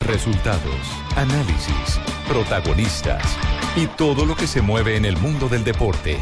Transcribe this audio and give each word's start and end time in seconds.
Resultados, 0.00 0.86
análisis, 1.16 2.00
protagonistas 2.28 3.22
y 3.74 3.86
todo 3.86 4.24
lo 4.24 4.36
que 4.36 4.46
se 4.46 4.62
mueve 4.62 4.96
en 4.96 5.04
el 5.04 5.16
mundo 5.16 5.48
del 5.48 5.64
deporte. 5.64 6.18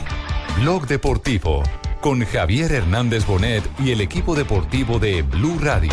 Blog 0.58 0.86
Deportivo 0.86 1.62
con 2.00 2.24
Javier 2.24 2.72
Hernández 2.72 3.26
Bonet 3.26 3.62
y 3.78 3.90
el 3.90 4.00
equipo 4.00 4.34
deportivo 4.34 4.98
de 4.98 5.22
Blue 5.22 5.58
Radio. 5.60 5.92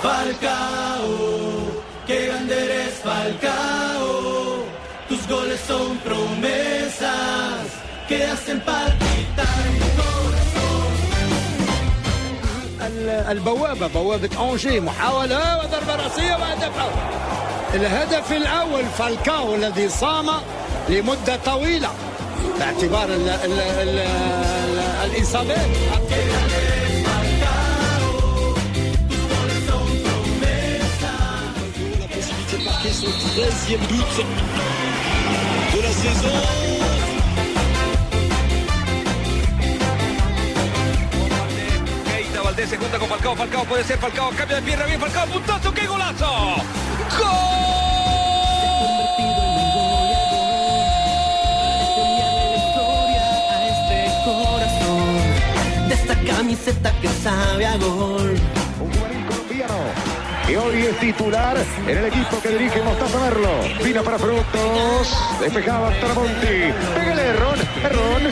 Falcao, 0.00 1.82
qué 2.06 2.26
grande 2.26 2.64
eres 2.64 2.94
Falcao. 3.02 4.64
Tus 5.08 5.26
goles 5.28 5.60
son 5.66 5.98
promesas 5.98 7.66
que 8.08 8.24
hacen 8.24 8.60
palpitar 8.60 9.03
البوابة 13.28 13.86
بوابة 13.86 14.50
أنجي 14.52 14.80
محاولة 14.80 15.58
وضربة 15.58 15.96
رأسية 16.04 16.34
وهدف 16.36 16.78
أول 16.78 16.92
الهدف 17.74 18.32
الأول 18.32 18.84
فالكاو 18.98 19.54
الذي 19.54 19.88
صام 19.88 20.26
لمدة 20.88 21.36
طويلة 21.44 21.88
باعتبار 22.58 23.04
ال 23.04 23.28
ال 23.28 23.60
ال 23.60 23.98
ال 23.98 24.78
الإصابات 25.04 25.66
La 32.00 32.08
possibilité 32.08 32.56
de 32.58 32.64
marquer 32.64 32.88
son 32.90 33.06
13e 33.06 33.78
but 33.88 34.24
de 35.76 35.82
la 35.82 35.90
saison. 35.92 36.73
Valdés 42.54 42.70
se 42.70 42.76
junta 42.76 43.00
con 43.00 43.08
Falcao. 43.08 43.34
Falcao 43.34 43.64
puede 43.64 43.82
ser 43.82 43.98
Falcao. 43.98 44.30
Cambio 44.30 44.54
de 44.54 44.62
pierna. 44.62 44.86
Bien 44.86 45.00
Falcao. 45.00 45.26
Puntazo. 45.26 45.74
¡Qué 45.74 45.86
golazo! 45.88 46.24
a 53.50 53.66
este 53.66 54.08
corazón 54.24 55.88
de 55.88 55.94
esta 55.94 56.14
camiseta 56.32 56.92
que 57.00 57.08
sabe 57.24 57.66
a 57.66 57.76
gol. 57.76 58.36
Un 58.80 58.92
juvenil 58.92 59.26
colombiano 59.26 60.13
que 60.46 60.58
hoy 60.58 60.82
es 60.82 60.98
titular 60.98 61.56
en 61.86 61.98
el 61.98 62.04
equipo 62.06 62.40
que 62.40 62.48
dirige 62.50 62.82
Mostaza 62.82 63.18
Merlo. 63.18 63.50
Vino 63.82 64.02
para 64.02 64.18
Frutos, 64.18 65.16
despejaba 65.40 65.90
Tramonti. 66.00 66.72
Pégale, 66.94 67.28
Errón, 67.28 67.58
Errón. 67.82 68.22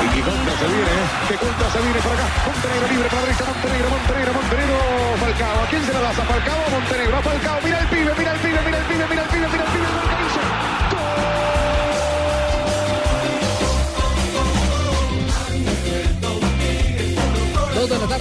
Y 0.00 0.20
contra 0.22 0.52
se 0.58 0.66
viene, 0.66 0.94
que 1.28 1.34
contra 1.36 1.70
se 1.70 1.78
viene 1.80 2.00
por 2.00 2.12
acá. 2.12 2.26
Montenegro 2.46 2.88
libre 2.88 3.08
para 3.08 3.20
la 3.20 3.26
derecha, 3.26 3.44
Montenegro, 3.46 3.88
Montenegro, 3.90 4.32
Montenegro. 4.34 4.76
Falcao, 5.20 5.56
¿a 5.62 5.66
quién 5.70 5.82
se 5.86 5.92
la 5.92 6.00
lanza? 6.00 6.22
Falcao 6.24 6.58
o 6.66 6.70
Montenegro. 6.70 7.16
A 7.16 7.22
Falcao, 7.22 7.58
mira 7.64 7.78
el 7.80 7.88
pibe, 7.88 8.12
mira 8.18 8.32
el 8.32 8.40
pibe, 8.40 8.60
mira 8.64 8.78
el 8.78 8.84
pibe, 8.84 8.99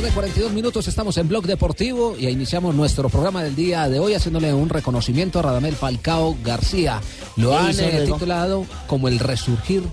tarde, 0.09 0.14
42 0.14 0.53
minutos, 0.53 0.88
estamos 0.88 1.18
en 1.18 1.28
Blog 1.28 1.46
Deportivo 1.46 2.16
y 2.18 2.28
iniciamos 2.28 2.75
nuestro 2.75 3.09
programa 3.09 3.44
del 3.44 3.56
día 3.56 3.88
de 3.90 4.00
hoy 4.00 4.14
haciéndole 4.14 4.53
un 4.53 4.70
reconocimiento 4.70 5.40
a 5.40 5.42
Radamel 5.44 5.75
Falcao 5.75 6.38
García. 6.44 7.02
Lo 7.36 7.52
¿Qué 7.52 7.56
han 7.58 7.80
eh, 7.80 8.03
titulado 8.06 8.66
como 8.88 9.08
el 9.08 9.19
resurgir 9.19 9.84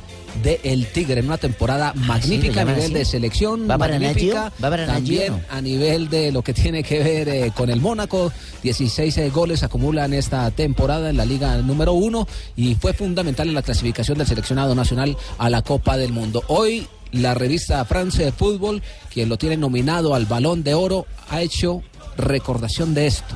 de 0.42 0.60
El 0.64 0.86
Tigre 0.86 1.20
en 1.20 1.26
una 1.26 1.38
temporada 1.38 1.92
magnífica 1.94 2.62
a 2.62 2.64
nivel 2.64 2.84
así? 2.84 2.94
de 2.94 3.04
selección, 3.04 3.68
¿Va 3.68 3.78
para 3.78 3.98
magnífica, 3.98 4.52
también 4.60 5.44
a 5.48 5.60
nivel 5.60 6.10
de 6.10 6.30
lo 6.32 6.42
que 6.42 6.52
tiene 6.52 6.82
que 6.82 7.02
ver 7.02 7.28
eh, 7.28 7.52
con 7.54 7.70
el 7.70 7.80
Mónaco. 7.80 8.32
16 8.62 9.16
eh, 9.18 9.30
goles 9.30 9.62
acumulan 9.62 10.12
esta 10.12 10.50
temporada 10.50 11.10
en 11.10 11.16
la 11.16 11.24
liga 11.24 11.56
número 11.58 11.92
uno 11.92 12.26
y 12.54 12.74
fue 12.74 12.92
fundamental 12.92 13.48
en 13.48 13.54
la 13.54 13.62
clasificación 13.62 14.18
del 14.18 14.26
seleccionado 14.26 14.74
nacional 14.74 15.16
a 15.38 15.48
la 15.48 15.62
Copa 15.62 15.96
del 15.96 16.12
Mundo. 16.12 16.42
Hoy 16.48 16.86
la 17.12 17.34
revista 17.34 17.84
France 17.84 18.24
de 18.24 18.32
Fútbol, 18.32 18.82
quien 19.12 19.28
lo 19.28 19.38
tiene 19.38 19.56
nominado 19.56 20.14
al 20.14 20.26
Balón 20.26 20.62
de 20.62 20.74
Oro, 20.74 21.06
ha 21.28 21.42
hecho 21.42 21.82
recordación 22.16 22.94
de 22.94 23.06
esto 23.06 23.34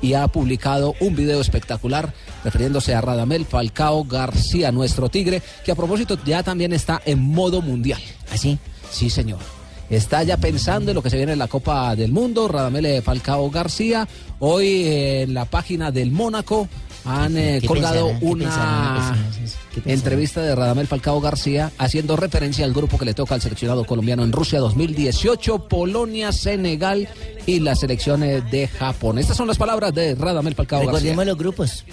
y 0.00 0.14
ha 0.14 0.28
publicado 0.28 0.94
un 1.00 1.16
video 1.16 1.40
espectacular 1.40 2.12
refiriéndose 2.44 2.94
a 2.94 3.00
Radamel 3.00 3.46
Falcao 3.46 4.04
García, 4.04 4.70
nuestro 4.70 5.08
tigre, 5.08 5.42
que 5.64 5.72
a 5.72 5.76
propósito 5.76 6.18
ya 6.24 6.42
también 6.42 6.72
está 6.72 7.02
en 7.04 7.20
modo 7.20 7.62
mundial. 7.62 8.00
¿Así? 8.30 8.58
Sí, 8.90 9.10
señor. 9.10 9.38
Está 9.90 10.22
ya 10.22 10.36
pensando 10.36 10.90
en 10.90 10.94
lo 10.94 11.02
que 11.02 11.10
se 11.10 11.16
viene 11.16 11.32
en 11.32 11.38
la 11.38 11.48
Copa 11.48 11.96
del 11.96 12.12
Mundo. 12.12 12.46
Radamel 12.46 13.02
Falcao 13.02 13.50
García. 13.50 14.06
Hoy 14.38 14.84
en 14.86 15.34
la 15.34 15.46
página 15.46 15.90
del 15.90 16.10
Mónaco 16.10 16.68
han 17.04 17.36
eh, 17.36 17.58
¿Qué 17.60 17.66
colgado 17.66 18.12
una 18.20 19.16
entrevista 19.84 20.42
de 20.42 20.54
Radamel 20.54 20.86
Falcao 20.86 21.20
García 21.20 21.72
haciendo 21.78 22.16
referencia 22.16 22.64
al 22.64 22.72
grupo 22.72 22.98
que 22.98 23.04
le 23.04 23.14
toca 23.14 23.34
al 23.34 23.42
seleccionado 23.42 23.84
colombiano 23.84 24.24
en 24.24 24.32
Rusia 24.32 24.58
2018, 24.60 25.68
Polonia, 25.68 26.32
Senegal 26.32 27.08
y 27.46 27.60
las 27.60 27.80
selecciones 27.80 28.50
de 28.50 28.68
Japón. 28.68 29.18
Estas 29.18 29.36
son 29.36 29.46
las 29.46 29.58
palabras 29.58 29.94
de 29.94 30.14
Radamel 30.14 30.54
Falcao 30.54 30.80
García. 30.80 30.92
Recordemos 30.92 31.26
los 31.26 31.38
grupos. 31.38 31.84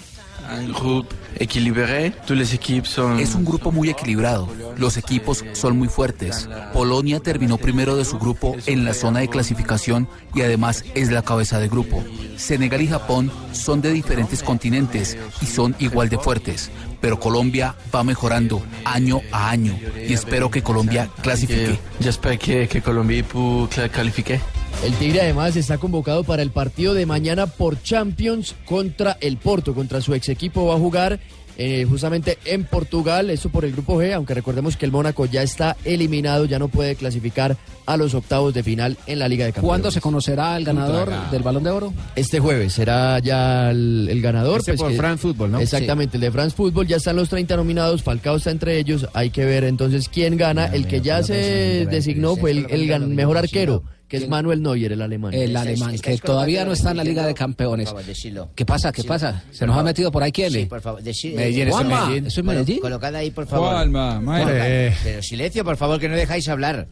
Son... 2.84 3.18
Es 3.20 3.34
un 3.34 3.44
grupo 3.44 3.72
muy 3.72 3.90
equilibrado. 3.90 4.48
Los 4.76 4.96
equipos 4.96 5.44
son 5.52 5.76
muy 5.78 5.88
fuertes. 5.88 6.48
Polonia 6.72 7.20
terminó 7.20 7.58
primero 7.58 7.96
de 7.96 8.04
su 8.04 8.18
grupo 8.18 8.56
en 8.66 8.84
la 8.84 8.94
zona 8.94 9.20
de 9.20 9.28
clasificación 9.28 10.08
y 10.34 10.42
además 10.42 10.84
es 10.94 11.10
la 11.10 11.22
cabeza 11.22 11.58
de 11.58 11.68
grupo. 11.68 12.02
Senegal 12.36 12.80
y 12.82 12.86
Japón 12.88 13.30
son 13.52 13.80
de 13.82 13.92
diferentes 13.92 14.42
continentes 14.42 15.16
y 15.42 15.46
son 15.46 15.74
igual 15.78 16.08
de 16.08 16.18
fuertes. 16.18 16.70
Pero 17.00 17.20
Colombia 17.20 17.74
va 17.94 18.02
mejorando 18.04 18.62
año 18.84 19.20
a 19.32 19.50
año 19.50 19.78
y 20.08 20.12
espero 20.14 20.50
que 20.50 20.62
Colombia 20.62 21.08
clasifique. 21.22 21.78
J'espère 22.00 22.38
que, 22.38 22.66
que 22.68 22.80
Colombie 22.82 23.22
peut 23.22 23.68
cla- 23.70 23.88
qualifier. 23.90 24.40
El 24.84 24.92
Tigre 24.94 25.22
además 25.22 25.56
está 25.56 25.78
convocado 25.78 26.22
para 26.22 26.42
el 26.42 26.50
partido 26.50 26.94
de 26.94 27.06
mañana 27.06 27.46
por 27.46 27.82
Champions 27.82 28.54
contra 28.64 29.16
el 29.20 29.36
Porto, 29.36 29.74
contra 29.74 30.00
su 30.00 30.14
ex 30.14 30.28
equipo 30.28 30.66
va 30.66 30.74
a 30.74 30.78
jugar 30.78 31.18
eh, 31.58 31.86
justamente 31.88 32.36
en 32.44 32.64
Portugal, 32.64 33.30
eso 33.30 33.48
por 33.48 33.64
el 33.64 33.72
grupo 33.72 34.00
G, 34.00 34.12
aunque 34.12 34.34
recordemos 34.34 34.76
que 34.76 34.84
el 34.84 34.92
Mónaco 34.92 35.24
ya 35.24 35.42
está 35.42 35.74
eliminado, 35.84 36.44
ya 36.44 36.58
no 36.58 36.68
puede 36.68 36.96
clasificar 36.96 37.56
a 37.86 37.96
los 37.96 38.12
octavos 38.14 38.52
de 38.52 38.62
final 38.62 38.98
en 39.06 39.18
la 39.18 39.28
Liga 39.28 39.46
de 39.46 39.52
Campeones. 39.52 39.68
¿Cuándo 39.70 39.90
se 39.90 40.00
conocerá 40.02 40.56
el 40.56 40.64
ganador 40.64 41.10
del 41.30 41.42
Balón 41.42 41.62
de 41.62 41.70
Oro? 41.70 41.94
Este 42.14 42.40
jueves 42.40 42.74
será 42.74 43.18
ya 43.20 43.70
el, 43.70 44.06
el 44.10 44.20
ganador. 44.20 44.58
Este 44.58 44.74
por 44.74 44.92
France 44.92 45.22
Football, 45.22 45.52
¿no? 45.52 45.60
Exactamente, 45.60 46.18
el 46.18 46.20
de 46.20 46.30
France 46.30 46.54
Football. 46.54 46.86
Ya 46.86 46.96
están 46.96 47.16
los 47.16 47.30
30 47.30 47.56
nominados, 47.56 48.02
Falcao 48.02 48.36
está 48.36 48.50
entre 48.50 48.78
ellos. 48.78 49.08
Hay 49.14 49.30
que 49.30 49.46
ver 49.46 49.64
entonces 49.64 50.10
quién 50.10 50.36
gana. 50.36 50.66
El 50.66 50.86
que 50.86 51.00
ya 51.00 51.22
se 51.22 51.86
designó 51.90 52.36
fue 52.36 52.50
el, 52.50 53.08
mejor 53.08 53.38
arquero, 53.38 53.82
que 54.08 54.18
es 54.18 54.28
Manuel 54.28 54.62
Neuer, 54.62 54.92
el 54.92 55.02
alemán. 55.02 55.34
El 55.34 55.56
alemán, 55.56 55.96
que 55.98 56.16
todavía 56.18 56.64
no 56.64 56.72
está 56.72 56.92
en 56.92 56.98
la 56.98 57.04
Liga 57.04 57.26
de 57.26 57.34
Campeones. 57.34 57.86
Por 57.86 57.94
favor, 58.00 58.06
decilo. 58.06 58.48
¿Qué 58.54 58.64
pasa? 58.64 58.92
¿Qué 58.92 59.02
pasa? 59.04 59.42
¿Se 59.50 59.66
nos 59.66 59.76
ha 59.76 59.82
metido 59.82 60.12
por 60.12 60.22
ahí 60.22 60.30
quién? 60.32 60.50
Sí, 60.52 60.66
por 60.66 60.80
favor. 60.80 61.02
deci- 61.02 61.34
Medellín, 61.34 61.68
eso 61.68 61.80
es 61.80 61.86
Medellín. 61.86 62.26
¿eso 62.26 62.40
es 62.40 62.46
Bueno, 62.46 62.60
Medellín? 62.60 62.80
Colocad 62.80 63.14
ahí, 63.16 63.30
por 63.30 63.46
favor. 63.46 63.70
Juanma, 63.72 64.20
madre. 64.20 64.94
Pero 65.02 65.22
silencio, 65.22 65.64
por 65.64 65.76
favor, 65.76 65.98
que 65.98 66.08
no 66.08 66.14
dejáis 66.16 66.48
hablar. 66.48 66.86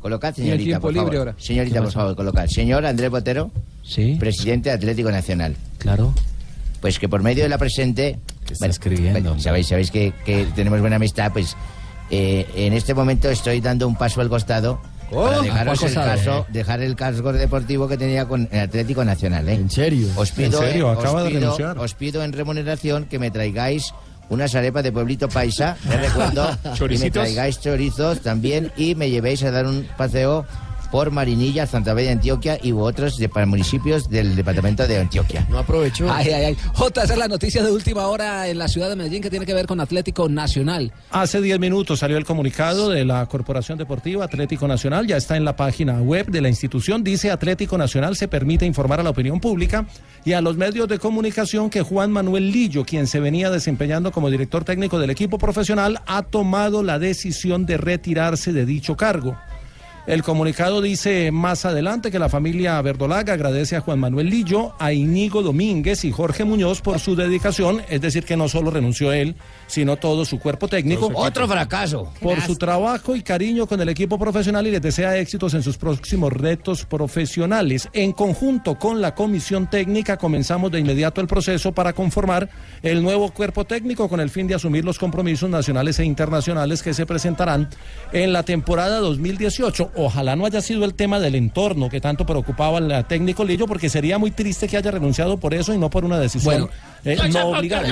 Colocad, 0.00 0.34
señorita, 0.34 0.64
tiempo 0.64 0.80
por 0.88 0.94
favor. 0.94 1.16
ahora. 1.16 1.34
Señorita, 1.38 1.82
por 1.82 1.92
favor, 1.92 2.16
colocad. 2.16 2.46
Señor 2.46 2.86
Andrés 2.86 3.10
Botero, 3.10 3.50
Sí, 3.82 4.16
presidente 4.18 4.68
de 4.70 4.74
Atlético 4.76 5.10
Nacional. 5.10 5.56
claro. 5.78 6.14
Pues 6.80 7.00
que 7.00 7.08
por 7.08 7.22
medio 7.24 7.42
de 7.42 7.48
la 7.48 7.58
presente... 7.58 8.20
¿Qué 8.46 8.52
está 8.52 8.66
escribiendo, 8.66 9.20
bueno, 9.30 9.40
sabéis, 9.42 9.66
sabéis 9.66 9.90
que, 9.90 10.12
que 10.24 10.46
tenemos 10.54 10.80
buena 10.80 10.94
amistad, 10.96 11.32
pues 11.32 11.56
eh, 12.10 12.46
en 12.54 12.72
este 12.72 12.94
momento 12.94 13.28
estoy 13.28 13.60
dando 13.60 13.88
un 13.88 13.96
paso 13.96 14.20
al 14.20 14.28
costado 14.28 14.80
para 15.10 15.38
¿A 15.38 15.42
dejaros 15.42 15.82
el 15.82 15.94
caso, 15.94 16.46
dejar 16.50 16.80
el 16.82 16.94
cargo 16.96 17.32
deportivo 17.32 17.88
que 17.88 17.96
tenía 17.96 18.26
con 18.26 18.48
el 18.50 18.60
Atlético 18.60 19.04
Nacional. 19.04 19.48
¿eh? 19.48 19.54
¿En 19.54 19.70
serio? 19.70 20.08
Os 20.16 20.30
pido, 20.32 20.60
¿En 20.62 20.68
serio? 20.68 20.88
eh, 20.88 20.96
Acaba 20.98 21.22
os 21.22 21.24
de 21.24 21.30
renunciar. 21.40 21.78
os 21.78 21.94
pido 21.94 22.22
en 22.22 22.32
remuneración 22.32 23.04
que 23.06 23.18
me 23.18 23.30
traigáis 23.30 23.92
unas 24.30 24.54
arepas 24.54 24.82
de 24.84 24.92
pueblito 24.92 25.28
paisa, 25.28 25.76
de 25.88 25.96
recuerdo, 25.96 26.50
y 26.90 26.98
me 26.98 27.10
traigáis 27.10 27.60
chorizos 27.60 28.20
también 28.20 28.70
y 28.76 28.94
me 28.94 29.08
llevéis 29.10 29.42
a 29.42 29.50
dar 29.50 29.66
un 29.66 29.86
paseo 29.96 30.44
por 30.90 31.10
Marinilla, 31.10 31.66
Santa 31.66 31.94
Fe 31.94 32.02
de 32.02 32.10
Antioquia 32.10 32.58
y 32.62 32.72
otros 32.72 33.16
de- 33.16 33.28
para 33.28 33.46
municipios 33.46 34.08
del 34.08 34.34
departamento 34.36 34.86
de 34.86 34.98
Antioquia. 34.98 35.46
No 35.50 35.58
aprovechó. 35.58 36.10
Ay, 36.10 36.28
ay, 36.30 36.44
ay. 36.46 36.56
Jota, 36.74 37.04
esa 37.04 37.12
es 37.14 37.18
la 37.18 37.28
noticia 37.28 37.62
de 37.62 37.70
última 37.72 38.06
hora 38.06 38.48
en 38.48 38.58
la 38.58 38.68
ciudad 38.68 38.88
de 38.88 38.96
Medellín 38.96 39.22
que 39.22 39.30
tiene 39.30 39.46
que 39.46 39.54
ver 39.54 39.66
con 39.66 39.80
Atlético 39.80 40.28
Nacional. 40.28 40.92
Hace 41.10 41.40
10 41.40 41.58
minutos 41.58 41.98
salió 41.98 42.16
el 42.16 42.24
comunicado 42.24 42.88
de 42.90 43.04
la 43.04 43.24
Corporación 43.26 43.78
Deportiva 43.78 44.24
Atlético 44.24 44.66
Nacional, 44.68 45.06
ya 45.06 45.16
está 45.16 45.36
en 45.36 45.44
la 45.44 45.56
página 45.56 46.00
web 46.00 46.26
de 46.26 46.40
la 46.40 46.48
institución, 46.48 47.04
dice 47.04 47.30
Atlético 47.30 47.76
Nacional 47.78 48.16
se 48.16 48.28
permite 48.28 48.66
informar 48.66 49.00
a 49.00 49.02
la 49.02 49.10
opinión 49.10 49.40
pública 49.40 49.86
y 50.24 50.32
a 50.32 50.40
los 50.40 50.56
medios 50.56 50.88
de 50.88 50.98
comunicación 50.98 51.70
que 51.70 51.82
Juan 51.82 52.10
Manuel 52.10 52.50
Lillo, 52.50 52.84
quien 52.84 53.06
se 53.06 53.20
venía 53.20 53.50
desempeñando 53.50 54.10
como 54.12 54.30
director 54.30 54.64
técnico 54.64 54.98
del 54.98 55.10
equipo 55.10 55.38
profesional, 55.38 56.00
ha 56.06 56.22
tomado 56.22 56.82
la 56.82 56.98
decisión 56.98 57.66
de 57.66 57.76
retirarse 57.76 58.52
de 58.52 58.66
dicho 58.66 58.96
cargo. 58.96 59.36
El 60.08 60.22
comunicado 60.22 60.80
dice 60.80 61.30
más 61.30 61.66
adelante 61.66 62.10
que 62.10 62.18
la 62.18 62.30
familia 62.30 62.80
Verdolaga 62.80 63.34
agradece 63.34 63.76
a 63.76 63.82
Juan 63.82 63.98
Manuel 63.98 64.30
Lillo, 64.30 64.72
a 64.78 64.94
Iñigo 64.94 65.42
Domínguez 65.42 66.02
y 66.06 66.12
Jorge 66.12 66.44
Muñoz 66.44 66.80
por 66.80 66.98
su 66.98 67.14
dedicación, 67.14 67.82
es 67.90 68.00
decir, 68.00 68.24
que 68.24 68.34
no 68.34 68.48
solo 68.48 68.70
renunció 68.70 69.12
él, 69.12 69.36
sino 69.68 69.96
todo 69.96 70.24
su 70.24 70.38
cuerpo 70.40 70.66
técnico. 70.66 71.10
Otro 71.14 71.46
fracaso. 71.46 72.12
Por 72.20 72.40
su 72.40 72.56
trabajo 72.56 73.14
y 73.14 73.22
cariño 73.22 73.66
con 73.66 73.80
el 73.80 73.88
equipo 73.88 74.18
profesional 74.18 74.66
y 74.66 74.72
les 74.72 74.82
desea 74.82 75.16
éxitos 75.16 75.54
en 75.54 75.62
sus 75.62 75.76
próximos 75.78 76.32
retos 76.32 76.84
profesionales. 76.84 77.88
En 77.92 78.12
conjunto 78.12 78.76
con 78.78 79.00
la 79.00 79.14
comisión 79.14 79.70
técnica 79.70 80.16
comenzamos 80.16 80.72
de 80.72 80.80
inmediato 80.80 81.20
el 81.20 81.26
proceso 81.26 81.72
para 81.72 81.92
conformar 81.92 82.48
el 82.82 83.02
nuevo 83.02 83.30
cuerpo 83.30 83.64
técnico 83.64 84.08
con 84.08 84.20
el 84.20 84.30
fin 84.30 84.48
de 84.48 84.54
asumir 84.54 84.84
los 84.84 84.98
compromisos 84.98 85.48
nacionales 85.48 85.98
e 86.00 86.04
internacionales 86.04 86.82
que 86.82 86.94
se 86.94 87.06
presentarán 87.06 87.68
en 88.12 88.32
la 88.32 88.42
temporada 88.42 88.98
2018. 88.98 89.92
Ojalá 89.96 90.34
no 90.36 90.46
haya 90.46 90.60
sido 90.60 90.84
el 90.84 90.94
tema 90.94 91.20
del 91.20 91.34
entorno 91.34 91.88
que 91.88 92.00
tanto 92.00 92.26
preocupaba 92.26 92.78
al 92.78 93.06
técnico 93.06 93.44
Lillo 93.44 93.66
porque 93.66 93.88
sería 93.88 94.18
muy 94.18 94.30
triste 94.30 94.66
que 94.66 94.76
haya 94.76 94.90
renunciado 94.90 95.38
por 95.38 95.54
eso 95.54 95.74
y 95.74 95.78
no 95.78 95.90
por 95.90 96.04
una 96.04 96.18
decisión 96.18 96.70
eh, 97.04 97.16
no 97.32 97.48
obligada. 97.48 97.88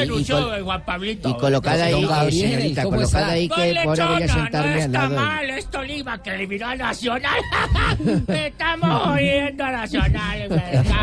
Juan 0.62 0.84
Pablito. 0.84 1.28
Y 1.28 1.34
colocada 1.66 1.84
ahí, 1.84 2.06
Gabriel, 2.06 2.50
señorita, 2.50 2.82
¿cómo 2.84 2.96
colocada 2.96 3.20
está? 3.24 3.32
ahí 3.34 3.48
que 3.48 3.54
Con 3.54 3.88
ahora 3.88 4.06
voy 4.06 4.16
a 4.16 4.20
lechona, 4.20 4.42
sentarme 4.42 4.68
no 4.68 4.74
al 4.74 4.78
está 4.80 4.98
lado. 4.98 5.10
de- 5.10 5.16
mal, 5.20 5.50
es 5.50 5.66
Tolima 5.66 6.22
que 6.22 6.30
eliminó 6.34 6.66
a 6.66 6.76
Nacional. 6.76 7.40
Estamos 8.28 9.06
oyendo 9.08 9.64
a 9.64 9.70
Nacional. 9.72 10.48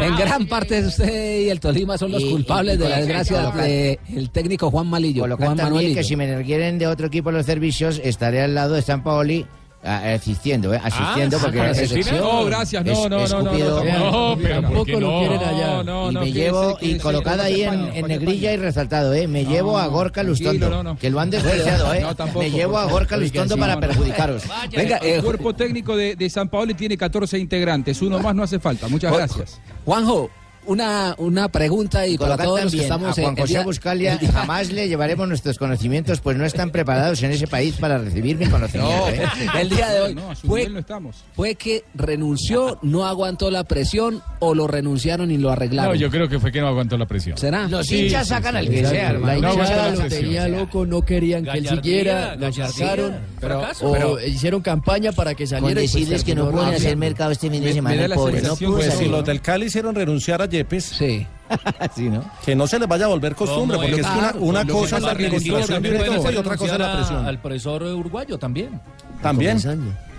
En 0.02 0.16
gran 0.18 0.46
parte 0.48 0.80
usted 0.86 1.40
y 1.42 1.50
el 1.50 1.60
Tolima 1.60 1.98
son 1.98 2.12
los 2.12 2.22
Y- 2.22 2.30
culpables 2.32 2.76
y- 2.76 2.78
de 2.78 2.90
la 2.90 2.98
desgracia 2.98 3.52
del 3.52 4.30
técnico 4.32 4.72
Juan 4.72 4.88
Malillo. 4.88 5.24
Juan 5.24 5.40
Manuel 5.40 5.58
también 5.58 5.96
que 5.96 6.04
si 6.04 6.16
me 6.16 6.34
requieren 6.36 6.80
de 6.80 6.88
otro 6.88 7.08
equipo 7.08 7.32
los 7.32 7.46
servicios, 7.46 8.02
estaré 8.04 8.42
al 8.42 8.56
lado 8.56 8.74
de 8.76 8.82
San 8.82 9.04
Paoli 9.04 9.46
asistiendo, 9.84 10.74
¿eh? 10.74 10.80
asistiendo 10.84 11.38
Ah, 11.38 11.42
porque 11.44 11.58
la 11.58 11.74
selección. 11.74 12.18
No, 12.18 12.46
gracias, 12.46 12.86
no, 12.86 12.92
es- 12.92 12.98
no, 13.00 13.10
no, 13.10 13.18
no, 13.18 13.24
escupido. 13.26 13.84
no, 13.84 14.12
no, 14.12 14.38
pero 14.42 14.56
Tampoco 14.56 14.76
¿por 14.78 14.86
qué 14.86 15.00
lo 15.00 15.20
quieren 15.20 15.40
allá. 15.44 15.68
No, 15.68 15.84
no, 15.84 16.12
y 16.12 16.14
no, 16.14 16.22
me 16.22 16.32
llevo, 16.32 16.78
y 16.82 16.98
colocada 17.00 17.44
ahí 17.46 17.64
en, 17.64 17.90
en 17.94 18.08
negrilla 18.08 18.54
y 18.54 18.58
resaltado, 18.58 19.14
¿eh? 19.14 19.28
Me 19.28 19.46
llevo 19.46 19.78
a 19.78 19.88
Gorka 19.88 20.24
Lustondo, 20.24 20.70
no, 20.70 20.84
no. 20.84 20.98
que 20.98 21.10
lo 21.10 21.20
han 21.20 21.30
despreciado, 21.30 21.94
¿eh? 21.94 22.02
No, 22.02 22.16
tampoco, 22.16 22.40
me 22.40 22.52
llevo 22.52 22.78
a 22.78 22.86
Gorka. 22.86 23.18
Lustondo 23.18 23.58
para 23.58 23.80
perjudicaros. 23.80 24.44
Venga, 24.76 24.98
el 24.98 25.20
eh, 25.20 25.22
cuerpo 25.24 25.54
técnico 25.54 25.96
de, 25.98 26.16
de 26.16 26.30
San 26.30 26.50
Paolo 26.50 26.76
tiene 26.76 26.98
14 26.98 27.38
integrantes, 27.38 28.02
uno 28.02 28.20
más 28.20 28.34
no 28.36 28.44
hace 28.44 28.60
falta. 28.60 28.88
Muchas 28.88 29.14
gracias. 29.14 29.60
Juanjo, 29.86 30.30
una, 30.66 31.16
una 31.18 31.48
pregunta 31.50 32.06
y 32.08 32.18
para 32.18 32.32
Colocar 32.38 32.46
todos 32.46 32.64
los 32.64 32.74
que 32.76 32.82
estamos 32.82 33.18
a 33.18 33.22
Juan 33.22 33.36
José 33.36 33.48
día- 33.54 33.64
Buscalia 33.64 34.18
día- 34.18 34.32
jamás 34.32 34.72
le 34.72 34.88
llevaremos 34.88 35.28
nuestros 35.28 35.58
conocimientos, 35.58 36.20
pues 36.22 36.38
no 36.38 36.46
están 36.46 36.72
preparados 36.72 37.22
en 37.24 37.32
ese 37.32 37.48
país 37.48 37.76
para 37.80 37.98
recibir 37.98 38.38
mi 38.38 38.48
conocimiento. 38.48 39.10
¿eh? 39.10 39.24
el 39.62 39.70
día 39.70 39.90
de 39.90 40.02
hoy 40.02 40.16
No, 40.16 40.32
a 40.32 40.36
su 40.36 40.48
fue, 40.48 40.60
nivel 40.62 40.74
no 40.74 40.80
estamos. 40.80 41.16
fue 41.36 41.56
que 41.56 41.84
renunció, 41.96 42.80
no 42.82 43.06
aguantó 43.06 43.50
la 43.52 43.64
presión 43.64 44.22
o 44.40 44.54
lo 44.56 44.68
renunciaron 44.68 45.32
y 45.32 45.38
lo 45.38 45.52
arreglaron. 45.52 45.94
No, 45.94 46.00
yo 46.00 46.10
creo 46.10 46.28
que 46.30 46.40
fue 46.40 46.52
que 46.52 46.62
no 46.62 46.68
aguantó 46.68 46.98
la 46.98 47.06
presión. 47.06 47.38
¿Será? 47.38 47.68
Los 47.68 47.88
Sí, 47.88 48.06
hinchas 48.06 48.24
sí, 48.28 48.30
sacan 48.30 48.54
sí, 48.54 48.58
al 48.60 48.66
sí. 48.68 48.72
que 48.72 48.86
sea, 48.86 49.04
La 49.04 49.10
hermano. 49.12 49.42
No, 49.42 49.54
hinchada 49.54 49.82
bueno, 49.90 49.96
lo 49.98 50.04
la 50.04 50.10
tenía 50.10 50.48
loco, 50.48 50.86
no 50.86 51.02
querían 51.04 51.44
que 51.44 51.52
él 51.52 51.64
Gallardía, 51.64 51.82
siguiera, 51.84 52.36
lo 52.36 52.42
gallardía, 52.42 52.68
sacaron 52.70 53.16
fracaso. 53.40 53.88
o 53.90 53.94
Pero- 53.94 54.26
hicieron 54.26 54.62
campaña 54.62 55.12
para 55.12 55.34
que 55.36 55.44
Con 55.44 55.50
saliera. 55.50 55.82
y 55.82 55.84
pues 55.84 55.94
decirles 55.94 56.24
que 56.24 56.36
no 56.36 56.50
pueden 56.52 56.74
hacer 56.74 56.96
mercado 56.98 57.32
este 57.32 57.50
fin 57.50 57.54
de 57.54 57.60
Me- 57.62 57.66
me 57.68 57.74
semana, 57.74 58.02
da 58.02 58.08
la 58.08 58.16
pobre. 58.16 58.42
No 58.42 58.56
Pues 58.56 58.94
si 58.94 59.06
los 59.06 59.26
del 59.26 59.42
Cali 59.42 59.66
hicieron 59.66 59.96
renunciar 59.96 60.42
a 60.42 60.48
Yepes, 60.54 60.86
Sí. 60.86 61.28
Sí, 61.96 62.10
¿no? 62.10 62.24
que 62.46 62.56
no 62.56 62.66
se 62.68 62.80
les 62.80 62.88
vaya 62.88 63.06
a 63.06 63.10
volver 63.10 63.36
costumbre, 63.36 63.78
¿Cómo 63.78 63.88
porque 63.88 64.02
es? 64.02 64.08
que 64.08 64.38
una, 64.40 64.66
cosa 64.66 64.98
es 64.98 65.04
la 65.04 65.12
administración 65.12 65.86
hacer 65.86 66.34
y 66.34 66.38
otra 66.38 66.58
cosa 66.58 66.74
es 66.74 66.80
la 66.80 66.96
presión. 66.98 67.26
Al 67.26 67.40
profesor 67.40 67.84
uruguayo 67.84 68.38
también. 68.40 68.80
También. 69.22 69.60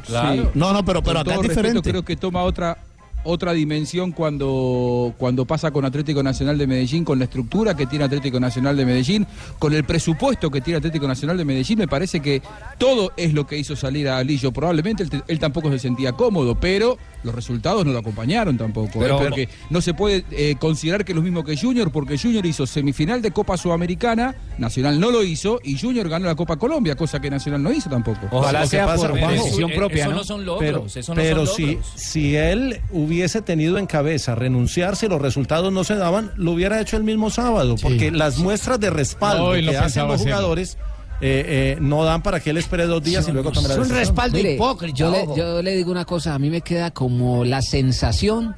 Claro. 0.06 0.50
No, 0.54 0.72
no, 0.72 0.84
pero, 0.84 1.02
pero 1.02 1.20
acá 1.20 1.32
es 1.32 1.38
respeto, 1.38 1.60
diferente. 1.60 1.90
creo 1.90 2.04
que 2.04 2.16
toma 2.16 2.42
otra 2.42 2.76
otra 3.24 3.52
dimensión 3.52 4.12
cuando, 4.12 5.14
cuando 5.18 5.44
pasa 5.44 5.70
con 5.70 5.84
Atlético 5.84 6.22
Nacional 6.22 6.58
de 6.58 6.66
Medellín, 6.66 7.04
con 7.04 7.18
la 7.18 7.24
estructura 7.24 7.74
que 7.76 7.86
tiene 7.86 8.04
Atlético 8.04 8.38
Nacional 8.40 8.76
de 8.76 8.84
Medellín, 8.86 9.26
con 9.58 9.72
el 9.72 9.84
presupuesto 9.84 10.50
que 10.50 10.60
tiene 10.60 10.78
Atlético 10.78 11.08
Nacional 11.08 11.36
de 11.36 11.44
Medellín, 11.44 11.78
me 11.78 11.88
parece 11.88 12.20
que 12.20 12.42
todo 12.78 13.12
es 13.16 13.32
lo 13.34 13.46
que 13.46 13.58
hizo 13.58 13.76
salir 13.76 14.08
a 14.08 14.22
Lillo. 14.22 14.52
Probablemente 14.52 15.04
él, 15.26 15.38
tampoco 15.38 15.70
se 15.70 15.78
sentía 15.78 16.12
cómodo, 16.12 16.54
pero 16.58 16.98
los 17.22 17.34
resultados 17.34 17.84
no 17.86 17.92
lo 17.92 17.98
acompañaron 17.98 18.56
tampoco. 18.58 18.98
Pero- 19.00 19.16
¿eh? 19.18 19.24
porque 19.24 19.48
no 19.70 19.80
se 19.80 19.94
puede 19.94 20.24
eh, 20.30 20.56
considerar 20.58 21.04
que 21.04 21.12
es 21.12 21.16
lo 21.16 21.22
mismo 21.22 21.44
que 21.44 21.56
Junior, 21.56 21.90
porque 21.90 22.18
Junior 22.18 22.44
hizo 22.46 22.66
semifinal 22.66 23.22
de 23.22 23.30
Copa 23.30 23.56
Sudamericana, 23.56 24.34
Nacional 24.58 25.00
no 25.00 25.10
lo 25.10 25.22
hizo, 25.22 25.60
y 25.64 25.78
Junior 25.78 26.08
ganó 26.08 26.26
la 26.26 26.34
Copa 26.34 26.56
Colombia, 26.56 26.94
cosa 26.96 27.20
que 27.20 27.30
Nacional 27.30 27.62
no 27.62 27.72
hizo 27.72 27.88
tampoco. 27.88 28.28
Ojalá 28.30 28.66
sea 28.66 28.94
por 28.94 29.12
decisión 29.14 29.70
Eh, 29.70 29.74
propia, 29.74 30.02
eso 30.04 30.10
¿no? 30.10 30.16
no 30.18 30.24
son 30.24 30.44
logros. 30.44 30.60
Pero, 30.64 30.86
eso 30.86 31.14
no 31.14 31.20
pero 31.20 31.46
son 31.46 31.56
si, 31.56 31.66
logros. 31.66 31.92
si 31.96 32.36
él 32.36 32.80
hubiese 33.14 33.40
tenido 33.42 33.78
en 33.78 33.86
cabeza 33.86 34.34
renunciar 34.34 34.96
si 34.96 35.08
los 35.08 35.20
resultados 35.22 35.72
no 35.72 35.82
se 35.84 35.94
daban, 35.96 36.30
lo 36.36 36.52
hubiera 36.52 36.80
hecho 36.80 36.96
el 36.96 37.04
mismo 37.04 37.30
sábado, 37.30 37.76
porque 37.80 38.10
las 38.10 38.38
muestras 38.38 38.78
de 38.80 38.90
respaldo 38.90 39.54
No, 39.54 39.60
no 39.62 39.70
que 39.70 39.76
hacen 39.78 40.06
los 40.08 40.20
jugadores 40.20 40.76
eh, 41.20 41.76
eh, 41.76 41.78
no 41.80 42.04
dan 42.04 42.22
para 42.22 42.40
que 42.40 42.50
él 42.50 42.56
espere 42.58 42.86
dos 42.86 43.02
días 43.02 43.26
y 43.28 43.32
luego 43.32 43.50
tome 43.52 43.68
la 43.68 43.74
Es 43.74 43.80
un 43.80 43.88
respaldo 43.88 44.36
Mire, 44.36 44.54
hipócrita. 44.54 44.96
yo 44.96 45.10
le, 45.10 45.26
yo 45.36 45.62
le 45.62 45.76
digo 45.76 45.90
una 45.90 46.04
cosa, 46.04 46.34
a 46.34 46.38
mí 46.38 46.50
me 46.50 46.60
queda 46.60 46.90
como 46.90 47.44
la 47.44 47.62
sensación, 47.62 48.54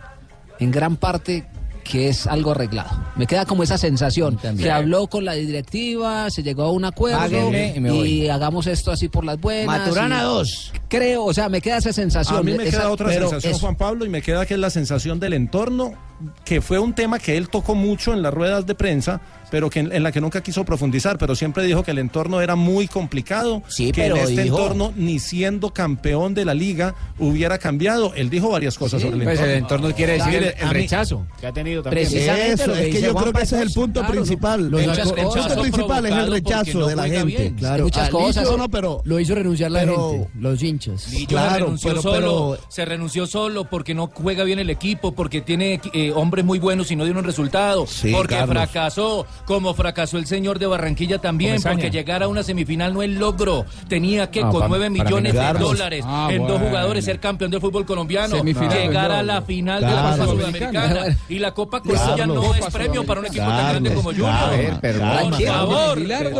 en 0.58 0.70
gran 0.70 0.96
parte, 0.96 1.46
que 1.84 2.08
es 2.08 2.26
algo 2.26 2.50
arreglado. 2.50 2.90
Me 3.14 3.26
queda 3.28 3.44
como 3.44 3.62
esa 3.62 3.78
sensación. 3.78 4.38
Se 4.58 4.72
habló 4.72 5.06
con 5.06 5.24
la 5.24 5.34
directiva, 5.34 6.28
se 6.30 6.42
llegó 6.42 6.64
a 6.64 6.72
un 6.72 6.84
acuerdo 6.84 7.18
Páguenme 7.18 7.74
y 7.76 7.80
voy. 7.80 8.28
hagamos 8.28 8.66
esto 8.66 8.90
así 8.90 9.08
por 9.08 9.24
las 9.24 9.38
buenas. 9.40 9.66
Maturana 9.66 10.18
y- 10.20 10.24
2. 10.24 10.72
Creo, 10.88 11.24
o 11.24 11.34
sea, 11.34 11.48
me 11.48 11.60
queda 11.60 11.78
esa 11.78 11.92
sensación. 11.92 12.38
A 12.38 12.42
mí 12.42 12.52
me 12.54 12.64
esa- 12.68 12.78
queda 12.78 12.90
otra 12.90 13.10
sensación, 13.12 13.54
Juan 13.54 13.76
Pablo, 13.76 14.04
y 14.04 14.08
me 14.08 14.22
queda 14.22 14.46
que 14.46 14.54
es 14.54 14.60
la 14.60 14.70
sensación 14.70 15.18
del 15.20 15.32
entorno, 15.32 15.94
que 16.44 16.60
fue 16.60 16.78
un 16.78 16.94
tema 16.94 17.18
que 17.18 17.36
él 17.36 17.48
tocó 17.48 17.74
mucho 17.74 18.12
en 18.14 18.22
las 18.22 18.32
ruedas 18.32 18.64
de 18.66 18.74
prensa, 18.74 19.20
pero 19.50 19.68
que 19.70 19.80
en, 19.80 19.92
en 19.92 20.02
la 20.02 20.10
que 20.12 20.20
nunca 20.20 20.42
quiso 20.42 20.64
profundizar, 20.64 21.18
pero 21.18 21.34
siempre 21.36 21.62
dijo 21.64 21.82
que 21.84 21.90
el 21.90 21.98
entorno 21.98 22.40
era 22.40 22.56
muy 22.56 22.88
complicado, 22.88 23.62
Sí, 23.68 23.92
que 23.92 24.02
pero 24.02 24.16
en 24.16 24.22
este 24.22 24.42
dijo- 24.44 24.58
entorno, 24.58 24.92
ni 24.96 25.18
siendo 25.18 25.70
campeón 25.74 26.32
de 26.34 26.44
la 26.46 26.54
liga, 26.54 26.94
hubiera 27.18 27.58
cambiado. 27.58 28.14
Él 28.14 28.30
dijo 28.30 28.48
varias 28.50 28.78
cosas 28.78 29.02
sobre 29.02 29.16
el 29.18 29.22
Pues 29.24 29.34
entorno. 29.38 29.52
el 29.52 29.58
entorno 29.58 29.94
quiere 29.94 30.12
decir 30.14 30.54
el, 30.58 30.70
rechazo 30.70 31.26
que 31.38 31.46
ha 31.48 31.52
tenido 31.52 31.82
también. 31.82 32.08
Precisamente 32.08 32.62
Eso, 32.62 32.74
es 32.74 32.94
que 32.94 33.00
yo 33.02 33.12
Juan 33.12 33.24
creo 33.24 33.32
que 33.34 33.42
ese 33.42 33.56
es 33.56 33.60
el 33.62 33.68
Pazos, 33.68 33.82
punto 33.82 34.00
claro, 34.00 34.14
principal. 34.14 34.60
el, 34.64 34.70
punto 34.70 35.60
principal 35.62 36.06
es 36.06 36.12
el 36.12 36.30
rechazo 36.32 36.78
no 36.80 36.86
de 36.86 36.96
la 36.96 37.02
gente. 37.08 37.24
bien. 37.26 37.54
Claro, 37.56 37.84
muchas 37.84 38.08
cosas, 38.10 38.44
No, 38.44 38.56
no, 38.56 38.68
pero 38.70 39.02
lo 39.04 39.20
hizo 39.20 39.34
renunciar 39.34 39.70
la 39.70 39.80
pero- 39.80 40.10
gente, 40.12 40.28
los 40.40 40.58
hinchas. 40.76 41.08
Lillo 41.12 41.26
Claro, 41.28 41.52
se 41.54 41.58
renunció 41.60 41.88
pero- 41.90 42.02
solo, 42.02 42.16
pero- 42.56 42.58
se 42.68 42.84
renunció 42.84 43.26
solo 43.26 43.64
porque 43.64 43.94
no 43.94 44.10
juega 44.12 44.44
bien 44.44 44.58
el 44.58 44.70
equipo, 44.70 45.12
porque 45.12 45.40
tiene 45.40 45.80
eh, 45.92 46.12
hombres 46.14 46.44
muy 46.44 46.58
buenos 46.58 46.90
y 46.90 46.96
no 46.96 47.04
dieron 47.04 47.24
resultado, 47.24 47.86
Sí, 47.86 48.12
porque 48.12 48.36
Carlos. 48.36 48.54
fracasó, 48.54 49.26
como 49.44 49.74
fracasó 49.74 50.18
el 50.18 50.26
señor 50.26 50.58
de 50.58 50.66
Barranquilla 50.66 51.18
también, 51.18 51.60
porque 51.62 51.90
llegar 51.90 52.22
a 52.22 52.28
una 52.28 52.42
semifinal 52.42 52.92
no 52.94 53.02
es 53.02 53.10
logro, 53.10 53.64
tenía 53.88 54.30
que 54.30 54.42
Ah, 54.42 54.48
con 54.50 54.68
nueve 54.68 54.90
millones 54.90 55.32
de 55.32 55.38
Carlos. 55.38 55.70
dólares 55.70 56.04
Ah, 56.06 56.28
en 56.30 56.38
dos 56.42 56.52
bueno. 56.52 56.66
jugadores 56.68 57.04
ser 57.04 57.20
campeón 57.20 57.50
del 57.50 57.60
fútbol 57.60 57.84
colombiano, 57.86 58.36
Semifinal, 58.36 58.70
llegar 58.78 59.08
no, 59.10 59.14
a 59.16 59.22
la 59.22 59.42
final 59.42 59.80
de 59.80 59.86
la. 59.86 59.96
Copa 60.16 60.26
Sudamericana 60.26 61.16
y 61.28 61.38
la 61.38 61.52
Copa 61.52 61.80
Colombia 61.82 62.26
no 62.26 62.54
es 62.54 62.66
premio 62.66 63.04
para 63.04 63.20
un 63.20 63.26
equipo 63.26 63.44
tan 63.46 63.68
grande 63.68 63.90
Carlos, 63.90 64.04
como 64.04 64.16
Junior. 64.16 64.36
A 64.36 64.50
ver, 64.50 64.78
pero 64.80 64.98
por 64.98 65.44
favor. 65.46 65.98
Denle 65.98 66.30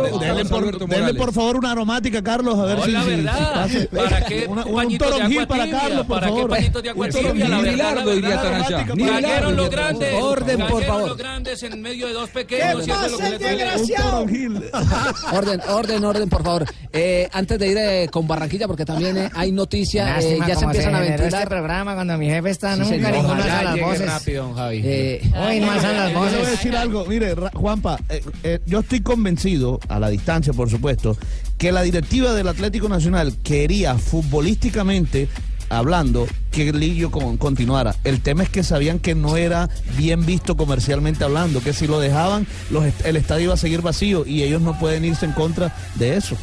Carlos 0.87 1.17
por, 1.17 1.33
favor 1.33 1.55
una 1.57 1.71
aromática, 1.71 2.23
Carlos, 2.23 2.57
a 2.59 2.65
ver 2.65 2.77
No, 2.77 2.85
si, 2.85 2.91
la 2.91 3.03
si- 3.03 3.09
si 3.09 3.15
verdad. 3.15 3.53
pasa. 3.53 3.79
¿Para 4.09 4.25
qué 4.27 4.45
Una- 4.47 4.65
un 4.65 4.97
toronjil 4.97 5.39
agua 5.39 5.47
para 5.47 5.63
tibia? 5.65 5.79
Carlos, 5.79 6.05
por 6.05 6.19
¿Para 6.19 6.27
qué 6.27 6.33
favor. 6.33 6.49
pañitos 6.49 6.83
de 6.83 6.89
agua 6.89 7.05
Un 7.05 7.11
tibia? 7.11 7.23
La 7.27 7.33
toronjil. 7.33 7.49
verdad, 7.51 7.63
la 7.63 7.71
Bilardo 7.71 8.11
diría 8.15 8.41
para 8.41 9.21
Cayeron 9.21 9.55
los 9.55 9.69
grandes. 9.69 10.13
Orden, 10.21 10.59
por 10.67 10.83
favor. 10.83 11.07
los 11.09 11.17
grandes 11.17 11.63
en 11.63 11.81
medio 11.81 12.07
de 12.07 12.13
dos 12.13 12.29
pequeños. 12.29 12.87
y 12.87 12.91
eso 12.91 13.05
es 13.05 13.11
lo 13.11 13.17
que 13.17 13.29
le 13.29 13.37
duele. 13.39 13.65
Un 13.77 13.87
toronjil. 13.95 14.63
Orden, 15.33 15.61
orden, 15.69 16.03
orden, 16.05 16.29
por 16.29 16.43
favor. 16.43 16.65
Eh, 16.93 17.27
antes 17.31 17.59
de 17.59 17.67
ir 17.67 17.77
eh, 17.77 18.07
con 18.11 18.27
Barranquilla, 18.27 18.67
porque 18.67 18.85
también 18.85 19.17
eh, 19.17 19.29
hay 19.33 19.51
noticias, 19.51 20.23
eh, 20.23 20.39
ya 20.47 20.55
se 20.55 20.65
empiezan 20.65 20.95
a 20.95 20.99
generó 20.99 21.17
ventilar. 21.23 21.43
este 21.43 21.47
programa 21.55 21.93
cuando 21.95 22.17
mi 22.17 22.27
jefe 22.27 22.49
está 22.49 22.75
Sí, 22.75 22.81
nunca 22.81 23.11
ninguno 23.11 23.33
Ojalá 23.33 23.43
alza 23.59 23.63
las 23.75 23.79
voces. 23.81 24.05
rápido, 24.07 24.43
don 24.45 24.55
Javi. 24.55 24.81
Eh, 24.83 25.21
Hoy 25.37 25.59
no 25.59 25.71
alzan 25.71 25.97
las 25.97 26.07
Yo 26.11 26.13
le 26.13 26.13
voy 26.19 26.27
a 26.27 26.37
voces. 26.39 26.51
decir 26.51 26.75
algo, 26.75 27.05
mire, 27.05 27.35
Ra- 27.35 27.51
Juanpa, 27.53 27.99
eh, 28.43 28.59
yo 28.65 28.79
estoy 28.79 29.01
convencido, 29.01 29.79
a 29.87 29.99
la 29.99 30.09
distancia 30.09 30.53
por 30.53 30.69
supuesto, 30.69 31.17
que 31.57 31.71
la 31.71 31.81
directiva 31.81 32.33
del 32.33 32.47
Atlético 32.47 32.87
Nacional 32.89 33.35
quería 33.43 33.95
futbolísticamente 33.97 35.27
hablando 35.69 36.27
que 36.51 36.71
Lillo 36.71 37.11
con- 37.11 37.37
continuara. 37.37 37.95
El 38.03 38.21
tema 38.21 38.43
es 38.43 38.49
que 38.49 38.63
sabían 38.63 38.99
que 38.99 39.15
no 39.15 39.35
era 39.37 39.69
bien 39.97 40.25
visto 40.25 40.55
comercialmente 40.55 41.23
hablando, 41.23 41.61
que 41.61 41.73
si 41.73 41.87
lo 41.87 41.99
dejaban, 41.99 42.47
el 43.03 43.15
estadio 43.17 43.45
iba 43.45 43.53
a 43.55 43.57
seguir 43.57 43.81
vacío 43.81 44.25
y 44.25 44.43
ellos 44.43 44.61
no 44.61 44.77
pueden 44.79 45.03
irse 45.05 45.25
en 45.25 45.33
contra 45.33 45.75
de 45.95 46.15
eso. 46.15 46.37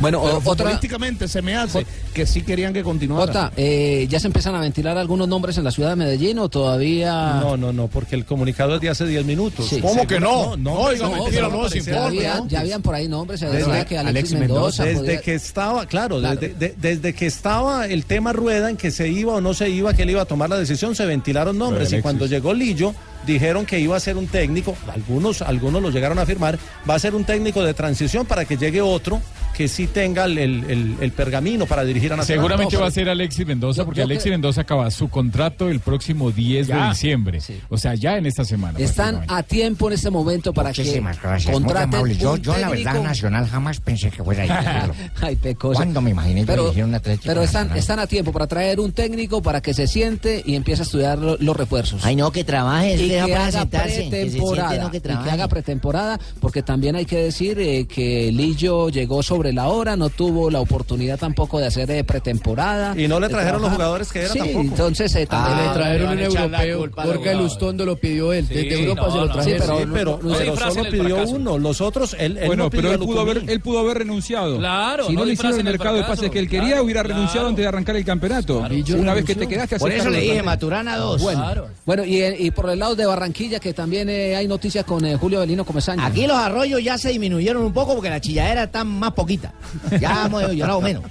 Bueno, 0.00 0.20
Pero 0.22 0.36
otra- 0.36 0.40
futbolísticamente 0.52 1.26
se 1.26 1.42
me 1.42 1.56
hace 1.56 1.84
que 2.14 2.24
sí 2.24 2.42
querían 2.42 2.72
que 2.72 2.82
continuara. 2.84 3.26
Jota, 3.26 3.52
eh, 3.56 4.06
¿ya 4.08 4.20
se 4.20 4.28
empiezan 4.28 4.54
a 4.54 4.60
ventilar 4.60 4.96
algunos 4.96 5.26
nombres 5.26 5.58
en 5.58 5.64
la 5.64 5.72
ciudad 5.72 5.90
de 5.90 5.96
Medellín 5.96 6.38
o 6.38 6.48
todavía...? 6.48 7.40
No, 7.40 7.56
no, 7.56 7.72
no, 7.72 7.88
porque 7.88 8.14
el 8.14 8.24
comunicado 8.24 8.76
es 8.76 8.80
de 8.80 8.90
hace 8.90 9.06
10 9.06 9.24
minutos. 9.24 9.66
Sí. 9.68 9.80
¿Cómo 9.80 10.06
que 10.06 10.20
no? 10.20 10.56
no? 10.56 10.72
oiga, 10.74 11.08
No, 11.08 11.22
mentira, 11.24 11.48
no, 11.48 11.68
sin 11.68 11.82
ya, 11.84 12.42
ya 12.46 12.60
habían 12.60 12.80
por 12.80 12.94
ahí 12.94 13.08
nombres, 13.08 13.40
se 13.40 13.46
Desde- 13.46 13.66
decía 13.66 13.84
que 13.86 13.98
Alexis, 13.98 14.38
Mendoza... 14.38 14.84
Desde 14.84 15.00
podía- 15.00 15.20
que 15.20 15.34
estaba, 15.34 15.86
claro, 15.86 16.20
Claro. 16.20 16.40
Desde, 16.40 16.54
de- 16.54 16.74
desde 16.80 17.12
que 17.12 17.26
estaba 17.26 17.86
el 17.86 18.04
tema 18.04 18.32
rueda 18.32 18.70
en 18.70 18.76
que 18.76 18.90
se 18.92 19.08
iba 19.08 19.34
o 19.34 19.40
no 19.40 19.52
se 19.52 19.68
iba, 19.68 19.94
que 19.94 20.02
él 20.04 20.10
iba 20.10 20.22
a 20.22 20.26
tomar 20.26 20.48
la 20.48 20.58
decisión, 20.58 20.94
se 20.94 21.06
ventilaron 21.06 21.58
nombres. 21.58 21.88
Y 21.88 21.94
Alexis. 21.94 22.02
cuando 22.02 22.26
llegó 22.26 22.54
Lillo, 22.54 22.94
dijeron 23.26 23.66
que 23.66 23.80
iba 23.80 23.96
a 23.96 24.00
ser 24.00 24.16
un 24.16 24.26
técnico, 24.28 24.76
algunos, 24.92 25.42
algunos 25.42 25.82
lo 25.82 25.90
llegaron 25.90 26.18
a 26.18 26.22
afirmar, 26.22 26.56
va 26.88 26.94
a 26.94 26.98
ser 27.00 27.14
un 27.16 27.24
técnico 27.24 27.62
de 27.64 27.74
transición 27.74 28.26
para 28.26 28.44
que 28.44 28.56
llegue 28.56 28.80
otro 28.80 29.20
que 29.58 29.66
sí 29.66 29.88
tenga 29.88 30.24
el, 30.26 30.38
el- 30.38 30.64
el- 30.70 30.96
el 31.00 31.10
pergamino 31.10 31.66
para 31.66 31.84
dirigir 31.84 32.12
a 32.12 32.16
Nacional. 32.16 32.38
Seguramente 32.42 32.76
No, 32.76 32.82
va 32.82 32.86
a 32.86 32.90
ser 32.92 33.08
Alexis 33.08 33.44
Mendoza, 33.44 33.78
Yo- 33.78 33.84
porque 33.86 33.98
yo 33.98 34.04
Alexis 34.04 34.30
Mendoza 34.30 34.60
acaba 34.60 34.88
su 34.92 35.08
contrato 35.08 35.68
el 35.68 35.80
próximo 35.80 36.30
10 36.30 36.68
de 36.68 36.88
diciembre. 36.90 37.40
O 37.68 37.76
sea, 37.76 37.96
ya 37.96 38.16
en 38.16 38.26
esta 38.26 38.44
semana. 38.44 38.78
Están 38.78 39.24
a 39.26 39.42
tiempo 39.42 39.88
en 39.88 39.94
este 39.94 40.10
momento 40.10 40.52
para 40.54 40.72
que 40.72 40.82
Muchísimas 40.82 41.20
gracias, 41.20 41.52
muy 41.52 41.60
contraten 41.64 41.94
amable. 41.94 42.16
Yo, 42.16 42.34
un 42.34 42.40
yo 42.42 42.52
la 42.56 42.68
verdad, 42.70 42.84
técnico. 42.92 43.02
Nacional 43.08 43.46
jamás 43.48 43.80
pensé 43.80 44.10
que 44.12 44.22
fuera 44.22 44.44
a. 44.44 44.90
Ay, 45.26 45.34
pecoso. 45.34 45.74
¿Cuándo 45.74 46.00
me 46.00 46.10
imaginé 46.10 46.44
Pero, 46.46 46.62
dirigir 46.66 46.84
un 46.84 46.94
Atlético 46.94 47.24
pero 47.26 47.42
están, 47.42 47.76
están 47.76 47.98
a 47.98 48.06
tiempo 48.06 48.30
para 48.30 48.46
traer 48.46 48.78
un 48.78 48.92
técnico 48.92 49.42
para 49.42 49.60
que 49.60 49.74
se 49.74 49.88
siente 49.88 50.40
y 50.46 50.54
empiece 50.54 50.82
a 50.82 50.84
estudiar 50.84 51.18
lo- 51.18 51.36
los 51.36 51.56
refuerzos. 51.56 52.04
Ay, 52.04 52.14
no, 52.14 52.30
que 52.30 52.44
trabaje, 52.44 52.94
y 52.94 53.08
que 53.08 53.20
haga 53.20 53.50
sentarse, 53.50 53.88
que 53.88 53.90
se 53.90 53.98
siente, 54.02 54.20
pretemporada. 54.22 54.82
no 54.84 54.90
que 54.92 54.98
y 54.98 55.00
que 55.00 55.30
haga 55.30 55.48
pretemporada, 55.48 56.20
porque 56.40 56.62
también 56.62 56.94
hay 56.94 57.06
que 57.06 57.16
decir 57.16 57.58
eh, 57.58 57.86
que 57.88 58.30
Lillo 58.30 58.88
llegó 58.90 59.22
sobre 59.24 59.47
la 59.52 59.68
hora, 59.68 59.96
no 59.96 60.08
tuvo 60.10 60.50
la 60.50 60.60
oportunidad 60.60 61.18
tampoco 61.18 61.58
de 61.58 61.66
hacer 61.66 61.90
eh, 61.90 62.04
pretemporada. 62.04 62.94
Y 62.98 63.08
no 63.08 63.18
le 63.20 63.28
trajeron 63.28 63.62
los 63.62 63.72
jugadores 63.72 64.12
que 64.12 64.20
eran 64.20 64.32
Sí, 64.32 64.38
tampoco. 64.38 64.60
entonces 64.60 65.14
eh, 65.16 65.26
también 65.26 65.66
le 65.68 65.72
trajeron 65.74 66.12
un 66.12 66.18
europeo. 66.18 66.78
Jorge 66.78 66.90
jugadores. 66.94 67.36
Lustondo 67.38 67.84
lo 67.84 67.96
pidió 67.96 68.32
él. 68.32 68.46
Desde 68.48 68.62
Sí, 68.76 68.82
Europa 68.82 69.02
no, 69.06 69.12
se 69.12 69.18
lo 69.18 69.28
trajeron. 69.32 69.58
sí, 69.58 69.64
pero 69.64 69.78
Sí, 69.78 69.84
no- 69.86 69.92
pero, 69.94 70.10
no- 70.22 70.38
pero 70.38 70.54
no 70.54 70.70
solo 70.70 70.84
el 70.84 70.90
pidió 70.92 71.16
fracaso. 71.16 71.34
uno, 71.36 71.58
los 71.58 71.80
otros, 71.80 72.16
él, 72.18 72.36
él 72.38 72.46
Bueno, 72.46 72.64
no 72.64 72.70
pidió 72.70 72.82
pero 72.82 72.92
él 72.94 72.98
pudo, 73.00 73.20
haber, 73.20 73.42
él 73.48 73.60
pudo 73.60 73.78
haber 73.80 73.98
renunciado. 73.98 74.58
Claro, 74.58 75.06
si 75.06 75.12
no, 75.12 75.20
no 75.20 75.24
le 75.26 75.32
hicieron 75.34 75.54
el 75.60 75.66
el 75.66 75.72
mercado 75.72 75.96
de 75.96 76.04
pases 76.04 76.30
que 76.30 76.38
él 76.38 76.48
quería, 76.48 76.82
hubiera 76.82 77.02
claro. 77.02 77.16
renunciado 77.16 77.48
antes 77.48 77.62
de 77.62 77.68
arrancar 77.68 77.96
el 77.96 78.04
campeonato. 78.04 78.64
Una 78.96 79.14
vez 79.14 79.24
que 79.24 79.34
te 79.34 79.46
quedaste 79.46 79.78
Por 79.78 79.92
eso 79.92 80.10
le 80.10 80.20
dije. 80.20 80.42
Maturana 80.42 80.96
2. 80.96 81.22
Bueno, 81.22 81.44
bueno 81.84 82.04
y, 82.04 82.20
eh, 82.22 82.36
y 82.38 82.50
por 82.50 82.70
el 82.70 82.78
lado 82.78 82.96
de 82.96 83.04
Barranquilla, 83.06 83.60
que 83.60 83.72
también 83.74 84.08
eh, 84.08 84.34
hay 84.36 84.48
noticias 84.48 84.84
con 84.84 85.04
eh, 85.04 85.16
Julio 85.16 85.40
Belino 85.40 85.64
Comesaña. 85.64 86.06
Aquí 86.06 86.26
los 86.26 86.36
arroyos 86.36 86.82
ya 86.82 86.96
se 86.96 87.10
disminuyeron 87.10 87.62
un 87.62 87.72
poco 87.72 87.94
porque 87.94 88.08
la 88.10 88.20
chilladera 88.20 88.64
está 88.64 88.82
más 88.84 89.12
poquita. 89.12 89.37
Ya 90.00 90.26
hemos 90.26 90.52
llorado 90.52 90.80
menos. 90.80 91.04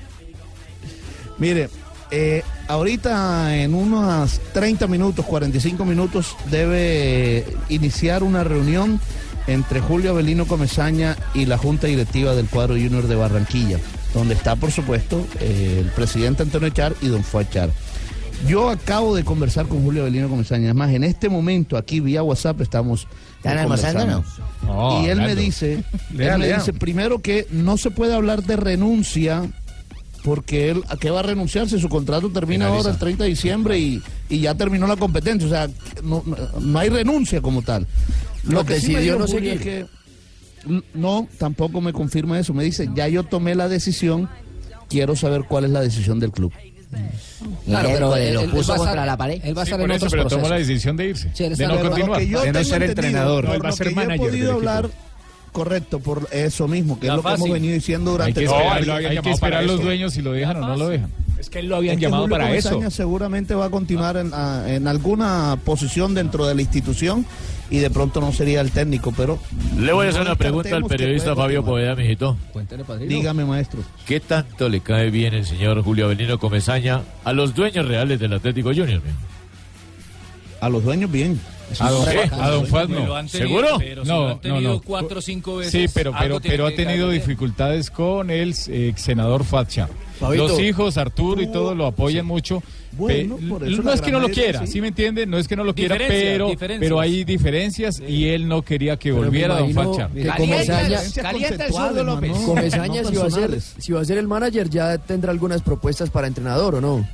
Mire, 1.37 1.69
eh, 2.09 2.43
ahorita 2.67 3.57
en 3.57 3.73
unos 3.73 4.39
30 4.53 4.87
minutos, 4.87 5.25
45 5.25 5.85
minutos, 5.85 6.35
debe 6.49 7.45
iniciar 7.69 8.23
una 8.23 8.43
reunión 8.43 8.99
entre 9.47 9.79
Julio 9.79 10.11
Avelino 10.11 10.45
Comesaña 10.45 11.15
y 11.33 11.45
la 11.45 11.57
Junta 11.57 11.87
Directiva 11.87 12.33
del 12.33 12.47
cuadro 12.47 12.75
Junior 12.75 13.07
de 13.07 13.15
Barranquilla, 13.15 13.79
donde 14.13 14.33
está, 14.33 14.55
por 14.55 14.71
supuesto, 14.71 15.25
eh, 15.39 15.77
el 15.81 15.91
presidente 15.91 16.43
Antonio 16.43 16.69
Char 16.69 16.93
y 17.01 17.07
don 17.07 17.23
Fuad 17.23 17.45
Char. 17.49 17.69
Yo 18.45 18.69
acabo 18.69 19.15
de 19.15 19.23
conversar 19.23 19.67
con 19.67 19.83
Julio 19.83 20.03
Avelino 20.03 20.29
Comesaña. 20.29 20.69
Es 20.69 20.75
más, 20.75 20.91
en 20.91 21.03
este 21.03 21.27
momento, 21.27 21.75
aquí 21.75 21.99
vía 21.99 22.21
WhatsApp, 22.21 22.61
estamos. 22.61 23.07
¿Están 23.47 23.57
almorzando, 23.59 24.23
no? 24.65 25.03
y 25.03 25.07
él 25.09 25.19
me 25.21 25.35
dice, 25.35 25.83
Lea, 26.13 26.33
él 26.33 26.39
me 26.39 26.47
lea. 26.47 26.57
dice 26.57 26.73
primero 26.73 27.19
que 27.19 27.47
no 27.51 27.77
se 27.77 27.89
puede 27.91 28.13
hablar 28.13 28.43
de 28.43 28.55
renuncia 28.57 29.43
porque 30.23 30.69
él 30.71 30.83
a 30.89 30.97
qué 30.97 31.09
va 31.09 31.19
a 31.21 31.23
renunciar 31.23 31.69
si 31.69 31.79
su 31.79 31.87
contrato 31.87 32.29
termina 32.29 32.65
Finaliza. 32.65 32.77
ahora 32.89 32.93
el 32.93 32.99
30 32.99 33.23
de 33.23 33.29
diciembre 33.29 33.79
y, 33.79 34.01
y 34.29 34.39
ya 34.39 34.55
terminó 34.55 34.85
la 34.87 34.97
competencia, 34.97 35.47
o 35.47 35.49
sea, 35.49 35.69
no, 36.03 36.23
no- 36.59 36.79
hay 36.79 36.89
renuncia 36.89 37.39
como 37.41 37.61
tal. 37.61 37.87
No, 38.43 38.65
que 38.65 38.79
sí 38.81 38.87
me 38.87 38.93
decidió 38.95 39.13
dijo 39.13 39.19
no 39.19 39.27
seguir. 39.27 39.53
es 39.53 39.61
que 39.61 39.85
no, 40.93 41.27
tampoco 41.37 41.79
me 41.79 41.93
confirma 41.93 42.39
eso, 42.39 42.53
me 42.53 42.63
dice, 42.63 42.89
ya 42.93 43.07
yo 43.07 43.23
tomé 43.23 43.55
la 43.55 43.69
decisión, 43.69 44.27
quiero 44.89 45.15
saber 45.15 45.43
cuál 45.47 45.63
es 45.65 45.71
la 45.71 45.81
decisión 45.81 46.19
del 46.19 46.31
club. 46.31 46.51
Claro, 47.65 47.89
pero 47.91 48.15
él- 48.15 48.23
él- 48.23 48.37
él 48.37 48.69
va 48.69 48.73
a 48.73 48.77
contra 48.77 49.05
la 49.05 49.17
pared. 49.17 49.41
Él 49.43 49.57
va 49.57 49.61
a 49.61 49.65
Sí, 49.65 49.71
estar 49.71 49.81
en 49.85 49.91
eso, 49.91 50.05
otros 50.05 50.11
pero 50.11 50.29
tomó 50.29 50.49
la 50.49 50.55
decisión 50.57 50.97
de 50.97 51.05
irse. 51.07 51.29
Sí, 51.33 51.49
de 51.49 51.67
no 51.67 51.79
continuar. 51.79 52.09
Lo 52.09 52.17
que 52.17 52.27
yo 52.27 52.41
de 52.41 52.51
no 52.53 52.63
ser 52.63 52.83
entrenador. 52.83 53.45
por 53.45 53.55
él 53.55 53.61
va 53.63 53.67
a 53.67 53.71
lo 53.71 53.75
ser 53.77 53.87
que 53.87 53.93
yo 53.93 54.01
he 54.01 54.05
manager 54.05 54.21
del 54.25 54.29
podido 54.31 54.53
hablar, 54.53 54.89
correcto, 55.51 55.99
por 55.99 56.27
eso 56.31 56.67
mismo, 56.67 56.99
que 56.99 57.07
La 57.07 57.13
es 57.13 57.17
lo 57.17 57.23
que 57.23 57.35
hemos 57.35 57.49
venido 57.51 57.73
diciendo 57.73 58.11
Hay 58.11 58.17
durante 58.17 58.39
que 58.41 58.45
todo 58.45 58.55
esperar, 58.57 58.81
el 58.83 59.07
hay 59.07 59.21
que 59.21 59.31
esperar 59.31 59.63
los 59.65 59.81
dueños 59.81 60.13
si 60.13 60.21
lo 60.21 60.31
dejan 60.31 60.57
o 60.57 60.67
no 60.67 60.77
lo 60.77 60.87
dejan. 60.89 61.11
Es 61.39 61.49
que 61.49 61.59
él 61.59 61.67
lo 61.67 61.75
habían 61.75 61.93
Es 61.95 61.99
que 61.99 62.05
llamado 62.05 62.23
Julio 62.23 62.37
para 62.37 62.55
eso. 62.55 62.69
Comesaña 62.69 62.89
seguramente 62.91 63.53
va 63.55 63.65
a 63.65 63.69
continuar 63.69 64.17
en, 64.17 64.33
a- 64.33 64.63
en 64.73 64.87
alguna 64.87 65.57
posición 65.63 66.13
dentro 66.13 66.45
de 66.47 66.55
la 66.55 66.61
institución 66.61 67.25
y 67.69 67.77
de 67.79 67.89
pronto 67.89 68.21
no 68.21 68.31
sería 68.31 68.61
el 68.61 68.71
técnico, 68.71 69.13
pero... 69.15 69.37
Le 69.77 69.91
voy 69.93 70.05
a 70.07 70.09
hacer 70.09 70.21
no 70.23 70.27
una 70.31 70.35
pregunta 70.37 70.75
al 70.75 70.85
periodista 70.85 71.35
Fabio. 71.35 71.63
Poveda, 71.65 71.95
mijito. 71.95 72.37
Dígame, 73.07 73.43
maestro. 73.45 73.81
¿Qué 74.05 74.19
tanto 74.19 74.69
le 74.69 74.79
cae 74.79 75.11
bien 75.11 75.33
el 75.33 75.45
señor 75.45 75.81
Julio 75.83 76.05
Avelino 76.05 76.39
Comesaña 76.39 77.01
a 77.23 77.33
los 77.33 77.53
dueños 77.53 77.85
reales 77.87 78.19
del 78.19 78.33
Atlético 78.33 78.69
Junior? 78.69 79.01
mijo? 79.03 79.17
A 80.61 80.69
los 80.69 80.83
dueños 80.83 81.11
bien. 81.11 81.39
A 81.79 81.91
don, 81.91 82.05
¿Qué? 82.05 82.19
a 82.31 82.49
don 82.49 82.63
no. 82.63 82.69
tenido- 82.69 83.27
¿Seguro? 83.27 83.67
No, 83.71 83.77
pero 83.79 84.03
si 84.03 84.07
lo 84.09 84.21
han 84.23 84.27
no, 84.29 84.37
tenido 84.39 84.73
no. 84.75 84.81
cuatro 84.81 85.19
o 85.19 85.21
cinco 85.21 85.57
veces, 85.57 85.71
Sí, 85.73 85.93
pero, 85.93 86.13
pero, 86.17 86.39
pero 86.39 86.65
ha 86.67 86.71
tenido 86.71 87.09
dificultades 87.09 87.91
con 87.91 88.31
el 88.31 88.55
eh, 88.69 88.93
senador 88.95 89.43
Fatcha. 89.43 89.89
Fabito, 90.19 90.47
Los 90.47 90.59
hijos, 90.59 90.97
Arturo 90.97 91.41
y 91.41 91.47
todo 91.51 91.75
lo 91.75 91.85
apoyan 91.85 92.25
mucho. 92.25 92.63
Bueno, 92.93 93.35
Pe- 93.37 93.45
por 93.47 93.63
eso 93.67 93.83
no 93.83 93.93
es 93.93 94.01
que 94.01 94.11
no 94.11 94.19
lo 94.19 94.29
quiera, 94.29 94.65
sí. 94.65 94.73
¿sí 94.73 94.81
me 94.81 94.87
entiende? 94.87 95.25
No 95.27 95.37
es 95.37 95.47
que 95.47 95.55
no 95.55 95.63
lo 95.63 95.75
quiera, 95.75 95.95
pero, 95.97 96.47
diferencias. 96.49 96.79
pero 96.79 96.99
hay 96.99 97.23
diferencias 97.23 98.01
y 98.07 98.29
él 98.29 98.47
no 98.47 98.63
quería 98.63 98.97
que 98.97 99.11
Pero 99.11 99.23
volviera 99.25 99.59
don 99.59 99.71
Fatcha. 99.73 100.09
que 100.13 100.25
Comesaña, 100.27 100.99
Calienta 101.21 101.65
el 101.65 101.73
zurdo 101.73 102.03
López. 102.03 102.31
Comesaña, 102.45 103.01
no 103.03 103.09
si, 103.09 103.15
va 103.15 103.25
a 103.25 103.29
ser, 103.31 103.61
si 103.61 103.91
va 103.91 104.01
a 104.01 104.05
ser 104.05 104.17
el 104.17 104.27
manager, 104.27 104.69
ya 104.69 104.97
tendrá 104.97 105.31
algunas 105.31 105.61
propuestas 105.61 106.09
para 106.09 106.25
entrenador 106.27 106.75
o 106.75 106.81
no. 106.81 107.07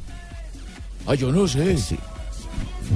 Ah, 1.05 1.15
yo 1.15 1.31
no 1.33 1.47
sé. 1.47 1.75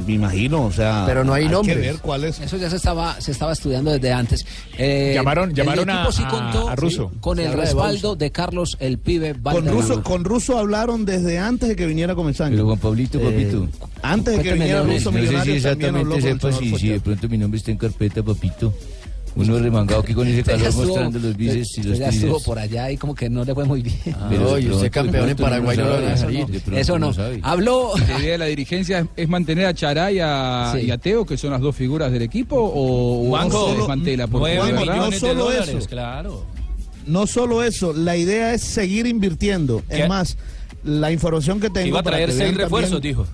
Me 0.06 0.14
imagino, 0.14 0.66
o 0.66 0.72
sea... 0.72 1.04
Pero 1.06 1.24
no 1.24 1.34
hay 1.34 1.46
que 1.48 1.52
nombres. 1.52 1.78
ver 1.80 1.98
cuál 2.02 2.24
es. 2.26 2.40
Eso 2.40 2.58
ya 2.58 2.70
se 2.70 2.76
estaba, 2.76 3.20
se 3.20 3.32
estaba 3.32 3.54
estudiando 3.54 3.92
desde 3.92 4.14
antes. 4.14 4.46
Eh, 4.78 5.14
Llamaron- 5.18 5.50
el 5.50 5.56
llamaron 5.56 5.90
equipo 5.90 6.10
a- 6.10 6.12
sí 6.12 6.24
a- 6.26 6.30
contó 6.30 6.70
a 6.70 6.76
Russo. 6.76 7.12
con 7.20 7.38
Se 7.38 7.44
el 7.44 7.50
habla 7.50 7.62
de 7.64 7.66
respaldo 7.68 8.16
de 8.16 8.32
Carlos 8.32 8.78
el 8.80 8.98
pibe 9.00 9.36
Con. 9.42 9.68
Russo, 9.68 10.04
con 10.04 10.24
Russo 10.24 10.58
hablaron 10.58 11.06
desde 11.06 11.40
antes 11.40 11.70
de 11.70 11.76
que 11.76 11.86
viniera 11.86 12.16
Comesaña. 12.16 12.52
Pero 12.52 12.66
Juan 12.66 12.80
Pablito, 12.80 13.18
Eh, 13.20 13.24
papito. 13.24 13.68
Antes 14.02 14.38
de 14.38 14.44
que 14.44 14.54
viniera. 14.54 14.84
Russo 14.84 15.12
No 15.12 15.20
sé 15.20 15.42
si 15.44 15.52
exactamente 15.52 16.10
con 16.10 16.14
el 16.18 16.22
sepa 16.22 16.52
si, 16.52 16.78
si 16.78 16.90
de 16.90 17.00
pronto 17.00 17.28
mi 17.30 17.38
nombre 17.38 17.58
está 17.58 17.72
en 17.72 17.78
carpeta, 17.78 18.24
papito. 18.24 18.74
Uno 19.38 19.60
remangado 19.60 20.02
aquí 20.02 20.14
con 20.14 20.28
ese 20.28 20.44
calor 20.44 20.68
estuvo- 20.68 20.86
mostrando 20.86 21.20
los 21.20 21.38
bíceps 21.38 21.78
y 21.78 21.80
usted 21.82 21.90
los 21.92 22.00
ya 22.00 22.10
estuvo 22.10 22.22
tríceps. 22.32 22.46
por 22.46 22.60
allá 22.60 22.92
y 22.92 22.98
como 22.98 23.14
que 23.16 23.30
no 23.30 23.44
le 23.46 23.54
fue 23.54 23.66
muy 23.66 23.82
bien. 23.82 23.98
Pero 24.30 24.56
de 24.56 24.62
y 24.62 24.70
usted 24.70 24.92
campeón 24.92 25.26
de 25.26 25.32
en 25.32 25.38
Paraguay 25.38 25.78
no 25.78 25.84
lo 25.86 25.94
van 25.94 26.06
a 26.06 26.18
salir. 26.18 26.46
Eso 26.74 26.98
no. 27.00 27.14
Habló. 27.44 27.92
La 28.08 28.20
idea 28.20 28.32
de 28.34 28.38
la 28.38 28.46
dirigencia 28.46 29.08
es, 29.16 29.28
mantener 29.30 29.66
a 29.68 29.74
Chará 29.74 30.12
y 30.12 30.20
a, 30.22 30.72
Sí. 30.76 30.86
y 30.88 30.92
a 30.92 30.98
Teo, 30.98 31.26
que 31.26 31.38
son 31.38 31.52
las 31.52 31.62
dos 31.62 31.76
figuras 31.76 32.12
del 32.12 32.22
equipo, 32.22 32.56
o, 32.58 33.26
o 33.26 33.30
Juanjo, 33.30 33.72
se 33.72 33.78
desmantela. 33.78 34.28
Porque 34.28 34.56
Nueve 34.56 34.72
la 34.74 34.80
verdad- 34.80 34.94
millones 34.96 35.22
de 35.22 35.28
solo 35.28 35.44
dólares, 35.46 35.70
eso. 35.76 35.88
claro. 35.88 36.46
No 37.06 37.26
solo 37.28 37.64
eso, 37.64 37.94
la 37.94 38.18
idea 38.18 38.54
es 38.54 38.62
seguir 38.64 39.08
invirtiendo. 39.08 39.82
¿Qué? 39.90 40.04
Es 40.04 40.10
más, 40.10 40.38
la 40.84 41.12
información 41.12 41.60
que 41.62 41.70
tengo... 41.70 41.88
Iba 41.88 42.00
a 42.00 42.04
para 42.04 42.18
traer 42.18 42.32
seis 42.34 42.54
refuerzos, 42.56 42.92
también- 42.94 43.16
dijo. 43.16 43.28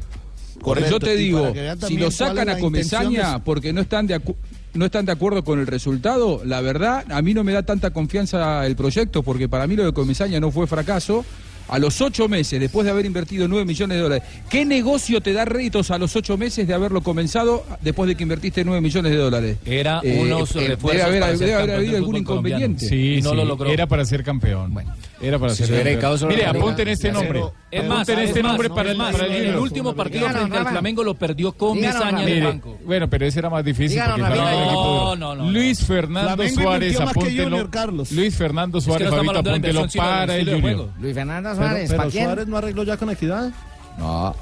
Correcto, 0.62 0.98
te 1.00 1.16
y 1.16 1.18
digo, 1.18 1.52
si 1.88 1.98
lo 1.98 2.10
sacan 2.10 2.48
a 2.48 2.56
de- 2.56 2.62
Comesaña 2.62 3.44
porque 3.44 3.74
no 3.74 3.82
están 3.82 4.08
de 4.08 4.16
acu- 4.16 4.36
no 4.74 4.86
están 4.86 5.06
de 5.06 5.12
acuerdo 5.12 5.44
con 5.44 5.60
el 5.60 5.68
resultado, 5.68 6.42
la 6.46 6.62
verdad, 6.62 7.06
a 7.12 7.22
mí 7.22 7.34
no 7.34 7.44
me 7.44 7.54
da 7.54 7.64
tanta 7.64 7.92
confianza 7.92 8.66
el 8.66 8.76
proyecto, 8.76 9.24
porque 9.24 9.48
para 9.48 9.68
mí 9.68 9.76
lo 9.76 9.86
de 9.86 9.94
Comesaña 9.94 10.40
no 10.40 10.52
fue 10.52 10.68
fracaso. 10.68 11.26
A 11.74 11.80
los 11.80 12.00
ocho 12.02 12.28
meses, 12.30 12.60
después 12.60 12.86
de 12.86 12.92
haber 12.92 13.06
invertido 13.08 13.48
nueve 13.48 13.66
millones 13.66 13.98
de 13.98 14.04
dólares, 14.04 14.24
¿qué 14.48 14.64
negocio 14.64 15.22
te 15.22 15.34
da 15.34 15.44
réditos 15.44 15.90
a 15.90 15.98
los 15.98 16.16
ocho 16.16 16.38
meses 16.38 16.68
de 16.68 16.74
haberlo 16.76 17.02
comenzado 17.02 17.66
después 17.82 18.08
de 18.08 18.16
que 18.16 18.22
invertiste 18.22 18.64
nueve 18.64 18.80
millones 18.80 19.12
de 19.12 19.18
dólares? 19.18 19.58
Era 19.66 20.00
Eh, 20.04 20.20
unos 20.22 20.56
eh, 20.56 20.68
refuerzos 20.68 20.92
debe 20.92 21.04
haber, 21.04 21.22
para 21.22 21.32
ser 21.36 21.40
debe 21.48 21.54
haber 21.56 21.66
campeón 21.68 21.80
habido 21.84 21.98
algún 21.98 22.16
inconveniente. 22.18 22.88
Sí, 22.88 23.16
Y 23.16 23.22
no 23.24 23.32
sí, 23.32 23.36
lo 23.38 23.46
logró. 23.46 23.70
Era 23.72 23.88
para 23.88 24.06
ser 24.06 24.24
campeón. 24.24 24.72
Era 25.20 25.40
para 25.40 25.56
Si 25.56 25.64
ser 25.66 26.00
campeón. 26.00 26.30
Mire, 26.30 26.46
apunten 26.46 26.88
este 26.90 27.12
nombre. 27.12 27.42
Es 27.72 27.84
más, 27.88 28.02
Apunten 28.02 28.20
es 28.20 28.28
este 28.30 28.44
nombre 28.44 28.70
no, 28.70 28.76
para 28.76 28.92
el, 28.92 28.98
más, 28.98 29.16
para 29.16 29.36
el 29.36 29.56
último 29.56 29.96
partido 29.96 30.28
Díganos, 30.28 30.42
frente 30.44 30.58
al. 30.60 30.68
Flamengo 30.68 31.04
lo 31.04 31.16
perdió 31.16 31.54
con 31.54 31.80
Mesaña 31.80 32.22
en 32.22 32.28
el 32.28 32.34
Mire, 32.36 32.46
banco. 32.46 32.78
bueno, 32.86 33.10
pero 33.10 33.26
ese 33.26 33.40
era 33.40 33.50
más 33.50 33.66
difícil 33.66 33.98
No, 33.98 34.18
no, 34.18 35.16
no, 35.16 35.36
no. 35.36 35.50
Luis 35.50 35.84
Fernando 35.84 36.36
Flamengo 36.36 36.62
Suárez, 36.62 37.00
apúntelo. 37.00 37.70
Luis 38.12 38.36
Fernando 38.36 38.78
Es 38.78 38.84
que 38.86 38.90
Suárez, 38.92 39.10
Fabito, 39.10 39.34
de 39.42 39.50
apúntelo 39.50 39.88
para 39.96 40.38
el 40.38 40.46
de 40.46 40.54
Junior. 40.62 40.90
Luis 41.00 41.14
Fernando 41.16 41.50
Pero, 41.56 41.63
Suárez, 41.70 41.90
pero 41.90 41.98
¿para 41.98 42.10
quién? 42.10 42.26
Suárez 42.26 42.48
no 42.48 42.58
arregló 42.58 42.84
ya 42.84 42.98
con 42.98 43.10
Equidad. 43.10 43.52
No. 43.98 44.36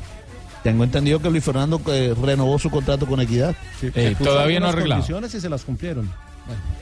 Tengo 0.63 0.83
entendido 0.83 1.19
que 1.19 1.29
Luis 1.29 1.43
Fernando 1.43 1.81
eh, 1.87 2.13
renovó 2.21 2.59
su 2.59 2.69
contrato 2.69 3.05
con 3.07 3.19
Equidad. 3.19 3.55
Eh, 3.81 4.15
todavía 4.17 4.59
no 4.59 4.67
arreglado. 4.67 5.01
condiciones 5.01 5.33
y 5.33 5.41
se 5.41 5.49
las 5.49 5.63
cumplieron. 5.63 6.09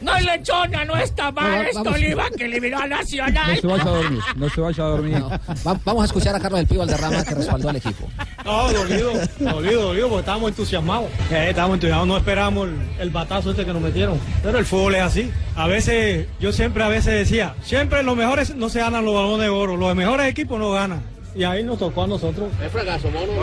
No, 0.02 0.18
lechona, 0.20 0.86
no 0.86 0.96
está 0.96 1.30
mal 1.32 1.68
No. 1.84 1.92
Oliva, 1.92 2.30
que 2.36 2.46
eliminó 2.46 2.80
a 2.80 2.88
Nacional. 2.88 3.56
No 3.56 3.60
se 3.62 3.68
vaya 3.68 3.84
a 3.84 3.90
dormir, 3.90 4.20
no 4.36 4.50
se 4.50 4.62
vaya 4.62 4.84
a 4.84 4.88
dormir. 4.88 5.24
Va- 5.68 5.80
vamos 5.84 6.02
a 6.04 6.06
escuchar 6.06 6.36
a 6.36 6.40
Carlos 6.40 6.60
del 6.62 6.68
Pío 6.68 6.80
Valderrama 6.80 7.24
que 7.26 7.36
respaldó 7.36 7.70
al 7.70 7.76
equipo. 7.76 8.08
No, 8.46 8.72
dolido, 8.72 9.12
dolido, 9.40 9.82
dolido, 9.82 10.08
porque 10.08 10.20
estábamos 10.22 10.50
entusiasmados. 10.52 11.10
Eh, 11.32 11.48
estábamos 11.50 11.76
entusiasmados, 11.76 12.08
no 12.08 12.18
esperábamos 12.18 12.70
el, 12.70 12.76
el 13.00 13.10
batazo 13.10 13.52
este 13.52 13.66
que 13.66 13.74
nos 13.74 13.82
metieron. 13.82 14.18
Pero 14.42 14.58
el 14.58 14.66
fútbol 14.66 14.96
es 14.96 15.02
así. 15.02 15.32
A 15.56 15.68
veces, 15.68 16.28
yo 16.40 16.54
siempre 16.54 16.82
a 16.84 16.88
veces 16.88 17.14
decía, 17.14 17.56
siempre 17.62 18.02
los 18.02 18.16
mejores 18.16 18.56
no 18.56 18.70
se 18.70 18.80
ganan 18.80 19.04
los 19.04 19.14
balones 19.14 19.42
de 19.42 19.50
oro, 19.50 19.76
los 19.76 19.94
mejores 19.96 20.28
equipos 20.28 20.58
no 20.60 20.72
ganan. 20.72 21.02
Y 21.36 21.44
ahí 21.44 21.64
nos 21.64 21.78
tocó 21.78 22.04
a 22.04 22.08
nosotros. 22.08 22.50
Es 22.66 22.72
fracaso, 22.72 23.12
mono, 23.12 23.34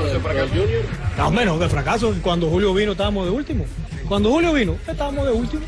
Más 1.17 1.29
o 1.29 1.31
menos 1.31 1.61
de 1.61 1.69
fracaso. 1.69 2.15
Cuando 2.23 2.49
Julio 2.49 2.75
vino 2.75 2.93
estábamos 2.93 3.27
de 3.27 3.31
último. 3.31 3.65
Cuando 4.09 4.31
Julio 4.31 4.53
vino 4.53 4.77
estábamos 4.89 5.27
de 5.27 5.33
último. 5.33 5.63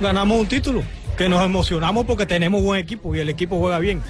Ganamos 0.00 0.40
un 0.40 0.46
título. 0.46 0.82
Que 1.16 1.28
nos 1.28 1.44
emocionamos 1.44 2.06
porque 2.06 2.26
tenemos 2.26 2.62
buen 2.62 2.80
equipo 2.80 3.14
y 3.14 3.20
el 3.20 3.28
equipo 3.28 3.58
juega 3.58 3.78
bien. 3.78 4.02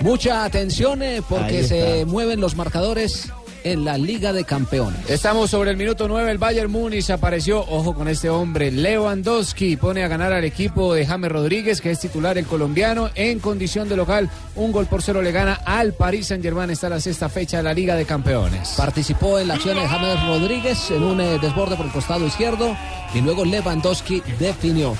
Mucha 0.00 0.44
atención 0.44 1.02
eh, 1.02 1.20
porque 1.28 1.62
se 1.64 2.04
mueven 2.06 2.40
los 2.40 2.56
marcadores 2.56 3.30
en 3.72 3.84
la 3.84 3.98
Liga 3.98 4.32
de 4.32 4.44
Campeones. 4.44 5.10
Estamos 5.10 5.50
sobre 5.50 5.72
el 5.72 5.76
minuto 5.76 6.06
9, 6.06 6.30
el 6.30 6.38
Bayern 6.38 6.70
Múnich 6.70 7.10
apareció, 7.10 7.60
ojo 7.60 7.94
con 7.94 8.06
este 8.06 8.30
hombre, 8.30 8.70
Lewandowski 8.70 9.76
pone 9.76 10.04
a 10.04 10.08
ganar 10.08 10.32
al 10.32 10.44
equipo 10.44 10.94
de 10.94 11.04
James 11.04 11.32
Rodríguez, 11.32 11.80
que 11.80 11.90
es 11.90 11.98
titular 11.98 12.38
el 12.38 12.46
colombiano, 12.46 13.10
en 13.16 13.40
condición 13.40 13.88
de 13.88 13.96
local, 13.96 14.30
un 14.54 14.70
gol 14.70 14.86
por 14.86 15.02
cero 15.02 15.20
le 15.20 15.32
gana 15.32 15.54
al 15.64 15.94
Paris 15.94 16.28
Saint 16.28 16.44
Germain, 16.44 16.70
está 16.70 16.88
la 16.88 17.00
sexta 17.00 17.28
fecha 17.28 17.56
de 17.56 17.64
la 17.64 17.74
Liga 17.74 17.96
de 17.96 18.04
Campeones. 18.04 18.74
Participó 18.76 19.40
en 19.40 19.48
la 19.48 19.54
acción 19.54 19.76
de 19.76 19.88
James 19.88 20.26
Rodríguez 20.26 20.90
en 20.92 21.02
un 21.02 21.20
eh, 21.20 21.38
desborde 21.40 21.76
por 21.76 21.86
el 21.86 21.92
costado 21.92 22.24
izquierdo 22.24 22.76
y 23.14 23.20
luego 23.20 23.44
Lewandowski 23.44 24.22
definió. 24.38 24.94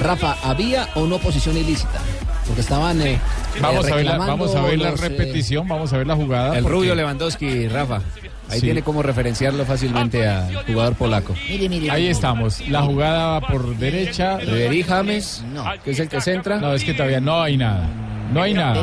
Rafa, 0.00 0.36
¿había 0.44 0.88
o 0.94 1.06
no 1.06 1.18
posición 1.18 1.56
ilícita? 1.56 2.00
Porque 2.46 2.60
estaban. 2.60 3.00
eh, 3.02 3.18
Vamos 3.60 3.86
eh, 3.88 3.92
a 3.92 3.96
ver 3.96 4.06
la, 4.06 4.18
vamos 4.18 4.54
a 4.54 4.62
ver 4.62 4.78
la 4.78 4.90
los, 4.90 5.00
eh, 5.02 5.08
repetición, 5.08 5.66
vamos 5.66 5.92
a 5.92 5.98
ver 5.98 6.06
la 6.06 6.14
jugada. 6.16 6.56
El 6.56 6.62
porque- 6.62 6.76
rubio 6.76 6.94
Lewandowski, 6.94 7.68
Rafa. 7.68 8.00
Ahí 8.50 8.60
Sí. 8.60 8.66
tiene 8.66 8.80
como 8.82 9.02
referenciarlo 9.02 9.66
fácilmente 9.66 10.26
al 10.26 10.64
jugador 10.64 10.94
polaco. 10.94 11.34
Ahí 11.90 12.06
estamos. 12.06 12.66
La 12.68 12.80
jugada 12.82 13.38
va 13.40 13.46
por 13.46 13.76
derecha. 13.76 14.38
Ribery 14.38 14.82
James, 14.84 15.44
que 15.84 15.90
es 15.90 15.98
el 16.00 16.08
que 16.08 16.20
centra. 16.22 16.56
No, 16.58 16.72
es 16.72 16.82
que 16.82 16.94
todavía 16.94 17.20
no 17.20 17.42
hay 17.42 17.58
nada. 17.58 17.86
No 18.32 18.42
hay 18.42 18.54
nada. 18.54 18.74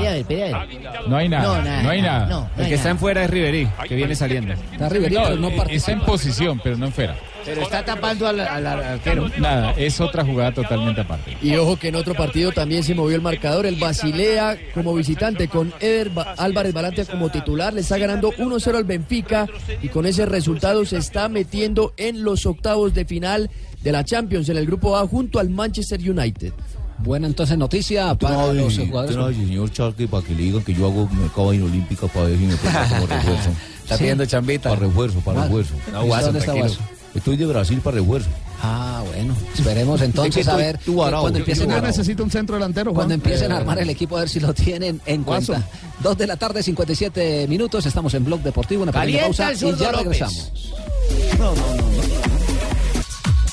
No 1.08 1.18
hay 1.18 1.30
nada. 1.30 1.48
No, 1.48 1.62
nada, 1.64 1.84
No 1.84 1.90
hay 1.90 2.02
nada. 2.02 2.26
No, 2.28 2.50
El 2.58 2.68
que 2.68 2.76
está 2.76 2.90
en 2.90 2.98
fuera 3.00 3.24
es 3.24 3.30
Ribery, 3.30 3.68
que 3.88 3.96
viene 3.96 4.16
saliendo. 4.16 4.54
Está 4.54 4.90
Ribery, 4.90 5.16
No, 5.16 5.24
pero 5.24 5.36
no 5.36 5.48
participa. 5.50 5.74
está 5.76 5.92
en 5.92 6.00
posición, 6.02 6.62
pero 6.64 6.78
no 6.78 6.88
en 6.88 6.92
fuera. 6.94 7.16
Pero 7.46 7.62
está 7.62 7.86
tapando 7.86 8.28
al, 8.28 8.40
al- 8.40 8.66
al 8.66 8.84
arquero. 8.84 9.30
Nada, 9.38 9.74
es 9.78 10.02
otra 10.02 10.26
jugada 10.26 10.52
totalmente 10.52 11.02
aparte. 11.02 11.38
Y 11.44 11.56
ojo 11.56 11.78
que 11.78 11.90
en 11.90 11.96
otro 11.96 12.16
partido 12.16 12.52
también 12.52 12.84
se 12.84 12.96
movió 12.96 13.16
el 13.16 13.22
marcador. 13.22 13.68
El 13.68 13.76
Basilea 13.76 14.58
como 14.74 14.96
visitante 14.96 15.48
con 15.48 15.72
Eder 15.80 16.10
Ba- 16.10 16.34
Álvarez 16.38 16.74
Balante 16.74 17.06
como 17.06 17.30
titular. 17.30 17.72
Le 17.74 17.82
está 17.82 18.00
ganando 18.00 18.32
1-0 18.32 18.76
al 18.76 18.84
Benfica 18.84 19.46
y 19.84 19.90
con 19.90 20.08
ese 20.08 20.26
resultado 20.26 20.86
se 20.86 20.98
está 20.98 21.30
metiendo 21.30 21.94
en 21.98 22.24
los 22.24 22.48
octavos 22.48 22.96
de 22.96 23.06
final 23.06 23.52
de 23.84 23.92
la 23.92 24.04
Champions 24.04 24.50
en 24.50 24.58
el 24.58 24.66
grupo 24.66 24.98
A 24.98 25.06
junto 25.08 25.38
al 25.38 25.52
Manchester 25.52 26.00
United. 26.00 26.52
Buena 27.00 27.28
entonces 27.28 27.58
noticia 27.58 28.16
para 28.16 28.52
los 28.54 28.78
jugadores. 28.78 29.16
Trae, 29.16 29.34
señor 29.34 29.72
Charque, 29.72 30.08
para 30.08 30.26
que 30.26 30.34
le 30.34 30.44
digan 30.44 30.64
que 30.64 30.74
yo 30.74 30.86
hago 30.88 31.08
mercado 31.10 31.54
en 31.54 31.64
olímpica 31.64 32.08
para 32.08 32.28
ver 32.28 32.38
si 32.40 32.46
me 32.46 32.56
pongo 32.56 32.80
como 32.90 33.06
refuerzo. 33.16 33.50
Está 33.84 33.98
pidiendo 33.98 34.26
chambita. 34.26 34.70
Para 34.70 34.82
refuerzo, 34.82 35.20
para 35.20 35.44
refuerzo. 35.44 35.74
¿y 35.88 36.22
dónde 36.24 36.40
está 36.40 36.54
Guaso? 36.54 36.80
Estoy 37.14 37.38
de 37.38 37.46
Brasil 37.46 37.80
para 37.82 37.98
refuerzo. 37.98 38.30
Ah, 38.62 39.04
bueno, 39.14 39.36
esperemos 39.54 40.02
Es 40.02 40.08
entonces 40.08 40.46
que 40.46 40.52
a 40.52 40.56
ver 40.56 40.78
tú 40.80 40.96
cuando 40.96 41.30
yo- 41.32 41.38
empiecen 41.38 41.70
yo 41.70 41.76
a, 41.78 41.82
necesita 41.82 42.24
un 42.24 42.32
centro 42.32 42.56
delantero, 42.56 42.92
Juan. 42.92 42.96
cuando 42.96 43.14
empiecen 43.14 43.52
a 43.52 43.56
Eh, 43.56 43.58
armar 43.60 43.80
el 43.80 43.90
equipo 43.90 44.18
a 44.18 44.22
ver 44.22 44.30
si 44.30 44.40
lo 44.40 44.54
tienen 44.54 45.00
en 45.06 45.24
Guaso. 45.24 45.54
cuenta. 45.54 45.70
Dos 46.02 46.18
de 46.18 46.28
la 46.28 46.36
tarde, 46.38 46.62
57 46.64 47.48
minutos. 47.48 47.86
Estamos 47.86 48.14
en 48.16 48.26
Blog 48.26 48.42
Deportivo, 48.42 48.84
una 48.84 48.92
pequeña 48.92 49.20
Calienta 49.20 49.48
pausa 49.48 49.54
y 49.54 49.76
ya 49.80 49.92
López. 49.92 49.98
regresamos. 50.00 50.52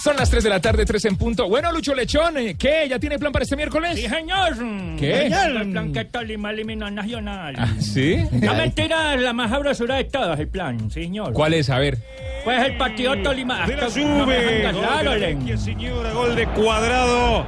Son 0.02 0.16
las 0.16 0.28
3 0.30 0.42
de 0.42 0.50
la 0.50 0.58
tarde, 0.58 0.84
3 0.84 1.04
en 1.04 1.16
punto. 1.16 1.48
Bueno, 1.48 1.70
Lucho 1.70 1.94
Lechón, 1.94 2.36
¿eh? 2.36 2.56
¿qué? 2.58 2.88
¿Ya 2.90 2.98
tiene 2.98 3.20
plan 3.20 3.30
para 3.30 3.44
este 3.44 3.54
miércoles? 3.54 3.94
Sí, 3.94 4.08
señor. 4.08 4.56
¿Qué? 4.98 5.26
El 5.26 5.70
plan 5.70 5.92
que 5.92 6.04
Tolima 6.06 6.50
eliminó 6.50 6.90
Nacional. 6.90 7.54
Ah, 7.56 7.68
¿Sí? 7.78 8.18
La 8.40 8.54
mentira 8.54 9.14
la 9.14 9.32
más 9.32 9.50
sabrosura 9.50 9.94
de 9.94 10.04
todas, 10.04 10.40
el 10.40 10.48
plan, 10.48 10.90
sí, 10.90 11.04
señor. 11.04 11.32
¿Cuál 11.32 11.54
es? 11.54 11.70
A 11.70 11.78
ver. 11.78 11.98
Pues 12.42 12.60
el 12.64 12.76
partido 12.76 13.16
Tolima. 13.22 13.64
De 13.64 13.76
la 13.76 13.84
no 13.84 13.90
sube. 13.90 14.34
dejan 14.34 14.74
Gol 14.74 15.20
de 15.20 15.56
señora, 15.56 16.12
gol 16.12 16.34
de 16.34 16.46
cuadrado. 16.48 17.46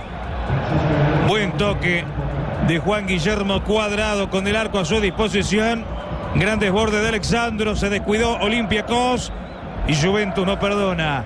Buen 1.27 1.57
toque 1.57 2.05
de 2.69 2.79
Juan 2.79 3.09
Guillermo 3.09 3.65
Cuadrado 3.65 4.31
con 4.31 4.47
el 4.47 4.55
arco 4.55 4.79
a 4.79 4.85
su 4.85 5.01
disposición. 5.01 5.85
Gran 6.37 6.61
desborde 6.61 7.01
de 7.01 7.09
Alexandro. 7.09 7.75
Se 7.75 7.91
descuidó 7.91 8.37
Olympiacos. 8.37 9.33
Y 9.89 9.97
Juventus 9.97 10.47
no 10.47 10.61
perdona. 10.61 11.25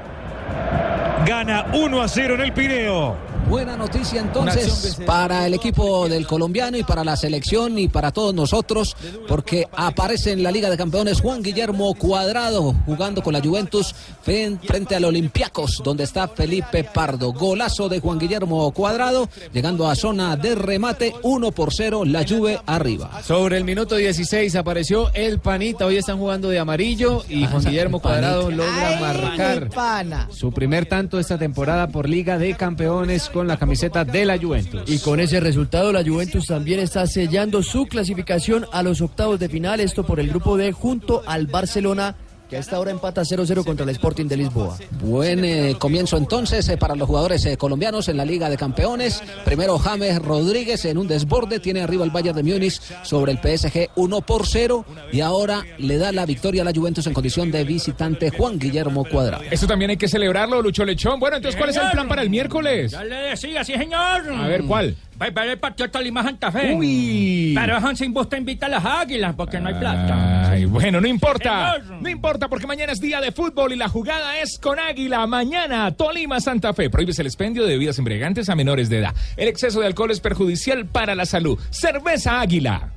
Gana 1.28 1.66
1 1.74 2.02
a 2.02 2.08
0 2.08 2.36
en 2.36 2.40
el 2.40 2.52
Pireo. 2.54 3.27
Buena 3.46 3.76
noticia 3.76 4.20
entonces 4.20 4.98
para 5.06 5.46
el 5.46 5.54
equipo 5.54 6.08
del 6.08 6.26
colombiano 6.26 6.76
y 6.76 6.82
para 6.82 7.04
la 7.04 7.16
selección 7.16 7.78
y 7.78 7.88
para 7.88 8.12
todos 8.12 8.34
nosotros, 8.34 8.96
porque 9.26 9.66
aparece 9.72 10.32
en 10.32 10.42
la 10.42 10.50
Liga 10.50 10.68
de 10.68 10.76
Campeones 10.76 11.20
Juan 11.20 11.42
Guillermo 11.42 11.94
Cuadrado 11.94 12.74
jugando 12.84 13.22
con 13.22 13.32
la 13.32 13.40
Juventus 13.40 13.94
frente 14.22 14.96
al 14.96 15.04
Olympiacos, 15.04 15.80
donde 15.82 16.04
está 16.04 16.28
Felipe 16.28 16.84
Pardo. 16.84 17.32
Golazo 17.32 17.88
de 17.88 18.00
Juan 18.00 18.18
Guillermo 18.18 18.70
Cuadrado, 18.72 19.28
llegando 19.52 19.88
a 19.88 19.94
zona 19.94 20.36
de 20.36 20.54
remate, 20.54 21.14
1 21.22 21.52
por 21.52 21.72
0, 21.72 22.04
la 22.04 22.26
Juve 22.28 22.60
arriba. 22.66 23.22
Sobre 23.22 23.56
el 23.56 23.64
minuto 23.64 23.96
16 23.96 24.54
apareció 24.56 25.10
el 25.14 25.38
Panita. 25.38 25.86
Hoy 25.86 25.96
están 25.96 26.18
jugando 26.18 26.48
de 26.48 26.58
amarillo 26.58 27.24
y 27.28 27.46
Juan 27.46 27.64
Guillermo 27.64 28.00
Cuadrado 28.00 28.50
logra 28.50 29.00
marcar 29.00 30.28
su 30.30 30.52
primer 30.52 30.86
tanto 30.86 31.18
esta 31.18 31.38
temporada 31.38 31.88
por 31.88 32.08
Liga 32.08 32.38
de 32.38 32.54
Campeones 32.54 33.27
con 33.32 33.46
la 33.46 33.56
camiseta 33.56 34.04
de 34.04 34.24
la 34.24 34.38
Juventus. 34.38 34.82
Y 34.86 34.98
con 34.98 35.20
ese 35.20 35.40
resultado 35.40 35.92
la 35.92 36.04
Juventus 36.04 36.46
también 36.46 36.80
está 36.80 37.06
sellando 37.06 37.62
su 37.62 37.86
clasificación 37.86 38.66
a 38.72 38.82
los 38.82 39.00
octavos 39.00 39.38
de 39.38 39.48
final, 39.48 39.80
esto 39.80 40.04
por 40.04 40.20
el 40.20 40.28
grupo 40.28 40.56
D 40.56 40.72
junto 40.72 41.22
al 41.26 41.46
Barcelona 41.46 42.16
que 42.48 42.56
a 42.56 42.60
esta 42.60 42.80
hora 42.80 42.90
empata 42.90 43.22
0-0 43.22 43.64
contra 43.64 43.84
el 43.84 43.90
Sporting 43.90 44.26
de 44.26 44.36
Lisboa. 44.36 44.76
Buen 45.02 45.44
eh, 45.44 45.76
comienzo 45.78 46.16
entonces 46.16 46.68
eh, 46.68 46.76
para 46.76 46.94
los 46.94 47.06
jugadores 47.06 47.44
eh, 47.44 47.56
colombianos 47.56 48.08
en 48.08 48.16
la 48.16 48.24
Liga 48.24 48.48
de 48.48 48.56
Campeones. 48.56 49.22
Primero 49.44 49.78
James 49.78 50.18
Rodríguez 50.20 50.84
en 50.86 50.98
un 50.98 51.06
desborde, 51.06 51.60
tiene 51.60 51.82
arriba 51.82 52.04
el 52.04 52.10
Bayern 52.10 52.36
de 52.36 52.42
Múnich 52.42 52.80
sobre 53.02 53.32
el 53.32 53.38
PSG 53.38 53.90
1 53.96 54.20
por 54.22 54.46
0 54.46 54.84
y 55.12 55.20
ahora 55.20 55.64
le 55.78 55.98
da 55.98 56.10
la 56.12 56.24
victoria 56.24 56.62
a 56.62 56.64
la 56.64 56.72
Juventus 56.74 57.06
en 57.06 57.12
condición 57.12 57.50
de 57.50 57.64
visitante 57.64 58.30
Juan 58.30 58.58
Guillermo 58.58 59.04
Cuadrado. 59.04 59.44
Esto 59.50 59.66
también 59.66 59.90
hay 59.90 59.96
que 59.96 60.08
celebrarlo, 60.08 60.62
Lucho 60.62 60.84
Lechón. 60.84 61.20
Bueno, 61.20 61.36
entonces, 61.36 61.58
¿cuál 61.58 61.70
es 61.70 61.76
el 61.76 61.90
plan 61.90 62.08
para 62.08 62.22
el 62.22 62.30
miércoles? 62.30 62.92
Ya 62.92 63.04
le 63.04 63.16
decía, 63.16 63.62
sí, 63.64 63.74
señor. 63.74 64.32
A 64.32 64.48
ver, 64.48 64.64
¿cuál? 64.64 64.96
Va 65.20 65.26
a 65.26 65.30
ver 65.30 65.48
el 65.50 65.58
partido 65.58 65.90
Tolima 65.90 66.22
Santa 66.22 66.52
Fe. 66.52 66.74
Uy. 66.74 67.52
Pero 67.54 67.76
Hansen 67.76 68.14
Busta 68.14 68.38
invita 68.38 68.66
a 68.66 68.68
las 68.68 68.84
águilas 68.84 69.34
porque 69.34 69.58
no 69.58 69.68
hay 69.68 69.74
plata. 69.74 70.47
Ay, 70.58 70.64
bueno, 70.64 71.00
no 71.00 71.06
importa. 71.06 71.78
No 72.00 72.08
importa 72.08 72.48
porque 72.48 72.66
mañana 72.66 72.92
es 72.92 73.00
día 73.00 73.20
de 73.20 73.30
fútbol 73.30 73.72
y 73.72 73.76
la 73.76 73.88
jugada 73.88 74.40
es 74.40 74.58
con 74.58 74.80
Águila. 74.80 75.24
Mañana, 75.28 75.92
Tolima 75.92 76.40
Santa 76.40 76.74
Fe. 76.74 76.90
Prohíbes 76.90 77.16
el 77.20 77.26
expendio 77.26 77.62
de 77.62 77.74
bebidas 77.74 77.96
embriagantes 77.98 78.48
a 78.48 78.56
menores 78.56 78.88
de 78.88 78.98
edad. 78.98 79.14
El 79.36 79.46
exceso 79.46 79.78
de 79.78 79.86
alcohol 79.86 80.10
es 80.10 80.18
perjudicial 80.18 80.86
para 80.86 81.14
la 81.14 81.26
salud. 81.26 81.60
Cerveza 81.70 82.40
Águila. 82.40 82.90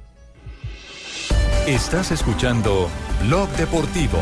Estás 1.68 2.10
escuchando 2.10 2.90
Blog 3.28 3.48
Deportivo. 3.52 4.18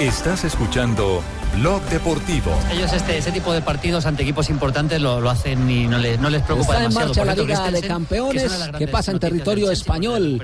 Estás 0.00 0.44
escuchando 0.44 1.22
Blog 1.56 1.82
Deportivo. 1.90 2.52
Ellos 2.72 2.92
este, 2.92 3.18
ese 3.18 3.32
tipo 3.32 3.52
de 3.52 3.60
partidos 3.62 4.06
ante 4.06 4.22
equipos 4.22 4.48
importantes 4.50 5.00
lo, 5.00 5.20
lo 5.20 5.30
hacen 5.30 5.68
y 5.70 5.86
no 5.86 5.98
les, 5.98 6.18
no 6.20 6.30
les 6.30 6.42
preocupa 6.42 6.74
Está 6.74 6.84
en 6.84 6.90
demasiado. 6.90 7.08
marcha 7.08 7.20
Por 7.20 7.26
la 7.26 7.34
Liga 7.56 7.70
de 7.70 7.80
que 7.80 7.88
Campeones 7.88 8.52
que 8.78 8.88
pasa 8.88 9.10
en 9.12 9.18
territorio 9.18 9.70
español. 9.70 10.40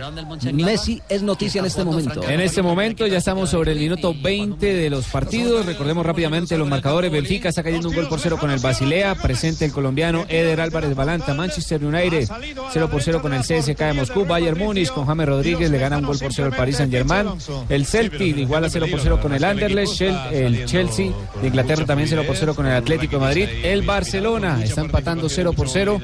Messi 0.53 1.03
es 1.09 1.23
noticia 1.23 1.61
en 1.61 1.67
este 1.67 1.85
momento. 1.85 2.23
En 2.29 2.41
este 2.41 2.63
momento 2.63 3.07
ya 3.07 3.19
estamos 3.19 3.51
sobre 3.51 3.73
el 3.73 3.79
minuto 3.79 4.15
20 4.21 4.75
de 4.75 4.91
los 4.91 5.07
partidos. 5.07 5.67
Recordemos 5.67 6.05
rápidamente 6.05 6.57
los 6.59 6.69
marcadores. 6.69 7.13
Benfica 7.13 7.49
está 7.49 7.63
cayendo 7.63 7.89
un 7.89 7.95
gol 7.95 8.09
por 8.09 8.21
cero 8.21 8.37
con 8.39 8.51
el 8.51 8.59
Basilea. 8.59 9.15
Presente 9.15 9.65
el 9.65 9.73
colombiano 9.73 10.25
Eder 10.29 10.61
Álvarez 10.61 10.95
Balanta. 10.95 11.35
Manchester 11.35 11.85
United 11.85 12.29
0 12.73 12.89
por 12.91 13.03
0 13.03 13.23
con 13.23 13.35
el 13.35 13.43
CSK 13.43 13.79
de 13.79 13.93
Moscú. 13.93 14.25
Bayern 14.25 14.59
Múnich 14.59 14.91
con 14.91 15.07
James 15.07 15.29
Rodríguez 15.29 15.71
le 15.71 15.79
gana 15.79 15.99
un 15.99 16.05
gol 16.05 16.19
por 16.19 16.33
cero 16.33 16.49
al 16.51 16.57
Paris 16.57 16.77
Saint 16.77 16.93
Germain. 16.93 17.29
El 17.69 17.87
Celtic 17.87 18.37
igual 18.37 18.65
a 18.65 18.71
0 18.71 18.87
por 18.91 19.01
0 19.01 19.19
con 19.21 19.35
el 19.35 19.45
Anderlecht. 19.45 20.01
El 20.01 20.65
Chelsea 20.65 20.94
Chelsea. 20.95 21.13
De 21.41 21.49
Inglaterra 21.49 21.85
también 21.85 22.09
0 22.09 22.23
por 22.27 22.37
0 22.37 22.55
con 22.55 22.67
el 22.67 22.73
Atlético 22.73 23.17
de 23.17 23.21
Madrid. 23.21 23.49
El 23.63 23.83
Barcelona 23.83 24.61
está 24.63 24.81
empatando 24.81 25.29
0 25.29 25.53
por 25.53 25.69
0 25.69 26.01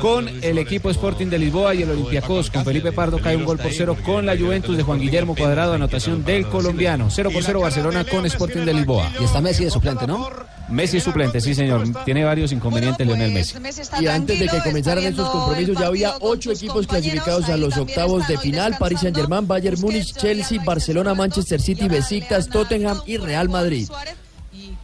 con 0.00 0.28
el 0.42 0.58
equipo 0.58 0.90
Sporting 0.90 1.26
de 1.26 1.38
Lisboa 1.38 1.74
y 1.74 1.82
el 1.82 1.90
Olympiacos. 1.90 2.50
Con 2.50 2.64
Felipe 2.64 2.92
Pardo 2.92 3.18
cae 3.18 3.36
un 3.36 3.44
gol 3.44 3.58
por 3.58 3.72
0 3.72 3.96
con 4.04 4.26
la 4.26 4.36
Juventus 4.36 4.76
de 4.76 4.82
Juan 4.82 5.00
Guillermo 5.00 5.34
Cuadrado, 5.34 5.72
anotación 5.72 6.24
del 6.24 6.46
colombiano. 6.46 7.08
0 7.10 7.30
por 7.32 7.42
0 7.42 7.60
Barcelona 7.60 8.04
con 8.04 8.26
Sporting 8.26 8.64
de 8.64 8.74
Lisboa. 8.74 9.10
Y 9.20 9.24
está 9.24 9.40
Messi 9.40 9.64
de 9.64 9.70
suplente, 9.70 10.06
¿no? 10.06 10.28
Messi 10.68 10.96
es 10.96 11.04
suplente, 11.04 11.40
sí 11.40 11.54
señor. 11.54 11.86
Tiene 12.04 12.24
varios 12.24 12.52
inconvenientes 12.52 13.06
Lionel 13.06 13.32
Messi. 13.32 13.56
Y 14.00 14.06
antes 14.06 14.38
de 14.38 14.48
que 14.48 14.58
comenzaran 14.60 15.04
estos 15.04 15.28
compromisos 15.30 15.78
ya 15.78 15.86
había 15.86 16.14
ocho 16.20 16.50
equipos 16.50 16.86
clasificados 16.86 17.48
a 17.48 17.56
los 17.56 17.76
octavos 17.76 18.26
de 18.26 18.36
final. 18.38 18.76
Paris 18.78 19.00
Saint 19.00 19.16
Germain, 19.16 19.46
Bayern 19.46 19.80
Múnich, 19.80 20.14
Chelsea, 20.14 20.60
Barcelona, 20.64 21.14
Manchester 21.14 21.60
City, 21.60 21.88
Besiktas, 21.88 22.48
Tottenham 22.48 23.00
y 23.06 23.16
Real 23.16 23.48
Madrid. 23.48 23.88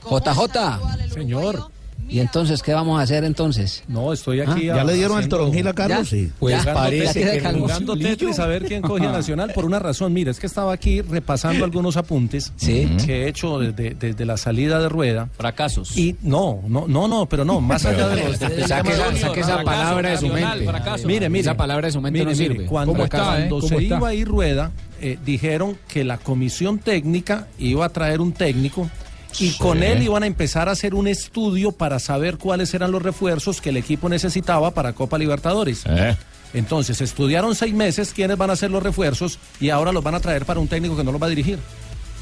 JJ. 0.08 1.12
Señor. 1.12 1.70
¿Y 2.08 2.20
entonces 2.20 2.62
qué 2.62 2.74
vamos 2.74 3.00
a 3.00 3.02
hacer 3.04 3.24
entonces? 3.24 3.84
No, 3.88 4.12
estoy 4.12 4.40
aquí. 4.40 4.66
¿Ya 4.66 4.84
le 4.84 4.92
dieron 4.94 5.18
el 5.18 5.28
toronjil 5.28 5.66
a 5.68 5.72
Carlos? 5.72 6.10
¿Ya? 6.10 6.16
Sí. 6.16 6.30
Pues 6.38 6.62
Ya, 6.62 6.74
parece 6.74 7.40
que 7.40 7.52
jugando. 7.54 7.96
Tetris 7.96 8.38
a 8.38 8.46
ver 8.46 8.64
quién 8.66 8.82
coge 8.82 9.06
Nacional 9.06 9.52
por 9.54 9.64
una 9.64 9.78
razón. 9.78 10.12
Mira, 10.12 10.30
es 10.30 10.38
que 10.38 10.46
estaba 10.46 10.74
aquí 10.74 11.00
repasando 11.00 11.64
algunos 11.64 11.96
apuntes 11.96 12.52
que 12.58 13.22
he 13.24 13.28
hecho 13.28 13.58
desde, 13.60 13.94
desde 13.94 14.26
la 14.26 14.36
salida 14.36 14.78
de 14.78 14.90
rueda. 14.90 15.30
Fracasos. 15.38 15.96
Y 15.96 16.16
no, 16.22 16.60
no, 16.68 16.86
no, 16.86 17.08
no, 17.08 17.24
pero 17.26 17.46
no, 17.46 17.60
más 17.62 17.86
allá 17.86 18.08
de 18.08 18.24
los 18.24 18.36
Saque 18.36 18.90
esa, 18.92 19.16
saque 19.16 19.64
palabra 19.64 20.10
de 20.10 20.18
su 20.18 20.28
mente. 20.28 20.66
fracaso. 20.66 21.06
Mire, 21.06 21.30
mire. 21.30 21.40
Esa 21.40 21.56
palabra 21.56 21.86
de 21.86 21.92
su 21.92 22.00
mente 22.02 22.18
Mire, 22.18 22.32
no 22.32 22.36
mire, 22.36 22.54
sirve. 22.54 22.66
Cuando, 22.66 22.92
¿Cómo 22.92 23.04
está, 23.04 23.18
eh? 23.18 23.48
cuando 23.48 23.56
¿Cómo 23.56 23.68
se 23.68 23.74
está? 23.76 23.96
iba 23.96 24.08
a 24.08 24.14
ir 24.14 24.28
rueda, 24.28 24.70
eh, 25.00 25.18
dijeron 25.24 25.78
que 25.88 26.04
la 26.04 26.18
comisión 26.18 26.78
técnica 26.78 27.46
iba 27.58 27.86
a 27.86 27.88
traer 27.88 28.20
un 28.20 28.32
técnico 28.32 28.90
y 29.38 29.52
con 29.58 29.82
él 29.82 30.02
iban 30.02 30.22
a 30.22 30.26
empezar 30.26 30.68
a 30.68 30.72
hacer 30.72 30.94
un 30.94 31.06
estudio 31.08 31.72
para 31.72 31.98
saber 31.98 32.38
cuáles 32.38 32.72
eran 32.74 32.92
los 32.92 33.02
refuerzos 33.02 33.60
que 33.60 33.70
el 33.70 33.76
equipo 33.76 34.08
necesitaba 34.08 34.72
para 34.72 34.92
Copa 34.92 35.18
Libertadores. 35.18 35.84
Eh. 35.86 36.16
Entonces, 36.54 37.00
estudiaron 37.00 37.54
seis 37.54 37.74
meses 37.74 38.12
quiénes 38.14 38.36
van 38.36 38.50
a 38.50 38.56
ser 38.56 38.70
los 38.70 38.82
refuerzos 38.82 39.38
y 39.60 39.70
ahora 39.70 39.92
los 39.92 40.04
van 40.04 40.14
a 40.14 40.20
traer 40.20 40.44
para 40.44 40.60
un 40.60 40.68
técnico 40.68 40.96
que 40.96 41.04
no 41.04 41.12
los 41.12 41.20
va 41.22 41.26
a 41.26 41.30
dirigir. 41.30 41.58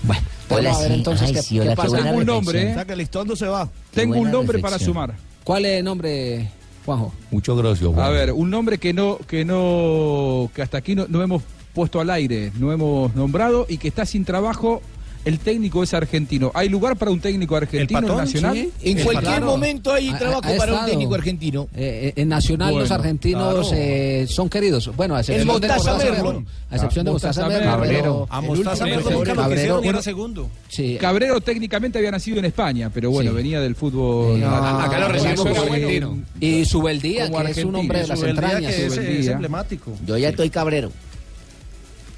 Bueno, 0.03 0.23
Hola, 0.49 0.71
vamos 0.71 0.77
a 0.77 0.81
ver 0.81 0.89
sí. 0.89 0.99
entonces 0.99 1.27
Ay, 1.29 1.35
qué, 1.35 1.43
sí, 1.43 1.55
qué 1.55 1.61
hola, 1.61 1.71
qué 1.71 1.77
pasa. 1.77 1.89
buena 1.89 2.05
Tengo 2.05 2.19
un 2.19 2.27
nombre, 2.27 2.63
¿eh? 2.63 2.97
Listondo 2.97 3.37
se 3.37 3.47
va. 3.47 3.69
Tengo 3.93 4.17
un 4.17 4.31
nombre 4.31 4.59
para 4.61 4.79
sumar. 4.79 5.15
¿Cuál 5.45 5.65
es 5.67 5.79
el 5.79 5.85
nombre, 5.85 6.49
Juanjo? 6.87 7.13
Muchas 7.31 7.57
gracias, 7.57 7.93
Juan. 7.93 8.07
A 8.07 8.09
ver, 8.11 8.33
un 8.33 8.51
nombre 8.51 8.79
que 8.79 8.93
no, 8.93 9.19
que 9.27 9.45
no, 9.45 10.51
que 10.55 10.63
hasta 10.63 10.79
aquí 10.79 10.95
no, 10.95 11.07
no 11.09 11.23
hemos 11.23 11.43
puesto 11.75 12.01
al 12.01 12.11
aire, 12.11 12.53
no 12.59 12.73
hemos 12.73 13.15
nombrado 13.15 13.67
y 13.69 13.79
que 13.79 13.89
está 13.89 14.07
sin 14.07 14.25
trabajo. 14.25 14.81
El 15.23 15.39
técnico 15.39 15.83
es 15.83 15.93
argentino. 15.93 16.51
¿Hay 16.55 16.71
lugar 16.71 16.97
para 16.97 17.11
un 17.11 17.21
técnico 17.21 17.55
argentino 17.55 18.01
en 18.01 18.17
Nacional? 18.17 18.55
sí. 18.55 18.71
En 18.83 18.99
El 18.99 19.05
cualquier 19.05 19.43
momento 19.43 19.93
hay 19.93 20.09
Ha- 20.09 20.19
trabajo 20.19 20.41
ha 20.45 20.57
para 20.57 20.81
un 20.81 20.87
técnico 20.87 21.15
argentino. 21.15 21.69
Eh, 21.75 22.13
eh, 22.17 22.23
en 22.23 22.29
Nacional 22.29 22.75
los 22.75 22.91
argentinos 22.91 23.69
claro. 23.69 23.71
eh, 23.83 24.27
son 24.29 24.49
queridos. 24.49 24.91
Bueno, 24.97 25.15
a 25.17 25.21
excepción 25.21 25.47
de 25.47 25.53
Mostaza 25.53 25.93
Mostaza 25.93 26.11
Merlo. 26.11 26.25
Merlo. 26.33 26.47
A 26.71 26.75
excepción 26.77 27.05
de 27.05 27.11
Mostaza 27.13 27.41
Mostaza 27.43 27.61
Merlo. 27.67 27.79
Merlo. 27.81 27.99
pero- 28.03 28.27
A 28.31 28.41
el 28.41 28.47
Mostaza 28.47 28.85
último- 28.85 28.97
Merlo 28.97 29.11
nunca 29.11 29.35
lo 29.35 29.41
Cabrero- 29.43 29.55
quisieron 29.61 29.85
y 29.85 29.89
era 29.89 30.03
segundo. 30.03 30.51
Sí. 30.69 30.97
Cabrero 30.99 31.41
técnicamente 31.43 31.99
había 31.99 32.11
nacido 32.13 32.39
en 32.39 32.45
España, 32.47 32.91
pero 32.93 33.11
bueno, 33.11 33.31
Sí. 33.33 33.37
venía 33.37 33.61
del 33.61 33.75
fútbol. 33.77 34.41
No, 34.41 34.49
acá 34.57 35.01
lo 35.01 35.09
recibimos 35.09 35.47
como 35.49 35.63
argentino. 35.63 36.19
Y 36.41 36.65
Subeldía, 36.65 37.31
que 37.31 37.51
es 37.51 37.65
un 37.65 37.75
hombre 37.75 38.01
de 38.01 38.07
las 38.09 38.23
entrañas. 38.23 38.73
es, 38.73 39.27
emblemático. 39.29 39.93
Yo 40.07 40.17
ya 40.17 40.31
estoy 40.31 40.49
cabrero. 40.49 40.91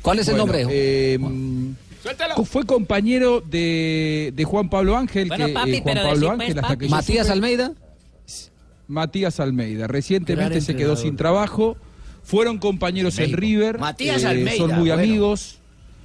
¿Cuál 0.03 0.19
es 0.19 0.27
el 0.29 0.37
nombre? 0.37 0.67
Fue 2.45 2.65
compañero 2.67 3.41
de, 3.41 4.33
de 4.35 4.45
Juan 4.45 4.69
Pablo 4.69 4.97
Ángel, 4.97 5.29
Bueno, 5.29 5.47
que, 5.47 5.53
papi, 5.53 5.71
eh, 5.75 5.81
Juan 5.83 5.95
pero 5.95 6.09
Pablo 6.09 6.31
Ángel 6.31 6.59
hasta 6.59 6.77
que 6.77 6.89
Matías 6.89 7.27
supe- 7.27 7.33
Almeida. 7.33 7.73
Matías 8.89 9.41
Almeida. 9.41 9.87
Recientemente 9.87 10.61
se 10.61 10.77
quedó 10.77 10.97
sin 10.97 11.17
trabajo. 11.17 11.77
Fueron 12.25 12.59
compañeros 12.59 13.19
en. 13.19 13.33
River. 13.33 13.79
Matías 13.79 14.23
eh, 14.23 14.29
Almeida, 14.29 14.57
Son 14.57 14.71
muy 14.71 14.89
bueno. 14.89 14.95
amigos. 15.03 15.59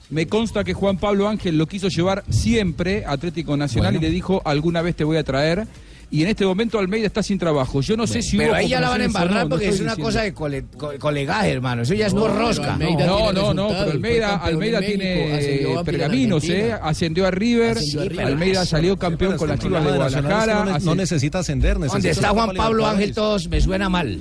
Me 0.10 0.26
consta 0.28 0.64
que 0.64 0.74
Juan 0.74 0.98
Pablo 0.98 1.28
Ángel 1.28 1.58
lo 1.58 1.68
quiso 1.68 1.90
llevar 1.90 2.24
siempre 2.30 3.04
a 3.06 3.12
Atlético 3.12 3.58
Nacional 3.58 3.96
y 3.98 4.00
le 4.00 4.10
dijo 4.10 4.42
alguna 4.46 4.82
vez 4.82 4.96
te 4.96 5.04
voy 5.04 5.18
a 5.18 5.24
traer. 5.24 5.68
Y 6.10 6.22
en 6.22 6.30
este 6.30 6.46
momento 6.46 6.80
Almeida 6.80 7.06
está 7.06 7.22
sin 7.22 7.38
trabajo. 7.38 7.82
Yo 7.82 7.98
no 7.98 8.08
sé 8.08 8.22
si 8.22 8.38
Pero 8.38 8.52
hubo 8.52 8.56
ahí 8.56 8.70
ya 8.70 8.80
la 8.80 8.88
van 8.90 9.02
a 9.02 9.04
embarrar 9.06 9.34
no, 9.34 9.44
no 9.44 9.50
porque 9.50 9.68
es 9.68 9.82
una 9.82 9.90
diciendo. 9.92 10.04
cosa 10.06 10.22
de 10.22 10.34
cole- 10.34 10.64
co- 10.78 10.94
colegaje, 11.00 11.52
hermano. 11.52 11.82
Eso 11.82 11.94
ya 11.96 12.08
es 12.08 12.14
por 12.14 12.32
No, 12.32 12.38
rosca. 12.40 12.78
No, 12.78 13.34
no, 13.34 13.54
no, 13.54 13.68
pero 13.68 13.92
Almeida, 13.92 14.36
Almeida 14.38 14.80
tiene 14.80 15.70
en 15.74 15.84
pergaminos, 15.84 16.46
¿eh? 16.46 16.74
Ascendió 16.82 17.26
a 17.28 17.32
River. 17.32 17.78
Almeida 18.24 18.66
salió 18.66 18.96
campeón 18.98 19.36
con 19.38 19.50
las 19.50 19.60
chivas 19.60 19.84
de 19.84 19.92
Guadalajara. 19.92 20.80
No, 20.80 20.96
necesita 20.96 21.40
ascender. 21.40 21.74
Donde 21.74 21.88
necesita 21.88 22.12
está 22.12 22.28
la 22.34 22.34
Juan 22.46 22.56
Pablo. 22.56 22.86
Ángel, 22.88 23.14
todos 23.14 23.50
me 23.50 23.60
suena 23.60 23.90
mal. 23.90 24.18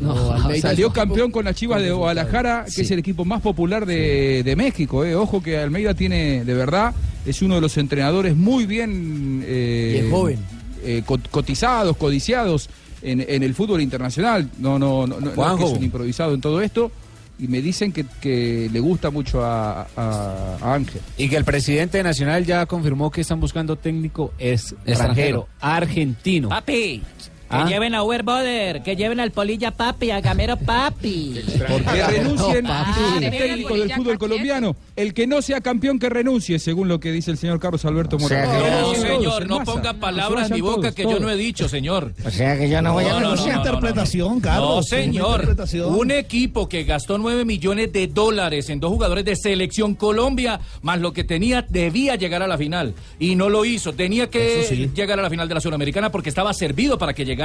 Salió 0.61 0.93
campeón 0.93 1.31
con 1.31 1.45
las 1.45 1.55
Chivas 1.55 1.81
de 1.83 1.93
Guadalajara, 1.93 2.65
que 2.75 2.83
es 2.83 2.91
el 2.91 2.99
equipo 2.99 3.25
más 3.25 3.41
popular 3.41 3.87
de, 3.87 4.43
de 4.45 4.57
México. 4.57 5.05
eh. 5.05 5.15
Ojo 5.15 5.41
que 5.41 5.59
Almeida 5.59 5.95
tiene, 5.95 6.45
de 6.45 6.55
verdad, 6.55 6.93
es 7.25 7.43
uno 7.43 7.55
de 7.55 7.61
los 7.61 7.77
entrenadores 7.77 8.35
muy 8.37 8.67
bien 8.67 9.45
eh, 9.47 10.01
Y 10.03 10.05
es 10.07 10.11
joven. 10.11 10.39
Eh, 10.87 11.03
co- 11.05 11.19
cotizados, 11.31 11.97
codiciados 11.97 12.71
en, 13.03 13.21
en 13.29 13.43
el 13.43 13.55
fútbol 13.55 13.81
internacional. 13.81 14.49
No, 14.59 14.79
no, 14.79 15.07
no, 15.07 15.17
no, 15.17 15.21
no 15.21 15.29
es 15.31 15.35
Juanjo. 15.35 15.71
un 15.71 15.85
improvisado 15.85 16.33
en 16.35 16.41
todo 16.41 16.61
esto. 16.63 16.91
Y 17.39 17.49
me 17.49 17.61
dicen 17.61 17.93
que, 17.93 18.07
que 18.23 18.71
le 18.73 18.81
gusta 18.81 19.11
mucho 19.11 19.45
a, 19.45 19.83
a- 19.95 20.57
a 20.63 20.75
Ángel. 20.75 21.03
Y 21.19 21.29
que 21.29 21.37
el 21.37 21.45
presidente 21.45 21.99
de 21.99 22.05
Nacional 22.05 22.47
ya 22.47 22.65
confirmó 22.65 23.11
que 23.11 23.21
están 23.21 23.41
buscando 23.41 23.77
técnico 23.77 24.33
extranjero, 24.39 24.91
Extranjero. 24.91 25.49
argentino. 25.61 26.49
Papi, 26.49 27.03
que 27.49 27.57
Ah. 27.57 27.67
lleven 27.69 27.95
a 27.95 28.03
Uber 28.03 28.23
Boder, 28.23 28.83
que 28.83 28.97
lleven 28.97 29.21
al 29.21 29.31
Polilla 29.31 29.71
Papi, 29.71 30.11
a 30.11 30.21
Gamero 30.21 30.57
Papi. 30.57 31.41
Que 31.47 32.03
renuncien 32.07 32.65
No, 32.65 32.69
papi. 32.71 33.01
los 33.21 33.31
técnicos 33.31 33.79
del 33.79 33.93
fútbol 33.93 34.19
colombiano. 34.19 34.77
El 34.97 35.15
que 35.15 35.27
no 35.27 35.43
sea 35.43 35.61
campeón 35.61 35.99
que 35.99 36.09
renuncie, 36.09 36.59
según 36.59 36.89
lo 36.89 36.99
que 37.01 37.13
dice 37.13 37.31
el 37.31 37.39
señor 37.39 37.61
Carlos 37.61 37.85
Alberto 37.85 38.19
Morales. 38.19 38.49
sea 38.51 38.59
que- 38.59 38.67
Que 38.67 38.81
No, 38.81 38.95
señor, 39.17 39.47
no 39.47 39.65
ponga 39.65 39.93
Que 39.95 39.99
palabras 40.01 40.49
en 40.51 40.55
mi 40.57 40.61
boca 40.61 40.81
todos, 40.83 40.95
que 40.95 41.03
yo 41.05 41.21
no 41.21 41.31
he 41.31 41.37
dicho, 41.37 41.69
señor. 41.69 42.13
O 42.25 42.31
sea 42.31 42.57
que 42.59 42.69
yo 42.69 42.83
no 42.83 42.93
voy 42.95 43.05
a 43.05 43.09
No, 43.09 43.15
no, 43.15 43.21
no, 43.21 43.31
renunciar. 43.33 43.57
no, 43.59 43.63
no, 43.65 43.71
no. 43.71 43.77
interpretación, 43.79 44.41
Carlos. 44.41 44.69
No, 44.77 44.83
señor. 44.83 45.31
interpretación. 45.41 45.95
Un 45.95 46.11
equipo 46.11 46.69
que 46.69 46.85
gastó 46.85 47.19
9 47.19 47.45
millones 47.45 47.93
de 47.93 48.07
dólares 48.09 48.69
en 48.71 48.81
dos 48.81 48.91
jugadores 48.91 49.25
de 49.25 49.37
selección 49.37 49.95
Colombia, 49.95 50.61
más 50.83 51.01
lo 51.01 51.13
que 51.13 51.25
tenía, 51.25 51.65
debía 51.69 52.17
llegar 52.17 52.43
a 52.43 52.47
la 52.47 52.59
final. 52.59 52.95
Y 53.19 53.35
no 53.37 53.49
lo 53.49 53.65
hizo. 53.65 53.93
Tenía 53.93 54.29
que 54.29 54.65
sí. 54.69 54.91
llegar 54.95 55.19
a 55.19 55.23
la 55.23 55.31
final 55.31 55.49
de 55.49 55.55
la 55.55 55.61
Sudamericana 55.61 56.11
porque 56.11 56.29
estaba 56.31 56.53
servido 56.53 56.99
para 56.99 57.13
que 57.15 57.25
llegara. 57.25 57.36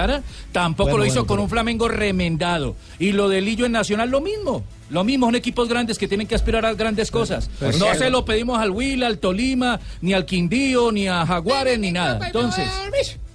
Tampoco 0.51 0.89
Bueno, 0.91 0.97
lo 0.99 1.05
hizo 1.05 1.13
bueno, 1.15 1.27
con 1.27 1.35
pero- 1.37 1.43
un 1.43 1.49
Flamengo 1.49 1.87
remendado. 1.87 2.75
Y 2.99 3.11
lo 3.11 3.29
de 3.29 3.41
Lillo 3.41 3.65
en 3.65 3.71
Nacional, 3.73 4.09
lo 4.09 4.21
mismo. 4.21 4.63
Lo 4.89 5.03
mismo, 5.03 5.27
son 5.27 5.35
equipos 5.35 5.69
grandes 5.69 5.97
que 5.97 6.07
tienen 6.07 6.27
que 6.27 6.35
aspirar 6.35 6.65
a 6.65 6.73
grandes 6.73 7.11
cosas. 7.11 7.49
pero- 7.59 7.77
no 7.77 7.95
se 7.95 8.09
lo 8.09 8.25
pedimos 8.25 8.59
al 8.59 8.71
Huila, 8.71 9.07
al 9.07 9.19
Tolima, 9.19 9.79
ni 10.01 10.13
al 10.13 10.25
Quindío, 10.25 10.91
ni 10.91 11.07
a 11.07 11.25
Jaguares, 11.25 11.79
ni 11.79 11.91
nada. 11.91 12.25
Entonces. 12.25 12.67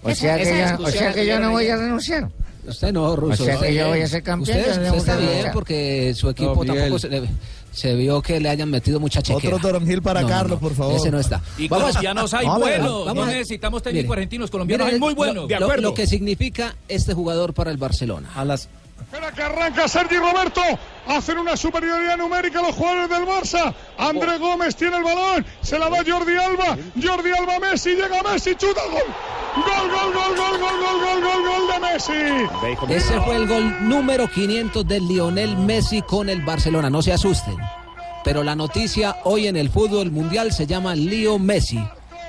O 0.02 0.14
sea 0.14 0.36
que 0.38 0.44
yo, 0.44 0.84
o 0.86 0.90
sea 0.90 1.12
que 1.12 1.26
yo 1.26 1.40
no 1.40 1.50
voy 1.52 1.68
a 1.68 1.76
renunciar. 1.76 2.28
Usted 2.66 2.92
no, 2.92 3.14
Russo. 3.14 3.44
O 3.44 3.46
sea 3.46 3.54
que 3.58 3.66
usted- 3.68 3.74
yo 3.80 3.88
voy 3.88 4.00
a 4.00 4.06
ser 4.08 4.22
campeón, 4.24 4.58
Usted, 4.58 4.76
no 4.82 4.86
usted 4.96 4.98
está 4.98 5.16
bien 5.16 5.46
porque 5.52 6.12
su 6.16 6.28
equipo 6.28 6.64
No, 6.64 6.74
tampoco 6.74 6.98
se, 6.98 7.08
le- 7.08 7.28
se 7.76 7.94
vio 7.94 8.22
que 8.22 8.40
le 8.40 8.48
hayan 8.48 8.70
metido 8.70 8.98
mucha 8.98 9.20
chequera. 9.20 9.56
Otro 9.56 9.68
toronjil 9.68 10.00
para 10.00 10.22
No, 10.22 10.28
Carlos, 10.28 10.60
no, 10.62 10.68
por 10.68 10.74
favor. 10.74 10.94
Ese 10.96 11.10
no 11.10 11.20
está. 11.20 11.42
Y 11.58 11.68
Vamos- 11.68 11.88
colombianos 11.88 12.32
hay 12.32 12.46
vamos 12.46 12.60
buenos. 12.62 13.04
vamos 13.04 13.26
No 13.26 13.32
necesitamos 13.32 13.82
técnicos 13.82 14.08
Mire, 14.08 14.12
argentinos. 14.20 14.50
Colombianos 14.50 14.86
mire, 14.86 14.94
hay 14.94 15.00
muy 15.00 15.10
lo- 15.10 15.16
buenos. 15.16 15.50
Lo, 15.60 15.76
lo 15.76 15.94
que 15.94 16.06
significa 16.06 16.74
este 16.88 17.12
jugador 17.12 17.52
para 17.52 17.70
el 17.70 17.76
Barcelona. 17.76 18.30
A 18.34 18.44
las 18.46 18.68
Espera 18.98 19.30
que 19.30 19.42
arranca 19.42 19.86
Sergi 19.88 20.16
Roberto. 20.16 20.62
Hacen 21.06 21.38
una 21.38 21.56
superioridad 21.56 22.16
numérica 22.16 22.60
los 22.62 22.74
jugadores 22.74 23.08
del 23.08 23.26
Barça. 23.26 23.74
André 23.96 24.38
Gómez 24.38 24.74
tiene 24.74 24.96
el 24.96 25.04
balón. 25.04 25.46
Se 25.62 25.78
la 25.78 25.88
da 25.88 25.98
Jordi 25.98 26.36
Alba. 26.36 26.76
Jordi 27.00 27.30
Alba 27.30 27.60
Messi. 27.60 27.90
Llega 27.90 28.22
Messi. 28.22 28.54
Chuta 28.56 28.80
gol. 28.90 29.02
Gol, 29.56 29.90
gol, 29.90 30.12
gol, 30.12 30.36
gol, 30.36 30.58
gol, 30.58 30.80
gol, 30.80 31.00
gol, 31.00 31.22
gol, 31.22 31.42
gol 31.48 31.68
de 31.72 31.80
Messi. 31.80 32.94
Ese 32.94 33.20
fue 33.20 33.36
el 33.36 33.46
gol 33.46 33.88
número 33.88 34.28
500 34.28 34.86
de 34.86 35.00
Lionel 35.00 35.56
Messi 35.56 36.02
con 36.02 36.28
el 36.28 36.42
Barcelona. 36.42 36.90
No 36.90 37.02
se 37.02 37.12
asusten. 37.12 37.56
Pero 38.24 38.42
la 38.42 38.56
noticia 38.56 39.16
hoy 39.22 39.46
en 39.46 39.56
el 39.56 39.70
fútbol 39.70 40.10
mundial 40.10 40.52
se 40.52 40.66
llama 40.66 40.96
Leo 40.96 41.38
Messi. 41.38 41.80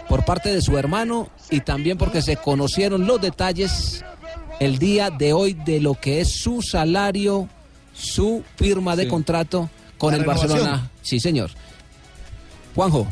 Por 0.08 0.24
parte 0.24 0.54
de 0.54 0.62
su 0.62 0.78
hermano 0.78 1.30
y 1.50 1.62
también 1.62 1.98
porque 1.98 2.22
se 2.22 2.38
conocieron 2.38 3.08
los 3.08 3.20
detalles 3.20 4.06
el 4.60 4.80
día 4.80 5.10
de 5.10 5.34
hoy 5.34 5.54
de 5.54 5.80
lo 5.80 5.96
que 5.96 6.22
es 6.22 6.32
su 6.32 6.62
salario, 6.62 7.48
su 7.97 8.43
firma 8.55 8.95
de 8.95 9.03
Sí. 9.03 9.10
contrato 9.10 9.69
con 9.97 10.12
La 10.12 10.17
el 10.17 10.21
renovación. 10.23 10.49
Barcelona. 10.51 10.91
Sí, 11.01 11.19
señor. 11.19 11.49
Juanjo. 12.75 13.07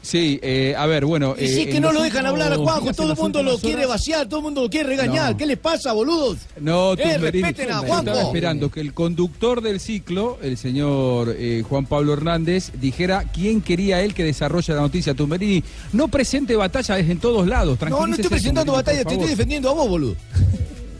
Sí, 0.00 0.38
eh, 0.42 0.76
a 0.78 0.86
ver, 0.86 1.04
bueno. 1.04 1.34
Y 1.36 1.48
sí 1.48 1.62
eh, 1.62 1.68
que 1.68 1.76
en 1.78 1.82
no 1.82 1.90
lo 1.92 2.02
dejan 2.02 2.24
hablar 2.24 2.52
a 2.52 2.56
Juanjo, 2.56 2.92
todo 2.92 3.12
el 3.12 3.18
mundo 3.18 3.42
lo 3.42 3.58
quiere 3.58 3.84
vaciar, 3.84 4.28
todo 4.28 4.38
el 4.38 4.44
mundo 4.44 4.62
lo 4.62 4.70
quiere 4.70 4.88
regañar. 4.90 5.32
No. 5.32 5.36
¿Qué 5.36 5.44
les 5.44 5.58
pasa, 5.58 5.92
boludos? 5.92 6.38
No, 6.60 6.92
Eh, 6.92 6.96
Tumberini, 7.14 7.42
respeten 7.42 7.72
a 7.72 7.80
yo 7.80 7.86
Juanjo. 7.88 8.10
Estaba 8.10 8.22
esperando 8.22 8.70
que 8.70 8.80
el 8.80 8.94
conductor 8.94 9.60
del 9.60 9.80
ciclo, 9.80 10.38
el 10.40 10.56
señor 10.56 11.34
eh, 11.36 11.64
Juan 11.68 11.86
Pablo 11.86 12.12
Hernández, 12.12 12.70
dijera 12.80 13.24
quién 13.32 13.60
quería 13.60 14.00
él 14.02 14.14
que 14.14 14.22
desarrolle 14.22 14.72
la 14.72 14.82
noticia. 14.82 15.14
Tumberini, 15.14 15.64
no 15.92 16.06
presente 16.06 16.54
batalla 16.54 16.94
desde 16.96 17.10
en 17.12 17.18
todos 17.18 17.48
lados. 17.48 17.76
No, 17.90 18.06
no 18.06 18.14
estoy 18.14 18.30
presentando 18.30 18.72
batalla, 18.74 19.04
te 19.04 19.14
estoy 19.14 19.28
defendiendo 19.30 19.68
a 19.70 19.72
vos, 19.74 19.88
boludo. 19.88 20.14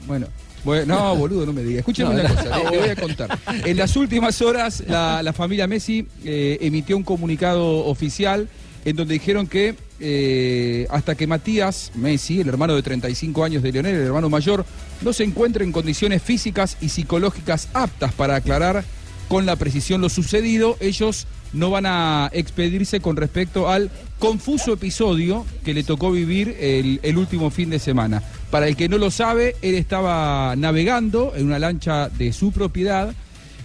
Bueno, 0.08 0.26
bueno, 0.64 0.94
no, 0.94 1.16
boludo, 1.16 1.46
no 1.46 1.52
me 1.52 1.62
diga. 1.62 1.80
Escúcheme 1.80 2.14
No, 2.14 2.20
una 2.20 2.28
cosa, 2.28 2.58
le, 2.58 2.70
le 2.70 2.78
voy 2.78 2.88
a 2.88 2.96
contar. 2.96 3.38
En 3.66 3.76
las 3.76 3.96
últimas 3.96 4.40
horas, 4.42 4.82
la, 4.86 5.22
la 5.22 5.32
familia 5.32 5.66
Messi 5.66 6.06
eh, 6.24 6.58
emitió 6.60 6.96
un 6.96 7.02
comunicado 7.02 7.86
oficial 7.86 8.48
en 8.84 8.96
donde 8.96 9.14
dijeron 9.14 9.46
que 9.46 9.76
eh, 10.00 10.86
hasta 10.90 11.14
que 11.14 11.26
Matías 11.26 11.92
Messi, 11.94 12.40
el 12.40 12.48
hermano 12.48 12.74
de 12.74 12.82
35 12.82 13.44
años 13.44 13.62
de 13.62 13.70
Lionel, 13.72 13.94
el 13.94 14.06
hermano 14.06 14.28
mayor, 14.28 14.64
no 15.02 15.12
se 15.12 15.22
encuentre 15.24 15.64
en 15.64 15.72
condiciones 15.72 16.22
físicas 16.22 16.76
y 16.80 16.88
psicológicas 16.88 17.68
aptas 17.72 18.12
para 18.12 18.36
aclarar 18.36 18.84
con 19.28 19.46
la 19.46 19.56
precisión 19.56 20.00
lo 20.00 20.08
sucedido, 20.08 20.76
ellos 20.80 21.26
no 21.52 21.70
van 21.70 21.86
a 21.86 22.30
expedirse 22.32 23.00
con 23.00 23.16
respecto 23.16 23.68
al 23.68 23.90
confuso 24.18 24.72
episodio 24.74 25.44
que 25.64 25.74
le 25.74 25.82
tocó 25.82 26.12
vivir 26.12 26.56
el, 26.60 27.00
el 27.02 27.18
último 27.18 27.50
fin 27.50 27.70
de 27.70 27.78
semana. 27.78 28.22
Para 28.50 28.68
el 28.68 28.76
que 28.76 28.88
no 28.88 28.98
lo 28.98 29.10
sabe, 29.10 29.56
él 29.62 29.74
estaba 29.74 30.54
navegando 30.56 31.32
en 31.34 31.46
una 31.46 31.58
lancha 31.58 32.08
de 32.08 32.32
su 32.32 32.52
propiedad, 32.52 33.14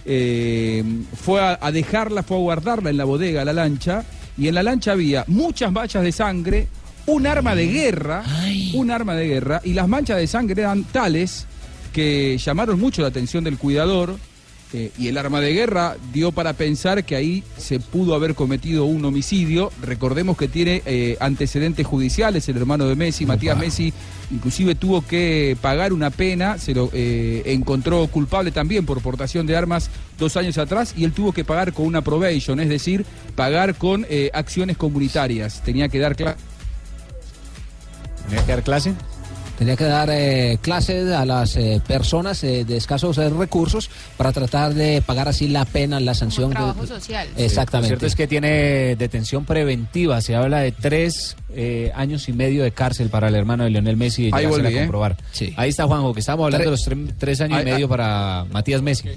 eh, 0.04 0.82
fue 1.14 1.40
a, 1.40 1.58
a 1.60 1.72
dejarla, 1.72 2.22
fue 2.22 2.36
a 2.36 2.40
guardarla 2.40 2.90
en 2.90 2.96
la 2.96 3.04
bodega, 3.04 3.44
la 3.44 3.52
lancha, 3.52 4.04
y 4.36 4.48
en 4.48 4.54
la 4.54 4.62
lancha 4.62 4.92
había 4.92 5.24
muchas 5.26 5.70
manchas 5.72 6.02
de 6.02 6.12
sangre, 6.12 6.68
un 7.06 7.26
arma 7.26 7.54
de 7.54 7.66
guerra, 7.66 8.22
un 8.74 8.90
arma 8.90 9.14
de 9.14 9.26
guerra, 9.26 9.60
y 9.64 9.72
las 9.72 9.88
manchas 9.88 10.18
de 10.18 10.26
sangre 10.26 10.62
eran 10.62 10.84
tales 10.84 11.46
que 11.92 12.38
llamaron 12.38 12.78
mucho 12.78 13.02
la 13.02 13.08
atención 13.08 13.44
del 13.44 13.58
cuidador, 13.58 14.16
eh, 14.74 14.92
y 14.98 15.08
el 15.08 15.16
arma 15.16 15.40
de 15.40 15.54
guerra 15.54 15.96
dio 16.12 16.30
para 16.30 16.52
pensar 16.52 17.04
que 17.04 17.16
ahí 17.16 17.42
se 17.56 17.80
pudo 17.80 18.14
haber 18.14 18.34
cometido 18.34 18.84
un 18.84 19.02
homicidio. 19.04 19.72
Recordemos 19.82 20.36
que 20.36 20.46
tiene 20.46 20.82
eh, 20.84 21.16
antecedentes 21.20 21.86
judiciales 21.86 22.46
el 22.48 22.58
hermano 22.58 22.86
de 22.86 22.94
Messi, 22.94 23.24
Matías 23.24 23.56
Messi, 23.56 23.94
inclusive 24.30 24.74
tuvo 24.74 25.06
que 25.06 25.56
pagar 25.62 25.94
una 25.94 26.10
pena, 26.10 26.58
se 26.58 26.74
lo 26.74 26.90
eh, 26.92 27.42
encontró 27.46 28.06
culpable 28.08 28.50
también 28.50 28.84
por 28.84 29.00
portación 29.00 29.46
de 29.46 29.56
armas 29.56 29.88
dos 30.18 30.36
años 30.36 30.58
atrás 30.58 30.92
y 30.96 31.04
él 31.04 31.12
tuvo 31.12 31.32
que 31.32 31.44
pagar 31.44 31.72
con 31.72 31.86
una 31.86 32.02
probation, 32.02 32.60
es 32.60 32.68
decir, 32.68 33.06
pagar 33.34 33.74
con 33.76 34.06
acciones 34.34 34.76
comunitarias. 34.76 35.62
Tenía 35.62 35.88
que 35.88 35.98
dar 35.98 36.14
clase. 36.14 36.36
¿Tenía 38.28 38.44
que 38.44 38.52
dar 38.52 38.62
clase? 38.62 38.94
Tenía 39.58 39.74
que 39.74 39.84
dar 39.84 40.08
eh, 40.12 40.56
clases 40.62 41.10
a 41.12 41.24
las 41.24 41.56
eh, 41.56 41.82
personas 41.84 42.44
eh, 42.44 42.64
de 42.64 42.76
escasos 42.76 43.18
eh, 43.18 43.28
recursos 43.28 43.90
para 44.16 44.30
tratar 44.32 44.72
de 44.72 45.02
pagar 45.04 45.26
así 45.26 45.48
la 45.48 45.64
pena, 45.64 45.98
la 45.98 46.14
sanción. 46.14 46.50
Trabajo 46.50 46.82
de- 46.82 46.86
social. 46.86 47.26
Exactamente. 47.36 47.94
Lo 47.94 47.98
cierto 47.98 48.06
es 48.06 48.14
que 48.14 48.28
tiene 48.28 48.94
detención 48.94 49.44
preventiva. 49.44 50.20
Se 50.20 50.36
habla 50.36 50.60
de 50.60 50.70
tres 50.70 51.36
eh, 51.56 51.90
años 51.96 52.28
y 52.28 52.32
medio 52.34 52.62
de 52.62 52.70
cárcel 52.70 53.08
para 53.10 53.26
el 53.28 53.34
hermano 53.34 53.64
de 53.64 53.70
Lionel 53.70 53.96
Messi. 53.96 54.26
Ahí 54.26 54.44
llegársela 54.44 54.50
volví, 54.62 54.66
a 54.66 54.70
¿eh? 54.78 54.82
comprobar. 54.84 55.16
Sí. 55.32 55.52
Ahí 55.56 55.70
está 55.70 55.86
Juanjo, 55.88 56.14
que 56.14 56.20
estamos 56.20 56.44
hablando 56.44 56.64
de 56.66 56.70
los 56.70 56.86
tre- 56.88 57.12
tres 57.18 57.40
años 57.40 57.58
Ahí- 57.58 57.62
y 57.68 57.70
medio 57.72 57.86
ah. 57.86 57.88
para 57.88 58.46
Matías 58.52 58.80
Messi. 58.80 59.08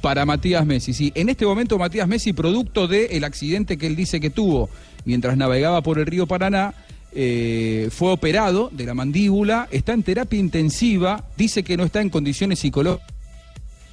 para 0.00 0.24
Matías 0.24 0.66
Messi. 0.66 0.92
Sí, 0.94 1.12
en 1.14 1.28
este 1.28 1.46
momento 1.46 1.78
Matías 1.78 2.08
Messi, 2.08 2.32
producto 2.32 2.88
del 2.88 3.22
accidente 3.24 3.78
que 3.78 3.86
él 3.86 3.94
dice 3.94 4.18
que 4.20 4.30
tuvo 4.30 4.68
mientras 5.04 5.36
navegaba 5.36 5.80
por 5.82 5.98
el 6.00 6.06
río 6.06 6.26
Paraná, 6.26 6.74
eh, 7.12 7.88
fue 7.90 8.10
operado 8.12 8.70
de 8.72 8.84
la 8.84 8.94
mandíbula, 8.94 9.68
está 9.70 9.92
en 9.92 10.02
terapia 10.02 10.38
intensiva, 10.38 11.24
dice 11.36 11.62
que 11.62 11.76
no 11.76 11.84
está 11.84 12.00
en 12.00 12.10
condiciones 12.10 12.58
psicológicas. 12.58 13.08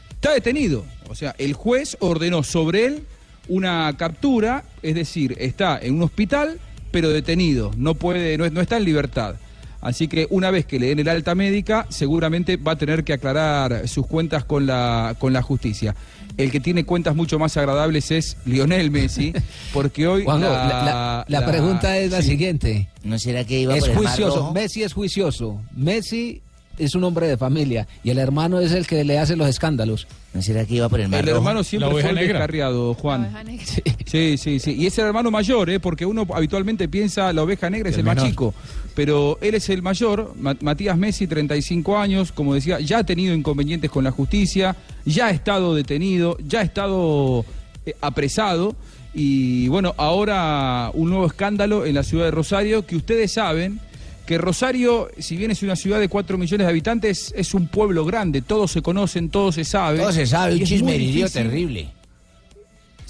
Está 0.10 0.34
detenido. 0.34 0.86
O 1.10 1.16
sea, 1.16 1.36
el 1.38 1.54
juez 1.54 1.98
ordenó 2.00 2.44
sobre 2.44 2.86
él 2.86 3.04
una 3.48 3.96
captura, 3.98 4.64
es 4.82 4.96
decir, 4.96 5.36
está 5.40 5.78
en 5.80 5.96
un 5.96 6.04
hospital, 6.04 6.60
pero 6.92 7.10
detenido, 7.10 7.72
no 7.78 7.96
puede, 7.96 8.38
no, 8.38 8.50
no 8.50 8.62
está 8.62 8.78
en 8.78 8.86
libertad. 8.86 9.36
Así 9.82 10.08
que 10.08 10.26
una 10.32 10.50
vez 10.50 10.66
que 10.66 10.80
le 10.80 10.88
den 10.88 11.00
el 11.00 11.10
alta 11.10 11.36
médica, 11.36 11.86
seguramente 11.90 12.58
va 12.58 12.72
a 12.72 12.76
tener 12.76 13.04
que 13.04 13.14
aclarar 13.14 13.88
sus 13.88 14.08
cuentas 14.08 14.44
con 14.44 14.66
la, 14.66 15.16
con 15.20 15.32
la 15.32 15.44
justicia. 15.44 15.96
El 16.38 16.52
que 16.52 16.60
tiene 16.60 16.84
cuentas 16.86 17.16
mucho 17.16 17.40
más 17.40 17.56
agradables 17.58 18.12
es 18.12 18.38
Lionel 18.46 18.92
Messi, 18.92 19.34
porque 19.74 20.06
hoy 20.08 20.24
Juanjo, 20.26 20.50
la, 20.50 20.52
la, 20.68 20.68
la- 20.86 21.26
la 21.28 21.40
la- 21.40 21.46
pregunta 21.46 21.98
es 21.98 22.12
la 22.12 22.22
sí. 22.22 22.30
siguiente. 22.30 22.90
¿No 23.04 23.18
será 23.20 23.44
que 23.46 23.60
iba 23.62 23.76
es 23.76 23.82
por 23.82 23.90
el 23.90 23.96
Mar 23.96 24.06
juicioso. 24.06 24.36
Rojo? 24.38 24.54
Messi 24.54 24.84
es 24.84 24.94
juicioso. 24.94 25.62
Messi 25.76 26.42
es 26.78 26.94
un 26.94 27.06
hombre 27.06 27.28
de 27.28 27.38
familia 27.38 27.88
y 28.04 28.10
el 28.10 28.18
hermano 28.18 28.60
es 28.60 28.74
el 28.74 28.86
que 28.86 29.04
le 29.06 29.18
hace 29.18 29.38
los 29.38 29.48
escándalos. 29.48 30.08
¿No 30.34 30.42
será 30.42 30.66
que 30.66 30.76
iba 30.76 30.90
por 30.90 31.00
el 31.00 31.14
El 31.14 31.30
hermano 31.30 31.64
siempre 31.64 31.90
fue 31.90 32.10
el 32.10 32.16
descarriado, 32.16 32.94
Juan. 32.96 33.32
Sí, 33.64 33.82
sí, 34.38 34.60
sí. 34.60 34.74
Y 34.78 34.86
es 34.88 34.98
el 35.00 35.06
hermano 35.06 35.32
mayor, 35.32 35.70
¿eh? 35.70 35.80
porque 35.80 36.06
uno 36.06 36.26
habitualmente 36.34 36.88
piensa 36.88 37.32
la 37.34 37.44
oveja 37.44 37.70
negra 37.70 37.90
es 37.90 37.96
El 37.96 38.00
el, 38.02 38.06
más 38.06 38.16
menor. 38.16 38.30
chico. 38.30 38.54
Pero 38.96 39.38
él 39.42 39.56
es 39.56 39.70
el 39.70 39.82
mayor, 39.82 40.34
Ma- 40.40 40.56
Matías 40.62 40.98
Messi, 40.98 41.28
35 41.28 41.98
años, 41.98 42.32
como 42.32 42.54
decía, 42.54 42.80
ya 42.80 43.00
ha 43.00 43.04
tenido 43.04 43.34
inconvenientes 43.34 43.90
con 43.92 44.04
la 44.04 44.12
justicia, 44.12 44.76
ya 45.06 45.28
ha 45.28 45.32
estado 45.32 45.76
detenido, 45.76 46.38
ya 46.48 46.60
ha 46.60 46.64
estado 46.64 47.46
eh, 47.86 47.94
apresado. 48.02 48.76
Y 49.14 49.68
bueno, 49.70 49.94
ahora 49.98 50.92
un 50.94 51.10
nuevo 51.10 51.26
escándalo 51.26 51.86
en 51.86 51.96
la 51.96 52.04
ciudad 52.04 52.26
de 52.26 52.32
Rosario, 52.32 52.86
que 52.86 52.96
ustedes 52.96 53.32
saben 53.34 53.80
que 54.26 54.38
Rosario, 54.40 55.10
si 55.20 55.38
bien 55.38 55.52
es 55.52 55.62
una 55.62 55.76
ciudad 55.76 56.00
de 56.00 56.10
4 56.10 56.38
millones 56.38 56.66
de 56.66 56.72
habitantes, 56.72 57.32
es 57.38 57.54
un 57.54 57.68
pueblo 57.68 58.06
grande, 58.06 58.42
todos 58.42 58.72
se 58.72 58.82
conocen, 58.82 59.30
todo 59.30 59.52
se 59.52 59.64
sabe. 59.64 60.00
Todo 60.00 60.12
se 60.12 60.26
sabe, 60.26 60.56
un 60.56 60.62
es 60.64 60.70
muy 60.70 60.78
chismerío 60.78 61.26
difícil- 61.28 61.32
terrible. 61.34 61.90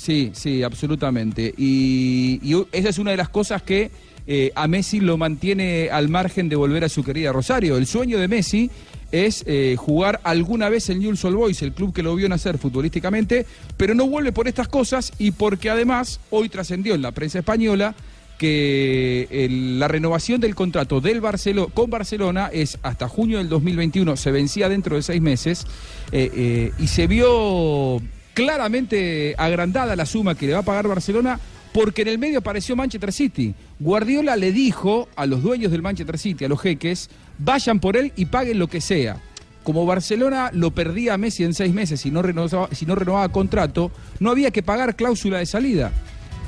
Sí, 0.06 0.30
sí, 0.36 0.62
absolutamente. 0.62 1.52
Y, 1.58 2.40
esa 2.72 2.90
es 2.90 3.00
una 3.00 3.10
de 3.10 3.18
las 3.18 3.30
cosas 3.30 3.64
que 3.64 3.90
eh, 4.28 4.52
a 4.54 4.68
Messi 4.68 5.00
lo 5.00 5.18
mantiene 5.18 5.90
al 5.92 6.10
margen 6.10 6.48
de 6.48 6.56
volver 6.56 6.84
a 6.84 6.90
su 6.90 7.04
querida 7.04 7.32
Rosario. 7.32 7.76
El 7.76 7.88
sueño 7.88 8.20
de 8.20 8.28
Messi 8.28 8.70
es 9.12 9.44
eh, 9.48 9.76
jugar 9.80 10.22
alguna 10.24 10.70
vez 10.70 10.92
en 10.92 11.00
Newell's 11.00 11.26
Old 11.26 11.38
Boys, 11.38 11.62
el 11.64 11.74
club 11.74 11.92
que 11.92 12.04
lo 12.04 12.14
vio 12.16 12.30
nacer 12.30 12.60
futbolísticamente, 12.60 13.48
pero 13.78 13.96
no 13.96 14.06
vuelve 14.08 14.32
por 14.32 14.48
estas 14.48 14.68
cosas 14.68 15.12
y 15.18 15.32
porque 15.32 15.72
además 15.72 16.20
hoy 16.30 16.50
trascendió 16.50 16.94
en 16.94 17.02
la 17.02 17.12
prensa 17.12 17.40
española 17.40 17.96
que 18.38 19.28
el- 19.32 19.80
la 19.80 19.88
renovación 19.88 20.40
del 20.40 20.54
contrato 20.54 21.02
del 21.02 21.20
Barcelo, 21.20 21.70
con 21.70 21.90
Barcelona 21.90 22.52
es 22.54 22.78
hasta 22.84 23.08
junio 23.10 23.40
del 23.40 23.50
2021, 23.50 24.18
se 24.18 24.30
vencía 24.30 24.70
dentro 24.70 24.98
de 24.98 25.02
seis 25.02 25.22
meses 25.22 25.66
eh, 26.12 26.30
eh, 26.36 26.72
y 26.78 26.88
se 26.88 27.08
vio 27.08 28.02
claramente 28.36 29.34
agrandada 29.38 29.96
la 29.96 30.06
suma 30.06 30.36
que 30.36 30.46
le 30.46 30.54
va 30.54 30.60
a 30.60 30.64
pagar 30.64 30.88
Barcelona 30.88 31.40
porque 31.74 32.04
en 32.04 32.10
el 32.10 32.20
medio 32.20 32.40
apareció 32.40 32.76
Manchester 32.76 33.12
City. 33.12 33.56
Guardiola 33.80 34.36
le 34.36 34.52
dijo 34.52 35.10
a 35.16 35.26
los 35.26 35.42
dueños 35.42 35.72
del 35.72 35.82
Manchester 35.82 36.20
City, 36.20 36.46
a 36.46 36.50
los 36.50 36.62
jeques, 36.62 37.10
vayan 37.40 37.80
por 37.80 37.98
él 37.98 38.14
y 38.16 38.26
paguen 38.26 38.60
lo 38.60 38.68
que 38.68 38.82
sea. 38.82 39.18
Como 39.64 39.86
Barcelona 39.86 40.52
lo 40.54 40.72
perdía 40.72 41.16
a 41.16 41.18
Messi 41.18 41.44
en 41.44 41.54
seis 41.54 41.74
meses 41.74 42.02
si 42.02 42.12
no 42.12 42.22
renovaba, 42.22 42.70
si 42.72 42.86
no 42.86 42.94
renovaba 42.94 43.28
contrato, 43.30 43.92
no 44.20 44.30
había 44.30 44.52
que 44.52 44.62
pagar 44.62 44.96
cláusula 44.96 45.40
de 45.40 45.46
salida. 45.46 45.92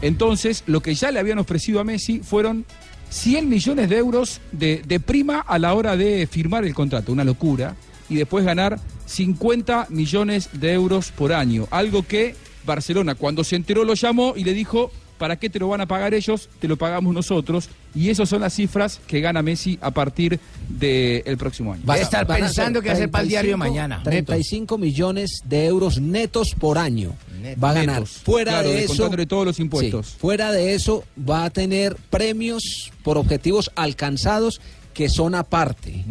Entonces, 0.02 0.64
lo 0.68 0.82
que 0.82 0.94
ya 0.94 1.12
le 1.12 1.20
habían 1.20 1.40
ofrecido 1.40 1.80
a 1.80 1.84
Messi 1.84 2.20
fueron 2.20 2.66
100 3.10 3.50
millones 3.50 3.90
de 3.90 3.98
euros 3.98 4.42
de 4.52 5.00
prima 5.00 5.40
a 5.40 5.58
la 5.58 5.74
hora 5.74 5.98
de 5.98 6.28
firmar 6.28 6.66
el 6.66 6.76
contrato, 6.76 7.12
una 7.12 7.24
locura, 7.24 7.76
y 8.10 8.16
después 8.16 8.46
ganar 8.46 8.80
50 9.06 9.88
millones 9.90 10.50
de 10.54 10.74
euros 10.74 11.12
por 11.12 11.34
año, 11.34 11.68
algo 11.72 12.04
que 12.04 12.36
Barcelona 12.66 13.16
cuando 13.16 13.44
se 13.44 13.56
enteró 13.56 13.84
lo 13.84 13.94
llamó 13.94 14.34
y 14.36 14.44
le 14.44 14.54
dijo, 14.54 14.92
¿para 15.18 15.38
qué 15.38 15.50
te 15.50 15.60
lo 15.60 15.68
van 15.70 15.82
a 15.82 15.86
pagar 15.88 16.14
ellos? 16.14 16.50
Te 16.60 16.68
lo 16.68 16.78
pagamos 16.78 17.14
nosotros, 17.14 17.70
y 17.96 18.10
esas 18.10 18.30
son 18.30 18.42
las 18.42 18.54
cifras 18.54 19.00
que 19.08 19.22
gana 19.22 19.42
Messi 19.42 19.80
a 19.82 19.92
partir 19.92 20.40
del 20.68 21.38
próximo 21.38 21.74
año. 21.74 21.84
Debe 21.86 22.02
estar 22.02 22.28
pensando 22.28 22.82
que 22.82 22.90
va 22.90 22.94
a 22.94 22.98
ser 22.98 23.10
para 23.10 23.24
el 23.24 23.30
diario 23.30 23.52
de 23.54 23.58
35 23.58 23.58
mañana. 23.58 24.04
35 24.04 24.78
millones 24.78 25.42
de 25.46 25.66
euros 25.66 26.00
netos 26.00 26.54
por 26.54 26.78
año 26.78 27.14
va 27.62 27.72
a 27.72 27.74
ganar. 27.74 28.06
Fuera 28.06 28.52
Claro, 28.52 28.70
de 28.70 28.80
eso, 28.80 28.88
descontándole 28.90 29.26
todos 29.26 29.46
los 29.46 29.60
impuestos. 29.60 30.08
Sí, 30.08 30.16
fuera 30.20 30.52
de 30.52 30.76
eso 30.76 31.04
va 31.18 31.46
a 31.46 31.50
tener 31.50 31.96
premios 32.10 32.92
por 33.04 33.18
objetivos 33.18 33.72
alcanzados 33.76 34.62
que 34.94 35.10
son 35.10 35.36
aparte. 35.36 36.04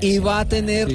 y 0.00 0.18
va 0.18 0.40
a 0.40 0.48
tener 0.48 0.88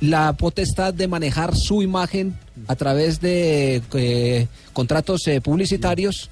la 0.00 0.32
potestad 0.34 0.92
de 0.94 1.08
manejar 1.08 1.56
su 1.56 1.82
imagen 1.82 2.36
a 2.68 2.76
través 2.76 3.20
de 3.20 3.82
eh, 3.94 4.46
contratos 4.72 5.26
eh, 5.26 5.40
publicitarios. 5.40 6.30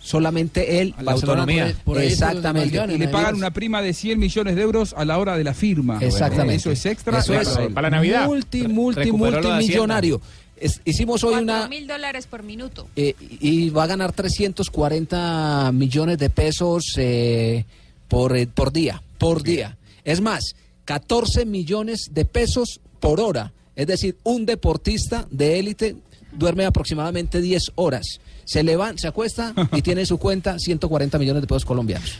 Solamente 0.00 0.80
él, 0.80 0.94
La 0.98 1.12
Barcelona 1.12 1.42
autonomía. 1.42 1.74
puede- 1.84 2.06
Exactamente. 2.08 2.76
Y 2.92 2.98
le 2.98 3.06
pagan 3.08 3.36
una 3.36 3.52
prima 3.52 3.80
de 3.82 3.92
100 3.92 4.18
millones 4.18 4.56
de 4.56 4.62
euros 4.62 4.94
a 4.96 5.04
la 5.04 5.16
hora 5.18 5.36
de 5.36 5.44
la 5.44 5.54
firma. 5.54 5.98
Exactamente. 6.00 6.56
Eso 6.56 6.72
es 6.72 6.84
extra. 6.86 7.20
Eso 7.20 7.34
es 7.34 7.48
Claro. 7.48 8.26
multi, 8.26 8.66
multi, 8.66 9.00
Recuperó 9.04 9.40
lo 9.40 9.48
de 9.48 9.54
multimillonario. 9.54 10.20
es- 10.56 10.80
hicimos 10.84 11.22
hoy 11.22 11.34
una... 11.42 11.68
mil 11.68 11.86
dólares 11.86 12.26
por 12.26 12.42
minuto. 12.42 12.88
eh, 12.96 13.14
y 13.40 13.70
va 13.70 13.84
a 13.84 13.86
ganar 13.86 14.12
340 14.12 15.70
millones 15.72 16.18
de 16.18 16.30
pesos 16.30 16.94
eh, 16.96 17.64
por, 18.08 18.36
eh, 18.36 18.48
por 18.52 18.72
día, 18.72 19.02
por 19.18 19.42
día. 19.44 19.76
Es 20.04 20.20
más, 20.20 20.56
14 20.84 21.46
millones 21.46 22.10
de 22.12 22.24
pesos 22.24 22.80
por 23.02 23.20
hora. 23.20 23.52
Es 23.74 23.88
decir, 23.88 24.16
un 24.22 24.46
deportista 24.46 25.26
de 25.30 25.58
élite 25.58 25.96
duerme 26.32 26.64
aproximadamente 26.64 27.40
10 27.42 27.72
horas. 27.74 28.20
Se 28.44 28.62
levanta, 28.62 29.02
se 29.02 29.08
acuesta 29.08 29.52
y 29.72 29.82
tiene 29.82 30.02
en 30.02 30.06
su 30.06 30.18
cuenta 30.18 30.58
140 30.58 31.18
millones 31.18 31.42
de 31.42 31.48
pesos 31.48 31.64
colombianos 31.64 32.12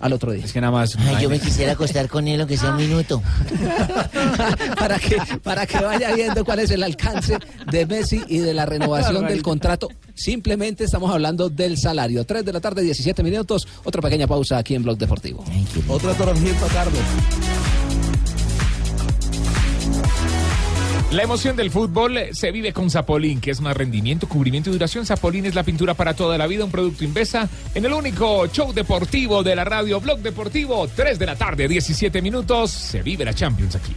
al 0.00 0.12
otro 0.12 0.32
día. 0.32 0.44
Es 0.44 0.52
que 0.52 0.60
nada 0.60 0.72
más. 0.72 0.96
Ay, 0.98 1.22
yo 1.22 1.30
me 1.30 1.38
quisiera 1.38 1.72
acostar 1.72 2.08
con 2.08 2.26
él 2.26 2.40
aunque 2.40 2.56
sea 2.56 2.72
un 2.72 2.76
minuto. 2.78 3.22
para 4.78 4.98
que 4.98 5.16
para 5.42 5.66
que 5.66 5.78
vaya 5.78 6.12
viendo 6.14 6.44
cuál 6.44 6.58
es 6.58 6.70
el 6.72 6.82
alcance 6.82 7.38
de 7.70 7.86
Messi 7.86 8.20
y 8.28 8.38
de 8.38 8.52
la 8.52 8.66
renovación 8.66 9.26
del 9.26 9.42
contrato. 9.42 9.88
Simplemente 10.14 10.84
estamos 10.84 11.12
hablando 11.12 11.48
del 11.48 11.78
salario. 11.78 12.24
3 12.24 12.44
de 12.44 12.52
la 12.52 12.60
tarde, 12.60 12.82
17 12.82 13.22
minutos. 13.22 13.68
Otra 13.84 14.02
pequeña 14.02 14.26
pausa 14.26 14.58
aquí 14.58 14.74
en 14.74 14.82
Blog 14.82 14.98
Deportivo. 14.98 15.44
Otra 15.88 16.12
torrejita, 16.14 16.66
Carlos. 16.72 17.00
La 21.14 21.22
emoción 21.22 21.54
del 21.54 21.70
fútbol 21.70 22.18
se 22.32 22.50
vive 22.50 22.72
con 22.72 22.90
Zapolín, 22.90 23.40
que 23.40 23.52
es 23.52 23.60
más 23.60 23.76
rendimiento, 23.76 24.28
cubrimiento 24.28 24.70
y 24.70 24.72
duración. 24.72 25.06
Zapolín 25.06 25.46
es 25.46 25.54
la 25.54 25.62
pintura 25.62 25.94
para 25.94 26.14
toda 26.14 26.36
la 26.36 26.48
vida, 26.48 26.64
un 26.64 26.72
producto 26.72 27.04
Invesa 27.04 27.48
en 27.72 27.84
el 27.84 27.92
único 27.92 28.48
show 28.48 28.72
deportivo 28.72 29.44
de 29.44 29.54
la 29.54 29.62
radio 29.64 30.00
Blog 30.00 30.18
Deportivo. 30.18 30.88
3 30.88 31.16
de 31.16 31.26
la 31.26 31.36
tarde, 31.36 31.68
17 31.68 32.20
minutos. 32.20 32.72
Se 32.72 33.00
vive 33.00 33.24
la 33.24 33.32
Champions 33.32 33.76
aquí. 33.76 33.94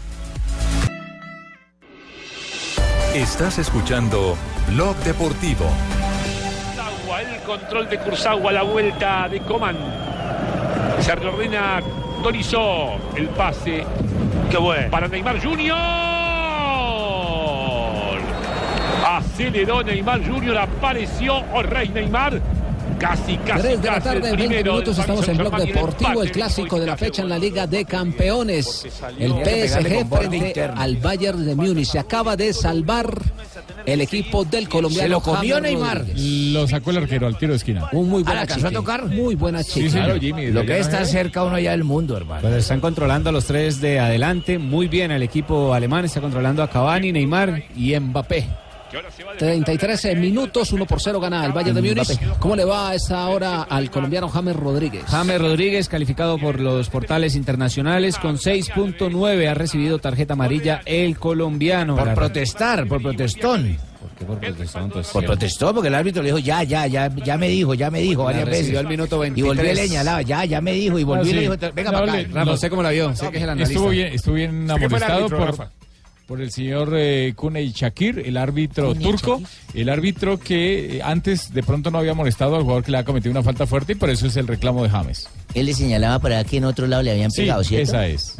Estás 3.15 3.57
escuchando 3.57 4.37
Blog 4.69 4.95
Deportivo. 4.97 5.65
El 7.19 7.41
control 7.41 7.89
de 7.89 7.97
Cursagua, 7.97 8.51
la 8.51 8.61
vuelta 8.61 9.27
de 9.27 9.39
Coman. 9.39 9.75
Se 10.99 11.15
reordena 11.15 11.81
Dorizó, 12.21 12.91
el 13.15 13.27
pase. 13.29 13.83
Qué 14.51 14.57
bueno. 14.57 14.91
Para 14.91 15.07
Neymar 15.07 15.43
Junior. 15.43 16.36
Aceleró 19.07 19.83
Neymar 19.83 20.27
Junior, 20.27 20.57
apareció 20.57 21.37
o 21.53 21.63
Rey 21.63 21.87
Neymar. 21.89 22.41
Casi, 22.99 23.37
casi, 23.37 23.61
3 23.61 23.81
de 23.81 23.87
la 23.91 24.01
tarde, 24.01 24.15
el 24.31 24.37
20 24.37 24.37
primero 24.47 24.73
minutos, 24.73 24.97
estamos 24.97 25.27
en 25.27 25.37
Blog 25.37 25.55
Deportivo, 25.57 26.23
el 26.23 26.31
clásico 26.31 26.79
de 26.79 26.87
la 26.87 26.97
fecha 26.97 27.21
en 27.21 27.29
la 27.29 27.37
Liga 27.37 27.67
de 27.67 27.85
Campeones. 27.85 28.85
El 29.19 29.31
PSG 29.33 30.07
frente 30.09 30.63
al 30.63 30.97
Bayern 30.97 31.45
de 31.45 31.55
Múnich. 31.55 31.87
Se 31.89 31.99
acaba 31.99 32.35
de 32.35 32.51
salvar 32.53 33.13
el 33.85 34.01
equipo 34.01 34.43
del 34.45 34.67
colombiano. 34.67 35.03
Se 35.03 35.09
lo 35.09 35.19
comió 35.21 35.61
Neymar. 35.61 36.05
Lo 36.15 36.67
sacó 36.67 36.89
el 36.89 36.97
arquero 36.97 37.27
al 37.27 37.37
tiro 37.37 37.51
de 37.51 37.57
esquina. 37.57 37.87
Un 37.93 38.09
muy 38.09 38.23
buena 38.23 38.35
¿la 38.35 38.41
alcanzó 38.41 38.65
a 38.67 38.69
chica. 38.71 38.79
tocar? 38.81 39.05
Muy 39.05 39.35
buena 39.35 39.63
chica. 39.63 39.79
Sí, 39.85 39.89
señor. 39.89 40.19
Jimmy, 40.19 40.47
Lo 40.51 40.61
¿de 40.61 40.65
que 40.65 40.73
allá 40.73 40.81
es 40.81 40.87
no 40.87 40.91
estar 40.91 41.03
es? 41.03 41.11
cerca 41.11 41.43
uno 41.43 41.59
ya 41.59 41.71
del 41.71 41.83
mundo, 41.83 42.17
hermano. 42.17 42.41
Pues 42.41 42.53
están 42.55 42.79
controlando 42.81 43.29
a 43.29 43.33
los 43.33 43.45
tres 43.45 43.79
de 43.79 43.99
adelante 43.99 44.57
muy 44.57 44.87
bien 44.87 45.11
el 45.11 45.21
equipo 45.21 45.73
alemán. 45.73 46.03
Está 46.05 46.19
controlando 46.19 46.63
a 46.63 46.69
Cavani, 46.69 47.11
Neymar 47.11 47.63
y 47.75 47.97
Mbappé. 47.97 48.47
33 49.37 50.17
minutos, 50.17 50.71
1 50.71 50.85
por 50.85 51.01
0 51.01 51.19
gana 51.19 51.45
el 51.45 51.51
Bayern 51.51 51.75
de 51.75 51.81
Múnich. 51.81 52.19
¿Cómo 52.39 52.55
le 52.55 52.65
va 52.65 52.89
a 52.89 52.95
esta 52.95 53.27
hora 53.27 53.63
al 53.63 53.89
colombiano 53.91 54.29
James 54.29 54.55
Rodríguez? 54.55 55.03
James 55.07 55.39
Rodríguez, 55.39 55.89
calificado 55.89 56.37
por 56.37 56.59
los 56.59 56.89
portales 56.89 57.35
internacionales 57.35 58.17
con 58.17 58.37
6.9, 58.37 59.49
ha 59.49 59.53
recibido 59.53 59.99
tarjeta 59.99 60.33
amarilla 60.33 60.81
el 60.85 61.17
colombiano. 61.17 61.95
Por 61.95 62.13
protestar, 62.13 62.87
por 62.87 63.01
protestón. 63.01 63.77
¿Por 63.99 64.09
qué 64.11 64.25
por 64.25 64.39
protestón? 64.39 64.89
Pues, 64.89 65.07
Por 65.07 65.25
protestó, 65.25 65.73
porque 65.73 65.87
el 65.89 65.95
árbitro 65.95 66.21
le 66.23 66.27
dijo, 66.29 66.39
ya, 66.39 66.63
ya, 66.63 66.87
ya, 66.87 67.13
ya 67.15 67.37
me 67.37 67.49
dijo, 67.49 67.73
ya 67.73 67.89
me 67.91 67.99
dijo 67.99 68.23
varias 68.23 68.45
veces. 68.45 68.77
al 68.77 68.87
minuto 68.87 69.15
Y 69.25 69.29
volvió 69.41 69.45
23. 69.63 69.85
y 69.85 69.87
señalaba, 69.89 70.21
ya, 70.21 70.45
ya 70.45 70.61
me 70.61 70.71
dijo, 70.73 70.97
y 70.99 71.03
volvió 71.03 71.23
Ah, 71.25 71.29
y 71.29 71.33
le 71.33 71.41
dijo, 71.41 71.55
venga 71.73 71.91
No, 71.91 71.99
para 72.05 72.13
acá. 72.41 72.51
¿usted 72.51 72.69
cómo 72.69 72.83
la 72.83 72.91
vio? 72.91 73.15
Sé 73.15 73.29
que 73.31 73.37
es 73.37 73.43
el 73.43 73.49
analista. 73.49 73.73
Estuvo 73.73 73.89
bien, 73.89 74.13
estuvo 74.13 74.33
bien 74.35 74.63
¿Usted 74.63 74.75
qué 74.79 74.89
fue 74.89 74.97
el 74.97 75.03
árbitro, 75.03 75.37
por, 75.37 75.47
Rafa? 75.47 75.69
Por 76.27 76.41
el 76.41 76.51
señor 76.51 76.93
eh, 76.95 77.33
Kuney 77.35 77.71
Shakir, 77.71 78.19
el 78.19 78.35
árbitro 78.37 78.93
turco, 78.93 79.41
el 79.73 79.87
árbitro 79.89 80.37
que 80.37 80.97
eh, 80.97 81.01
antes 81.01 81.53
de 81.53 81.63
pronto 81.63 81.89
no 81.89 81.99
había 81.99 82.13
molestado 82.13 82.57
al 82.57 82.63
jugador 82.63 82.83
que 82.83 82.91
le 82.91 82.97
ha 82.97 83.05
cometido 83.05 83.31
una 83.31 83.43
falta 83.43 83.65
fuerte 83.65 83.93
y 83.93 83.95
por 83.95 84.09
eso 84.09 84.27
es 84.27 84.35
el 84.35 84.45
reclamo 84.45 84.83
de 84.83 84.89
James. 84.89 85.27
Él 85.53 85.65
le 85.67 85.73
señalaba 85.73 86.19
para 86.19 86.43
que 86.43 86.57
en 86.57 86.65
otro 86.65 86.85
lado 86.85 87.01
le 87.01 87.11
habían 87.11 87.31
Sí, 87.31 87.41
pegado, 87.43 87.63
¿cierto? 87.63 87.91
esa 87.91 88.07
es. 88.07 88.35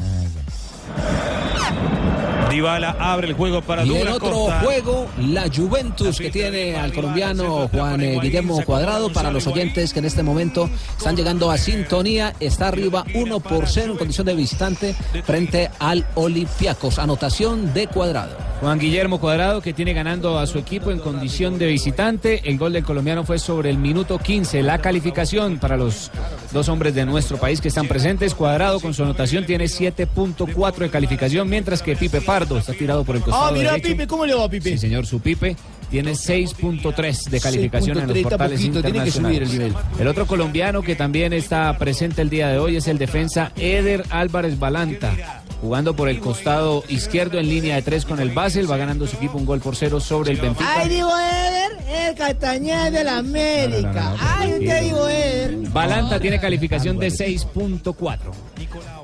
Dybala 2.50 2.95
abre 3.00 3.28
el 3.28 3.34
juego 3.34 3.62
para 3.62 3.84
Y 3.84 3.93
en 3.93 4.08
otro 4.08 4.32
Costa. 4.32 4.60
juego, 4.62 5.08
la 5.19 5.50
Juventus 5.54 6.17
que 6.17 6.30
tiene 6.30 6.78
al 6.78 6.93
colombiano 6.93 7.67
Juan 7.67 8.00
eh, 8.02 8.17
Guillermo 8.21 8.63
Cuadrado. 8.63 9.12
Para 9.12 9.32
los 9.32 9.47
oyentes 9.47 9.91
que 9.91 10.00
en 10.00 10.06
este 10.06 10.23
momento 10.23 10.69
están 10.97 11.17
llegando 11.17 11.52
a 11.52 11.58
sintonía, 11.58 12.34
está 12.39 12.69
arriba 12.69 13.04
1 13.13 13.39
por 13.41 13.67
0 13.67 13.91
en 13.91 13.97
condición 13.97 14.26
de 14.28 14.36
visitante 14.36 14.95
frente 15.26 15.69
al 15.80 16.06
Olympiacos. 16.15 17.00
Anotación 17.00 17.73
de 17.73 17.88
Cuadrado. 17.88 18.38
Juan 18.62 18.80
Guillermo 18.80 19.19
Cuadrado 19.19 19.62
que 19.62 19.73
tiene 19.73 19.93
ganando 19.93 20.39
a 20.39 20.47
su 20.47 20.58
equipo 20.58 20.91
en 20.91 21.00
condición 21.00 21.60
de 21.60 21.67
visitante. 21.67 22.50
El 22.50 22.58
gol 22.58 22.73
del 22.73 22.84
colombiano 22.84 23.26
fue 23.26 23.39
sobre 23.39 23.69
el 23.69 23.78
minuto 23.78 24.17
15. 24.19 24.63
La 24.63 24.80
calificación 24.80 25.60
para 25.60 25.76
los 25.76 26.12
dos 26.54 26.69
hombres 26.69 26.95
de 26.95 27.06
nuestro 27.06 27.38
país 27.38 27.60
que 27.60 27.67
están 27.67 27.88
presentes. 27.88 28.34
Cuadrado 28.34 28.80
con 28.80 28.93
su 28.93 29.04
anotación 29.04 29.45
tiene 29.45 29.65
7.4 29.65 30.76
de 30.85 30.91
calificación, 30.91 31.49
mientras 31.49 31.81
que 31.81 31.95
Pipe 31.95 32.21
Pardo 32.21 32.57
está 32.57 32.73
tirado 32.73 33.03
por 33.03 33.15
el 33.15 33.21
costado 33.21 33.47
Ah, 33.47 33.51
mira, 33.51 33.71
derecho. 33.71 33.87
Pipe, 33.89 34.07
¿cómo 34.07 34.25
le 34.25 34.33
va 34.35 34.49
Pipe? 34.49 34.71
Sí, 34.71 34.77
señor, 34.77 35.05
su 35.05 35.19
Pipe 35.19 35.55
tiene 35.89 36.11
6.3 36.11 37.29
de 37.29 37.39
calificación 37.39 37.97
en 37.99 38.07
los 38.07 38.15
6.3, 38.15 38.19
está 38.19 38.29
portales 38.29 38.59
poquito, 38.59 38.81
tiene 38.83 39.03
que 39.05 39.11
subir 39.11 39.27
el 39.43 39.49
internacionales. 39.49 39.83
nivel. 39.91 40.01
El 40.01 40.07
otro 40.07 40.27
colombiano 40.27 40.81
que 40.81 40.95
también 40.95 41.33
está 41.33 41.77
presente 41.77 42.21
el 42.21 42.29
día 42.29 42.49
de 42.49 42.59
hoy 42.59 42.75
es 42.75 42.87
el 42.87 42.97
defensa 42.97 43.51
Eder 43.55 44.03
Álvarez 44.09 44.59
Balanta. 44.59 45.43
Jugando 45.61 45.95
por 45.95 46.07
el 46.07 46.19
costado 46.19 46.83
izquierdo 46.87 47.39
en 47.39 47.49
línea 47.49 47.75
de 47.77 47.81
tres 47.81 48.05
con 48.05 48.19
el 48.19 48.29
Basel, 48.29 48.69
va 48.69 48.77
ganando 48.77 49.07
su 49.07 49.15
equipo 49.15 49.39
un 49.39 49.45
gol 49.45 49.59
por 49.59 49.75
cero 49.75 49.99
sobre 49.99 50.31
el 50.33 50.37
Benfica. 50.39 50.71
Ay, 50.77 50.87
digo 50.89 51.09
Eder, 51.17 51.71
el 52.09 52.15
Castañeda 52.15 52.91
de 52.91 53.03
la 53.03 53.17
América. 53.17 54.13
Ay, 54.19 54.53
usted 54.53 54.81
digo 54.83 55.07
Eder. 55.09 55.55
Balanta 55.71 56.19
tiene 56.19 56.39
calificación 56.39 56.99
de 56.99 57.07
6.4. 57.07 58.17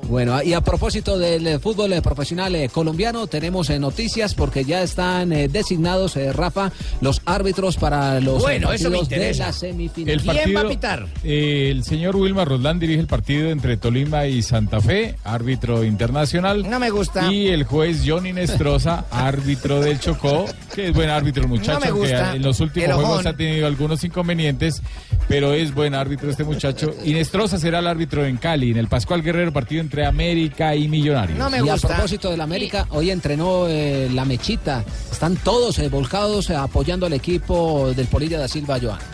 Bueno, 0.08 0.42
y 0.42 0.52
a 0.52 0.60
propósito 0.60 1.18
del 1.18 1.46
eh, 1.46 1.58
fútbol 1.58 1.92
eh, 1.92 2.02
profesional 2.02 2.54
eh, 2.54 2.68
colombiano, 2.68 3.26
tenemos 3.26 3.70
eh, 3.70 3.78
noticias 3.78 4.34
porque 4.34 4.64
ya 4.64 4.82
están 4.82 5.32
eh, 5.32 5.48
designados, 5.48 6.16
eh, 6.16 6.32
Rafa, 6.32 6.70
los 7.00 7.22
árbitros 7.24 7.76
para 7.76 8.20
los 8.20 8.42
Bueno, 8.42 8.68
partidos 8.68 9.08
de 9.08 9.34
la 9.34 9.52
semifinal. 9.52 10.14
El 10.14 10.20
partido, 10.22 11.08
eh, 11.24 11.68
el 11.70 11.84
señor 11.84 12.16
Wilmar 12.16 12.48
Roldán 12.48 12.78
dirige 12.78 13.00
el 13.00 13.06
partido 13.06 13.50
entre 13.50 13.76
Tolima 13.76 14.26
y 14.26 14.42
Santa 14.42 14.80
Fe, 14.80 15.16
árbitro 15.24 15.84
internacional. 15.84 16.68
No 16.68 16.78
me 16.78 16.90
gusta. 16.90 17.32
Y 17.32 17.48
el 17.48 17.64
juez 17.64 18.02
Johnny 18.06 18.32
Nestroza, 18.32 19.06
árbitro 19.10 19.80
del 19.80 19.98
Chocó, 20.00 20.44
que 20.74 20.88
es 20.88 20.94
buen 20.94 21.08
árbitro 21.10 21.48
muchacho, 21.48 21.72
No 21.72 21.80
me 21.80 21.90
gusta. 21.90 22.34
en 22.36 22.42
los 22.42 22.60
últimos 22.60 22.86
El 22.86 22.92
ojón. 22.92 23.04
juegos 23.06 23.26
ha 23.26 23.32
tenido 23.36 23.66
algunos 23.66 24.04
inconvenientes, 24.04 24.82
pero 25.28 25.54
es 25.54 25.72
buen 25.74 25.94
árbitro 25.94 26.30
este 26.30 26.44
muchacho. 26.44 26.94
Y 27.04 27.14
Nestroza 27.14 27.58
será 27.58 27.78
el 27.78 27.86
árbitro 27.86 28.24
en 28.26 28.36
Cali, 28.36 28.70
en 28.70 28.76
el 28.76 28.88
Pascual 28.88 29.22
Guerrero, 29.22 29.52
partido 29.52 29.80
entre 29.80 29.93
América 30.02 30.74
y 30.74 30.88
Millonarios. 30.88 31.38
y 31.38 31.68
a 31.68 31.76
propósito 31.76 32.30
del 32.30 32.40
América, 32.40 32.86
hoy 32.90 33.10
entrenó 33.10 33.66
eh, 33.68 34.08
la 34.12 34.24
Mechita. 34.24 34.84
Están 35.10 35.36
todos 35.36 35.78
eh, 35.78 35.88
volcados 35.88 36.50
eh, 36.50 36.56
apoyando 36.56 37.06
al 37.06 37.12
equipo 37.12 37.92
del 37.94 38.06
Polilla 38.06 38.38
da 38.38 38.48
Silva 38.48 38.78
Joan. 38.80 39.13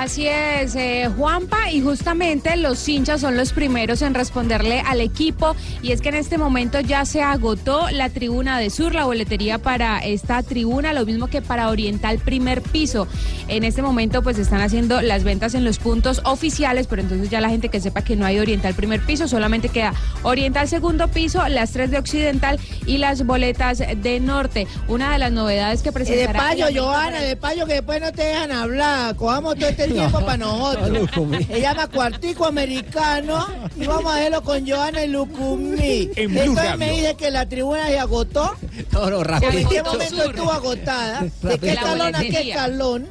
Así 0.00 0.26
es, 0.26 0.76
eh, 0.76 1.10
Juanpa, 1.14 1.70
y 1.70 1.82
justamente 1.82 2.56
los 2.56 2.88
hinchas 2.88 3.20
son 3.20 3.36
los 3.36 3.52
primeros 3.52 4.00
en 4.00 4.14
responderle 4.14 4.80
al 4.80 5.02
equipo, 5.02 5.54
y 5.82 5.92
es 5.92 6.00
que 6.00 6.08
en 6.08 6.14
este 6.14 6.38
momento 6.38 6.80
ya 6.80 7.04
se 7.04 7.20
agotó 7.20 7.90
la 7.90 8.08
tribuna 8.08 8.58
de 8.58 8.70
sur, 8.70 8.94
la 8.94 9.04
boletería 9.04 9.58
para 9.58 9.98
esta 9.98 10.42
tribuna, 10.42 10.94
lo 10.94 11.04
mismo 11.04 11.26
que 11.26 11.42
para 11.42 11.68
Oriental 11.68 12.18
primer 12.18 12.62
piso. 12.62 13.08
En 13.46 13.62
este 13.62 13.82
momento 13.82 14.22
pues 14.22 14.38
están 14.38 14.62
haciendo 14.62 15.02
las 15.02 15.22
ventas 15.22 15.52
en 15.52 15.66
los 15.66 15.78
puntos 15.78 16.22
oficiales, 16.24 16.86
pero 16.86 17.02
entonces 17.02 17.28
ya 17.28 17.42
la 17.42 17.50
gente 17.50 17.68
que 17.68 17.78
sepa 17.78 18.00
que 18.00 18.16
no 18.16 18.24
hay 18.24 18.38
Oriental 18.38 18.72
primer 18.72 19.04
piso, 19.04 19.28
solamente 19.28 19.68
queda 19.68 19.92
Oriental 20.22 20.66
segundo 20.66 21.08
piso, 21.08 21.46
las 21.48 21.72
tres 21.72 21.90
de 21.90 21.98
Occidental 21.98 22.58
y 22.86 22.96
las 22.96 23.26
boletas 23.26 23.82
de 23.96 24.18
Norte. 24.18 24.66
Una 24.88 25.12
de 25.12 25.18
las 25.18 25.30
novedades 25.30 25.82
que 25.82 25.90
Eh, 25.90 25.92
de 25.92 25.94
presentará... 25.98 26.38
payo, 26.38 26.66
Johanna, 26.74 27.20
de 27.20 27.36
payo 27.36 27.66
que 27.66 27.74
después 27.74 28.00
no 28.00 28.10
te 28.12 28.22
dejan 28.22 28.50
hablar. 28.50 29.14
Cojamos 29.16 29.56
todo 29.56 29.68
este 29.68 29.89
tiempo 29.92 30.20
para 30.20 30.36
nosotros. 30.36 31.10
Se 31.46 31.60
llama 31.60 31.86
Cuartico 31.88 32.46
Americano 32.46 33.46
y 33.76 33.86
vamos 33.86 34.12
a 34.12 34.16
verlo 34.16 34.42
con 34.42 34.68
Johanna 34.68 35.04
y 35.04 35.08
Lucumí. 35.08 36.10
En 36.16 36.30
Blue 36.30 36.40
Entonces 36.40 36.64
Radio. 36.64 36.78
me 36.78 36.90
dice 36.92 37.16
que 37.16 37.30
la 37.30 37.46
tribuna 37.46 37.86
se 37.86 37.98
agotó. 37.98 38.56
No, 38.92 39.10
no, 39.10 39.20
¿En 39.20 39.68
qué 39.68 39.82
momento 39.82 40.24
estuvo 40.24 40.52
agotada? 40.52 41.26
¿De 41.42 41.58
qué 41.58 41.74
talón 41.74 42.14
a 42.14 42.20
qué 42.20 42.52
talón? 42.54 43.08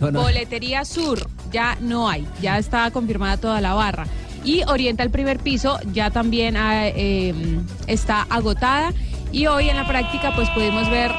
No, 0.00 0.10
no. 0.10 0.22
Boletería 0.22 0.84
Sur, 0.84 1.26
ya 1.50 1.76
no 1.80 2.08
hay, 2.08 2.26
ya 2.42 2.58
está 2.58 2.90
confirmada 2.90 3.36
toda 3.38 3.60
la 3.60 3.74
barra. 3.74 4.06
Y 4.44 4.62
Oriental 4.64 5.10
primer 5.10 5.38
piso 5.38 5.78
ya 5.92 6.10
también 6.10 6.56
ah, 6.56 6.86
eh, 6.86 7.34
está 7.86 8.26
agotada. 8.30 8.92
Y 9.32 9.46
hoy 9.46 9.68
en 9.68 9.76
la 9.76 9.86
práctica 9.86 10.34
pues 10.34 10.48
pudimos 10.50 10.88
ver 10.88 11.10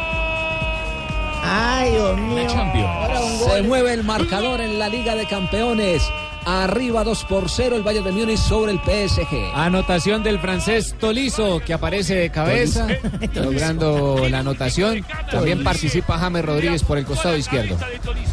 Ay, 1.50 1.92
Dios 1.92 2.18
mío. 2.18 2.48
Se 3.48 3.64
mueve 3.64 3.94
el 3.94 4.04
marcador 4.04 4.60
en 4.60 4.78
la 4.78 4.90
Liga 4.90 5.16
de 5.16 5.26
Campeones. 5.26 6.04
Arriba 6.50 7.04
2 7.04 7.26
por 7.26 7.50
0 7.50 7.76
el 7.76 7.84
Bayern 7.84 8.06
de 8.06 8.12
Múnich 8.14 8.38
sobre 8.40 8.72
el 8.72 8.80
PSG. 8.80 9.52
Anotación 9.54 10.24
del 10.24 10.40
francés 10.40 10.96
Tolizo, 10.98 11.60
que 11.60 11.74
aparece 11.74 12.16
de 12.16 12.30
cabeza, 12.30 12.88
logrando 13.36 14.30
la 14.30 14.40
anotación. 14.40 15.06
También 15.30 15.62
participa 15.62 16.18
James 16.18 16.46
Rodríguez 16.46 16.84
por 16.84 16.98
el 16.98 17.04
costado 17.06 17.36
izquierdo. 17.36 17.78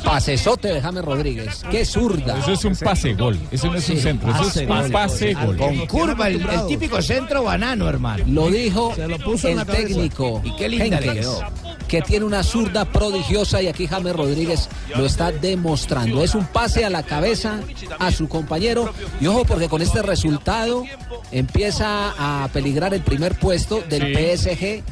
Pasesote 0.04 0.68
de 0.68 0.80
James 0.80 1.04
Rodríguez. 1.04 1.64
Qué 1.72 1.84
zurda. 1.84 2.38
Eso 2.38 2.52
es 2.52 2.64
un 2.64 2.76
pase 2.76 3.14
gol. 3.14 3.36
Eso 3.50 3.66
no 3.66 3.74
es 3.78 3.88
un 3.90 3.96
centro. 3.98 4.30
Eso 4.30 4.60
es 4.60 4.68
un 4.68 4.92
pase 4.92 5.34
gol. 5.34 5.56
Con 5.56 5.86
curva, 5.88 6.28
el, 6.28 6.40
el 6.48 6.66
típico 6.68 7.02
centro 7.02 7.42
banano, 7.42 7.88
hermano. 7.88 8.22
Lo 8.28 8.48
dijo 8.48 8.92
Se 8.94 9.08
lo 9.08 9.18
puso 9.18 9.48
en 9.48 9.58
el 9.58 9.66
técnico 9.66 10.40
Y 10.44 10.54
qué 10.54 10.68
linda 10.68 11.00
le 11.00 11.06
Henkens, 11.08 11.26
quedó. 11.26 11.40
que 11.88 12.02
tiene 12.02 12.24
una 12.26 12.44
zurda 12.44 12.84
prodigiosa 12.84 13.60
y 13.60 13.66
aquí 13.66 13.88
James 13.88 14.14
Rodríguez 14.14 14.68
lo 14.96 15.04
está 15.04 15.32
demostrando. 15.32 16.22
Es 16.22 16.36
un 16.36 16.46
pase 16.46 16.84
a 16.84 16.90
la 16.90 17.02
cabeza 17.02 17.60
a 18.06 18.12
su 18.12 18.28
compañero. 18.28 18.92
Y 19.20 19.26
ojo 19.26 19.44
porque 19.44 19.68
con 19.68 19.82
este 19.82 20.02
resultado 20.02 20.84
empieza 21.30 22.14
a 22.18 22.48
peligrar 22.48 22.94
el 22.94 23.02
primer 23.02 23.38
puesto 23.38 23.82
del 23.88 24.14
PSG 24.14 24.82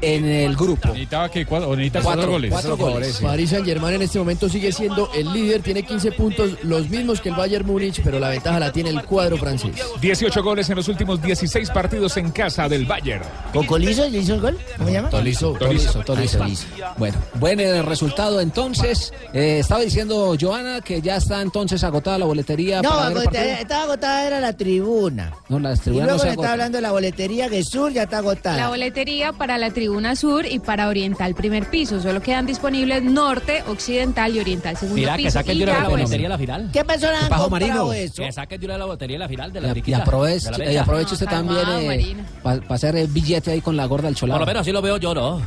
en 0.00 0.24
el 0.24 0.56
grupo. 0.56 0.88
Necesitaba 0.88 1.30
que 1.30 1.44
cuatro, 1.46 1.70
necesita 1.76 2.00
Cuatro, 2.00 2.22
cuatro 2.22 2.32
goles. 2.32 2.50
cuatro 2.50 2.76
goles. 2.76 3.18
Paris 3.20 3.50
Saint 3.50 3.66
Germain 3.66 3.94
en 3.96 4.02
este 4.02 4.18
momento 4.18 4.48
sigue 4.48 4.72
siendo 4.72 5.10
el 5.14 5.32
líder, 5.32 5.62
tiene 5.62 5.82
15 5.82 6.12
puntos, 6.12 6.50
los 6.62 6.88
mismos 6.88 7.20
que 7.20 7.28
el 7.30 7.34
Bayern 7.34 7.66
Múnich, 7.66 8.00
pero 8.02 8.18
la 8.18 8.28
ventaja 8.30 8.58
la 8.60 8.72
tiene 8.72 8.90
el 8.90 9.02
cuadro 9.04 9.36
francés. 9.36 9.70
18 10.00 10.42
goles 10.42 10.68
en 10.70 10.76
los 10.76 10.88
últimos 10.88 11.20
16 11.20 11.70
partidos 11.70 12.16
en 12.16 12.30
casa 12.30 12.68
del 12.68 12.86
Bayern. 12.86 13.22
¿Cocolizo 13.52 14.08
le 14.08 14.18
hizo 14.18 14.34
el 14.34 14.40
gol? 14.40 14.58
¿Cómo 14.76 14.88
se 14.88 14.94
llama? 14.94 15.10
Tolizo, 15.10 15.52
Tolizo, 15.52 16.00
Tolizo. 16.00 16.38
Tolizo. 16.38 16.66
Bueno, 16.96 17.16
buen 17.34 17.60
eh, 17.60 17.82
resultado 17.82 18.40
entonces. 18.40 19.12
Eh, 19.32 19.58
estaba 19.60 19.80
diciendo 19.80 20.34
Joana 20.40 20.80
que 20.80 21.00
ya 21.02 21.16
está 21.16 21.40
entonces 21.42 21.82
agotada 21.84 22.18
la 22.18 22.26
boletería 22.26 22.82
No, 22.82 22.90
para 22.90 23.08
ver 23.10 23.28
el 23.34 23.48
estaba 23.58 23.82
agotada 23.84 24.26
era 24.26 24.40
la 24.40 24.52
tribuna. 24.52 25.32
No, 25.48 25.58
las 25.58 25.80
Y 25.80 25.82
tribunas 25.82 26.06
luego 26.08 26.18
no 26.18 26.24
se 26.24 26.30
está 26.30 26.52
hablando 26.52 26.78
de 26.78 26.82
la 26.82 26.92
boletería 26.92 27.48
que 27.48 27.62
sur 27.64 27.92
ya 27.92 28.04
está 28.04 28.18
agotada. 28.18 28.56
La 28.56 28.68
boletería 28.68 29.32
para 29.32 29.57
la 29.58 29.70
tribuna 29.70 30.16
sur 30.16 30.46
y 30.46 30.58
para 30.58 30.88
oriental 30.88 31.34
primer 31.34 31.68
piso. 31.70 32.00
Solo 32.00 32.20
quedan 32.22 32.46
disponibles 32.46 33.02
norte, 33.02 33.62
occidental 33.68 34.34
y 34.34 34.40
oriental 34.40 34.76
segundo 34.76 34.96
Mira, 35.00 35.16
que 35.16 35.24
piso. 35.24 35.30
saquen 35.32 35.56
Y 35.56 35.60
de 35.60 35.66
la 35.66 35.72
bueno, 35.74 35.90
boletería 35.90 36.26
a 36.26 36.30
la 36.30 36.38
final. 36.38 36.70
¿Qué 36.72 36.84
personas 36.84 37.22
han 37.24 37.28
comprado 37.28 37.50
Marino. 37.50 37.92
eso? 37.92 38.22
Que 38.22 38.32
saquen 38.32 38.60
de 38.60 38.68
la 38.68 38.84
boletería 38.84 39.16
a 39.16 39.20
la 39.20 39.28
final 39.28 39.52
de 39.52 39.60
la 39.60 39.68
Y, 39.76 39.92
aproveche, 39.92 40.50
de 40.50 40.58
la 40.58 40.72
y 40.72 40.76
aproveche 40.76 41.14
usted 41.14 41.26
también 41.26 41.86
Marino. 41.86 42.22
para 42.42 42.60
hacer 42.70 42.96
el 42.96 43.06
billete 43.08 43.50
ahí 43.52 43.60
con 43.60 43.76
la 43.76 43.86
gorda 43.86 44.06
del 44.06 44.14
Por 44.14 44.20
cholado. 44.20 44.40
lo 44.40 44.46
menos 44.46 44.60
así 44.62 44.72
lo 44.72 44.80
veo 44.82 44.96
yo, 44.96 45.14
¿no? 45.14 45.40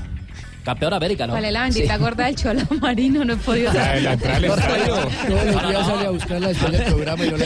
Campeón 0.63 0.93
América, 0.93 1.25
¿no? 1.25 1.33
¿Cuál 1.33 1.45
es 1.45 1.51
la 1.53 1.63
bendita 1.63 1.97
gorda 1.97 2.25
del 2.25 2.35
Chola 2.35 2.67
Marino? 2.81 3.25
No 3.25 3.33
he 3.33 3.37
podido 3.37 3.73
La 3.73 3.93
de 3.93 4.01
la 4.01 4.13
entrada 4.13 4.37
al 4.37 4.45
estadio. 4.45 4.95
Todos 4.95 5.45
los 5.45 5.67
días 5.69 5.87
sale 5.87 6.05
a 6.05 6.09
buscarla 6.11 6.47
después 6.49 6.71
del 6.71 6.83
programa 6.83 7.25
y 7.25 7.29
no 7.31 7.37
la 7.37 7.45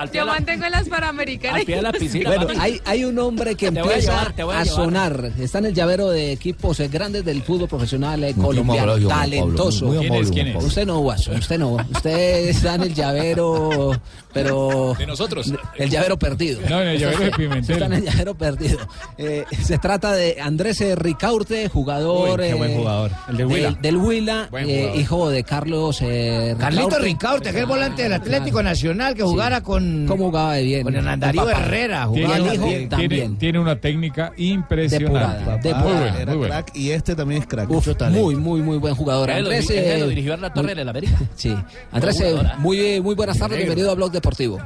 al 0.00 0.08
pie 0.10 0.20
Yo 0.20 0.26
mantengo 0.26 0.64
en 0.64 0.72
las 0.72 0.88
panamericanas. 0.88 1.60
al 1.60 1.66
pie 1.66 1.76
de 1.76 1.82
la 1.82 1.92
piscina. 1.92 2.30
Bueno, 2.34 2.60
hay, 2.60 2.80
hay 2.84 3.04
un 3.04 3.18
hombre 3.18 3.54
que 3.54 3.70
Te 3.70 3.80
voy 3.80 3.92
a 3.92 3.94
empieza 3.94 4.32
llevar, 4.36 4.56
a 4.56 4.64
sonar. 4.64 5.32
Está 5.38 5.58
en 5.58 5.66
el 5.66 5.74
llavero 5.74 6.10
de 6.10 6.32
equipos 6.32 6.80
eh, 6.80 6.88
grandes 6.88 7.24
del 7.24 7.42
fútbol 7.42 7.68
profesional 7.68 8.22
eh, 8.24 8.34
colombiano. 8.34 8.92
Pablo, 8.92 9.08
talentoso. 9.08 9.86
muy 9.86 9.98
¿Quién 9.98 10.14
es? 10.14 10.30
¿Quién 10.30 10.46
es? 10.48 10.54
Pablo. 10.54 10.68
Usted 10.68 10.86
no, 10.86 10.98
Guaso, 11.00 11.32
usted 11.32 11.58
no. 11.58 11.72
Usted 11.74 12.48
está 12.48 12.74
en 12.74 12.82
el 12.82 12.94
llavero, 12.94 13.92
pero... 14.32 14.94
De 14.98 15.06
nosotros. 15.06 15.52
El 15.76 15.90
llavero 15.90 16.18
perdido. 16.18 16.60
No, 16.68 16.80
en 16.82 16.88
el 16.88 16.98
llavero 16.98 17.24
de 17.24 17.30
Pimentel. 17.36 17.74
Está 17.74 17.86
en 17.86 17.92
el 17.92 18.04
llavero 18.04 18.34
perdido. 18.34 18.78
Eh, 19.18 19.44
se 19.62 19.78
trata 19.78 20.12
de 20.12 20.40
Andrés 20.40 20.80
eh, 20.80 20.94
Ricaurte, 21.20 21.68
jugador... 21.68 22.40
Uy, 22.40 22.46
qué 22.46 22.50
eh, 22.52 22.54
buen 22.54 22.74
jugador. 22.78 23.10
El 23.28 23.36
de 23.36 23.44
Huila. 23.44 23.70
Del, 23.72 23.82
del 23.82 23.96
Huila, 23.98 24.48
eh, 24.58 24.92
hijo 24.96 25.28
de 25.28 25.44
Carlos 25.44 25.98
eh, 26.00 26.56
Carlito 26.58 26.98
Ricaurte, 26.98 27.50
que 27.50 27.56
es 27.56 27.62
el 27.62 27.66
volante 27.66 28.04
del 28.04 28.14
Atlético 28.14 28.62
Nacional, 28.62 29.14
que 29.14 29.22
jugara 29.22 29.60
con, 29.62 30.06
¿Cómo 30.08 30.26
jugaba 30.26 30.54
de 30.54 30.62
bien? 30.62 30.82
con 30.82 30.94
Hernán 30.94 31.20
Darío. 31.20 31.46
Herrera. 31.50 32.08
Tiene 32.10 32.26
Jugaba 32.26 32.36
el 32.36 32.54
hijo 32.54 32.62
también. 32.64 32.88
también. 32.88 33.10
Tiene, 33.10 33.36
tiene 33.36 33.58
una 33.58 33.76
técnica 33.76 34.32
impresionante. 34.38 35.04
Depurada, 35.04 35.44
Muy 35.44 35.62
depurada. 35.62 36.00
bueno, 36.00 36.16
Era 36.16 36.24
muy 36.32 36.38
bueno. 36.38 36.54
crack 36.54 36.76
y 36.76 36.90
este 36.90 37.14
también 37.14 37.42
es 37.42 37.48
crack. 37.48 37.68
Uf, 37.68 37.76
Mucho 37.76 37.96
talento. 37.98 38.22
muy, 38.24 38.36
muy, 38.36 38.62
muy 38.62 38.78
buen 38.78 38.94
jugador. 38.94 39.30
Andrés, 39.30 39.68
eh, 39.68 39.98
lo 40.00 40.08
dirigió 40.08 40.32
en 40.32 40.40
la 40.40 40.54
torre 40.54 40.74
del 40.74 40.88
América. 40.88 41.18
Sí. 41.36 41.54
Andrés, 41.92 42.18
Muy 42.58 42.78
eh, 42.78 42.96
¿eh? 42.96 43.00
muy, 43.00 43.00
muy 43.02 43.14
buenas 43.14 43.38
tardes, 43.38 43.58
bienvenido 43.58 43.90
a 43.90 43.94
Blog 43.94 44.10
Deportivo. 44.10 44.58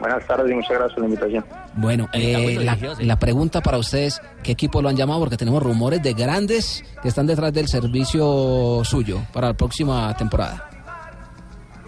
Buenas 0.00 0.26
tardes 0.26 0.50
y 0.50 0.54
muchas 0.54 0.70
gracias 0.70 0.92
por 0.92 1.00
la 1.00 1.08
invitación. 1.08 1.44
Bueno, 1.74 2.08
eh, 2.12 2.66
la 3.00 3.18
pregunta 3.18 3.60
para 3.60 3.78
ustedes, 3.78 4.20
¿qué 4.42 4.52
equipo 4.52 4.82
lo 4.82 4.88
han 4.88 4.96
llamado? 4.96 5.20
Porque 5.20 5.36
tenemos 5.36 5.62
rumores 5.62 6.02
de 6.02 6.12
grandes 6.12 6.84
que 7.02 7.08
están 7.08 7.26
detrás 7.26 7.52
del 7.52 7.68
servicio 7.68 8.82
suyo 8.84 9.20
para 9.32 9.48
la 9.48 9.54
próxima 9.54 10.14
temporada. 10.16 10.68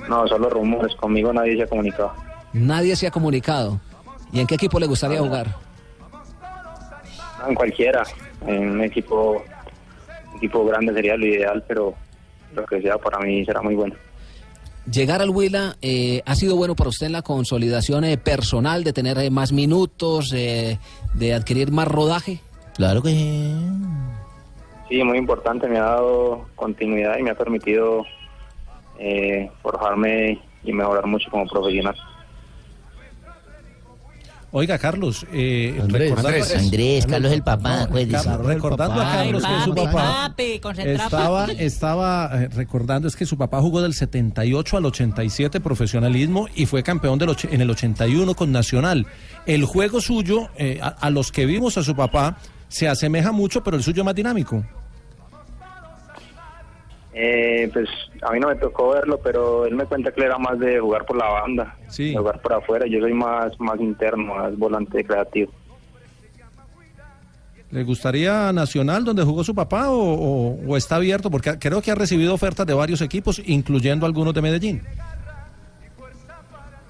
No, 0.09 0.27
solo 0.27 0.49
rumores, 0.49 0.95
conmigo 0.97 1.33
nadie 1.33 1.57
se 1.57 1.65
ha 1.65 1.67
comunicado. 1.67 2.15
Nadie 2.55 2.97
se 2.97 3.07
ha 3.07 3.11
comunicado. 3.11 3.79
¿Y 4.33 4.41
en 4.41 4.47
qué 4.47 4.55
equipo 4.55 4.81
le 4.81 4.87
gustaría 4.87 5.19
jugar? 5.19 5.55
En 7.47 7.55
cualquiera, 7.55 8.03
en 8.47 8.71
un 8.71 8.83
equipo, 8.83 9.43
equipo 10.37 10.65
grande 10.65 10.93
sería 10.95 11.17
lo 11.17 11.27
ideal, 11.27 11.63
pero 11.69 11.95
lo 12.55 12.65
que 12.65 12.81
sea 12.81 12.97
para 12.99 13.19
mí 13.19 13.45
será 13.45 13.61
muy 13.63 13.75
bueno. 13.75 13.95
Llegar 14.91 15.21
al 15.21 15.31
Huila 15.31 15.77
eh, 15.83 16.23
ha 16.25 16.35
sido 16.35 16.57
bueno 16.57 16.75
para 16.75 16.89
usted 16.89 17.07
en 17.07 17.13
la 17.13 17.23
consolidación 17.23 18.05
eh, 18.05 18.17
personal, 18.17 18.85
de 18.85 18.93
tener 18.93 19.19
eh, 19.19 19.31
más 19.31 19.53
minutos, 19.53 20.33
eh, 20.35 20.79
de 21.15 21.35
adquirir 21.35 21.71
más 21.71 21.89
rodaje. 21.89 22.41
Claro 22.75 23.03
que 23.03 23.11
sí. 23.11 23.55
Sí, 24.89 25.05
muy 25.05 25.19
importante, 25.19 25.69
me 25.69 25.79
ha 25.79 25.83
dado 25.83 26.47
continuidad 26.57 27.19
y 27.19 27.23
me 27.23 27.31
ha 27.31 27.35
permitido 27.35 28.05
eh, 28.99 29.51
forjarme 29.63 30.41
y 30.65 30.73
mejorar 30.73 31.07
mucho 31.07 31.31
como 31.31 31.47
profesional. 31.47 31.95
Oiga, 34.51 34.79
Carlos, 34.79 35.27
eh, 35.31 35.79
Andrés. 35.81 36.09
recordando, 36.09 36.29
Andrés, 36.39 36.57
Andrés, 36.57 37.07
Carlos 37.07 37.33
el 37.33 37.43
papá, 37.43 37.83
acuérdese. 37.83 38.25
Carlos, 38.25 38.47
recordando 38.47 39.01
a 39.03 39.05
Carlos 39.13 39.43
que 39.45 39.65
su 39.65 39.75
papá 39.75 39.93
papi, 40.31 40.61
estaba, 40.91 41.47
papi. 41.47 41.57
estaba 41.65 42.31
eh, 42.43 42.49
recordando 42.49 43.09
es 43.09 43.17
que 43.17 43.27
su 43.27 43.37
papá 43.37 43.61
jugó 43.61 43.83
del 43.83 43.93
78 43.93 44.77
al 44.79 44.87
87 44.87 45.61
profesionalismo 45.61 46.47
y 46.55 46.65
fue 46.65 46.83
campeón 46.83 47.19
del 47.19 47.29
och- 47.29 47.49
en 47.53 47.61
el 47.61 47.69
81 47.69 48.35
con 48.35 48.51
Nacional. 48.51 49.07
El 49.45 49.67
juego 49.67 50.01
suyo, 50.01 50.49
eh, 50.57 50.81
a, 50.83 50.89
a 50.89 51.11
los 51.11 51.31
que 51.31 51.45
vimos 51.45 51.77
a 51.77 51.83
su 51.83 51.95
papá, 51.95 52.39
se 52.69 52.89
asemeja 52.89 53.33
mucho, 53.33 53.63
pero 53.63 53.77
el 53.77 53.83
suyo 53.83 54.01
es 54.03 54.07
más 54.07 54.15
dinámico. 54.15 54.65
Eh, 57.21 57.69
pues 57.73 57.89
a 58.23 58.31
mí 58.31 58.39
no 58.39 58.47
me 58.47 58.55
tocó 58.55 58.91
verlo, 58.91 59.19
pero 59.21 59.67
él 59.67 59.75
me 59.75 59.85
cuenta 59.87 60.13
que 60.13 60.21
él 60.21 60.27
era 60.27 60.39
más 60.39 60.57
de 60.61 60.79
jugar 60.79 61.05
por 61.05 61.17
la 61.17 61.27
banda, 61.29 61.77
Sí. 61.89 62.11
de 62.13 62.17
jugar 62.17 62.41
por 62.41 62.53
afuera. 62.53 62.87
Yo 62.87 63.01
soy 63.01 63.13
más, 63.13 63.59
más 63.59 63.81
interno, 63.81 64.37
más 64.37 64.57
volante 64.57 65.03
creativo. 65.03 65.51
¿Le 67.71 67.83
gustaría 67.83 68.53
Nacional 68.53 69.05
donde 69.05 69.25
jugó 69.25 69.43
su 69.43 69.53
papá 69.55 69.91
o, 69.91 69.99
o- 69.99 70.59
o 70.69 70.77
está 70.77 70.95
abierto? 70.97 71.29
Porque 71.31 71.59
creo 71.59 71.83
que 71.83 71.91
ha 71.91 71.95
recibido 71.97 72.33
ofertas 72.33 72.65
de 72.67 72.73
varios 72.73 73.01
equipos, 73.03 73.43
incluyendo 73.47 74.07
algunos 74.07 74.33
de 74.33 74.41
Medellín. 74.43 74.83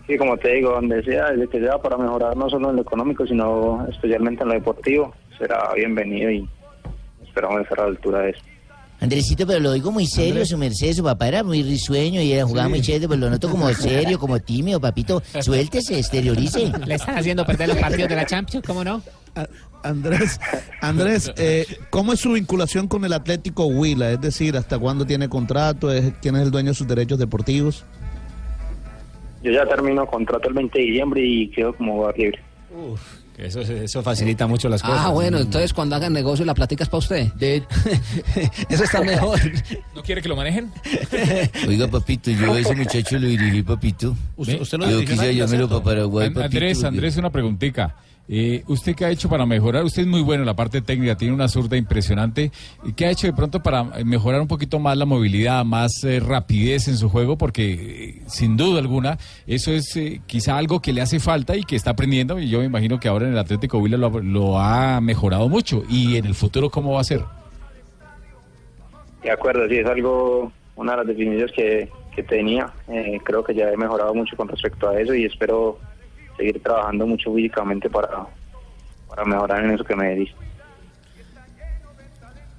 Sí, 0.06 0.16
como 0.18 0.36
te 0.36 0.52
digo, 0.54 0.72
donde 0.72 1.02
sea, 1.04 1.30
desde 1.30 1.48
que 1.48 1.58
sea 1.60 1.78
para 1.78 1.96
mejorar 1.96 2.36
no 2.36 2.48
solo 2.50 2.70
en 2.70 2.76
lo 2.76 2.82
económico, 2.82 3.26
sino 3.26 3.86
especialmente 3.90 4.42
en 4.42 4.48
lo 4.48 4.54
deportivo, 4.54 5.14
será 5.38 5.72
bienvenido 5.74 6.30
y 6.30 6.48
esperamos 7.26 7.62
estar 7.62 7.80
a 7.80 7.82
la 7.84 7.88
altura 7.88 8.18
de 8.20 8.30
eso. 8.30 8.42
Andresito, 9.00 9.46
pero 9.46 9.60
lo 9.60 9.72
digo 9.72 9.92
muy 9.92 10.06
serio, 10.06 10.44
su 10.44 10.58
merced, 10.58 10.92
su 10.92 11.04
papá 11.04 11.28
era 11.28 11.44
muy 11.44 11.62
risueño 11.62 12.20
y 12.20 12.32
era 12.32 12.44
jugaba 12.44 12.68
muy 12.68 12.80
chévere, 12.80 13.06
pero 13.08 13.20
lo 13.20 13.30
noto 13.30 13.48
como 13.48 13.72
serio, 13.72 14.18
como 14.18 14.40
tímido, 14.40 14.80
papito. 14.80 15.22
Suéltese, 15.40 15.98
exteriorice. 15.98 16.72
Le 16.84 16.94
están 16.96 17.16
haciendo 17.16 17.46
perder 17.46 17.68
los 17.68 17.78
partidos 17.78 18.08
de 18.08 18.16
la 18.16 18.26
Champions, 18.26 18.66
¿cómo 18.66 18.82
no? 18.82 19.00
A- 19.36 19.46
Andrés, 19.84 20.40
Andrés, 20.80 21.32
eh, 21.36 21.64
¿cómo 21.90 22.12
es 22.12 22.18
su 22.18 22.32
vinculación 22.32 22.88
con 22.88 23.04
el 23.04 23.12
Atlético 23.12 23.66
Huila? 23.66 24.10
Es 24.10 24.20
decir, 24.20 24.56
¿hasta 24.56 24.76
cuándo 24.80 25.06
tiene 25.06 25.28
contrato? 25.28 25.92
¿Es- 25.92 26.12
¿Quién 26.20 26.34
es 26.34 26.42
el 26.42 26.50
dueño 26.50 26.70
de 26.70 26.74
sus 26.74 26.88
derechos 26.88 27.20
deportivos? 27.20 27.84
Yo 29.44 29.52
ya 29.52 29.64
termino 29.68 30.04
contrato 30.06 30.48
el 30.48 30.54
20 30.54 30.76
de 30.76 30.84
diciembre 30.84 31.24
y 31.24 31.48
quedo 31.50 31.72
como 31.76 31.92
jugador 31.94 32.18
libre. 32.18 32.42
Eso, 33.38 33.60
eso 33.60 34.02
facilita 34.02 34.48
mucho 34.48 34.68
las 34.68 34.82
cosas. 34.82 34.98
Ah, 35.00 35.10
bueno, 35.10 35.38
entonces 35.38 35.72
cuando 35.72 35.94
hagan 35.94 36.12
negocio 36.12 36.44
la 36.44 36.54
plática 36.54 36.82
es 36.82 36.88
para 36.88 36.98
usted. 36.98 37.28
Eso 38.68 38.82
está 38.82 39.00
mejor. 39.00 39.38
¿No 39.94 40.02
quiere 40.02 40.20
que 40.20 40.28
lo 40.28 40.34
manejen? 40.34 40.72
Oiga, 41.68 41.86
papito, 41.86 42.32
yo 42.32 42.52
a 42.52 42.58
ese 42.58 42.74
muchacho 42.74 43.16
lo 43.16 43.28
dirigí, 43.28 43.62
papito. 43.62 44.16
Usted- 44.36 44.60
usted 44.60 44.78
lo 44.78 44.90
yo 44.90 45.00
quise 45.00 45.32
¿cierto? 45.46 45.68
para 45.68 45.84
Paraguay, 45.84 46.30
papito. 46.30 46.44
Andrés, 46.46 46.82
Andrés, 46.82 47.16
una 47.16 47.30
preguntita. 47.30 47.94
Eh, 48.30 48.62
¿Usted 48.66 48.94
qué 48.94 49.06
ha 49.06 49.10
hecho 49.10 49.28
para 49.28 49.46
mejorar? 49.46 49.84
Usted 49.84 50.02
es 50.02 50.08
muy 50.08 50.20
bueno 50.20 50.42
en 50.42 50.46
la 50.46 50.54
parte 50.54 50.82
técnica, 50.82 51.16
tiene 51.16 51.32
una 51.32 51.48
zurda 51.48 51.78
impresionante. 51.78 52.50
¿Y 52.84 52.92
qué 52.92 53.06
ha 53.06 53.10
hecho 53.10 53.26
de 53.26 53.32
pronto 53.32 53.62
para 53.62 53.86
eh, 53.96 54.04
mejorar 54.04 54.40
un 54.42 54.48
poquito 54.48 54.78
más 54.78 54.98
la 54.98 55.06
movilidad, 55.06 55.64
más 55.64 56.04
eh, 56.04 56.20
rapidez 56.20 56.88
en 56.88 56.98
su 56.98 57.08
juego? 57.08 57.38
Porque 57.38 57.72
eh, 57.72 58.22
sin 58.26 58.56
duda 58.56 58.80
alguna 58.80 59.16
eso 59.46 59.72
es 59.72 59.98
quizá 60.26 60.58
algo 60.58 60.80
que 60.80 60.92
le 60.92 61.00
hace 61.00 61.20
falta 61.20 61.56
y 61.56 61.62
que 61.62 61.76
está 61.76 61.92
aprendiendo. 61.92 62.38
Y 62.38 62.50
yo 62.50 62.58
me 62.58 62.66
imagino 62.66 63.00
que 63.00 63.08
ahora 63.08 63.26
en 63.26 63.32
el 63.32 63.38
Atlético 63.38 63.78
Huila 63.78 63.96
lo, 63.96 64.10
lo 64.20 64.58
ha 64.58 65.00
mejorado 65.00 65.48
mucho. 65.48 65.82
¿Y 65.88 66.16
en 66.16 66.26
el 66.26 66.34
futuro 66.34 66.68
cómo 66.68 66.92
va 66.92 67.00
a 67.00 67.04
ser? 67.04 67.22
De 69.22 69.30
acuerdo, 69.30 69.66
sí, 69.68 69.78
es 69.78 69.86
algo, 69.86 70.52
una 70.76 70.92
de 70.92 70.98
las 70.98 71.06
definiciones 71.06 71.52
que, 71.52 71.88
que 72.14 72.22
tenía. 72.22 72.70
Creo 73.24 73.42
que 73.42 73.54
ya 73.54 73.70
he 73.70 73.76
mejorado 73.76 74.14
mucho 74.14 74.36
con 74.36 74.48
respecto 74.48 74.88
a 74.88 75.00
eso 75.00 75.14
y 75.14 75.24
espero 75.24 75.78
seguir 76.38 76.62
trabajando 76.62 77.06
mucho 77.06 77.34
físicamente 77.34 77.90
para, 77.90 78.26
para 79.08 79.24
mejorar 79.24 79.64
en 79.64 79.72
eso 79.72 79.84
que 79.84 79.94
me 79.94 80.14
diste. 80.14 80.48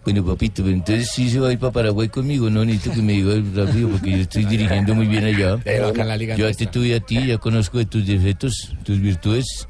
Bueno, 0.03 0.25
papito, 0.25 0.63
pero 0.63 0.75
entonces 0.75 1.11
sí 1.11 1.29
se 1.29 1.39
va 1.39 1.49
a 1.49 1.51
ir 1.51 1.59
para 1.59 1.71
Paraguay 1.71 2.09
conmigo, 2.09 2.49
no 2.49 2.63
necesito 2.63 2.95
que 2.95 3.01
me 3.01 3.13
diga 3.13 3.33
rápido 3.53 3.89
porque 3.89 4.11
yo 4.11 4.17
estoy 4.17 4.45
dirigiendo 4.45 4.95
muy 4.95 5.07
bien 5.07 5.25
allá. 5.25 5.57
Pero 5.63 5.87
acá 5.87 6.01
en 6.01 6.07
la 6.07 6.17
liga 6.17 6.35
yo 6.35 6.45
nuestra. 6.45 6.65
te 6.65 6.71
tuve 6.71 6.95
a 6.95 6.99
ti, 6.99 7.27
ya 7.27 7.37
conozco 7.37 7.77
de 7.77 7.85
tus 7.85 8.07
defectos, 8.07 8.73
tus 8.83 8.99
virtudes. 8.99 9.67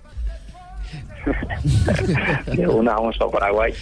De 2.55 2.67
una 2.67 2.93
vamos 2.93 3.17
a 3.19 3.27
Paraguay. 3.27 3.73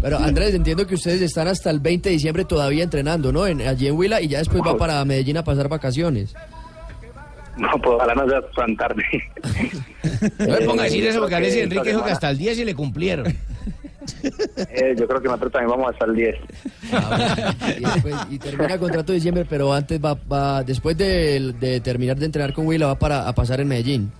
Pero 0.00 0.18
Andrés, 0.18 0.54
entiendo 0.54 0.86
que 0.86 0.94
ustedes 0.94 1.20
están 1.20 1.48
hasta 1.48 1.70
el 1.70 1.80
20 1.80 2.08
de 2.08 2.14
diciembre 2.14 2.44
todavía 2.44 2.84
entrenando, 2.84 3.32
¿no? 3.32 3.46
En, 3.46 3.60
allí 3.60 3.88
en 3.88 3.96
Huila 3.96 4.20
y 4.20 4.28
ya 4.28 4.38
después 4.38 4.62
va 4.66 4.76
para 4.76 5.04
Medellín 5.04 5.36
a 5.36 5.44
pasar 5.44 5.68
vacaciones. 5.68 6.34
No, 7.56 7.68
pues 7.80 7.94
ojalá 7.96 8.14
no 8.14 8.28
sea 8.28 8.40
tan 8.56 8.76
tarde. 8.76 9.02
No 10.38 10.46
me 10.52 10.60
ponga 10.62 10.82
a 10.82 10.84
decir 10.86 11.06
eso 11.06 11.20
porque 11.20 11.34
Alexis 11.36 11.56
que 11.58 11.62
Enrique 11.64 11.88
dijo 11.90 12.04
que 12.04 12.10
hasta 12.10 12.30
el 12.30 12.38
10 12.38 12.56
se 12.56 12.64
le 12.64 12.74
cumplieron. 12.74 13.26
Eh, 13.26 14.94
yo 14.98 15.06
creo 15.06 15.20
que 15.22 15.28
nosotros 15.28 15.52
también 15.52 15.70
vamos 15.70 15.92
hasta 15.92 16.04
el 16.04 16.14
10. 16.14 16.36
Y, 17.78 17.84
después- 17.84 18.14
y 18.30 18.38
termina 18.38 18.74
el 18.74 18.80
contrato 18.80 19.12
de 19.12 19.16
diciembre, 19.16 19.46
pero 19.48 19.72
antes 19.72 19.98
va, 20.04 20.14
va 20.14 20.62
después 20.62 20.96
de, 20.98 21.54
de 21.58 21.80
terminar 21.80 22.16
de 22.16 22.26
entrenar 22.26 22.52
con 22.52 22.66
Huila 22.66 22.86
va 22.88 22.98
para 22.98 23.26
a 23.28 23.34
pasar 23.34 23.60
en 23.60 23.68
Medellín. 23.68 24.12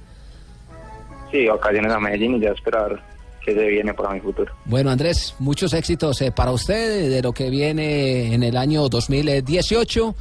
Sí, 1.30 1.46
vacaciones 1.46 1.92
a 1.92 1.98
Medellín 2.00 2.36
y 2.36 2.40
ya 2.40 2.50
esperar 2.50 3.02
que 3.44 3.52
se 3.54 3.66
viene 3.66 3.92
para 3.92 4.10
mi 4.14 4.20
futuro. 4.20 4.52
Bueno, 4.64 4.90
Andrés, 4.90 5.34
muchos 5.38 5.74
éxitos 5.74 6.22
eh, 6.22 6.32
para 6.32 6.52
usted 6.52 7.10
de 7.10 7.20
lo 7.20 7.32
que 7.32 7.50
viene 7.50 8.32
en 8.32 8.42
el 8.42 8.56
año 8.56 8.88
2018 8.88 10.14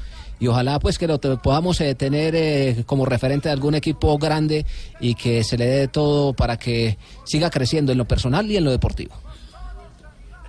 y 0.43 0.47
ojalá 0.47 0.77
pues 0.79 0.97
que 0.99 1.07
lo 1.07 1.19
te- 1.19 1.37
podamos 1.37 1.79
eh, 1.79 1.95
tener 1.95 2.35
eh, 2.35 2.83
como 2.85 3.05
referente 3.05 3.47
de 3.47 3.53
algún 3.53 3.75
equipo 3.75 4.17
grande 4.17 4.65
y 4.99 5.15
que 5.15 5.41
se 5.43 5.57
le 5.57 5.65
dé 5.65 5.87
todo 5.87 6.33
para 6.33 6.57
que 6.57 6.97
siga 7.23 7.49
creciendo 7.49 7.93
en 7.93 7.97
lo 7.97 8.05
personal 8.05 8.49
y 8.51 8.57
en 8.57 8.65
lo 8.65 8.71
deportivo. 8.71 9.13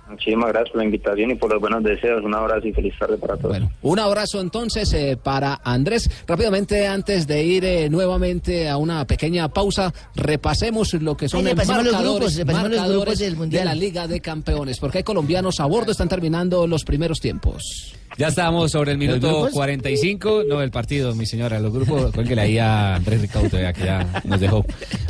Muchísimas 0.07 0.49
gracias 0.49 0.69
por 0.69 0.77
la 0.79 0.85
invitación 0.85 1.31
y 1.31 1.35
por 1.35 1.51
los 1.51 1.59
buenos 1.59 1.83
deseos. 1.83 2.23
Un 2.23 2.35
abrazo 2.35 2.67
y 2.67 2.73
feliz 2.73 2.93
tarde 2.99 3.17
para 3.17 3.37
todos. 3.37 3.57
Un 3.81 3.99
abrazo 3.99 4.39
entonces 4.39 4.93
eh, 4.93 5.17
para 5.21 5.59
Andrés. 5.63 6.09
Rápidamente, 6.27 6.85
antes 6.85 7.25
de 7.25 7.43
ir 7.43 7.65
eh, 7.65 7.89
nuevamente 7.89 8.69
a 8.69 8.77
una 8.77 9.05
pequeña 9.07 9.47
pausa, 9.49 9.91
repasemos 10.13 10.93
lo 10.93 11.17
que 11.17 11.27
son 11.27 11.47
Ay, 11.47 11.55
los 11.55 11.67
marcadores, 11.67 11.91
grupos, 12.03 12.35
repasemos 12.35 12.69
los 12.69 12.77
marcadores 12.79 13.01
grupos 13.03 13.19
del 13.19 13.35
Mundial. 13.35 13.61
de 13.61 13.65
la 13.65 13.73
Liga 13.75 14.07
de 14.07 14.19
Campeones, 14.21 14.77
porque 14.79 14.99
hay 14.99 15.03
colombianos 15.03 15.59
a 15.59 15.65
bordo, 15.65 15.91
están 15.91 16.07
terminando 16.07 16.67
los 16.67 16.83
primeros 16.83 17.19
tiempos. 17.19 17.95
Ya 18.17 18.27
estábamos 18.29 18.71
sobre 18.71 18.93
el 18.93 18.97
¿Los 18.97 19.07
minuto 19.07 19.27
grupos? 19.27 19.51
45. 19.51 20.43
No, 20.47 20.61
el 20.61 20.71
partido, 20.71 21.13
mi 21.15 21.25
señora. 21.25 21.59
Los 21.59 21.73
grupos, 21.73 22.13
cuélguele 22.13 22.41
ahí 22.41 22.57
a 22.57 22.95
Andrés 22.95 23.21
Ricauto, 23.21 23.59
ya 23.59 23.73
que 23.73 23.83
ya 23.83 24.21
nos 24.23 24.39
dejó. 24.39 24.65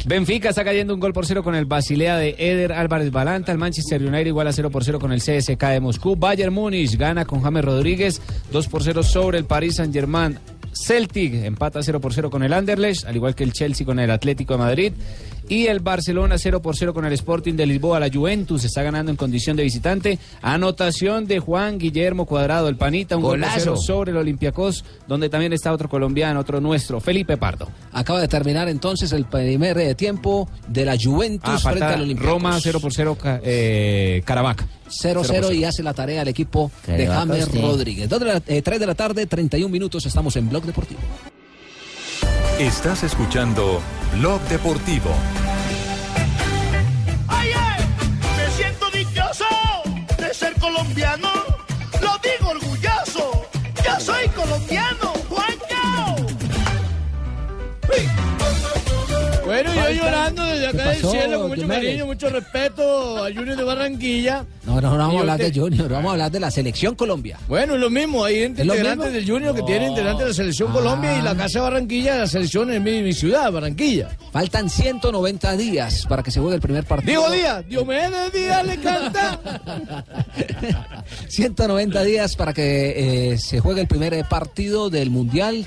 Benfica 0.06 0.50
está 0.50 0.64
cayendo 0.64 0.94
un 0.94 1.00
gol 1.00 1.14
por 1.14 1.26
cero 1.26 1.44
con 1.44 1.54
el 1.54 1.66
Basilea 1.66 2.18
de 2.18 2.36
Eder 2.38 2.74
Álvarez 2.74 3.12
Balanta. 3.12 3.52
El 3.52 3.60
Manchester 3.60 4.02
United 4.02 4.26
igual 4.26 4.48
a 4.48 4.54
0 4.54 4.72
por 4.72 4.84
0 4.84 5.00
con 5.00 5.12
el 5.12 5.20
CSK 5.20 5.64
de 5.68 5.80
Moscú. 5.80 6.16
Bayern 6.16 6.54
Múnich 6.54 6.98
gana 6.98 7.26
con 7.26 7.42
James 7.42 7.64
Rodríguez 7.64 8.22
2 8.52 8.68
por 8.68 8.84
0 8.84 9.04
sobre 9.04 9.38
el 9.38 9.46
Paris 9.46 9.76
Saint 9.76 9.94
Germain. 9.94 10.40
Celtic 10.74 11.34
empata 11.46 11.82
0 11.82 12.02
por 12.02 12.14
0 12.14 12.30
con 12.30 12.44
el 12.44 12.54
Anderlecht, 12.54 13.06
al 13.06 13.16
igual 13.16 13.34
que 13.36 13.44
el 13.44 13.54
Chelsea 13.54 13.86
con 13.86 14.00
el 14.00 14.12
Atlético 14.12 14.54
de 14.54 14.60
Madrid. 14.60 14.94
Y 15.48 15.68
el 15.68 15.80
Barcelona 15.80 16.38
0 16.38 16.62
por 16.62 16.76
0 16.76 16.94
con 16.94 17.06
el 17.06 17.14
Sporting 17.14 17.54
de 17.54 17.66
Lisboa. 17.66 18.00
La 18.00 18.10
Juventus 18.12 18.64
está 18.64 18.82
ganando 18.84 19.12
en 19.12 19.18
condición 19.18 19.56
de 19.56 19.64
visitante. 19.64 20.18
Anotación 20.42 21.28
de 21.28 21.40
Juan 21.40 21.78
Guillermo 21.78 22.26
Cuadrado, 22.26 22.68
el 22.68 22.78
panita, 22.78 23.16
un 23.18 23.24
Golazo. 23.24 23.78
sobre 23.78 24.12
el 24.12 24.18
Olympiacos, 24.18 24.84
donde 25.08 25.30
también 25.30 25.54
está 25.54 25.72
otro 25.72 25.88
colombiano, 25.90 26.40
otro 26.40 26.60
nuestro, 26.62 27.00
Felipe 27.00 27.38
Pardo. 27.38 27.70
Acaba 27.92 28.20
de 28.20 28.28
terminar 28.28 28.68
entonces 28.70 29.12
el 29.12 29.26
primer 29.26 29.78
eh, 29.78 29.96
tiempo 29.96 30.50
de 30.68 30.86
la 30.86 30.98
Juventus 31.02 31.50
Ah, 31.66 31.70
frente 31.72 31.86
al 31.86 32.02
Olympiacos. 32.02 32.34
Roma 32.34 32.58
0 32.60 32.80
por 32.80 32.94
0, 32.94 33.18
eh, 33.44 34.22
Caravaca. 34.26 34.68
0-0 34.90 35.52
y 35.54 35.64
hace 35.64 35.82
la 35.84 35.94
tarea 35.94 36.22
el 36.22 36.28
equipo 36.28 36.72
de 36.88 37.08
James. 37.08 37.48
Rodríguez. 37.62 38.08
Dos 38.10 38.20
de 38.20 38.26
la- 38.26 38.42
eh, 38.48 38.62
3 38.62 38.80
de 38.80 38.86
la 38.86 38.96
tarde, 38.96 39.26
31 39.26 39.72
minutos, 39.72 40.06
estamos 40.06 40.36
en 40.36 40.48
Blog 40.50 40.64
Deportivo. 40.66 41.00
Estás 42.60 43.04
escuchando 43.04 43.82
Blog 44.20 44.42
Deportivo. 44.48 45.12
¡Ay, 47.28 47.50
ay! 47.54 47.86
Me 48.38 48.50
siento 48.56 48.90
dichoso 48.92 49.46
de 50.18 50.34
ser 50.34 50.54
colombiano. 50.60 51.30
Lo 52.02 52.18
digo 52.24 52.52
orgulloso. 52.52 53.46
Yo 53.84 54.00
soy 54.00 54.28
colombiano, 54.30 55.05
Falta- 59.88 60.04
llorando 60.06 60.46
desde 60.46 60.68
acá 60.68 60.78
¿Qué 60.84 60.90
del 61.02 61.06
cielo 61.12 61.40
con 61.42 61.50
mucho 61.50 61.68
cariño, 61.68 62.06
mucho 62.06 62.30
respeto 62.30 63.24
a 63.24 63.34
Junior 63.34 63.56
de 63.58 63.64
Barranquilla. 63.64 64.46
No, 64.66 64.82
no, 64.82 64.92
no 64.92 64.98
vamos 64.98 65.16
a 65.18 65.20
hablar 65.20 65.38
de 65.40 65.54
Junior, 65.54 65.90
vamos 65.90 66.10
a 66.10 66.12
hablar 66.14 66.32
de 66.32 66.40
la 66.40 66.52
selección 66.52 66.96
Colombia. 66.96 67.38
Bueno, 67.48 67.76
es 67.76 67.80
lo 67.80 67.90
mismo, 67.90 68.24
hay 68.26 68.40
¿Es 68.40 68.50
integrantes 68.50 69.14
del 69.14 69.30
Junior 69.30 69.56
que 69.56 69.62
tienen 69.64 69.90
integrantes 69.90 70.24
de 70.26 70.30
la 70.30 70.34
Selección 70.36 70.70
Ah. 70.72 70.74
Colombia 70.74 71.20
y 71.20 71.22
la 71.22 71.36
Casa 71.36 71.60
de 71.60 71.64
Barranquilla, 71.64 72.18
la 72.18 72.28
selección 72.28 72.72
en 72.72 72.84
mi, 72.84 73.02
mi 73.02 73.14
ciudad, 73.14 73.52
Barranquilla. 73.52 74.10
Faltan 74.32 74.70
190 74.70 75.56
días 75.58 76.06
para 76.08 76.24
que 76.24 76.32
se 76.32 76.40
juegue 76.40 76.56
el 76.56 76.62
primer 76.62 76.84
partido. 76.86 77.22
Digo 77.22 77.32
Díaz, 77.32 77.66
Diomedes 77.68 78.32
Díaz 78.34 78.66
le 78.66 78.78
canta. 78.78 79.40
190 81.28 82.04
días 82.04 82.36
para 82.36 82.54
que 82.54 83.32
eh, 83.34 83.38
se 83.38 83.60
juegue 83.60 83.82
el 83.82 83.88
primer 83.88 84.24
partido 84.26 84.90
del 84.90 85.10
Mundial. 85.10 85.66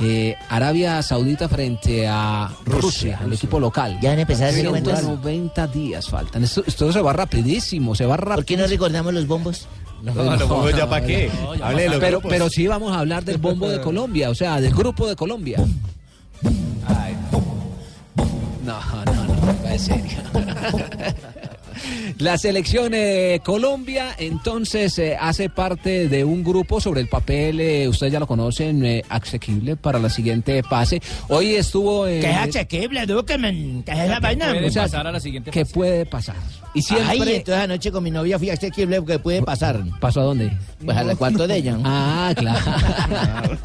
Eh, 0.00 0.36
Arabia 0.48 1.02
Saudita 1.02 1.48
frente 1.48 2.06
a 2.06 2.50
Rusia, 2.64 3.20
el 3.24 3.32
equipo 3.32 3.58
local. 3.58 3.98
Ya 4.00 4.10
van 4.10 4.18
a 4.18 4.22
empezar 4.22 4.46
a 4.46 4.50
hacer 4.50 4.68
cuentas. 4.68 5.00
190 5.00 5.66
días 5.68 6.08
faltan. 6.08 6.44
Esto, 6.44 6.62
esto 6.66 6.92
se 6.92 7.00
va 7.00 7.12
rapidísimo, 7.12 7.94
se 7.94 8.06
va 8.06 8.16
rápido. 8.16 8.36
¿Por 8.36 8.44
qué 8.44 8.56
no 8.56 8.66
recordamos 8.66 9.12
los 9.12 9.26
bombos? 9.26 9.66
No, 10.02 10.14
los 10.14 10.48
bombos 10.48 10.76
ya 10.76 10.88
pa' 10.88 11.00
qué. 11.00 11.30
Grupos. 12.08 12.30
pero 12.30 12.48
sí 12.48 12.66
vamos 12.66 12.92
a 12.92 13.00
hablar 13.00 13.24
del 13.24 13.38
bombo 13.38 13.68
de 13.68 13.80
Colombia, 13.80 14.30
o 14.30 14.34
sea, 14.34 14.60
del 14.60 14.72
grupo 14.72 15.06
de 15.08 15.16
Colombia. 15.16 15.58
Ay. 16.86 17.16
No, 18.64 18.78
no, 19.04 19.24
no, 19.24 19.68
en 19.68 19.78
serio. 19.78 20.18
La 22.18 22.36
selección 22.36 22.94
eh, 22.94 23.40
Colombia 23.44 24.08
entonces 24.18 24.98
eh, 24.98 25.16
hace 25.20 25.48
parte 25.48 26.08
de 26.08 26.24
un 26.24 26.42
grupo 26.42 26.80
sobre 26.80 27.00
el 27.00 27.06
papel, 27.06 27.60
eh, 27.60 27.86
ustedes 27.88 28.12
ya 28.12 28.18
lo 28.18 28.26
conocen, 28.26 28.84
eh, 28.84 29.04
asequible 29.08 29.76
para 29.76 30.00
la 30.00 30.10
siguiente 30.10 30.64
fase. 30.64 31.00
Hoy 31.28 31.54
estuvo 31.54 32.08
en... 32.08 32.20
¿Qué 32.20 32.30
es 32.30 32.36
asequible, 32.36 33.06
Dukeman? 33.06 33.84
¿Qué 33.84 33.92
es 33.92 34.08
la 34.08 34.18
vaina? 34.18 34.48
puede 34.50 34.66
O 34.66 34.70
sea, 34.72 34.82
pasar 34.82 35.06
a 35.06 35.12
la 35.12 35.20
siguiente 35.20 35.52
¿Qué 35.52 35.64
puede 35.64 36.06
pasar? 36.06 36.34
Y 36.74 36.82
siempre... 36.82 37.08
Ay, 37.08 37.34
entonces 37.36 37.62
anoche 37.64 37.92
con 37.92 38.02
mi 38.02 38.10
novia 38.10 38.36
fui 38.36 38.50
asequible 38.50 38.96
porque 39.00 39.20
puede 39.20 39.42
pasar. 39.42 39.80
¿Pasó 40.00 40.20
a 40.20 40.24
dónde? 40.24 40.50
Pues 40.84 40.96
al 40.96 41.16
cuarto 41.16 41.46
de 41.46 41.54
ella. 41.56 41.78
Ah, 41.84 42.32
claro. 42.36 43.58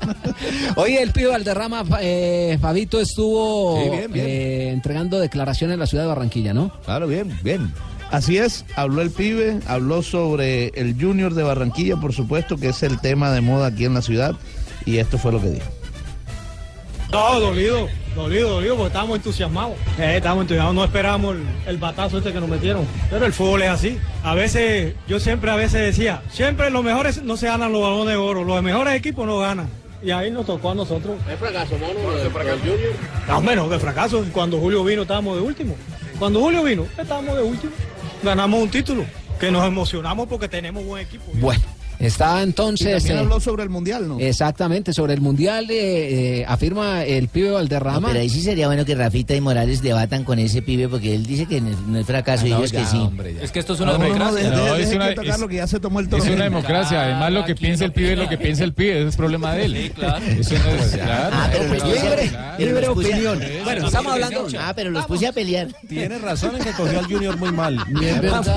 Oye, 0.75 1.01
el 1.01 1.11
pibe 1.11 1.29
Valderrama, 1.29 1.83
eh, 2.01 2.57
Fabito, 2.61 2.99
estuvo 2.99 3.81
Sí, 3.83 3.89
bien, 3.89 4.11
bien. 4.11 4.25
eh, 4.27 4.69
entregando 4.69 5.19
declaraciones 5.19 5.73
en 5.73 5.79
la 5.79 5.87
ciudad 5.87 6.03
de 6.03 6.09
Barranquilla, 6.09 6.53
¿no? 6.53 6.71
Claro, 6.85 7.07
bien, 7.07 7.35
bien. 7.43 7.73
Así 8.11 8.37
es, 8.37 8.42
habló 8.75 9.01
el 9.01 9.11
pibe, 9.11 9.59
habló 9.67 10.01
sobre 10.01 10.67
el 10.75 10.95
Junior 10.99 11.33
de 11.33 11.43
Barranquilla, 11.43 11.97
por 11.97 12.13
supuesto, 12.13 12.57
que 12.57 12.69
es 12.69 12.83
el 12.83 12.99
tema 12.99 13.31
de 13.31 13.41
moda 13.41 13.67
aquí 13.67 13.85
en 13.85 13.93
la 13.93 14.01
ciudad, 14.01 14.35
y 14.85 14.97
esto 14.97 15.17
fue 15.17 15.31
lo 15.31 15.41
que 15.41 15.49
dijo. 15.49 15.65
No, 17.11 17.39
dolido, 17.39 17.87
dolido, 18.15 18.49
dolido, 18.49 18.75
porque 18.75 18.87
estábamos 18.87 19.17
entusiasmados. 19.17 19.73
Eh, 19.99 20.15
estábamos 20.17 20.43
entusiasmados, 20.43 20.75
no 20.75 20.83
esperábamos 20.83 21.35
el, 21.35 21.43
el 21.67 21.77
batazo 21.77 22.17
este 22.17 22.33
que 22.33 22.39
nos 22.39 22.49
metieron. 22.49 22.87
Pero 23.11 23.25
el 23.27 23.33
fútbol 23.33 23.61
es 23.61 23.69
así. 23.69 23.99
A 24.23 24.33
veces, 24.33 24.95
yo 25.07 25.19
siempre 25.19 25.51
a 25.51 25.55
veces 25.55 25.81
decía, 25.81 26.23
siempre 26.31 26.71
los 26.71 26.83
mejores 26.83 27.21
no 27.21 27.37
se 27.37 27.45
ganan 27.45 27.71
los 27.71 27.83
balones 27.83 28.07
de 28.07 28.15
oro, 28.15 28.43
los 28.43 28.63
mejores 28.63 28.95
equipos 28.95 29.27
no 29.27 29.37
ganan. 29.37 29.69
Y 30.03 30.11
ahí 30.11 30.31
nos 30.31 30.45
tocó 30.45 30.71
a 30.71 30.75
nosotros. 30.75 31.15
¿Es 31.31 31.39
fracaso, 31.39 31.77
mono, 31.77 32.15
de, 32.15 32.29
Junior? 32.59 32.93
No, 33.27 33.41
menos 33.41 33.69
de 33.69 33.79
fracaso. 33.79 34.25
Cuando 34.33 34.59
Julio 34.59 34.83
vino 34.83 35.03
estábamos 35.03 35.37
de 35.37 35.41
último. 35.43 35.75
Cuando 36.19 36.41
Julio 36.41 36.63
vino 36.63 36.85
estábamos 36.97 37.37
de 37.37 37.43
último. 37.43 37.71
Ganamos 38.23 38.61
un 38.61 38.69
título. 38.69 39.05
Que 39.39 39.51
nos 39.51 39.65
emocionamos 39.65 40.27
porque 40.27 40.47
tenemos 40.47 40.85
buen 40.85 41.05
equipo. 41.05 41.25
Bueno, 41.33 41.61
Está 42.03 42.39
Y 42.39 42.43
entonces... 42.43 42.93
también 42.97 43.17
eh, 43.17 43.19
habló 43.21 43.39
sobre 43.39 43.63
el 43.63 43.69
mundial, 43.69 44.07
¿no? 44.07 44.19
Exactamente, 44.19 44.93
sobre 44.93 45.13
el 45.13 45.21
Mundial 45.21 45.67
eh, 45.69 46.39
eh, 46.41 46.45
afirma 46.47 47.03
el 47.03 47.27
pibe 47.29 47.51
Valderrama. 47.51 48.09
Pero 48.09 48.19
ahí 48.19 48.29
sí 48.29 48.41
sería 48.41 48.67
bueno 48.67 48.83
que 48.85 48.93
Rafita 48.95 49.33
y 49.35 49.41
Morales 49.41 49.81
debatan 49.81 50.23
con 50.23 50.37
ese 50.39 50.61
pibe 50.61 50.87
porque 50.89 51.15
él 51.15 51.25
dice 51.25 51.45
que 51.45 51.61
no 51.61 51.69
es- 51.69 51.79
no 51.79 52.03
fracaso 52.03 52.45
y 52.45 52.51
Ah, 52.51 52.55
no, 52.55 52.59
ellos 52.59 52.71
ya, 52.71 52.81
que 52.81 52.85
sí. 52.87 52.97
hombre. 52.97 53.35
Es 53.41 53.51
que 53.51 53.59
esto 53.59 53.73
es 53.73 53.79
No, 53.79 53.85
una 53.85 53.93
no, 53.93 53.97
no, 53.99 54.03
democracia. 54.35 54.49
No, 54.51 54.75
es 54.75 54.89
que 54.89 54.95
una- 54.95 55.15
tocarlo, 55.15 55.45
es- 55.45 55.49
que 55.49 55.55
ya 55.55 55.67
se 55.67 55.79
tomó 55.79 55.99
el 55.99 56.05
Es 56.05 56.09
torneo. 56.11 56.33
una 56.35 56.43
democracia. 56.43 57.03
Además, 57.03 57.31
lo 57.31 57.45
que 57.45 57.55
piensa 57.55 57.85
el 57.85 57.91
pibe 57.93 58.13
es 58.13 58.17
lo 58.19 58.27
que 58.29 58.37
piensa 58.37 58.63
el 58.63 58.73
pibe. 58.73 58.99
Ese 58.99 59.09
es 59.09 59.15
problema 59.15 59.53
de 59.53 59.65
él. 59.65 59.77
Sí, 59.83 59.89
claro. 59.91 60.25
Eso 60.25 60.55
no 60.55 60.69
es. 60.83 60.91
Claro. 60.93 61.35
Ah, 61.37 61.49
pero 61.51 61.63
puse- 61.73 62.03
Libre- 62.03 62.31
libre 62.59 62.87
opinión. 62.89 63.39
Bueno, 63.63 63.85
estamos 63.87 64.13
hablando. 64.13 64.47
Ah, 64.59 64.73
pero 64.75 64.89
los 64.91 65.05
puse 65.05 65.27
a 65.27 65.31
pelear. 65.31 65.67
Tiene 65.87 66.17
razón 66.19 66.55
en 66.57 66.63
que 66.63 66.71
cogió 66.71 66.99
al 66.99 67.05
Junior 67.05 67.37
muy 67.37 67.51
mal. 67.51 67.77
Vamos, 67.77 68.47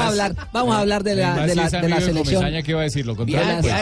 a 0.00 0.06
hablar, 0.08 0.34
vamos 0.52 0.74
a 0.76 0.80
hablar 0.80 1.02
de 1.02 1.16
la, 1.16 1.46
selección. 2.00 2.44
Comesaña, 2.76 2.76
¿qué 2.76 2.76
va 2.76 2.80
a 2.80 2.84
decir? 2.84 3.06
Lo 3.06 3.12
de 3.12 3.18
contrario. 3.18 3.48
la- 3.48 3.60
pues. 3.60 3.72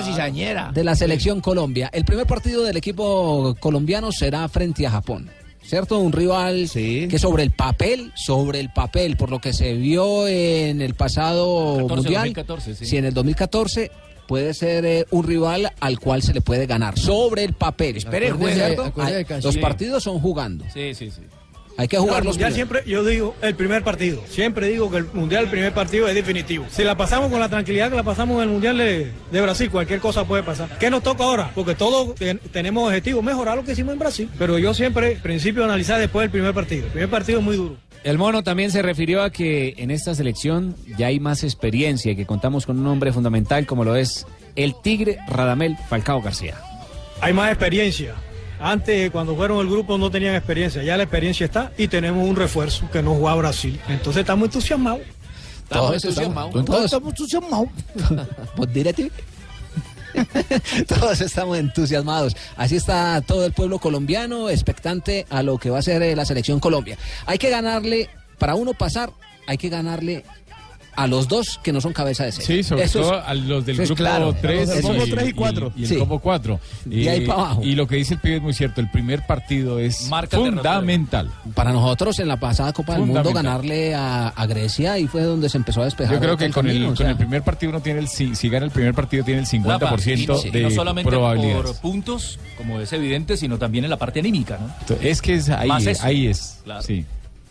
de 0.75 0.85
la 0.85 0.95
selección 0.95 1.41
Colombia. 1.41 1.91
El 1.93 2.05
primer 2.05 2.27
partido 2.27 2.63
del 2.63 2.77
equipo 2.77 3.57
colombiano 3.61 4.13
será 4.13 4.49
frente 4.49 4.87
a 4.87 4.91
Japón. 4.91 5.31
¿Cierto? 5.63 5.99
Un 5.99 6.13
rival 6.13 6.69
que 7.09 7.19
sobre 7.19 7.43
el 7.43 7.51
papel, 7.51 8.13
sobre 8.15 8.61
el 8.61 8.71
papel, 8.71 9.17
por 9.17 9.31
lo 9.31 9.41
que 9.41 9.55
se 9.55 9.73
vio 9.73 10.29
en 10.29 10.83
el 10.83 10.93
pasado 10.95 11.77
14, 11.77 11.95
mundial, 11.95 12.23
2014, 12.25 12.75
sí. 12.75 12.85
si 12.85 12.97
en 12.99 13.07
el 13.07 13.15
2014 13.15 13.91
puede 14.29 14.53
ser 14.53 14.85
eh, 14.85 15.07
un 15.11 15.27
rival 15.27 15.73
al 15.81 15.99
cual 15.99 16.23
se 16.23 16.35
le 16.35 16.43
puede 16.43 16.67
ganar. 16.67 16.99
Sobre 16.99 17.45
el 17.45 17.55
papel. 17.55 17.97
Espere, 17.97 18.31
los 18.31 19.55
sí. 19.55 19.61
partidos 19.61 20.03
son 20.03 20.19
jugando. 20.19 20.67
Sí, 20.73 20.95
sí, 20.95 21.11
sí. 21.11 21.23
Hay 21.77 21.89
que 21.89 21.97
No, 21.97 22.03
el 22.05 22.09
jugarlos 22.09 22.35
mundial 22.35 22.53
siempre, 22.53 22.83
yo 22.87 23.03
digo, 23.05 23.35
el 23.43 23.55
primer 23.57 23.83
partido. 23.83 24.23
Siempre 24.29 24.69
digo 24.69 24.91
que 24.91 24.99
el 24.99 25.07
mundial, 25.13 25.45
el 25.45 25.51
primer 25.51 25.73
partido 25.75 26.07
es 26.09 26.15
definitivo. 26.15 26.67
Si 26.71 26.85
la 26.85 26.97
pasamos 26.97 27.31
con 27.31 27.41
la 27.41 27.49
tranquilidad 27.49 27.91
que 27.91 27.97
la 27.97 28.03
pasamos 28.05 28.37
en 28.37 28.45
el 28.45 28.49
mundial 28.51 28.79
de, 28.79 29.11
de 29.33 29.41
Brasil, 29.41 29.71
cualquier 29.71 29.99
cosa 30.01 30.25
puede 30.25 30.43
pasar. 30.45 30.79
¿Qué 30.79 30.89
nos 30.89 31.03
toca 31.03 31.25
ahora? 31.25 31.51
Porque 31.55 31.75
todos 31.75 32.15
ten- 32.15 32.39
tenemos 32.53 32.87
objetivos, 32.87 33.25
mejorar 33.25 33.57
lo 33.57 33.65
que 33.65 33.73
hicimos 33.73 33.93
en 33.93 33.99
Brasil. 33.99 34.29
Pero 34.39 34.59
yo 34.59 34.73
siempre, 34.73 35.17
principio, 35.17 35.65
analizar 35.65 35.99
después 35.99 36.23
del 36.25 36.31
primer 36.31 36.55
partido. 36.55 36.87
El 36.87 36.93
primer 36.93 37.11
partido 37.11 37.41
es 37.41 37.45
muy 37.45 37.57
duro. 37.57 37.77
El 38.05 38.19
mono 38.19 38.43
también 38.45 38.71
se 38.71 38.83
refirió 38.83 39.23
a 39.23 39.31
que 39.31 39.75
en 39.79 39.91
esta 39.91 40.15
selección 40.15 40.77
ya 40.99 41.07
hay 41.07 41.19
más 41.21 41.43
experiencia 41.43 42.13
y 42.13 42.17
que 42.17 42.27
contamos 42.27 42.67
con 42.67 42.79
un 42.79 42.87
hombre 42.87 43.13
fundamental 43.13 43.67
como 43.67 43.83
lo 43.83 43.97
es 43.97 44.27
el 44.57 44.75
Tigre 44.83 45.19
Radamel 45.27 45.77
Falcao 45.89 46.21
García. 46.21 46.55
Hay 47.23 47.33
más 47.33 47.51
experiencia. 47.51 48.15
Antes, 48.61 49.11
cuando 49.11 49.35
fueron 49.37 49.59
el 49.61 49.69
grupo, 49.69 49.99
no 49.99 50.11
tenían 50.11 50.35
experiencia. 50.35 50.83
Ya 50.83 50.97
la 50.97 51.03
experiencia 51.05 51.45
está 51.47 51.73
y 51.77 51.89
tenemos 51.89 52.27
un 52.27 52.37
refuerzo 52.37 52.89
que 52.91 53.03
no 53.03 53.15
juega 53.15 53.33
a 53.33 53.37
Brasil. 53.37 53.81
Entonces 53.89 54.21
estamos 54.21 54.47
entusiasmados. 54.47 55.01
Todos 55.69 55.97
estamos- 56.05 56.53
todos 56.67 56.85
estamos 56.85 57.09
entusiasmados. 57.11 57.69
Pues. 58.57 58.69
Todos 60.87 61.21
estamos 61.21 61.59
entusiasmados. 61.59 62.37
Así 62.57 62.77
está 62.77 63.21
todo 63.23 63.45
el 63.45 63.53
pueblo 63.53 63.79
colombiano, 63.81 64.49
expectante 64.49 65.27
a 65.29 65.43
lo 65.43 65.59
que 65.59 65.71
va 65.71 65.81
a 65.81 65.83
ser 65.83 66.03
eh, 66.03 66.15
la 66.15 66.25
selección 66.25 66.61
Colombia. 66.61 66.97
Hay 67.27 67.39
que 67.39 67.51
ganarle, 67.51 68.09
para 68.39 68.55
uno 68.55 68.75
pasar, 68.75 69.11
hay 69.49 69.59
que 69.59 69.69
ganarle 69.69 70.25
a 70.97 71.07
los 71.07 71.29
dos 71.29 71.59
que 71.63 71.73
no 71.73 71.81
son 71.81 71.93
cabeza 71.93 72.25
de 72.25 72.33
serie. 72.33 72.47
Sí, 72.47 72.63
sobre 72.69 72.85
Eso 72.85 73.01
es- 73.01 73.07
todo 73.09 73.23
a 73.25 73.35
los 73.35 73.65
del 73.67 73.81
es 73.81 73.89
grupo 73.89 73.97
claro. 73.99 74.37
3 74.41 74.69
Eso 74.71 74.93
es- 74.93 75.09
y, 75.09 75.11
el 75.11 75.87
Sí. 75.89 75.95
grupo 75.97 76.19
4. 76.19 76.61
Y 76.91 77.09
ahí 77.09 77.27
pa' 77.27 77.35
abajo. 77.35 77.63
Y 77.63 77.75
lo 77.75 77.87
que 77.87 77.97
dice 77.97 78.15
el 78.15 78.21
pibe 78.21 78.37
es 78.37 78.43
muy 78.43 78.55
cierto, 78.55 78.81
el 78.81 78.91
primer 78.91 79.27
partido 79.27 79.79
es 79.79 80.09
Marca 80.09 80.37
fundamental. 80.39 81.31
Para 81.55 81.73
nosotros 81.73 82.19
en 82.19 82.29
la 82.29 82.39
pasada 82.39 82.73
Copa 82.73 82.95
del 82.95 83.07
Mundo 83.07 83.33
ganarle 83.33 83.95
a, 83.95 84.29
a 84.29 84.47
Grecia 84.47 84.99
y 84.99 85.07
fue 85.07 85.23
donde 85.23 85.49
se 85.49 85.59
empezó 85.59 85.83
a 85.83 85.85
despejar. 85.85 86.15
Yo 86.15 86.21
creo 86.21 86.37
que 86.37 86.45
el 86.47 86.53
con 86.53 86.69
el, 86.69 86.95
con 86.95 87.07
el 87.07 87.17
primer 87.17 87.43
partido 87.43 87.71
uno 87.71 87.81
tiene 87.81 88.01
el 88.01 88.09
si, 88.09 88.35
si 88.35 88.49
gana 88.49 88.65
el 88.67 88.71
primer 88.73 88.95
partido 88.95 89.25
tiene 89.25 89.41
el 89.41 89.47
50% 89.47 89.79
Rafa, 90.35 90.47
y 90.49 90.51
de 90.51 90.63
no 90.63 90.71
solamente 90.71 91.11
probabilidades. 91.11 91.63
por 91.73 91.77
puntos, 91.81 92.39
como 92.57 92.81
es 92.81 92.93
evidente, 92.93 93.37
sino 93.37 93.59
también 93.59 93.85
en 93.85 93.91
la 93.91 93.97
parte 93.97 94.21
anímica, 94.21 94.59
¿no? 94.59 94.97
Es 95.03 95.21
que 95.23 95.35
es 95.35 95.49
ahí, 95.51 95.69
Más 95.69 95.87
eso. 95.87 96.05
ahí 96.05 96.27
es. 96.27 96.59
Claro. 96.65 96.83
Sí. 96.83 97.05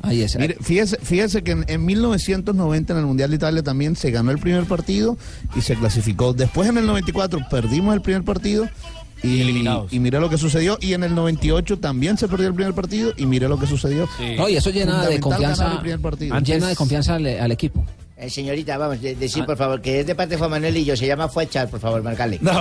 Ahí 0.04 0.22
es. 0.22 0.38
Mire, 0.38 0.58
fíjese, 0.62 0.98
fíjese 1.02 1.44
que 1.44 1.52
en, 1.52 1.66
en 1.68 1.86
1990 1.86 2.94
en 2.94 3.00
el 3.00 3.06
Mundial 3.06 3.30
de 3.30 3.38
Italia 3.38 3.64
también 3.64 3.96
se 3.96 4.12
ganó 4.12 4.32
el 4.32 4.38
primer 4.38 4.66
partido 4.66 5.18
y 5.56 5.62
se 5.62 5.76
clasificó. 5.76 6.34
Después 6.34 6.68
en 6.70 6.78
el 6.78 6.86
94 6.86 7.40
perdimos 7.50 7.96
el 7.96 8.02
primer 8.02 8.24
partido 8.24 8.68
y, 9.24 9.42
y 9.92 10.00
mire 10.00 10.20
lo 10.20 10.30
que 10.30 10.38
sucedió. 10.38 10.78
Y 10.82 10.92
en 10.94 11.04
el 11.04 11.16
98 11.16 11.80
también 11.80 12.18
se 12.18 12.28
perdió 12.28 12.50
el 12.50 12.54
primer 12.54 12.74
partido 12.74 13.14
y 13.16 13.26
mire 13.26 13.48
lo 13.48 13.58
que 13.58 13.66
sucedió. 13.66 14.08
No, 14.38 14.50
y 14.50 14.58
eso 14.58 14.70
llena 14.72 15.08
de 15.08 15.22
confianza, 15.22 15.64
ganar 15.64 15.78
el 15.78 15.82
primer 15.82 16.02
partido. 16.02 16.38
llena 16.42 16.68
de 16.68 16.76
confianza 16.76 17.16
al, 17.16 17.26
al 17.26 17.52
equipo. 17.54 17.86
Eh, 18.16 18.30
señorita, 18.30 18.78
vamos, 18.78 19.02
de- 19.02 19.16
decir 19.16 19.44
por 19.44 19.58
favor 19.58 19.82
que 19.82 20.02
es 20.02 20.06
de 20.06 20.14
parte 20.14 20.36
de 20.36 20.38
Juan 20.38 20.52
Manuel 20.52 20.78
y 20.78 20.86
yo, 20.86 20.96
se 20.96 21.08
llama 21.08 21.28
Fuechar, 21.28 21.68
por 21.68 21.80
favor, 21.80 22.04
marcale. 22.04 22.40
No. 22.42 22.54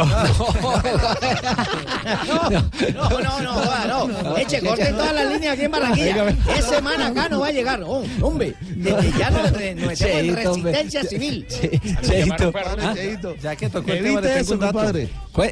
No, 2.94 3.20
no, 3.20 3.40
no, 3.42 3.52
joda, 3.52 3.84
no. 3.86 4.36
Eche, 4.36 4.60
corte 4.60 4.86
todas 4.92 5.14
las 5.14 5.32
líneas 5.32 5.54
aquí 5.54 5.64
en 5.64 5.70
Barranquilla. 5.70 6.28
Es 6.56 6.64
semana 6.64 7.08
acá 7.08 7.28
no 7.28 7.40
va 7.40 7.48
a 7.48 7.52
llegar. 7.52 7.82
Oh, 7.84 8.04
hombre, 8.20 8.54
desde 8.76 9.12
ya 9.18 9.30
nos, 9.30 9.52
re- 9.52 9.74
nos 9.74 9.86
metemos 9.88 10.00
en 10.00 10.34
Cheito, 10.34 10.52
hombre. 10.52 10.72
resistencia 10.72 11.04
civil. 11.10 11.46
Cheito. 12.02 12.52
Ah, 12.54 12.94
Ya 13.42 13.56
que 13.56 13.68
tocó 13.68 13.92
el 13.92 14.02
tema, 14.02 14.18
Evite 14.20 14.34
le 14.34 14.40
eso, 14.40 14.50
tengo 14.52 14.54
un 14.54 14.60
dato. 14.60 14.78
compadre. 14.78 15.08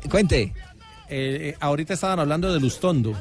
Cuente. 0.09 0.43
Eh, 0.43 0.53
eh, 1.09 1.57
ahorita 1.61 1.95
estaban 1.95 2.21
hablando 2.21 2.53
de 2.53 2.61
Lustondo. 2.61 3.15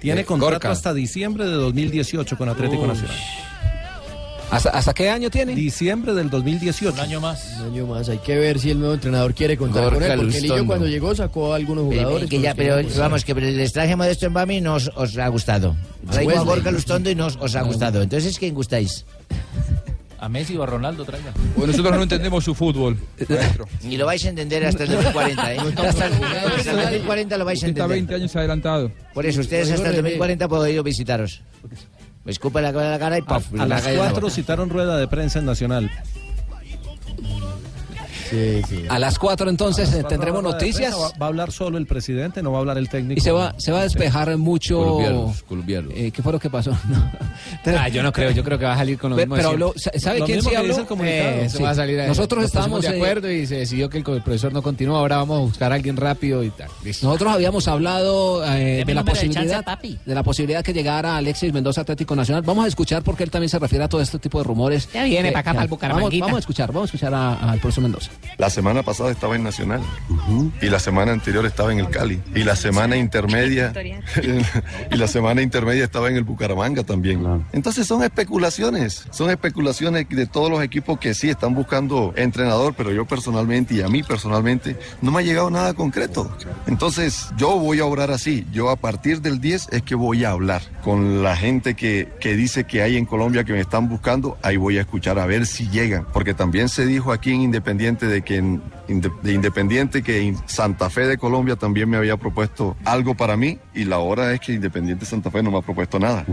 Tiene 0.00 0.20
Eh, 0.20 0.24
contrato 0.24 0.52
Gorka. 0.54 0.70
hasta 0.70 0.92
diciembre 0.94 1.46
de 1.46 1.52
2018 1.52 2.36
con 2.36 2.48
Atlético 2.48 2.82
Uy. 2.82 2.88
Nacional. 2.88 3.16
¿Hasta, 4.50 4.70
¿Hasta 4.70 4.94
qué 4.94 5.10
año 5.10 5.28
tiene? 5.28 5.54
Diciembre 5.54 6.14
del 6.14 6.30
2018. 6.30 6.94
Un 6.94 7.00
año 7.00 7.20
más. 7.20 7.56
Un 7.60 7.72
año 7.72 7.86
más. 7.86 8.08
Hay 8.08 8.18
que 8.18 8.36
ver 8.36 8.58
si 8.60 8.70
el 8.70 8.78
nuevo 8.78 8.94
entrenador 8.94 9.34
quiere 9.34 9.56
contar 9.56 9.84
con 9.84 9.94
Gorka 9.94 10.14
él. 10.14 10.20
Porque 10.20 10.40
Lillo 10.40 10.66
cuando 10.66 10.86
llegó 10.86 11.14
sacó 11.14 11.52
a 11.52 11.56
algunos 11.56 11.86
Pero, 11.88 12.02
jugadores. 12.02 12.30
que 12.30 12.40
ya, 12.40 12.50
con 12.50 12.56
pero 12.58 12.82
pues, 12.82 12.96
vamos, 12.98 13.24
que 13.24 13.34
les 13.34 13.72
traje 13.72 13.96
Modesto 13.96 14.26
en 14.26 14.34
Bami 14.34 14.58
y 14.58 14.60
no 14.60 14.74
os, 14.74 15.18
ha 15.18 15.28
gustado. 15.28 15.76
Traigo 16.10 16.30
a. 16.38 16.42
Gorka 16.44 16.70
Lustondo 16.70 17.10
y 17.10 17.14
no 17.14 17.26
os, 17.26 17.56
ha 17.56 17.62
gustado. 17.62 18.02
Entonces, 18.02 18.38
¿quién 18.38 18.54
gustáis? 18.54 19.04
A 20.18 20.28
Messi 20.28 20.56
o 20.56 20.62
a 20.62 20.66
Ronaldo 20.66 21.04
traiga. 21.04 21.32
Bueno, 21.56 21.72
nosotros 21.72 21.96
no 21.96 22.02
entendemos 22.04 22.42
su 22.42 22.54
fútbol. 22.54 22.96
Y 23.82 23.96
lo 23.96 24.06
vais 24.06 24.24
a 24.24 24.28
entender 24.30 24.64
hasta 24.64 24.84
el 24.84 24.90
2040, 24.90 25.54
¿eh? 25.54 25.58
Hasta 25.76 26.06
el, 26.06 26.14
hasta 26.14 26.70
el 26.70 26.76
2040 26.76 27.36
lo 27.36 27.44
vais 27.44 27.58
a 27.62 27.66
Usted 27.66 27.68
está 27.68 27.82
entender. 27.84 27.88
20 27.88 28.14
años 28.14 28.36
adelantado. 28.36 28.90
Por 29.12 29.26
eso, 29.26 29.40
ustedes 29.40 29.70
hasta 29.72 29.90
el 29.90 29.96
2040 29.96 30.48
puedo 30.48 30.66
ir 30.68 30.78
a 30.78 30.82
visitaros. 30.82 31.42
Me 32.26 32.32
escupa 32.32 32.60
la, 32.60 32.72
la 32.72 32.98
cara 32.98 33.18
y 33.18 33.22
A, 33.22 33.24
¡paf! 33.24 33.52
a 33.54 33.56
la 33.58 33.66
las 33.66 33.82
calle 33.82 33.92
de 33.92 33.98
4 33.98 34.20
nuevo. 34.20 34.30
citaron 34.34 34.68
rueda 34.68 34.96
de 34.98 35.06
prensa 35.06 35.38
en 35.38 35.46
Nacional. 35.46 35.90
A 38.88 38.98
las 38.98 39.18
4 39.18 39.48
entonces 39.50 39.88
eh, 39.88 39.92
Cuatro 39.92 40.08
tendremos 40.08 40.42
noticias 40.42 40.94
prensa, 40.94 41.12
Va, 41.14 41.18
va 41.18 41.26
a 41.26 41.28
hablar 41.28 41.52
solo 41.52 41.78
el 41.78 41.86
presidente, 41.86 42.42
no 42.42 42.50
va 42.52 42.58
a 42.58 42.60
hablar 42.60 42.78
el 42.78 42.88
técnico. 42.88 43.18
y 43.18 43.20
se 43.22 43.30
va, 43.32 43.54
se 43.58 43.72
va 43.72 43.80
a 43.80 43.82
despejar 43.82 44.36
mucho. 44.36 44.78
Colombianos, 44.78 45.42
colombianos. 45.42 45.92
Eh, 45.96 46.10
¿Qué 46.10 46.22
fue 46.22 46.32
lo 46.32 46.38
que 46.40 46.50
pasó? 46.50 46.70
No. 46.88 47.10
Ah, 47.78 47.88
yo 47.88 48.02
no 48.02 48.12
creo, 48.12 48.30
yo 48.30 48.42
creo 48.44 48.58
que 48.58 48.64
va 48.64 48.74
a 48.74 48.76
salir 48.78 48.98
con 48.98 49.10
lo 49.10 49.16
Pero- 49.16 49.34
mismo. 49.34 49.72
pero. 49.74 49.74
¿sabe 50.00 50.20
Lo 50.20 50.26
quién 50.26 50.42
sí 50.42 50.54
habló? 50.54 50.74
el 50.76 50.86
Eh, 51.08 51.48
va 51.62 51.70
a 51.70 51.74
salir 51.74 52.00
ahí. 52.00 52.08
Nosotros 52.08 52.44
estábamos, 52.44 52.82
de 52.82 52.88
eh, 52.88 52.94
acuerdo 52.96 53.30
y 53.30 53.46
se 53.46 53.56
decidió 53.56 53.88
que 53.88 53.98
el, 53.98 54.04
el 54.08 54.22
profesor 54.22 54.52
no 54.52 54.62
continúa. 54.62 54.98
Ahora 54.98 55.18
vamos 55.18 55.38
a 55.38 55.40
buscar 55.42 55.72
a 55.72 55.74
alguien 55.74 55.96
rápido 55.96 56.42
y 56.44 56.50
tal. 56.50 56.68
Listo. 56.84 57.06
Nosotros 57.06 57.32
habíamos 57.32 57.66
hablado 57.68 58.44
eh, 58.44 58.84
de 58.86 58.94
la 58.94 59.02
número 59.02 59.04
de 59.04 59.10
posibilidad 59.10 59.64
chance, 59.64 59.98
de 60.04 60.14
la 60.14 60.22
posibilidad 60.22 60.64
que 60.64 60.72
llegara 60.72 61.16
Alexis 61.16 61.52
Mendoza 61.52 61.82
Atlético 61.82 62.14
Nacional. 62.16 62.42
Vamos 62.42 62.64
a 62.64 62.68
escuchar 62.68 63.02
porque 63.02 63.24
él 63.24 63.30
también 63.30 63.48
se 63.50 63.58
refiere 63.58 63.84
a 63.84 63.88
todo 63.88 64.00
este 64.00 64.18
tipo 64.18 64.38
de 64.38 64.44
rumores. 64.44 64.88
Ya 64.92 65.04
viene 65.04 65.28
que- 65.28 65.32
pa' 65.34 65.40
acá, 65.40 65.50
que- 65.52 65.56
pa'l 65.58 65.66
vamos, 65.66 65.70
Bucaramanguita. 65.70 66.24
vamos 66.26 66.36
a 66.36 66.40
escuchar, 66.40 66.68
vamos 66.72 66.82
a 66.82 66.86
escuchar 66.86 67.14
a- 67.14 67.34
al 67.50 67.58
profesor 67.60 67.82
Mendoza. 67.82 68.10
La 68.38 68.50
semana 68.50 68.82
pasada 68.82 69.10
estaba 69.10 69.36
en 69.36 69.42
Nacional. 69.42 69.82
Y 70.60 70.66
la 70.66 70.78
semana 70.78 71.12
anterior 71.12 71.46
estaba 71.46 71.72
en 71.72 71.78
el 71.78 71.88
Cali. 71.88 72.20
Y 72.34 72.42
la 72.42 72.56
semana 72.56 72.96
intermedia 72.96 73.72
y 74.90 74.96
la 74.96 75.06
semana 75.06 75.42
intermedia 75.42 75.84
estaba 75.84 76.08
en 76.08 76.16
el 76.16 76.24
Bucaramanga 76.24 76.82
también. 76.82 77.44
Entonces 77.52 77.86
son 77.86 78.02
especulaciones, 78.02 79.06
son 79.10 79.30
especulaciones 79.30 80.08
de 80.08 80.26
todos 80.26 80.50
los 80.50 80.62
equipos 80.62 80.98
que 80.98 81.14
sí 81.14 81.28
están 81.28 81.54
buscando 81.54 82.12
entrenador, 82.16 82.74
pero 82.76 82.92
yo 82.92 83.06
personalmente 83.06 83.74
y 83.74 83.82
a 83.82 83.88
mí 83.88 84.02
personalmente 84.02 84.76
no 85.00 85.10
me 85.10 85.20
ha 85.20 85.22
llegado 85.22 85.50
nada 85.50 85.74
concreto. 85.74 86.30
Entonces 86.66 87.28
yo 87.36 87.58
voy 87.58 87.80
a 87.80 87.84
obrar 87.84 88.10
así, 88.10 88.46
yo 88.52 88.70
a 88.70 88.76
partir 88.76 89.20
del 89.20 89.40
10 89.40 89.68
es 89.72 89.82
que 89.82 89.94
voy 89.94 90.24
a 90.24 90.30
hablar 90.30 90.62
con 90.82 91.22
la 91.22 91.36
gente 91.36 91.74
que, 91.74 92.08
que 92.20 92.36
dice 92.36 92.64
que 92.64 92.82
hay 92.82 92.96
en 92.96 93.06
Colombia 93.06 93.44
que 93.44 93.52
me 93.52 93.60
están 93.60 93.88
buscando, 93.88 94.36
ahí 94.42 94.56
voy 94.56 94.78
a 94.78 94.82
escuchar 94.82 95.18
a 95.18 95.26
ver 95.26 95.46
si 95.46 95.68
llegan, 95.68 96.06
porque 96.12 96.34
también 96.34 96.68
se 96.68 96.86
dijo 96.86 97.12
aquí 97.12 97.32
en 97.32 97.42
Independiente 97.42 98.05
de 98.06 98.22
que 98.22 98.36
en 98.36 98.62
de 98.88 99.32
Independiente 99.32 100.02
que 100.02 100.34
Santa 100.46 100.90
Fe 100.90 101.06
de 101.06 101.18
Colombia 101.18 101.56
también 101.56 101.88
me 101.88 101.96
había 101.96 102.16
propuesto 102.16 102.76
algo 102.84 103.14
para 103.14 103.36
mí 103.36 103.58
y 103.74 103.84
la 103.84 103.98
hora 103.98 104.32
es 104.32 104.40
que 104.40 104.52
Independiente 104.52 105.04
Santa 105.04 105.30
Fe 105.30 105.42
no 105.42 105.50
me 105.50 105.58
ha 105.58 105.62
propuesto 105.62 105.98
nada. 105.98 106.24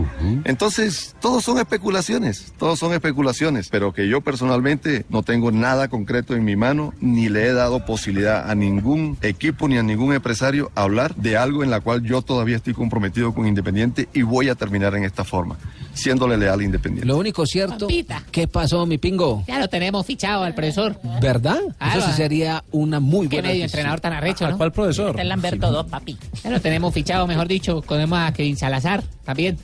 Entonces, 0.44 1.14
todos 1.20 1.44
son 1.44 1.58
especulaciones, 1.58 2.52
todos 2.58 2.78
son 2.78 2.92
especulaciones, 2.92 3.68
pero 3.70 3.92
que 3.92 4.08
yo 4.08 4.20
personalmente 4.20 5.04
no 5.08 5.22
tengo 5.22 5.50
nada 5.50 5.88
concreto 5.88 6.34
en 6.34 6.44
mi 6.44 6.56
mano 6.56 6.92
ni 7.00 7.28
le 7.28 7.46
he 7.46 7.52
dado 7.52 7.84
posibilidad 7.84 8.48
a 8.50 8.54
ningún 8.54 9.18
equipo 9.22 9.68
ni 9.68 9.78
a 9.78 9.82
ningún 9.82 10.14
empresario 10.14 10.70
a 10.74 10.82
hablar 10.82 11.14
de 11.16 11.36
algo 11.36 11.64
en 11.64 11.70
la 11.70 11.80
cual 11.80 12.02
yo 12.02 12.22
todavía 12.22 12.56
estoy 12.56 12.74
comprometido 12.74 13.34
con 13.34 13.46
Independiente 13.46 14.08
y 14.12 14.22
voy 14.22 14.48
a 14.48 14.54
terminar 14.54 14.94
en 14.94 15.04
esta 15.04 15.24
forma, 15.24 15.56
siéndole 15.92 16.36
leal 16.36 16.60
a 16.60 16.64
Independiente. 16.64 17.06
Lo 17.06 17.18
único 17.18 17.46
cierto, 17.46 17.86
Pampita. 17.86 18.22
¿qué 18.30 18.46
pasó, 18.46 18.86
mi 18.86 18.98
pingo? 18.98 19.44
Ya 19.46 19.58
lo 19.58 19.68
tenemos 19.68 20.06
fichado 20.06 20.44
al 20.44 20.54
profesor. 20.54 20.98
¿Verdad? 21.20 21.60
Claro, 21.78 21.98
Eso 22.00 22.08
sí 22.10 22.14
sería 22.16 22.64
una 22.72 23.00
muy 23.00 23.28
Qué 23.28 23.36
buena 23.36 23.48
medio 23.48 23.62
adquisición. 23.64 23.80
entrenador 23.80 24.00
tan 24.00 24.12
arrecho, 24.12 24.48
¿no? 24.50 24.56
¿Cuál 24.56 24.72
profesor? 24.72 25.18
Es 25.20 25.26
Lamberto 25.26 25.70
2, 25.70 25.86
papi. 25.86 26.16
Bueno, 26.42 26.60
tenemos 26.60 26.92
fichado, 26.94 27.26
mejor 27.26 27.48
dicho, 27.48 27.82
tenemos 27.88 28.18
a 28.18 28.32
Kevin 28.32 28.56
Salazar 28.56 29.02
también. 29.24 29.58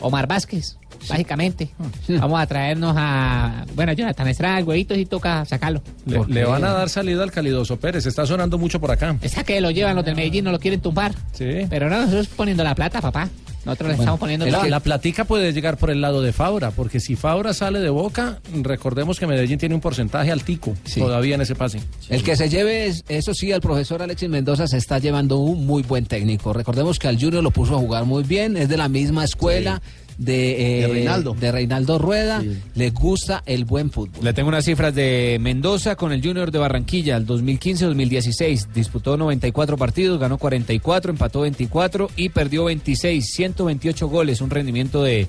Omar 0.00 0.26
Vázquez, 0.26 0.76
básicamente. 1.08 1.70
Vamos 2.08 2.38
a 2.38 2.46
traernos 2.46 2.94
a. 2.98 3.64
Bueno, 3.74 3.94
Jonathan 3.94 4.28
Estrada, 4.28 4.58
el 4.58 4.64
huevito, 4.64 4.94
y 4.94 5.06
toca 5.06 5.44
sacarlo. 5.46 5.82
Le, 6.04 6.20
le 6.26 6.44
van 6.44 6.64
a 6.64 6.72
dar 6.72 6.90
salida 6.90 7.22
al 7.22 7.32
Calidoso 7.32 7.78
Pérez. 7.78 8.04
Está 8.04 8.26
sonando 8.26 8.58
mucho 8.58 8.78
por 8.78 8.90
acá. 8.90 9.16
Esa 9.22 9.42
que 9.42 9.58
lo 9.62 9.70
llevan 9.70 9.96
los 9.96 10.04
del 10.04 10.14
Medellín, 10.14 10.44
no 10.44 10.52
lo 10.52 10.58
quieren 10.60 10.80
tumbar. 10.82 11.14
Sí. 11.32 11.66
Pero 11.70 11.88
no, 11.88 11.98
nosotros 12.02 12.26
poniendo 12.28 12.62
la 12.62 12.74
plata, 12.74 13.00
papá. 13.00 13.30
Nosotros 13.66 13.88
le 13.88 13.96
Bueno, 13.96 14.02
estamos 14.02 14.20
poniendo 14.20 14.46
la, 14.46 14.66
la 14.70 14.80
platica 14.80 15.24
puede 15.24 15.52
llegar 15.52 15.76
por 15.76 15.90
el 15.90 16.00
lado 16.00 16.22
de 16.22 16.32
Fabra, 16.32 16.70
porque 16.70 17.00
si 17.00 17.16
Fabra 17.16 17.52
sale 17.52 17.80
de 17.80 17.90
Boca, 17.90 18.38
recordemos 18.62 19.18
que 19.20 19.26
Medellín 19.26 19.58
tiene 19.58 19.74
un 19.74 19.80
porcentaje 19.82 20.30
altico 20.32 20.74
todavía 21.00 21.34
en 21.34 21.40
ese 21.42 21.54
pase. 21.54 21.80
El 22.08 22.22
que 22.22 22.36
se 22.36 22.48
lleve, 22.48 22.86
es- 22.86 23.04
eso 23.08 23.34
sí, 23.34 23.52
al 23.52 23.60
profesor 23.60 24.00
Alexis 24.02 24.28
Mendoza 24.30 24.66
se 24.66 24.78
está 24.78 24.98
llevando 24.98 25.38
un 25.38 25.66
muy 25.66 25.82
buen 25.82 26.06
técnico. 26.06 26.52
Recordemos 26.52 26.98
que 26.98 27.08
al 27.08 27.20
Junior 27.20 27.42
lo 27.42 27.50
puso 27.50 27.74
a 27.74 27.78
jugar 27.78 28.04
muy 28.04 28.22
bien, 28.22 28.56
es 28.56 28.68
de 28.68 28.76
la 28.76 28.88
misma 28.88 29.24
escuela 29.24 29.82
de, 30.18 30.78
eh, 30.78 30.80
De 30.82 30.88
Reinaldo. 30.88 31.34
de 31.38 31.52
Reinaldo 31.52 31.98
Rueda, 31.98 32.42
le 32.74 32.90
gusta 32.90 33.42
el 33.46 33.64
buen 33.64 33.90
fútbol. 33.90 34.24
Le 34.24 34.32
tengo 34.32 34.48
unas 34.48 34.64
cifras 34.64 34.94
de 34.94 35.38
Mendoza 35.40 35.96
con 35.96 36.12
el 36.12 36.22
Junior 36.22 36.50
de 36.50 36.58
Barranquilla, 36.58 37.16
el 37.16 37.26
2015-2016. 37.26 38.68
Disputó 38.74 39.16
94 39.16 39.76
partidos, 39.76 40.18
ganó 40.18 40.38
44, 40.38 41.10
empató 41.10 41.40
24 41.40 42.10
y 42.16 42.30
perdió 42.30 42.64
26, 42.64 43.26
128 43.26 44.08
goles, 44.08 44.40
un 44.40 44.50
rendimiento 44.50 45.02
de 45.02 45.28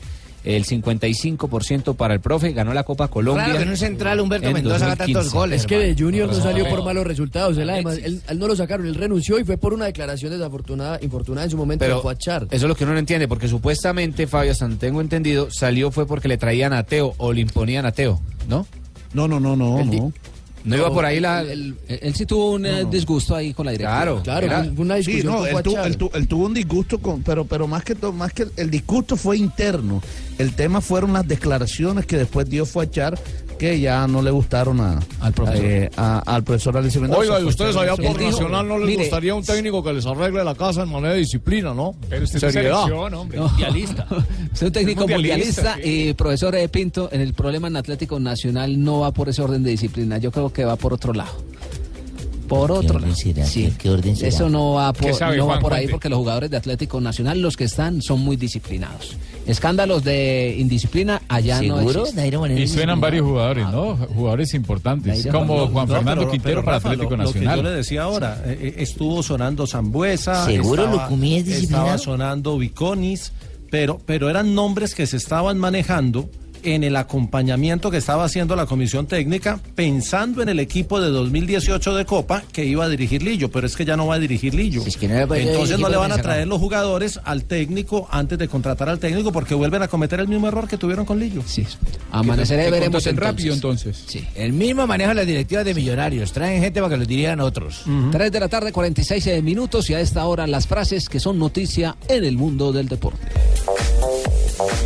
el 0.56 0.66
55% 0.66 1.96
para 1.96 2.14
el 2.14 2.20
profe, 2.20 2.54
ganó 2.54 2.74
la 2.74 2.84
Copa 2.84 3.08
Colombia. 3.08 3.54
Que 3.56 3.64
en 3.64 3.70
un 3.70 3.78
central 3.78 4.20
Humberto 4.20 4.48
en 4.48 4.54
Mendoza 4.54 4.86
haga 4.86 4.96
tantos 4.96 5.32
2015. 5.32 5.38
goles. 5.38 5.62
Es 5.62 5.68
que 5.68 5.78
de 5.80 5.96
Junior 5.98 6.28
no 6.28 6.34
salió 6.36 6.68
por 6.70 6.84
malos 6.84 7.06
resultados. 7.06 7.58
Él, 7.58 7.70
además, 7.70 7.98
él, 8.04 8.22
él 8.28 8.40
no 8.40 8.48
lo 8.48 8.56
sacaron, 8.56 8.86
él 8.88 8.96
renunció 8.96 9.40
y 9.40 9.44
fue 9.44 9.58
por 9.58 9.74
una 9.74 9.86
declaración 9.86 10.32
desafortunada, 10.32 11.00
infortunada 11.02 11.46
en 11.46 11.52
su 11.52 11.58
momento 11.58 11.84
Pero 11.84 11.96
de 11.98 12.02
Fuachar. 12.02 12.44
eso 12.44 12.56
es 12.56 12.64
lo 12.64 12.76
que 12.76 12.84
uno 12.84 12.94
no 12.94 13.00
entiende, 13.00 13.28
porque 13.28 13.48
supuestamente 13.48 14.28
Fabio, 14.28 14.52
hasta 14.52 14.68
tengo 14.70 15.02
entendido, 15.02 15.50
salió 15.52 15.92
fue 15.92 16.06
porque 16.06 16.28
le 16.28 16.38
traían 16.38 16.74
a 16.74 16.84
Teo 16.84 17.14
o 17.18 17.34
le 17.34 17.42
imponían 17.42 17.86
a 17.86 17.92
Teo, 17.92 18.20
¿no? 18.48 18.66
No, 19.14 19.28
no, 19.28 19.40
no, 19.40 19.56
no, 19.56 19.80
El 19.80 19.90
di- 19.90 20.00
no. 20.00 20.14
No 20.64 20.76
iba 20.76 20.90
por 20.94 21.06
ahí 21.06 21.20
la... 21.20 21.42
Él, 21.42 21.76
él 21.88 22.16
sí 22.16 22.26
tuvo 22.26 22.52
un 22.54 22.66
eh, 22.66 22.86
disgusto 22.90 23.36
ahí 23.36 23.54
con 23.54 23.66
la 23.66 23.72
directiva. 23.72 24.22
Claro, 24.22 24.22
Claro, 24.24 24.74
fue 24.76 24.84
una 24.86 24.96
Sí, 24.96 25.12
discusión 25.12 25.34
no, 25.34 25.40
con 25.40 25.48
él, 25.48 25.64
tu- 25.64 25.70
Fuachar. 25.72 25.88
él 25.88 25.98
tu- 25.98 26.12
él 26.14 26.28
tuvo 26.28 26.46
un 26.46 26.54
disgusto, 26.54 27.00
con, 27.00 27.24
pero, 27.24 27.46
pero 27.46 27.68
más 27.68 27.84
que 27.84 27.96
todo, 27.96 28.12
más 28.12 28.34
que 28.34 28.48
el 28.58 28.70
disgusto 28.70 29.16
fue 29.16 29.38
interno. 29.38 30.02
El 30.38 30.54
tema 30.54 30.82
fueron 30.82 31.14
las 31.14 31.28
declaraciones 31.28 32.06
que 32.06 32.18
después 32.18 32.50
dio 32.50 32.66
Fuachar 32.66 33.18
que 33.58 33.80
ya 33.80 34.08
no 34.08 34.22
le 34.22 34.32
gustaron 34.32 34.80
a, 34.82 35.00
al 35.20 35.34
profesor, 35.34 35.90
al 35.98 36.44
profesor 36.44 36.78
Alicia 36.78 37.02
Mendoza. 37.02 37.22
Oiga, 37.22 37.40
y 37.40 37.44
ustedes 37.46 37.76
allá 37.76 37.96
por 37.96 38.22
Nacional 38.22 38.68
no 38.68 38.78
les 38.78 38.88
Mire, 38.88 39.04
gustaría 39.04 39.34
un 39.36 39.44
técnico 39.44 39.84
que 39.84 39.94
les 39.94 40.06
arregle 40.06 40.44
la 40.44 40.56
casa 40.56 40.84
en 40.84 40.90
manera 40.90 41.14
de 41.14 41.20
disciplina, 41.20 41.74
¿no? 41.74 41.96
Pero 42.10 42.24
usted 42.24 42.40
Seriedad. 42.40 42.84
selección, 42.84 43.14
hombre, 43.14 43.38
No. 43.40 43.48
mundialista. 43.50 44.08
Es 44.54 44.62
un 44.62 44.72
técnico 44.72 45.02
Mundialista, 45.08 45.74
mundialista 45.76 45.88
y 45.88 46.14
profesor 46.14 46.56
eh, 46.56 46.68
Pinto, 46.70 47.10
en 47.12 47.22
el 47.22 47.34
problema 47.34 47.68
en 47.68 47.76
Atlético 47.78 48.20
Nacional 48.20 48.84
no 48.84 49.02
va 49.02 49.12
por 49.12 49.30
ese 49.30 49.42
orden 49.42 49.64
de 49.64 49.72
disciplina, 49.72 50.18
yo 50.18 50.32
creo 50.32 50.52
que 50.52 50.66
va 50.66 50.76
por 50.76 50.94
otro 50.94 51.14
lado. 51.14 51.32
Por 52.48 52.72
otro 52.72 53.00
lado. 53.00 53.14
Sí. 53.16 53.74
¿Qué 53.78 53.90
orden 53.90 54.16
será? 54.16 54.30
Eso 54.30 54.50
no 54.50 54.74
va 54.74 54.94
¿Qué 54.94 55.08
por, 55.10 55.14
sabe, 55.16 55.38
no 55.38 55.48
va 55.48 55.60
por 55.60 55.74
ahí 55.74 55.80
Cuente. 55.82 55.92
porque 55.92 56.10
los 56.10 56.18
jugadores 56.20 56.50
de 56.50 56.58
Atlético 56.58 57.02
Nacional, 57.02 57.42
los 57.42 57.58
que 57.58 57.66
están, 57.66 58.02
son 58.02 58.22
muy 58.22 58.36
disciplinados. 58.38 59.16
Escándalos 59.46 60.04
de 60.04 60.56
indisciplina 60.60 61.22
allá 61.30 61.62
no 61.62 61.78
¿Seguro? 61.78 62.00
existen. 62.02 62.16
Nairo 62.16 62.40
Moreno 62.40 62.60
Y 62.60 62.68
suenan 62.68 63.00
varios 63.00 63.26
jugadores, 63.26 63.66
¿no? 63.70 63.96
Jugadores 63.96 64.54
importantes, 64.54 65.24
Nairo 65.26 65.40
como. 65.40 65.68
Juan 65.68 65.88
No, 65.88 65.96
Fernando 65.96 66.22
pero- 66.22 66.32
Quintero 66.32 66.56
pero, 66.56 66.66
para 66.66 66.78
Rafa, 66.78 66.90
Atlético 66.90 67.16
lo- 67.16 67.24
Lo 67.24 67.32
que 67.32 67.40
Nacional. 67.40 67.58
yo 67.58 67.64
le 67.70 67.76
decía 67.76 68.02
ahora, 68.04 68.44
eh, 68.46 68.58
eh, 68.62 68.76
estuvo 68.80 69.24
sonando 69.24 69.66
Zambuesa. 69.68 70.46
¿Seguro 70.46 70.84
estaba- 70.86 71.04
Lucumí 71.06 71.36
es 71.38 71.46
disciplinado? 71.46 71.86
Estaba 71.86 71.98
sonando 71.98 72.58
Viconis, 72.58 73.32
pero, 73.72 74.00
pero 74.06 74.30
eran 74.30 74.54
nombres 74.54 74.94
que 74.96 75.08
se 75.08 75.16
estaban 75.18 75.58
manejando 75.58 76.30
en 76.64 76.84
el 76.84 76.96
acompañamiento 76.96 77.92
que 77.92 77.98
estaba 77.98 78.26
haciendo 78.26 78.56
la 78.56 78.66
comisión 78.66 79.08
técnica, 79.08 79.60
pensando 79.76 80.42
en 80.42 80.50
el 80.50 80.60
equipo 80.60 81.00
de 81.02 81.10
2018 81.10 81.96
de 81.96 82.06
Copa 82.06 82.44
que 82.52 82.66
iba 82.66 82.86
a 82.86 82.90
dirigir 82.90 83.24
Lillo, 83.24 83.50
pero 83.52 83.68
es 83.68 83.76
que 83.76 83.86
ya 83.86 83.96
no 83.98 84.08
va 84.08 84.16
a 84.16 84.20
dirigir 84.20 84.54
Lillo. 84.54 84.84
Entonces 84.86 85.80
no 85.80 85.90
le 85.90 85.98
van 85.98 86.12
a 86.12 86.18
traer 86.18 86.48
los 86.48 86.60
jugadores 86.60 87.20
al 87.24 87.44
técnico 87.44 88.08
antes 88.12 88.38
de 88.38 88.48
contratar 88.48 88.90
al 88.90 89.00
técnico 89.00 89.32
porque 89.32 89.56
vuelven 89.56 89.82
a 89.82 89.88
cometer 89.88 90.20
el 90.20 90.28
mismo 90.28 90.48
error 90.48 90.68
que 90.68 90.78
tuvieron 90.78 91.06
con 91.06 91.20
Lillo. 91.20 91.42
Sí. 91.46 91.66
Amaneceré 92.12 92.66
Que 92.66 92.72
veremos 92.72 93.06
entonces. 93.06 93.16
rápido, 93.16 93.54
entonces. 93.54 94.04
Sí. 94.08 94.26
El 94.36 94.54
mismo 94.54 94.86
maneja 94.88 95.14
las 95.14 95.26
directivas 95.26 95.66
de 95.66 95.74
millonarios. 95.74 96.32
Traen 96.32 96.62
gente 96.62 96.80
para 96.80 96.94
que 96.94 96.98
los 96.98 97.08
dirijan 97.08 97.40
otros. 97.40 97.84
3 98.12 98.32
de 98.32 98.40
la 98.40 98.48
tarde, 98.48 98.72
46 98.72 99.44
minutos 99.44 99.90
y 99.90 99.94
a 99.94 100.00
esta 100.00 100.26
hora 100.26 100.48
las 100.48 100.68
frases 100.68 101.10
que 101.10 101.20
son 101.20 101.40
noticia 101.40 101.96
en 102.08 102.24
el 102.26 102.38
mundo 102.38 102.72
del 102.72 102.88
deporte. 102.88 103.28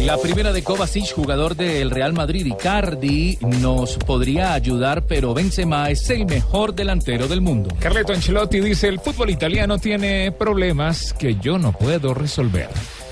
La 0.02 0.18
primera 0.18 0.52
de 0.52 0.64
Kovacic, 0.64 1.14
jugador 1.14 1.56
del 1.56 1.92
Real 1.92 2.14
Madrid, 2.14 2.46
Icardi, 2.46 3.38
nos 3.42 3.98
podría 3.98 4.54
ayudar, 4.54 5.06
pero 5.06 5.34
Benzema 5.34 5.90
es 5.90 6.10
el 6.10 6.26
mejor 6.26 6.76
delantero 6.76 7.28
del 7.28 7.40
mundo. 7.40 7.70
Carleto 7.80 8.12
Ancelotti 8.12 8.60
dice, 8.60 8.88
el 8.90 9.00
fútbol 9.00 9.30
italiano 9.30 9.78
tiene 9.78 10.32
problemas 10.32 11.14
que 11.14 11.36
yo 11.36 11.58
no 11.58 11.72
puedo 11.72 12.14
resolver. 12.14 12.70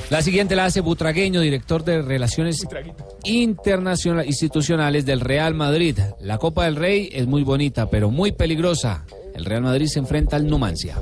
La 0.10 0.22
siguiente 0.22 0.55
la 0.55 0.66
hace 0.66 0.82
Butragueño, 0.82 1.39
director 1.39 1.84
de 1.84 2.01
Relaciones 2.01 2.66
Internacionales 3.24 4.28
Institucionales 4.28 5.05
del 5.05 5.22
Real 5.22 5.53
Madrid. 5.53 5.99
La 6.20 6.39
Copa 6.39 6.66
del 6.66 6.76
Rey 6.76 7.10
es 7.14 7.28
muy 7.28 7.43
bonita, 7.43 7.89
pero 7.89 8.10
muy 8.10 8.32
peligrosa. 8.32 9.05
El 9.36 9.45
Real 9.45 9.62
Madrid 9.62 9.86
se 9.86 9.99
enfrenta 9.99 10.36
al 10.36 10.47
Numancia. 10.47 10.97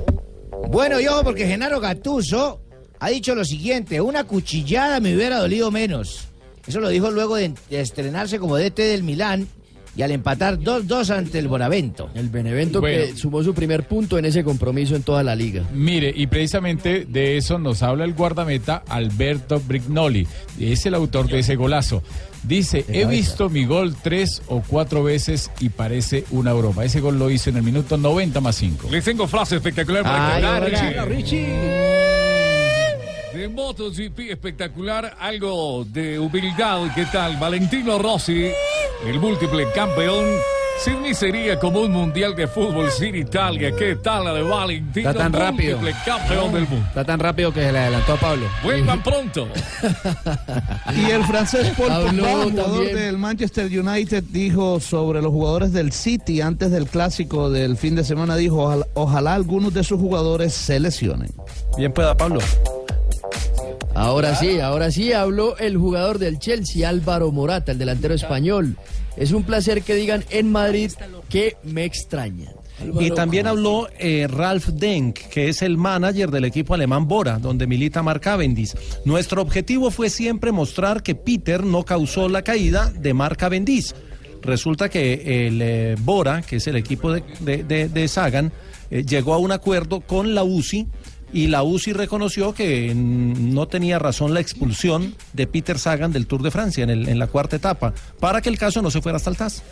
Bueno, 0.70 1.00
y 1.00 1.08
ojo, 1.08 1.24
porque 1.24 1.48
Genaro 1.48 1.80
Gatuso 1.80 2.67
ha 3.00 3.10
dicho 3.10 3.36
lo 3.36 3.46
siguiente: 3.46 4.02
una 4.02 4.24
cuchillada 4.24 5.00
me 5.00 5.16
hubiera 5.16 5.40
dolido 5.40 5.72
menos. 5.72 6.28
Eso 6.66 6.80
lo 6.82 6.90
dijo 6.90 7.12
luego 7.12 7.36
de, 7.38 7.54
estrenarse 7.70 8.40
como 8.40 8.58
DT 8.58 8.78
del 8.78 9.04
Milán 9.04 9.48
y 9.96 10.02
al 10.04 10.12
empatar 10.12 10.60
2-2 10.60 11.10
ante 11.10 11.40
el 11.40 11.48
Bonavento. 11.48 12.10
El 12.14 12.30
Benevento 12.30 12.82
Bueno. 12.82 13.06
que 13.06 13.16
sumó 13.16 13.42
su 13.42 13.54
primer 13.54 13.88
punto 13.88 14.20
en 14.20 14.26
ese 14.26 14.44
compromiso 14.44 14.96
en 14.96 15.02
toda 15.02 15.24
la 15.24 15.34
liga. 15.36 15.64
Mire, 15.74 16.14
y 16.16 16.28
precisamente 16.28 17.06
de 17.06 17.38
eso 17.38 17.58
nos 17.58 17.82
habla 17.82 18.04
el 18.04 18.14
guardameta 18.14 18.84
Alberto 18.90 19.60
Brignoli. 19.60 20.28
Es 20.60 20.86
el 20.86 20.94
autor 20.94 21.28
de 21.30 21.40
ese 21.40 21.56
golazo. 21.56 22.04
Dice, 22.44 22.86
he 22.90 23.06
visto 23.06 23.50
mi 23.50 23.66
gol 23.66 23.96
tres 24.04 24.42
o 24.48 24.62
cuatro 24.62 25.04
veces 25.04 25.50
y 25.60 25.70
parece 25.70 26.26
una 26.32 26.54
broma. 26.54 26.86
Ese 26.86 27.00
gol 27.00 27.18
lo 27.18 27.32
hizo 27.32 27.50
en 27.50 27.58
el 27.58 27.64
minuto 27.64 27.98
90 27.98 28.40
más 28.42 28.56
5. 28.58 28.90
Les 28.92 29.04
tengo 29.04 29.26
frase 29.26 29.56
espectacular 29.56 30.04
para 30.04 30.36
Ay, 30.36 30.44
contar. 30.44 32.17
De 33.38 33.48
MotoGP 33.48 34.32
espectacular, 34.32 35.16
algo 35.20 35.86
de 35.86 36.18
humildad. 36.18 36.88
¿Qué 36.96 37.06
tal? 37.06 37.38
Valentino 37.38 38.00
Rossi, 38.00 38.48
el 39.06 39.20
múltiple 39.20 39.72
campeón. 39.76 40.26
Sin 40.80 41.04
mí 41.04 41.14
sería 41.14 41.60
como 41.60 41.82
un 41.82 41.92
mundial 41.92 42.36
de 42.36 42.48
fútbol 42.48 42.90
sin 42.90 43.16
Italia. 43.16 43.72
¿Qué 43.78 43.96
tal 43.98 44.26
la 44.26 44.34
de 44.34 44.42
Valentino? 44.42 45.12
Está 45.12 45.22
tan 45.22 45.34
rápido. 45.34 45.78
Múltiple 45.78 46.04
campeón 46.04 46.52
del 46.52 46.68
mundo. 46.68 46.86
Está 46.88 47.06
tan 47.06 47.20
rápido 47.20 47.54
que 47.54 47.62
se 47.62 47.72
le 47.72 47.78
adelantó 47.78 48.14
a 48.14 48.18
Pablo. 48.18 48.48
Vuelvan 48.64 49.04
pronto. 49.04 49.48
Y 50.96 51.12
el 51.12 51.24
francés 51.26 51.72
Paul 51.78 51.90
Pogba, 51.90 52.10
jugador 52.10 52.56
también. 52.56 52.96
del 52.96 53.18
Manchester 53.20 53.66
United, 53.68 54.24
dijo 54.32 54.80
sobre 54.80 55.22
los 55.22 55.32
jugadores 55.32 55.74
del 55.74 55.92
City 55.92 56.42
antes 56.42 56.72
del 56.72 56.88
clásico 56.88 57.52
del 57.52 57.78
fin 57.78 57.94
de 57.94 58.04
semana, 58.04 58.36
dijo, 58.36 58.64
ojalá, 58.64 58.88
ojalá 58.96 59.36
algunos 59.36 59.76
de 59.76 59.84
sus 59.84 60.00
jugadores 60.00 60.56
se 60.56 60.80
lesionen. 60.80 61.30
Bien 61.78 61.94
pueda, 61.94 62.18
Pablo. 62.18 62.40
Ahora 63.98 64.36
sí, 64.36 64.60
ahora 64.60 64.92
sí 64.92 65.12
habló 65.12 65.58
el 65.58 65.76
jugador 65.78 66.20
del 66.20 66.38
Chelsea, 66.40 66.88
Álvaro 66.88 67.32
Morata, 67.32 67.72
el 67.72 67.78
delantero 67.80 68.14
español. 68.14 68.78
Es 69.16 69.32
un 69.32 69.44
placer 69.44 69.82
que 69.82 69.96
digan 69.96 70.24
en 70.30 70.52
Madrid 70.52 70.92
que 71.30 71.58
me 71.64 71.84
extrañan. 71.84 72.54
Y 73.00 73.10
también 73.10 73.48
habló 73.48 73.88
eh, 73.98 74.28
Ralph 74.30 74.68
Denk, 74.68 75.18
que 75.18 75.50
es 75.50 75.64
el 75.64 75.78
manager 75.78 76.30
del 76.30 76.46
equipo 76.46 76.76
alemán 76.76 77.08
Bora, 77.08 77.40
donde 77.40 77.66
milita 77.66 78.04
Mark 78.04 78.22
Cavendish. 78.22 78.76
Nuestro 79.04 79.42
objetivo 79.42 79.90
fue 79.90 80.12
siempre 80.12 80.52
mostrar 80.52 81.02
que 81.02 81.16
Peter 81.16 81.64
no 81.64 81.84
causó 81.84 82.30
la 82.30 82.44
caída 82.44 82.92
de 82.92 83.16
Mark 83.16 83.38
Cavendish. 83.38 83.96
Resulta 84.44 84.90
que 84.90 85.48
el 85.48 85.60
eh, 85.60 85.96
Bora, 86.00 86.44
que 86.44 86.58
es 86.58 86.68
el 86.68 86.76
equipo 86.76 87.12
de, 87.12 87.24
de- 87.40 87.64
de- 87.64 87.90
de 87.90 88.08
Sagan, 88.08 88.52
eh, 88.92 89.04
llegó 89.04 89.34
a 89.34 89.40
un 89.40 89.52
acuerdo 89.52 90.02
con 90.02 90.36
la 90.36 90.44
UCI 90.44 90.88
y 91.34 91.48
la 91.48 91.64
UCI 91.64 91.94
reconoció 91.94 92.54
que 92.54 92.94
no 92.96 93.68
tenía 93.68 94.00
razón 94.00 94.34
la 94.34 94.40
expulsión 94.40 95.16
de 95.34 95.46
Peter 95.48 95.78
Sagan 95.78 96.12
del 96.14 96.26
Tour 96.28 96.42
de 96.42 96.52
Francia 96.52 96.84
en, 96.84 96.90
el- 96.90 97.10
en 97.10 97.20
la 97.20 97.28
cuarta 97.28 97.56
etapa, 97.56 97.94
para 98.20 98.42
que 98.42 98.50
el 98.50 98.58
caso 98.58 98.82
no 98.82 98.92
se 98.92 99.02
fuera 99.02 99.18
hasta 99.18 99.30
el 99.30 99.38
TAS. 99.38 99.64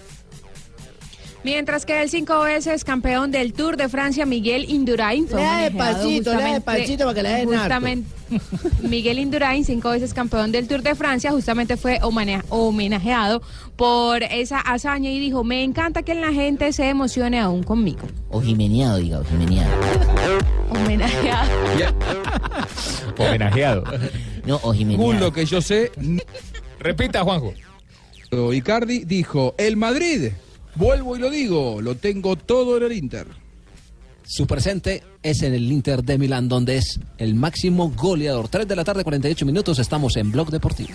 Mientras 1.44 1.86
que 1.86 2.02
el 2.02 2.10
cinco 2.10 2.40
veces 2.40 2.84
campeón 2.84 3.30
del 3.30 3.54
Tour 3.54 3.78
de 3.78 3.88
Francia, 3.88 4.26
Miguel 4.26 4.66
Indurain, 4.68 5.28
fue 5.28 5.44
despacito 5.44 6.32
para 6.32 7.14
que 7.14 7.22
la 7.22 7.30
den 7.36 7.54
harto. 7.54 7.60
Justamente, 7.60 8.10
Miguel 8.82 9.20
Indurain, 9.20 9.64
cinco 9.64 9.92
veces 9.92 10.16
campeón 10.16 10.52
del 10.52 10.68
Tour 10.68 10.82
de 10.82 10.96
Francia, 10.96 11.30
justamente 11.30 11.78
fue 11.78 12.00
homenajeado 12.02 13.44
por 13.76 14.24
esa 14.24 14.60
hazaña 14.60 15.12
y 15.12 15.20
dijo, 15.20 15.44
me 15.44 15.64
encanta 15.64 16.02
que 16.02 16.16
la 16.16 16.34
gente 16.34 16.74
se 16.74 16.90
emocione 16.90 17.40
aún 17.40 17.62
conmigo. 17.62 18.08
O 18.32 18.42
jimeneado, 18.42 18.98
diga, 18.98 19.20
o 19.20 19.24
jimeneado. 19.24 19.70
Homenajeado. 23.18 23.84
No, 24.46 24.60
o. 24.64 24.74
Según 24.74 25.20
lo 25.20 25.34
que 25.34 25.46
yo 25.46 25.62
sé, 25.62 25.92
Repita, 26.80 27.24
Juanjo. 27.24 27.54
Icardi 28.54 29.06
dijo, 29.06 29.56
el 29.58 29.78
Madrid, 29.78 30.32
vuelvo 30.76 31.16
y 31.16 31.20
lo 31.20 31.30
digo, 31.30 31.82
lo 31.82 31.96
tengo 31.96 32.36
todo 32.36 32.78
en 32.78 32.84
el 32.84 32.92
Inter. 32.92 33.28
Su 34.28 34.46
presente 34.48 35.04
es 35.24 35.42
en 35.44 35.54
el 35.54 35.72
Inter 35.72 36.04
de 36.04 36.18
Milán, 36.18 36.50
donde 36.50 36.78
es 36.78 37.00
el 37.18 37.36
máximo 37.36 37.92
goleador. 37.96 38.50
3 38.50 38.68
de 38.68 38.76
la 38.76 38.84
tarde, 38.84 39.04
48 39.04 39.46
minutos, 39.46 39.80
estamos 39.80 40.18
en 40.18 40.32
Blog 40.32 40.50
Deportivo. 40.50 40.90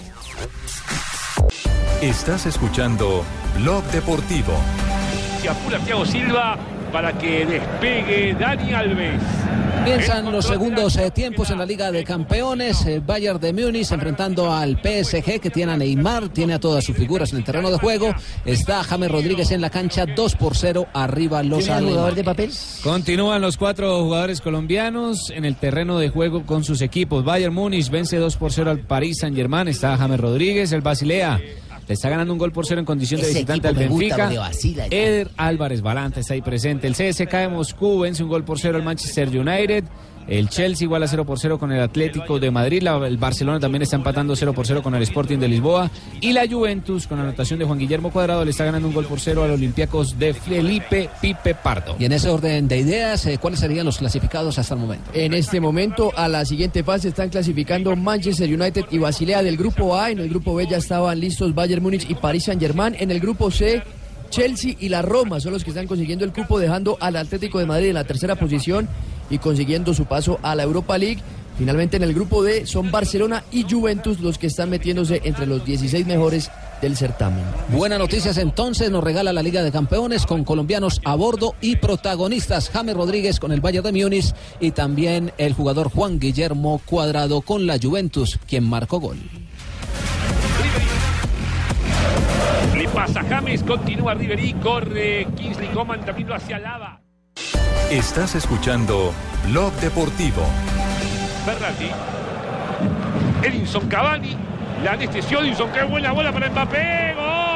Estás 2.03 2.47
escuchando 2.47 3.25
Blog 3.59 3.85
Deportivo. 3.93 4.53
Se 5.41 5.49
apura 5.49 5.79
Thiago 5.79 6.05
Silva 6.05 6.59
para 6.93 7.17
que 7.17 7.47
despegue 7.47 8.35
Dani 8.35 8.73
Alves. 8.73 9.21
Comienzan 9.85 10.31
los 10.31 10.45
segundos 10.45 10.95
eh, 10.97 11.11
tiempos 11.11 11.49
en 11.51 11.59
la 11.59 11.65
Liga 11.65 11.91
de 11.91 12.05
Campeones. 12.05 12.85
eh, 12.85 13.01
Bayern 13.05 13.41
de 13.41 13.51
Múnich 13.55 13.91
enfrentando 13.91 14.53
al 14.53 14.77
PSG 14.79 15.41
que 15.41 15.49
tiene 15.49 15.73
a 15.73 15.77
Neymar, 15.79 16.29
tiene 16.29 16.53
a 16.53 16.61
todas 16.61 16.85
sus 16.85 16.95
figuras 16.95 17.33
en 17.33 17.39
el 17.39 17.45
terreno 17.45 17.71
de 17.71 17.79
juego. 17.79 18.15
Está 18.45 18.85
James 18.85 19.11
Rodríguez 19.11 19.51
en 19.53 19.63
la 19.63 19.71
cancha 19.71 20.05
2 20.05 20.37
por 20.37 20.55
0 20.55 20.87
arriba 20.93 21.43
los 21.43 21.65
¿Tiene 21.65 21.79
el 21.79 21.85
jugador 21.87 22.13
alemanes. 22.13 22.17
de 22.17 22.25
papel? 22.25 22.51
Continúan 22.93 23.41
los 23.41 23.57
cuatro 23.57 24.03
jugadores 24.05 24.43
colombianos 24.43 25.31
en 25.31 25.47
el 25.47 25.57
terreno 25.57 25.99
de 25.99 26.11
juego 26.11 26.45
con 26.45 26.63
sus 26.63 26.83
equipos. 26.83 27.25
Bayern 27.25 27.55
Múnich 27.55 27.89
vence 27.91 28.19
2 28.19 28.37
por 28.37 28.53
0 28.53 28.71
al 28.71 28.81
París 28.81 29.17
Saint 29.21 29.35
Germain. 29.35 29.67
Está 29.67 29.97
James 29.97 30.21
Rodríguez, 30.21 30.73
el 30.73 30.83
Basilea. 30.83 31.41
Le 31.89 31.95
está 31.95 32.09
ganando 32.09 32.33
un 32.33 32.39
gol 32.39 32.53
por 32.53 32.67
cero 32.67 32.81
en 32.81 32.87
condición 32.87 33.21
de 33.21 33.27
Ese 33.27 33.35
visitante 33.35 33.69
al 33.69 33.75
gusta 33.75 34.17
Benfica. 34.17 34.41
vacila. 34.41 34.87
Eder 34.91 35.31
Álvarez 35.37 35.81
Balanta 35.83 36.21
está 36.21 36.35
ahí 36.35 36.43
presente. 36.43 36.87
El 36.87 36.95
CSK 36.95 37.33
de 37.33 37.49
Moscú 37.49 38.01
vence 38.01 38.23
un 38.23 38.29
gol 38.29 38.45
por 38.45 38.59
cero 38.61 38.77
al 38.79 38.85
Manchester 38.85 39.29
United. 39.29 39.85
El 40.31 40.49
Chelsea 40.49 40.85
igual 40.87 41.03
a 41.03 41.09
0 41.09 41.25
por 41.27 41.39
0 41.39 41.59
con 41.59 41.73
el 41.73 41.81
Atlético 41.83 42.39
de 42.39 42.51
Madrid. 42.53 42.83
La- 42.83 43.05
el 43.07 43.19
Barcelona 43.19 43.59
también 43.61 43.83
está 43.83 43.97
empatando 43.97 44.35
0 44.37 44.53
por 44.55 44.65
0 44.67 44.81
con 44.83 44.95
el 44.95 45.03
Sporting 45.03 45.39
de 45.39 45.49
Lisboa. 45.49 45.91
Y 46.21 46.33
la 46.33 46.47
Juventus, 46.49 47.09
con 47.09 47.19
la 47.19 47.25
anotación 47.25 47.59
de 47.59 47.65
Juan 47.65 47.79
Guillermo 47.79 48.13
Cuadrado, 48.13 48.45
le 48.45 48.53
está 48.53 48.65
ganando 48.65 48.87
un 48.87 48.95
gol 48.95 49.07
por 49.07 49.19
cero 49.19 49.43
al 49.43 49.51
Olympiacos 49.51 50.19
de 50.21 50.33
Felipe 50.33 51.11
Pipe 51.21 51.55
Pardo. 51.57 51.97
Y 51.99 52.05
en 52.05 52.13
ese 52.13 52.29
orden 52.31 52.69
de 52.69 52.79
ideas, 52.79 53.27
eh, 53.27 53.39
¿cuáles 53.39 53.59
serían 53.59 53.85
los 53.85 53.99
clasificados 53.99 54.57
hasta 54.59 54.75
el 54.75 54.81
momento? 54.81 55.11
En 55.15 55.35
este 55.35 55.61
momento, 55.61 56.13
a 56.17 56.29
la 56.29 56.45
siguiente 56.45 56.85
fase 56.85 57.09
están 57.09 57.29
clasificando 57.29 57.97
Manchester 57.97 58.49
United 58.49 58.85
y 58.93 58.99
Basilea 58.99 59.43
del 59.43 59.57
grupo 59.57 59.97
A. 59.97 60.13
En 60.13 60.21
el 60.21 60.29
grupo 60.29 60.55
B 60.55 60.65
ya 60.71 60.77
estaban 60.77 61.19
listos 61.19 61.53
Bayern 61.55 61.83
Múnich 61.83 62.09
y 62.09 62.15
Paris 62.15 62.45
Saint-Germain. 62.45 62.95
En 63.01 63.11
el 63.11 63.19
grupo 63.19 63.51
C, 63.51 63.83
Chelsea 64.31 64.77
y 64.79 64.91
la 64.91 65.03
Roma 65.03 65.41
son 65.41 65.53
los 65.55 65.65
que 65.65 65.71
están 65.71 65.89
consiguiendo 65.89 66.25
el 66.25 66.33
cupo, 66.33 66.61
dejando 66.61 66.97
al 67.01 67.17
Atlético 67.17 67.59
de 67.59 67.67
Madrid 67.67 67.89
en 67.89 67.95
la 67.95 68.05
tercera 68.05 68.37
posición 68.37 68.89
y 69.31 69.39
consiguiendo 69.39 69.95
su 69.95 70.05
paso 70.05 70.39
a 70.43 70.55
la 70.55 70.65
Europa 70.65 70.99
League. 70.99 71.23
Finalmente, 71.57 71.97
en 71.97 72.03
el 72.03 72.15
grupo 72.15 72.43
D 72.43 72.67
son 72.67 72.91
Barcelona 72.91 73.45
y 73.53 73.65
Juventus 73.71 74.21
los 74.21 74.39
que 74.39 74.47
están 74.47 74.71
metiéndose 74.71 75.21
entre 75.25 75.47
los 75.47 75.65
16 75.65 76.07
mejores 76.07 76.51
del 76.81 76.97
certamen. 76.97 77.45
Buenas 77.69 77.99
noticias 77.99 78.39
entonces, 78.39 78.91
nos 78.91 79.05
regala 79.05 79.33
la 79.33 79.43
Liga 79.43 79.63
de 79.63 79.71
Campeones 79.71 80.25
con 80.25 80.45
colombianos 80.45 81.01
a 81.05 81.15
bordo 81.15 81.55
y 81.61 81.77
protagonistas 81.77 82.71
James 82.71 82.97
Rodríguez 82.97 83.39
con 83.39 83.53
el 83.53 83.61
Bayern 83.61 83.85
de 83.85 83.93
Múnich 83.93 84.35
y 84.59 84.71
también 84.71 85.33
el 85.37 85.53
jugador 85.53 85.91
Juan 85.91 86.19
Guillermo 86.19 86.81
Cuadrado 86.87 87.43
con 87.43 87.67
la 87.67 87.79
Juventus, 87.79 88.39
quien 88.47 88.65
marcó 88.65 88.99
gol. 88.99 89.19
Le 92.75 92.89
pasa 92.89 93.21
a 93.21 93.25
James, 93.25 93.63
continúa 93.63 94.15
Riverí, 94.15 94.55
corre 94.55 95.27
Kingsley 95.37 95.69
Coman 95.69 96.05
también 96.05 96.33
hacia 96.33 96.59
Lava. 96.59 97.00
Estás 97.91 98.37
escuchando 98.37 99.13
Blog 99.49 99.73
Deportivo. 99.81 100.47
Ferrati. 101.45 101.91
Edinson 103.43 103.89
Cavani. 103.89 104.37
La 104.85 104.93
anestesió 104.93 105.41
Edinson. 105.41 105.73
Qué 105.73 105.83
buena 105.83 106.13
bola 106.13 106.33
para 106.33 106.51
Mbappé. 106.51 107.15
¡Gol! 107.17 107.51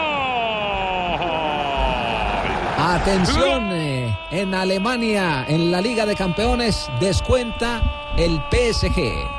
Atención, 2.77 3.71
eh, 3.73 4.19
en 4.33 4.55
Alemania, 4.55 5.45
en 5.49 5.71
la 5.71 5.81
Liga 5.81 6.05
de 6.05 6.17
Campeones, 6.17 6.91
descuenta 6.99 7.81
el 8.19 8.41
PSG. 8.51 9.34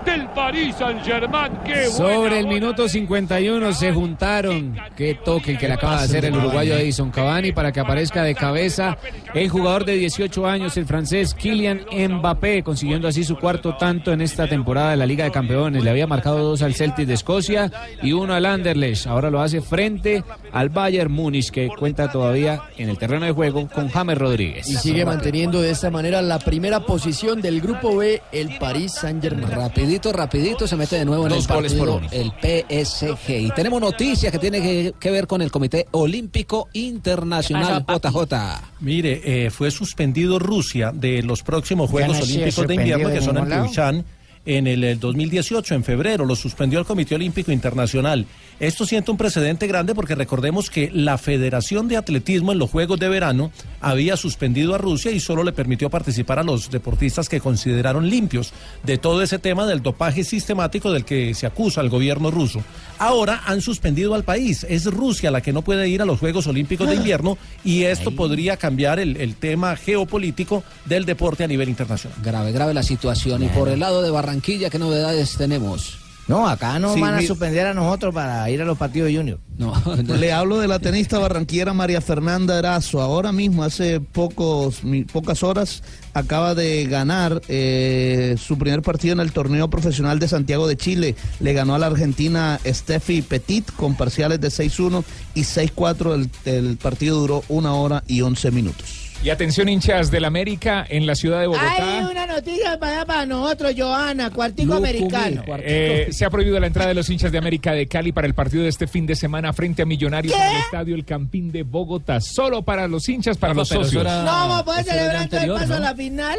¡Gol 0.00 0.04
del 0.04 0.28
Paris 0.28 0.74
Saint-Germain! 0.76 1.52
¡Qué 1.64 1.88
buena 1.88 1.90
Sobre 1.90 2.40
el 2.40 2.46
minuto 2.46 2.88
51 2.88 3.72
se 3.72 3.92
juntaron. 3.92 4.76
Qué 4.96 5.14
toque 5.14 5.56
que 5.58 5.68
le 5.68 5.74
acaba 5.74 5.98
de 5.98 6.04
hacer 6.04 6.24
el 6.24 6.36
uruguayo 6.36 6.76
Edison 6.76 7.10
Cavani 7.10 7.52
para 7.52 7.72
que 7.72 7.80
aparezca 7.80 8.22
de 8.22 8.34
cabeza 8.34 8.98
el 9.34 9.48
jugador 9.48 9.84
de 9.84 9.94
18 9.94 10.46
años, 10.46 10.76
el 10.76 10.86
francés 10.86 11.34
Kylian 11.34 11.86
Mbappé, 11.92 12.62
consiguiendo 12.62 13.08
así 13.08 13.24
su 13.24 13.36
cuarto 13.36 13.76
tanto 13.76 14.12
en 14.12 14.20
esta 14.20 14.46
temporada 14.48 14.90
de 14.90 14.96
la 14.96 15.06
Liga 15.06 15.24
de 15.24 15.30
Campeones. 15.30 15.84
Le 15.84 15.90
había 15.90 16.06
marcado 16.06 16.38
dos 16.38 16.62
al 16.62 16.74
Celtic 16.74 17.06
de 17.06 17.14
Escocia 17.14 17.70
y 18.02 18.12
uno 18.12 18.34
al 18.34 18.46
Anderlecht. 18.46 19.06
Ahora 19.06 19.30
lo 19.30 19.40
hace 19.40 19.60
frente 19.60 20.24
al 20.52 20.68
Bayern 20.68 21.12
Múnich, 21.12 21.50
que 21.50 21.68
cuenta 21.68 22.10
todavía 22.10 22.62
en 22.76 22.88
el 22.88 22.98
terreno 22.98 23.26
de 23.26 23.32
juego 23.32 23.68
con 23.68 23.88
James 23.88 24.18
Rodríguez. 24.18 24.68
Y 24.68 24.76
sigue 24.76 25.04
manteniendo 25.04 25.60
de 25.60 25.70
esta 25.70 25.90
manera 25.90 26.22
la 26.22 26.38
primera 26.38 26.80
posición 26.80 27.40
del 27.40 27.60
grupo 27.60 27.96
B, 27.96 28.22
el 28.32 28.58
Paris 28.58 28.92
Saint-Germain. 28.92 29.50
Rapidito, 29.90 30.12
rapidito, 30.12 30.68
se 30.68 30.76
mete 30.76 30.94
de 30.94 31.04
nuevo 31.04 31.24
en 31.24 31.30
Dos 31.30 31.48
el 31.48 31.52
goles 31.52 31.74
por 31.74 32.00
partido 32.00 32.10
el 32.12 32.76
PSG. 32.76 33.28
Y 33.40 33.50
tenemos 33.50 33.80
noticias 33.80 34.30
que 34.30 34.38
tiene 34.38 34.62
que, 34.62 34.94
que 35.00 35.10
ver 35.10 35.26
con 35.26 35.42
el 35.42 35.50
Comité 35.50 35.88
Olímpico 35.90 36.68
Internacional, 36.74 37.84
JJ. 37.88 38.34
Mire, 38.78 39.20
eh, 39.24 39.50
fue 39.50 39.72
suspendido 39.72 40.38
Rusia 40.38 40.92
de 40.94 41.24
los 41.24 41.42
próximos 41.42 41.90
Juegos 41.90 42.18
no 42.18 42.22
Olímpicos 42.22 42.68
de 42.68 42.74
Invierno 42.76 43.08
que 43.08 43.20
son 43.20 43.36
en. 43.38 43.46
Pyeongchang 43.46 44.04
en 44.46 44.66
el, 44.66 44.84
eh, 44.84 44.94
2018, 44.96 45.74
en 45.74 45.84
febrero. 45.84 46.24
Lo 46.24 46.36
suspendió 46.36 46.78
el 46.78 46.86
Comité 46.86 47.14
Olímpico 47.14 47.52
Internacional. 47.52 48.26
Esto 48.58 48.84
siente 48.84 49.10
un 49.10 49.16
precedente 49.16 49.66
grande 49.66 49.94
porque 49.94 50.14
recordemos 50.14 50.70
que 50.70 50.90
la 50.92 51.18
Federación 51.18 51.88
de 51.88 51.96
Atletismo 51.96 52.52
en 52.52 52.58
los 52.58 52.70
Juegos 52.70 52.98
de 52.98 53.08
Verano 53.08 53.52
había 53.80 54.16
suspendido 54.16 54.74
a 54.74 54.78
Rusia 54.78 55.10
y 55.10 55.20
solo 55.20 55.44
le 55.44 55.52
permitió 55.52 55.88
participar 55.88 56.38
a 56.38 56.42
los 56.42 56.70
deportistas 56.70 57.28
que 57.28 57.40
consideraron 57.40 58.08
limpios 58.08 58.52
de 58.82 58.98
todo 58.98 59.22
ese 59.22 59.38
tema 59.38 59.66
del 59.66 59.82
dopaje 59.82 60.24
sistemático 60.24 60.92
del 60.92 61.04
que 61.04 61.34
se 61.34 61.46
acusa 61.46 61.80
al 61.80 61.88
gobierno 61.88 62.30
ruso. 62.30 62.62
Ahora 62.98 63.42
han 63.46 63.62
suspendido 63.62 64.14
al 64.14 64.24
país. 64.24 64.66
Es 64.68 64.84
Rusia 64.84 65.30
la 65.30 65.40
que 65.40 65.52
no 65.52 65.62
puede 65.62 65.88
ir 65.88 66.02
a 66.02 66.04
los 66.04 66.18
Juegos 66.20 66.46
Olímpicos 66.46 66.88
de 66.88 66.96
Invierno 66.96 67.38
y 67.64 67.84
esto 67.84 68.10
podría 68.10 68.56
cambiar 68.56 68.98
el, 68.98 69.16
el 69.16 69.36
tema 69.36 69.76
geopolítico 69.76 70.62
del 70.84 71.04
deporte 71.06 71.44
a 71.44 71.46
nivel 71.46 71.68
internacional. 71.68 72.18
Grave, 72.22 72.52
grave 72.52 72.74
la 72.74 72.82
situación. 72.82 73.42
Y 73.42 73.48
por 73.48 73.68
el 73.68 73.80
lado 73.80 74.02
de 74.02 74.10
Barranquilla, 74.10 74.29
¿qué 74.40 74.78
novedades 74.78 75.36
tenemos? 75.36 75.96
No, 76.28 76.46
acá 76.48 76.78
no 76.78 76.94
Sí, 76.94 77.00
van 77.00 77.14
a 77.14 77.16
mi- 77.16 77.26
suspender 77.26 77.66
a 77.66 77.74
nosotros 77.74 78.14
para 78.14 78.48
ir 78.50 78.62
a 78.62 78.64
los 78.64 78.78
partidos 78.78 79.08
de 79.08 79.16
Junior. 79.16 79.40
No, 79.58 79.72
Le 80.16 80.32
hablo 80.32 80.60
de 80.60 80.68
la 80.68 80.78
tenista 80.78 81.18
barranquillera 81.18 81.72
María 81.72 82.00
Fernanda 82.00 82.56
Erazo. 82.56 83.00
Ahora 83.00 83.32
mismo, 83.32 83.64
hace 83.64 83.98
pocos, 83.98 84.84
mi- 84.84 85.02
pocas 85.02 85.42
horas, 85.42 85.82
acaba 86.14 86.54
de 86.54 86.84
ganar 86.86 87.42
eh, 87.48 88.36
su 88.38 88.56
primer 88.58 88.80
partido 88.82 89.14
en 89.14 89.20
el 89.20 89.32
torneo 89.32 89.68
profesional 89.70 90.20
de 90.20 90.28
Santiago 90.28 90.68
de 90.68 90.76
Chile. 90.76 91.16
Le 91.40 91.52
ganó 91.52 91.74
a 91.74 91.80
la 91.80 91.86
argentina 91.86 92.60
Steffi 92.64 93.22
Petit 93.22 93.68
con 93.72 93.96
parciales 93.96 94.40
de 94.40 94.48
6-1 94.50 95.02
y 95.34 95.40
6-4. 95.40 96.14
El, 96.14 96.30
el 96.54 96.76
partido 96.76 97.18
duró 97.18 97.42
una 97.48 97.74
hora 97.74 98.04
y 98.06 98.20
11 98.20 98.52
minutos. 98.52 99.09
Y 99.22 99.28
atención 99.28 99.68
hinchas 99.68 100.10
del 100.10 100.24
América 100.24 100.86
en 100.88 101.06
la 101.06 101.14
ciudad 101.14 101.40
de 101.40 101.46
Bogotá. 101.46 101.98
Hay 101.98 102.04
una 102.10 102.24
noticia 102.26 102.78
para, 102.78 103.04
para 103.04 103.26
nosotros, 103.26 103.74
Johanna, 103.76 104.30
cuartico 104.30 104.72
americano. 104.74 105.42
Eh, 105.58 106.08
se 106.10 106.24
ha 106.24 106.30
prohibido 106.30 106.58
la 106.58 106.66
entrada 106.66 106.88
de 106.88 106.94
los 106.94 107.10
hinchas 107.10 107.30
de 107.30 107.36
América 107.36 107.72
de 107.72 107.86
Cali 107.86 108.12
para 108.12 108.26
el 108.26 108.32
partido 108.32 108.62
de 108.62 108.70
este 108.70 108.86
fin 108.86 109.04
de 109.04 109.14
semana 109.14 109.52
frente 109.52 109.82
a 109.82 109.84
Millonarios 109.84 110.32
en 110.34 110.40
el 110.40 110.56
estadio 110.62 110.94
El 110.94 111.04
Campín 111.04 111.52
de 111.52 111.64
Bogotá. 111.64 112.18
Solo 112.22 112.62
para 112.62 112.88
los 112.88 113.06
hinchas, 113.10 113.36
para 113.36 113.52
los 113.52 113.68
socios. 113.68 114.00
era- 114.02 114.20
No 114.20 114.24
vamos 114.24 114.60
a 114.60 114.64
poder 114.64 114.80
Eso 114.80 114.90
era 114.94 115.00
celebrar 115.28 115.44
el 115.44 115.52
paso 115.52 115.66
¿no? 115.68 115.74
a 115.74 115.80
la 115.80 115.94
final. 115.94 116.38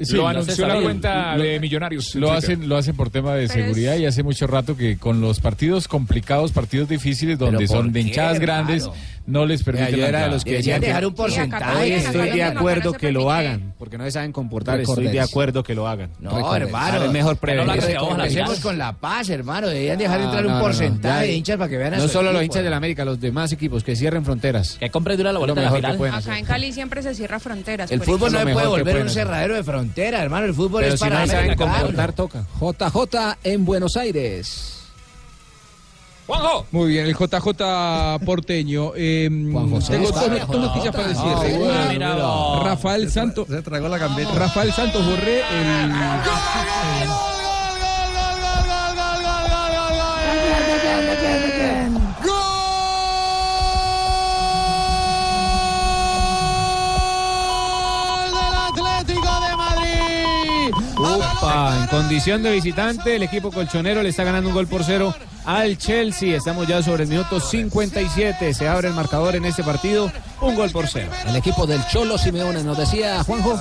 Sí, 0.00 0.14
lo 0.16 0.26
anunció 0.26 0.66
la 0.66 0.80
cuenta 0.80 1.36
Lo- 1.36 1.44
de 1.44 1.60
Millonarios. 1.60 2.14
Lo 2.14 2.32
hacen, 2.32 2.68
lo 2.68 2.76
hacen 2.76 2.96
por 2.96 3.10
tema 3.10 3.34
de 3.34 3.46
Pero 3.46 3.60
es- 3.60 3.66
seguridad 3.66 3.96
y 3.96 4.06
hace 4.06 4.22
mucho 4.22 4.46
rato 4.46 4.76
que 4.76 4.96
con 4.96 5.20
los 5.20 5.38
partidos 5.40 5.86
complicados, 5.88 6.50
partidos 6.52 6.88
difíciles 6.88 7.38
donde 7.38 7.58
¿Pero 7.58 7.68
por 7.68 7.76
son 7.76 7.92
de 7.92 8.00
hinchadas 8.00 8.40
grandes, 8.40 8.88
no 9.26 9.46
les 9.46 9.62
permiten 9.62 9.90
yo 9.90 9.96
la 9.98 10.08
era 10.08 10.18
de 10.18 10.24
entrada. 10.24 10.32
los 10.34 10.44
que 10.44 10.52
decían 10.54 10.80
que 10.80 10.92
Hoy 10.92 11.92
estoy 11.92 12.30
de 12.30 12.42
acuerdo 12.42 12.92
que 12.94 13.12
lo 13.12 13.30
hagan, 13.30 13.74
porque 13.78 13.98
no 13.98 14.04
se 14.04 14.12
saben 14.12 14.32
comportar. 14.32 14.80
Estoy 14.80 15.08
de 15.08 15.20
acuerdo 15.20 15.62
que 15.62 15.74
lo 15.74 15.86
hagan. 15.86 16.10
No, 16.20 16.54
hermano. 16.56 17.04
Es 17.04 17.10
mejor 17.12 17.36
prevenir. 17.36 17.74
Empecemos 17.76 18.60
con 18.60 18.78
la 18.78 18.92
paz, 18.94 19.28
hermano. 19.30 19.68
Deberían 19.68 19.98
dejar 19.98 20.20
No, 20.20 20.24
entrar 20.26 20.42
no, 20.42 20.48
un 20.48 20.54
no, 20.54 20.58
no. 20.58 20.64
porcentaje 20.64 21.26
de 21.26 21.32
hinchas 21.34 21.56
para 21.56 21.68
que 21.70 21.76
vean 21.76 21.94
a 21.94 21.96
No 21.98 22.02
su 22.04 22.08
solo 22.08 22.32
los 22.32 22.42
hinchas 22.42 22.64
de 22.64 22.70
la 22.70 22.76
América, 22.78 23.04
los 23.04 23.20
demás 23.20 23.52
equipos 23.52 23.84
que 23.84 23.94
cierren 23.94 24.24
fronteras. 24.24 24.76
Que 24.80 24.90
compre 24.90 25.16
dura 25.16 25.32
la 25.32 25.38
boleta 25.38 25.68
Acá 26.16 26.38
en 26.38 26.44
Cali 26.44 26.72
siempre 26.72 27.02
se 27.02 27.14
cierra 27.14 27.38
fronteras. 27.38 27.90
El 27.90 28.00
fútbol 28.02 28.32
no 28.32 28.40
puede 28.40 28.66
volver 28.66 29.02
un 29.02 29.08
cerradero 29.10 29.54
de 29.54 29.62
frontera, 29.82 30.22
hermano. 30.22 30.46
El 30.46 30.54
fútbol 30.54 30.82
Pero 30.82 30.94
es 30.94 31.00
si 31.00 31.06
para 31.08 31.20
no 31.20 31.26
saben 31.26 31.56
comportar, 31.56 32.12
toca. 32.12 32.44
JJ 32.60 33.38
en 33.44 33.64
Buenos 33.64 33.96
Aires. 33.96 34.78
Juanjo. 36.26 36.66
Muy 36.70 36.90
bien, 36.90 37.06
el 37.06 37.16
JJ 37.16 38.24
porteño. 38.24 38.92
Eh, 39.02 39.28
José 39.70 39.92
tengo 39.94 40.08
está 40.08 40.20
dos, 40.20 40.30
bien, 40.30 40.46
dos 40.46 40.60
noticias 40.60 40.94
para 40.94 41.08
decir. 41.08 41.24
Bueno, 41.24 41.64
una, 41.64 41.88
mira 41.88 42.14
vos. 42.14 42.64
Rafael 42.64 43.10
Santos. 43.10 43.48
Se 43.48 43.62
tragó 43.62 43.88
la 43.88 43.98
gambeta. 43.98 44.32
Rafael 44.32 44.72
Santos 44.72 45.04
Borré, 45.04 45.40
el. 45.40 45.92
Upa, 61.02 61.80
en 61.80 61.88
condición 61.88 62.44
de 62.44 62.52
visitante, 62.52 63.16
el 63.16 63.24
equipo 63.24 63.50
colchonero 63.50 64.04
le 64.04 64.10
está 64.10 64.22
ganando 64.22 64.50
un 64.50 64.54
gol 64.54 64.68
por 64.68 64.84
cero 64.84 65.12
al 65.44 65.76
Chelsea. 65.76 66.36
Estamos 66.36 66.68
ya 66.68 66.80
sobre 66.80 67.02
el 67.02 67.08
minuto 67.08 67.40
57. 67.40 68.54
Se 68.54 68.68
abre 68.68 68.86
el 68.86 68.94
marcador 68.94 69.34
en 69.34 69.44
este 69.44 69.64
partido. 69.64 70.12
Un 70.40 70.54
gol 70.54 70.70
por 70.70 70.86
cero. 70.86 71.10
El 71.26 71.34
equipo 71.34 71.66
del 71.66 71.84
Cholo 71.88 72.18
Simeone 72.18 72.62
nos 72.62 72.78
decía 72.78 73.24
Juanjo. 73.24 73.60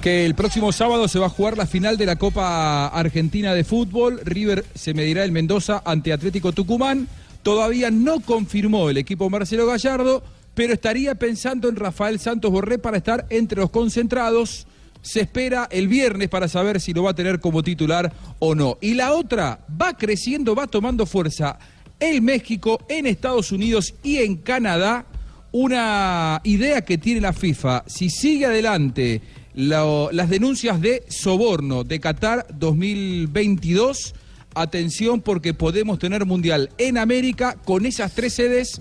que 0.00 0.24
el 0.24 0.34
próximo 0.34 0.72
sábado 0.72 1.06
se 1.06 1.18
va 1.18 1.26
a 1.26 1.30
jugar 1.30 1.58
la 1.58 1.66
final 1.66 1.98
de 1.98 2.06
la 2.06 2.16
Copa 2.16 2.86
Argentina 2.86 3.52
de 3.52 3.64
Fútbol. 3.64 4.22
River 4.24 4.64
se 4.74 4.94
medirá 4.94 5.22
el 5.22 5.32
Mendoza 5.32 5.82
ante 5.84 6.14
Atlético 6.14 6.52
Tucumán. 6.52 7.08
Todavía 7.42 7.90
no 7.90 8.20
confirmó 8.20 8.88
el 8.88 8.96
equipo 8.96 9.28
Marcelo 9.28 9.66
Gallardo, 9.66 10.22
pero 10.54 10.72
estaría 10.72 11.14
pensando 11.14 11.68
en 11.68 11.76
Rafael 11.76 12.18
Santos 12.18 12.50
Borré 12.50 12.78
para 12.78 12.96
estar 12.96 13.26
entre 13.28 13.60
los 13.60 13.68
concentrados. 13.68 14.66
Se 15.04 15.20
espera 15.20 15.68
el 15.70 15.86
viernes 15.86 16.30
para 16.30 16.48
saber 16.48 16.80
si 16.80 16.94
lo 16.94 17.02
va 17.02 17.10
a 17.10 17.14
tener 17.14 17.38
como 17.38 17.62
titular 17.62 18.10
o 18.38 18.54
no. 18.54 18.78
Y 18.80 18.94
la 18.94 19.12
otra 19.12 19.60
va 19.80 19.96
creciendo, 19.96 20.54
va 20.54 20.66
tomando 20.66 21.04
fuerza 21.04 21.58
en 22.00 22.24
México, 22.24 22.84
en 22.88 23.06
Estados 23.06 23.52
Unidos 23.52 23.94
y 24.02 24.16
en 24.16 24.36
Canadá 24.36 25.04
una 25.52 26.40
idea 26.42 26.82
que 26.82 26.96
tiene 26.98 27.20
la 27.20 27.34
FIFA. 27.34 27.84
Si 27.86 28.08
sigue 28.08 28.46
adelante 28.46 29.20
las 29.54 30.28
denuncias 30.30 30.80
de 30.80 31.04
soborno 31.08 31.84
de 31.84 32.00
Qatar 32.00 32.46
2022, 32.54 34.14
atención 34.54 35.20
porque 35.20 35.54
podemos 35.54 35.98
tener 35.98 36.24
mundial 36.24 36.70
en 36.78 36.98
América 36.98 37.56
con 37.64 37.86
esas 37.86 38.14
tres 38.14 38.32
sedes 38.32 38.80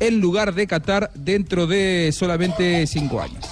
en 0.00 0.20
lugar 0.20 0.54
de 0.54 0.66
Qatar 0.66 1.10
dentro 1.14 1.66
de 1.66 2.10
solamente 2.12 2.86
cinco 2.86 3.20
años. 3.20 3.44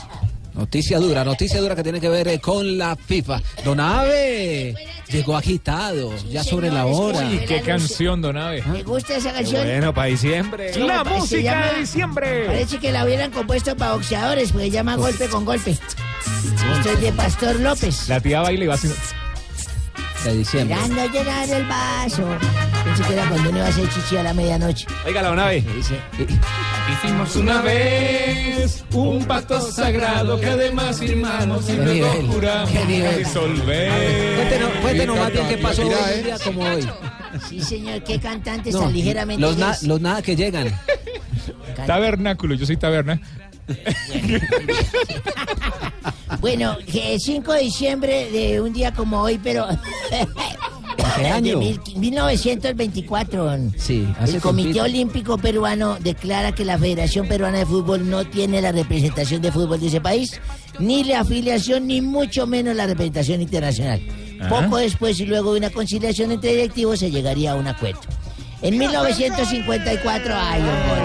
Noticia 0.63 1.01
dura, 1.01 1.25
noticia 1.25 1.61
dura 1.61 1.75
que 1.75 1.83
tiene 1.83 2.01
que 2.01 2.09
ver 2.09 2.29
eh, 2.29 2.39
con 2.39 2.79
la 2.79 2.95
FIFA. 2.95 3.43
Don 3.65 3.81
Ave 3.81 4.77
llegó 5.09 5.37
agitado, 5.37 6.15
ya 6.31 6.45
sobre 6.45 6.71
la 6.71 6.87
hora. 6.87 7.19
Uy, 7.29 7.41
qué 7.49 7.61
canción, 7.63 8.23
Don 8.23 8.37
Ave. 8.37 8.63
¿Me 8.63 8.85
gusta 8.85 9.17
esa 9.17 9.33
canción? 9.33 9.65
Bueno, 9.65 9.93
para 9.93 10.07
diciembre. 10.07 10.73
Sí, 10.73 10.79
La 10.79 11.03
música 11.03 11.43
llama- 11.43 11.67
de 11.73 11.81
diciembre. 11.81 12.45
Parece 12.47 12.79
que 12.79 12.93
la 12.93 13.05
hubieran 13.05 13.33
compuesto 13.33 13.77
para 13.77 13.95
boxeadores, 13.95 14.53
porque 14.53 14.67
se 14.67 14.71
llama 14.71 14.95
golpe 14.95 15.29
con 15.29 15.45
golpe. 15.45 15.73
Esto 15.73 16.91
es 16.93 17.01
de 17.01 17.13
Pastor 17.13 17.57
López. 17.57 18.09
La 18.09 18.21
tía 18.21 18.41
baila 18.41 18.63
y 18.65 18.67
va 18.69 18.75
haciendo. 18.75 18.99
De 20.25 20.37
diciembre. 20.37 20.77
Mirando 20.77 21.13
llenar 21.13 21.51
el 21.51 21.67
vaso. 21.67 22.25
Pensé 22.95 23.09
que 23.09 23.13
era 23.15 23.27
cuando 23.29 23.49
uno 23.49 23.59
iba 23.59 23.67
a 23.67 23.71
hacer 23.71 23.89
chichi 23.89 24.17
a 24.19 24.23
la 24.23 24.35
medianoche. 24.35 24.87
Oiga, 25.07 25.23
la 25.23 25.35
nave. 25.35 25.65
Hicimos 26.93 27.37
una 27.37 27.63
vez 27.63 28.85
un 28.93 29.25
pacto 29.25 29.61
sagrado 29.63 30.39
que 30.39 30.47
además 30.47 30.99
firmamos 30.99 31.65
y 31.65 31.67
Qué 31.69 31.77
luego 31.77 31.93
nivel, 32.15 32.27
juramos 32.29 32.71
qué 32.71 32.85
nivel. 32.85 33.19
disolver. 33.19 34.35
Cuéntenos, 34.37 34.71
cuéntenos 34.83 35.19
más 35.19 35.33
bien 35.33 35.49
qué 35.49 35.57
pasó 35.59 35.83
hoy, 35.83 35.89
Mira, 35.89 36.01
un 36.05 36.11
eh. 36.11 36.23
día 36.23 36.39
como 36.45 36.61
hoy. 36.65 36.89
Sí, 37.49 37.61
señor, 37.63 38.05
qué 38.05 38.21
cantantes 38.21 38.75
No, 38.75 38.81
tan 38.83 38.93
ligeramente. 38.93 39.41
los, 39.41 39.57
na- 39.57 39.69
gays. 39.69 39.83
los 39.85 40.01
nada 40.01 40.21
que 40.21 40.37
llegan. 40.37 40.69
Tabernáculo, 41.87 42.55
yo 42.55 42.67
soy 42.67 42.77
taberna. 42.77 43.19
Bueno, 46.41 46.77
que 46.91 47.15
el 47.15 47.21
5 47.21 47.53
de 47.55 47.61
diciembre 47.61 48.31
de 48.31 48.61
un 48.61 48.73
día 48.75 48.93
como 48.93 49.23
hoy, 49.23 49.41
pero... 49.43 49.67
qué 51.17 51.27
año? 51.29 51.59
De 51.59 51.65
mil- 51.65 51.81
1924. 51.97 53.59
Sí, 53.79 54.07
hace 54.19 54.37
El 54.37 54.41
Comité. 54.43 54.81
Olímpico 54.81 55.39
Peruano 55.39 55.97
declara 56.01 56.53
que 56.53 56.65
la 56.65 56.79
Federación 56.79 57.27
Peruana 57.29 57.59
de 57.59 57.67
Fútbol 57.67 58.09
no 58.09 58.25
tiene 58.25 58.61
la 58.63 58.73
representación 58.73 59.43
de 59.43 59.53
fútbol 59.53 59.81
de 59.81 59.89
ese 59.89 60.01
país, 60.01 60.41
ni 60.79 61.05
la 61.05 61.21
afiliación, 61.21 61.87
ni 61.87 62.01
mucho 62.01 62.47
menos 62.47 62.75
la 62.77 62.87
representación 62.87 63.41
internacional. 63.43 64.01
Ajá. 64.41 64.49
Poco 64.49 64.77
después 64.79 65.19
y 65.21 65.27
luego 65.27 65.53
de 65.53 65.59
una 65.61 65.71
conciliación 65.71 66.33
entre 66.33 66.51
directivos 66.51 66.99
se 66.99 67.11
llegaría 67.11 67.53
a 67.53 67.55
un 67.57 67.67
acuerdo. 67.69 68.01
En 68.61 68.79
1954, 68.79 70.35
ay, 70.37 70.61
hombre. 70.61 71.03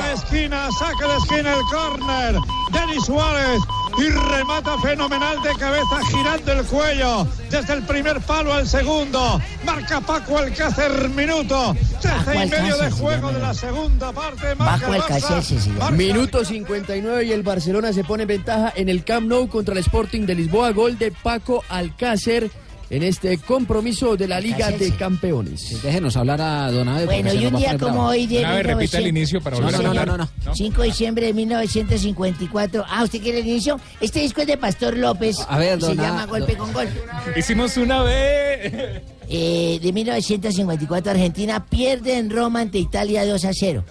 la 0.00 0.12
esquina, 0.14 0.68
saca 0.78 1.08
de 1.12 1.16
esquina 1.18 1.54
el 1.54 1.62
córner. 1.70 2.34
Denis 2.72 3.04
Suárez 3.04 3.60
y 3.98 4.10
remata 4.10 4.78
fenomenal 4.78 5.42
de 5.42 5.54
cabeza 5.54 6.00
girando 6.10 6.52
el 6.52 6.64
cuello 6.66 7.26
desde 7.50 7.74
el 7.74 7.82
primer 7.82 8.20
palo 8.20 8.52
al 8.52 8.66
segundo. 8.66 9.40
Marca 9.64 10.00
Paco 10.00 10.38
Alcácer 10.38 11.08
minuto. 11.10 11.76
Trece 12.00 12.34
y 12.34 12.48
medio 12.48 12.76
de 12.76 12.84
Alcácer 12.84 12.92
juego 12.92 13.32
de 13.32 13.38
la 13.40 13.54
segunda 13.54 14.12
parte. 14.12 14.54
Marca 14.56 14.96
el 14.96 15.02
Barça. 15.02 15.92
Minuto 15.92 16.44
59 16.44 17.24
y 17.24 17.32
el 17.32 17.42
Barcelona 17.42 17.92
se 17.92 18.04
pone 18.04 18.22
en 18.22 18.28
ventaja 18.28 18.72
en 18.74 18.88
el 18.88 19.04
Camp 19.04 19.28
Nou 19.28 19.48
contra 19.48 19.74
el 19.74 19.80
Sporting 19.80 20.26
de 20.26 20.34
Lisboa. 20.34 20.72
Gol 20.72 20.98
de 20.98 21.12
Paco 21.12 21.62
Alcácer 21.68 22.50
en 22.94 23.02
este 23.02 23.38
compromiso 23.38 24.16
de 24.16 24.28
la 24.28 24.38
Liga 24.40 24.70
de 24.70 24.92
Campeones. 24.92 25.82
Déjenos 25.82 26.16
hablar 26.16 26.40
a 26.40 26.70
Don 26.70 26.88
Ave. 26.88 27.06
porque 27.06 27.22
Bueno, 27.22 27.40
y 27.40 27.46
un 27.46 27.56
día 27.56 27.72
como 27.78 27.92
bravo. 27.94 28.08
hoy 28.08 28.26
de 28.26 28.36
Don 28.42 28.44
Ave, 28.46 28.62
repita 28.62 28.98
el 28.98 29.04
1900. 29.04 29.08
inicio 29.08 29.40
para 29.40 29.56
Sí, 29.56 29.62
volver 29.62 29.74
a 29.74 29.78
señor. 29.78 29.98
hablar. 29.98 30.18
No, 30.18 30.30
no. 30.44 30.54
5 30.54 30.80
de 30.82 30.86
diciembre 30.88 31.26
de 31.26 31.34
1954. 31.34 32.84
Ah, 32.88 33.02
¿usted 33.04 33.20
quiere 33.20 33.40
el 33.40 33.46
inicio? 33.48 33.80
Este 34.00 34.20
disco 34.20 34.42
es 34.42 34.46
de 34.46 34.56
Pastor 34.56 34.96
López. 34.96 35.38
A 35.48 35.58
ver, 35.58 35.80
Se 35.80 35.86
don 35.88 35.96
llama 35.96 36.26
Golpe 36.26 36.52
don- 36.54 36.66
con 36.66 36.72
Golpe. 36.72 36.94
Hicimos 37.36 37.76
una 37.76 38.02
vez. 38.02 39.02
Eh, 39.28 39.78
de 39.82 39.92
1954, 39.92 41.10
Argentina 41.12 41.64
pierde 41.64 42.18
en 42.18 42.30
Roma 42.30 42.60
ante 42.60 42.78
Italia 42.78 43.24
2 43.26 43.44
a 43.46 43.52
0. 43.52 43.82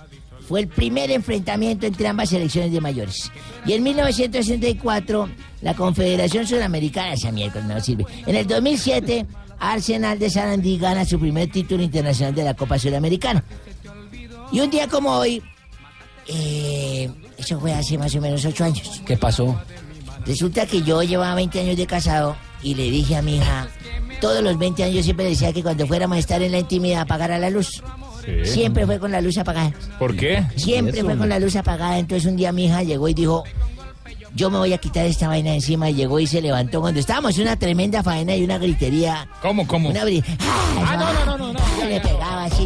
Fue 0.47 0.61
el 0.61 0.67
primer 0.67 1.09
enfrentamiento 1.11 1.85
entre 1.85 2.07
ambas 2.07 2.29
selecciones 2.29 2.71
de 2.71 2.81
mayores. 2.81 3.31
Y 3.65 3.73
en 3.73 3.83
1964, 3.83 5.29
la 5.61 5.73
Confederación 5.73 6.45
Sudamericana, 6.45 7.13
esa 7.13 7.31
miércoles 7.31 7.67
no 7.67 7.79
sirve. 7.79 8.05
En 8.25 8.35
el 8.35 8.45
2007, 8.45 9.25
Arsenal 9.59 10.19
de 10.19 10.29
Sarandí 10.29 10.77
gana 10.77 11.05
su 11.05 11.19
primer 11.19 11.49
título 11.49 11.83
internacional 11.83 12.35
de 12.35 12.43
la 12.43 12.53
Copa 12.53 12.77
Sudamericana. 12.77 13.43
Y 14.51 14.59
un 14.59 14.69
día 14.69 14.87
como 14.87 15.11
hoy, 15.11 15.41
eh, 16.27 17.09
eso 17.37 17.59
fue 17.59 17.73
hace 17.73 17.97
más 17.97 18.13
o 18.15 18.21
menos 18.21 18.45
8 18.45 18.63
años. 18.65 19.01
¿Qué 19.05 19.17
pasó? 19.17 19.59
Resulta 20.25 20.65
que 20.65 20.81
yo 20.81 21.01
llevaba 21.03 21.35
20 21.35 21.59
años 21.61 21.77
de 21.77 21.87
casado 21.87 22.35
y 22.61 22.75
le 22.75 22.83
dije 22.83 23.15
a 23.15 23.21
mi 23.21 23.37
hija, 23.37 23.67
todos 24.21 24.41
los 24.41 24.57
20 24.57 24.83
años 24.83 25.03
siempre 25.03 25.25
decía 25.25 25.51
que 25.51 25.63
cuando 25.63 25.85
fuéramos 25.87 26.15
a 26.17 26.19
estar 26.19 26.41
en 26.41 26.51
la 26.51 26.59
intimidad 26.59 27.01
apagara 27.01 27.39
la 27.39 27.49
luz. 27.49 27.81
Siempre 28.43 28.85
fue 28.85 28.99
con 28.99 29.11
la 29.11 29.21
luz 29.21 29.37
apagada. 29.37 29.71
¿Por 29.99 30.15
qué? 30.15 30.45
Siempre 30.55 31.03
fue 31.03 31.17
con 31.17 31.29
la 31.29 31.39
luz 31.39 31.55
apagada. 31.55 31.99
Entonces 31.99 32.29
un 32.29 32.37
día 32.37 32.51
mi 32.51 32.65
hija 32.65 32.83
llegó 32.83 33.07
y 33.07 33.13
dijo, 33.13 33.43
yo 34.35 34.49
me 34.49 34.57
voy 34.57 34.73
a 34.73 34.77
quitar 34.77 35.05
esta 35.05 35.27
vaina 35.27 35.51
de 35.51 35.57
encima. 35.57 35.89
Y 35.89 35.93
llegó 35.93 36.19
y 36.19 36.27
se 36.27 36.41
levantó 36.41 36.81
cuando 36.81 36.99
estábamos 36.99 37.35
en 37.37 37.43
una 37.43 37.57
tremenda 37.57 38.03
faena 38.03 38.35
y 38.35 38.43
una 38.43 38.57
gritería. 38.57 39.27
¿Cómo, 39.41 39.67
cómo? 39.67 39.89
Una 39.89 40.01
ah, 40.01 40.97
no, 40.97 41.13
no, 41.13 41.22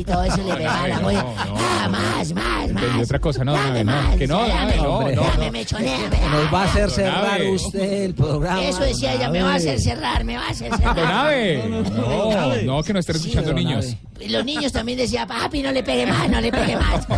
todo 0.07 0.23
eso 0.23 0.37
le 0.37 0.55
pegaba 0.55 0.83
a 0.83 0.87
la 0.87 0.99
mujer. 1.01 1.23
Ah, 1.37 1.87
más, 1.89 2.33
más, 2.33 2.71
más. 2.71 3.03
otra 3.03 3.19
cosa, 3.19 3.43
no, 3.43 3.53
Dame 3.53 3.83
no, 3.83 3.91
más, 3.91 4.15
que 4.15 4.27
no, 4.27 4.47
no, 4.47 4.65
no, 4.75 5.01
no, 5.01 5.11
no. 5.11 6.31
Nos 6.31 6.53
va 6.53 6.61
a 6.61 6.65
hacer 6.65 6.89
cerrar 6.89 7.41
usted 7.43 8.03
el 8.05 8.15
programa. 8.15 8.63
Eso 8.63 8.83
decía 8.83 9.13
ella, 9.13 9.29
me 9.29 9.43
va 9.43 9.53
a 9.53 9.55
hacer 9.55 9.79
cerrar, 9.79 10.23
me 10.23 10.37
va 10.37 10.47
a 10.47 10.49
hacer 10.49 10.75
cerrar. 10.75 11.67
No, 11.67 12.61
no, 12.63 12.83
que 12.83 12.93
no 12.93 12.99
estén 12.99 13.15
escuchando 13.17 13.53
niños. 13.53 13.95
Y 14.19 14.29
Los 14.29 14.45
niños 14.45 14.71
también 14.71 14.97
decían, 14.97 15.27
papi, 15.27 15.61
no 15.61 15.71
le 15.71 15.83
pegue 15.83 16.07
más, 16.07 16.29
no 16.29 16.41
le 16.41 16.51
pegue 16.51 16.75
más. 16.77 17.07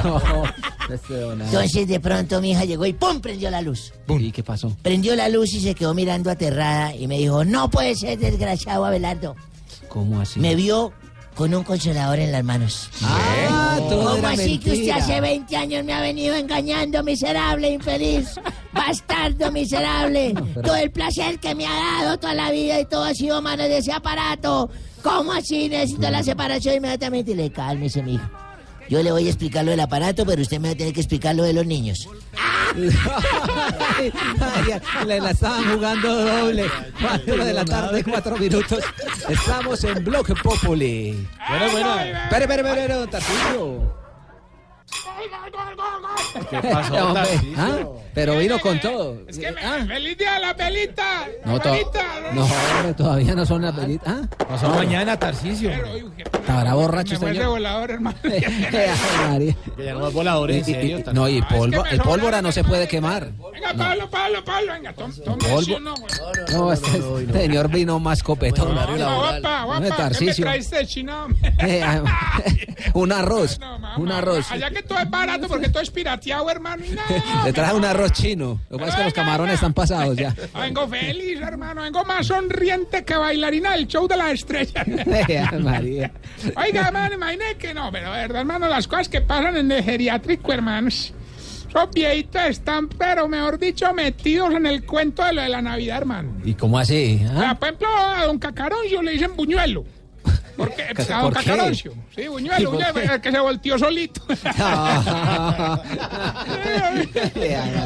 Este. 0.89 1.21
Entonces 1.21 1.87
de 1.87 1.99
pronto 1.99 2.41
mi 2.41 2.49
hija 2.49 2.65
llegó 2.65 2.83
y 2.83 2.93
¡pum! 2.93 3.21
prendió 3.21 3.51
la 3.51 3.61
luz. 3.61 3.93
¿Y 4.07 4.31
qué 4.31 4.41
pasó? 4.41 4.75
Prendió 4.81 5.15
la 5.15 5.29
luz 5.29 5.53
y 5.53 5.59
se 5.59 5.75
quedó 5.75 5.93
mirando 5.93 6.31
aterrada 6.31 6.95
y 6.95 7.05
me 7.05 7.19
dijo, 7.19 7.45
no 7.45 7.69
puede 7.69 7.93
ser 7.93 8.17
desgraciado 8.17 8.85
Abelardo. 8.85 9.35
¿Cómo 9.87 10.19
así? 10.19 10.39
Me 10.39 10.55
vio 10.55 10.91
con 11.39 11.55
un 11.55 11.63
consolador 11.63 12.19
en 12.19 12.33
las 12.33 12.43
manos. 12.43 12.89
Ah, 13.01 13.79
todo 13.87 14.17
¿Cómo 14.17 14.27
así 14.27 14.59
que 14.59 14.71
usted 14.71 14.89
hace 14.89 15.21
20 15.21 15.55
años 15.55 15.85
me 15.85 15.93
ha 15.93 16.01
venido 16.01 16.35
engañando, 16.35 17.01
miserable, 17.01 17.69
infeliz? 17.69 18.35
Bastardo, 18.73 19.49
miserable. 19.49 20.33
Todo 20.61 20.75
el 20.75 20.91
placer 20.91 21.39
que 21.39 21.55
me 21.55 21.65
ha 21.65 22.01
dado 22.01 22.19
toda 22.19 22.33
la 22.33 22.51
vida 22.51 22.77
y 22.81 22.83
todo 22.83 23.05
ha 23.05 23.13
sido 23.13 23.37
a 23.37 23.41
manos 23.41 23.69
de 23.69 23.77
ese 23.77 23.93
aparato. 23.93 24.69
¿Cómo 25.01 25.31
así? 25.31 25.69
Necesito 25.69 26.09
la 26.09 26.23
separación 26.23 26.75
inmediatamente. 26.75 27.31
Y 27.31 27.35
le 27.35 27.49
cálmese, 27.49 28.03
mijo. 28.03 28.48
Yo 28.89 29.03
le 29.03 29.11
voy 29.11 29.27
a 29.27 29.29
explicar 29.29 29.63
lo 29.63 29.71
del 29.71 29.79
aparato, 29.79 30.25
pero 30.25 30.41
usted 30.41 30.59
me 30.59 30.69
va 30.69 30.73
a 30.73 30.77
tener 30.77 30.93
que 30.93 31.01
explicar 31.01 31.35
lo 31.35 31.43
de 31.43 31.53
los 31.53 31.65
niños. 31.65 32.09
Ay, 32.75 34.11
le 35.05 35.19
la 35.19 35.31
estaban 35.31 35.63
jugando 35.71 36.25
doble. 36.25 36.65
Cuatro 36.99 37.45
de 37.45 37.53
la 37.53 37.65
tarde, 37.65 38.03
cuatro 38.03 38.37
minutos. 38.37 38.83
Estamos 39.27 39.83
en 39.83 40.03
Bloque 40.03 40.33
Populi. 40.35 41.27
Bueno, 41.47 41.71
bueno. 41.71 41.99
Espere, 41.99 42.43
espere, 42.45 42.69
espere, 42.69 42.93
don 42.95 43.09
Tarcisio. 43.09 44.08
¿Qué 46.49 46.57
Hombre, 47.01 47.21
¿ah? 47.57 47.77
Pero 48.13 48.37
vino 48.37 48.59
con 48.59 48.79
todo. 48.79 49.17
Es 49.27 49.37
que 49.37 49.51
me, 49.51 49.85
feliz 49.87 50.17
día 50.17 50.39
la 50.39 50.55
pelita. 50.55 51.25
No, 51.45 51.59
to- 51.59 51.75
no, 52.33 52.43
hombre, 52.43 52.93
todavía 52.95 53.35
no 53.35 53.45
son 53.45 53.61
las 53.61 53.75
velitas. 53.75 54.07
¿Ah? 54.23 54.45
Pasó 54.47 54.69
mañana, 54.69 55.17
Tarcisio. 55.17 55.71
Estará 56.17 56.73
borracho 56.73 57.13
este 57.15 57.27
señor. 57.27 57.47
volador, 57.47 57.91
hermano. 57.91 58.17
Ay, 58.23 58.43
María. 59.29 59.55
Que 59.75 59.85
ya 59.85 59.93
no 59.93 59.99
más 59.99 60.13
voladores, 60.13 60.67
Y- 60.67 60.71
y- 60.71 60.93
y- 60.93 61.03
no, 61.13 61.29
y 61.29 61.41
polvo, 61.43 61.85
el 61.85 62.01
pólvora 62.01 62.41
no 62.41 62.51
se 62.51 62.63
puede 62.63 62.87
quemar. 62.87 63.29
Venga, 63.53 63.73
Pablo, 63.77 64.09
Pablo, 64.09 64.43
Pablo, 64.43 64.73
venga, 64.73 64.93
tome, 64.93 65.13
uno, 65.77 65.95
güey. 65.95 66.13
No, 66.51 66.73
este 66.73 67.01
señor 67.31 67.69
vino 67.69 67.99
más 67.99 68.23
copetón. 68.23 68.73
No, 68.73 68.75
guapa, 68.75 68.97
No, 68.97 69.65
guapa, 69.65 69.75
¿qué 69.75 70.25
me 70.25 70.33
traiste 70.33 70.75
de 70.77 70.87
China? 70.87 71.27
Eh, 71.59 71.81
ah, 71.83 72.01
un 72.93 73.11
arroz, 73.11 73.59
un 73.97 74.11
arroz. 74.11 74.51
Allá 74.51 74.69
que 74.71 74.83
todo 74.83 74.99
es 74.99 75.09
barato 75.09 75.47
porque 75.47 75.69
todo 75.69 75.81
es 75.81 75.89
pirateado, 75.89 76.49
hermano. 76.49 76.83
Le 77.45 77.53
traje 77.53 77.75
un 77.75 77.85
arroz 77.85 78.11
chino. 78.11 78.59
Lo 78.69 78.77
que 78.77 78.85
pasa 78.85 78.91
es 78.91 78.97
que 78.97 79.03
los 79.05 79.13
camarones 79.13 79.55
están 79.55 79.73
pasados 79.73 80.15
ya. 80.17 80.35
Vengo 80.59 80.87
feliz, 80.87 81.39
hermano, 81.41 81.81
vengo 81.81 82.03
más 82.05 82.27
sonriente 82.27 83.03
que 83.03 83.15
bailarina 83.15 83.71
del 83.73 83.87
show 83.87 84.07
de 84.07 84.17
las 84.17 84.33
estrellas. 84.33 84.85
Ay, 85.51 85.59
María. 85.59 86.11
Oiga, 86.55 86.87
hermano, 86.87 87.15
imagínate 87.15 87.57
que 87.57 87.73
no, 87.73 87.91
pero 87.91 88.11
verdad, 88.11 88.41
hermano, 88.41 88.67
las 88.67 88.87
cosas 88.87 89.09
que 89.09 89.21
pasan 89.21 89.57
en 89.57 89.71
el 89.71 89.83
geriátrico, 89.83 90.51
hermanos. 90.53 91.13
Esos 91.69 91.91
viejitos 91.93 92.41
están, 92.45 92.89
pero 92.89 93.27
mejor 93.27 93.59
dicho, 93.59 93.93
metidos 93.93 94.55
en 94.55 94.65
el 94.65 94.85
cuento 94.85 95.23
de 95.23 95.33
lo 95.33 95.41
de 95.41 95.49
la 95.49 95.61
Navidad, 95.61 95.97
hermano. 95.97 96.33
¿Y 96.43 96.55
cómo 96.55 96.79
así? 96.79 97.21
O 97.27 97.31
ah? 97.31 97.39
sea, 97.39 97.55
por 97.55 97.67
ejemplo, 97.67 97.87
a 97.95 98.25
don 98.25 98.39
Cacaroncio 98.39 99.01
le 99.03 99.11
dicen 99.11 99.35
buñuelo. 99.35 99.85
Porque, 100.59 100.83
a 101.13 101.21
don 101.21 101.33
¿Por 101.33 101.41
qué? 101.43 101.49
Cacaroncio. 101.49 101.93
Sí, 102.15 102.21
¿Y 102.21 102.27
buñuelo, 102.27 102.71
buñuelo, 102.71 102.99
el 103.13 103.21
que 103.21 103.31
se 103.31 103.39
volteó 103.39 103.79
solito. 103.79 104.21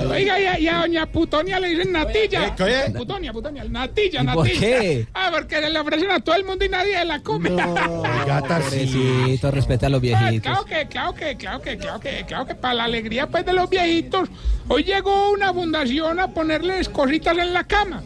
Oiga, 0.09 0.39
y 0.39 0.45
a, 0.45 0.59
y 0.59 0.67
a 0.67 0.77
doña 0.79 1.05
Putonia 1.05 1.59
le 1.59 1.69
dicen 1.69 1.91
natilla. 1.91 2.55
Putonia, 2.95 3.31
Putonia, 3.33 3.63
natilla, 3.65 4.21
¿Y 4.23 4.27
por 4.27 4.45
natilla. 4.47 4.59
qué? 4.59 5.07
Ah, 5.13 5.29
porque 5.31 5.61
le 5.61 5.79
ofrecen 5.79 6.11
a 6.11 6.19
todo 6.19 6.35
el 6.35 6.45
mundo 6.45 6.65
y 6.65 6.69
nadie 6.69 7.03
la 7.05 7.19
come. 7.21 7.49
Pobrecito, 7.51 9.51
respeta 9.51 9.87
a 9.87 9.89
los 9.89 9.99
Ah, 9.99 10.01
viejitos. 10.01 10.41
claro 10.41 10.65
que, 10.65 10.87
claro 10.87 11.13
que, 11.13 11.37
claro 11.37 11.61
que, 11.61 11.77
claro 11.77 11.99
que, 11.99 12.23
claro 12.27 12.45
que 12.45 12.55
para 12.55 12.73
la 12.73 12.83
alegría 12.85 13.27
pues 13.27 13.45
de 13.45 13.53
los 13.53 13.69
viejitos, 13.69 14.29
hoy 14.67 14.83
llegó 14.83 15.31
una 15.31 15.53
fundación 15.53 16.19
a 16.19 16.27
ponerles 16.29 16.89
cositas 16.89 17.37
en 17.37 17.53
la 17.53 17.63
cama. 17.63 18.03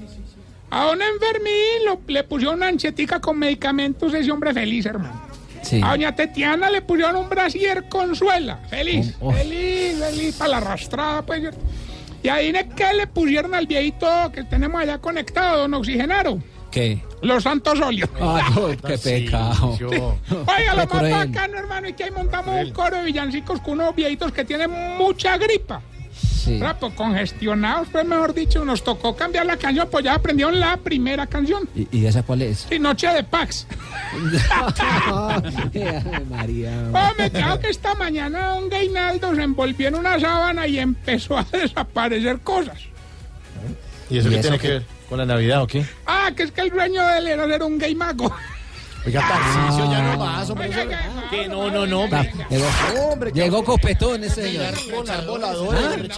A 0.69 0.83
don 0.85 1.01
Enfermín 1.01 1.85
lo- 1.85 2.01
le 2.07 2.23
pusieron 2.23 2.55
una 2.55 2.67
anchetica 2.67 3.19
con 3.21 3.39
medicamentos, 3.39 4.13
ese 4.13 4.31
hombre 4.31 4.53
feliz, 4.53 4.85
hermano. 4.85 5.21
Sí. 5.63 5.81
A 5.83 5.89
doña 5.91 6.15
Tetiana 6.15 6.69
le 6.69 6.81
pusieron 6.81 7.15
un 7.15 7.29
brasier 7.29 7.87
consuela, 7.89 8.57
feliz, 8.69 9.13
Oh, 9.19 9.29
oh. 9.29 9.31
feliz, 9.33 9.97
feliz, 9.99 10.35
para 10.35 10.51
la 10.51 10.57
arrastrada, 10.57 11.21
pues. 11.25 11.43
Y 12.23 12.29
adivine 12.29 12.69
qué 12.75 12.93
le 12.93 13.07
pusieron 13.07 13.53
al 13.55 13.67
viejito 13.67 14.07
que 14.33 14.43
tenemos 14.43 14.81
allá 14.81 14.97
conectado, 14.97 15.59
don 15.61 15.73
Oxigenaro. 15.75 16.39
¿Qué? 16.71 17.01
Los 17.21 17.43
santos 17.43 17.79
óleos. 17.79 18.09
Ay, 18.21 18.43
no, 18.55 18.67
qué 18.87 18.97
pecado. 18.97 19.77
Oiga, 20.29 20.73
lo 20.75 20.85
más 20.87 21.09
bacano, 21.09 21.57
hermano, 21.57 21.87
y 21.89 21.93
que 21.93 22.03
ahí 22.05 22.11
montamos 22.11 22.65
un 22.65 22.71
coro 22.73 22.97
de 22.97 23.05
villancicos 23.05 23.61
con 23.61 23.73
unos 23.79 23.95
viejitos 23.95 24.31
que 24.33 24.43
tienen 24.45 24.69
mucha 24.97 25.37
gripa. 25.37 25.81
Sí. 26.47 26.61
Pues 26.79 26.93
congestionados, 26.93 27.89
pues 27.91 28.05
mejor 28.05 28.33
dicho, 28.33 28.63
nos 28.63 28.81
tocó 28.81 29.15
cambiar 29.15 29.45
la 29.45 29.57
canción, 29.57 29.87
pues 29.91 30.05
ya 30.05 30.13
aprendieron 30.13 30.57
la 30.59 30.77
primera 30.77 31.27
canción. 31.27 31.67
¿Y, 31.75 31.87
y 31.91 32.05
esa 32.05 32.23
cuál 32.23 32.41
es? 32.41 32.67
Sí, 32.69 32.79
Noche 32.79 33.07
de 33.07 33.23
Pax. 33.23 33.67
María. 36.29 36.71
Hombre, 36.93 37.29
claro 37.31 37.59
que 37.59 37.69
esta 37.69 37.95
mañana 37.95 38.55
don 38.55 38.69
Gainaldo 38.69 39.35
se 39.35 39.43
envolvió 39.43 39.89
en 39.89 39.95
una 39.95 40.17
sábana 40.19 40.67
y 40.67 40.79
empezó 40.79 41.37
a 41.37 41.45
desaparecer 41.51 42.39
cosas. 42.39 42.79
¿Y 44.09 44.19
eso 44.19 44.29
¿Y 44.29 44.31
qué 44.31 44.39
eso 44.39 44.49
tiene 44.49 44.59
que 44.59 44.69
ver 44.69 44.83
con 45.09 45.17
la 45.17 45.25
Navidad 45.25 45.63
o 45.63 45.67
qué? 45.67 45.85
Ah, 46.05 46.31
que 46.33 46.43
es 46.43 46.51
que 46.51 46.61
el 46.61 46.69
dueño 46.69 47.05
de 47.05 47.17
él 47.17 47.27
era 47.27 47.45
ser 47.45 47.63
un 47.63 47.77
gay 47.77 47.93
mago. 47.93 48.33
Oiga, 49.07 49.25
Tarcisio, 49.25 49.89
ya 49.91 50.01
no 50.11 50.17
más, 50.19 50.49
hombre. 50.49 50.69
Que 51.29 51.47
no, 51.47 51.71
no, 51.71 51.85
no. 51.87 52.09
Ta- 52.09 52.23
Llegó, 52.49 52.65
llegó 53.33 53.63
copetón 53.63 54.21
ese 54.25 54.43
señor. 54.43 54.65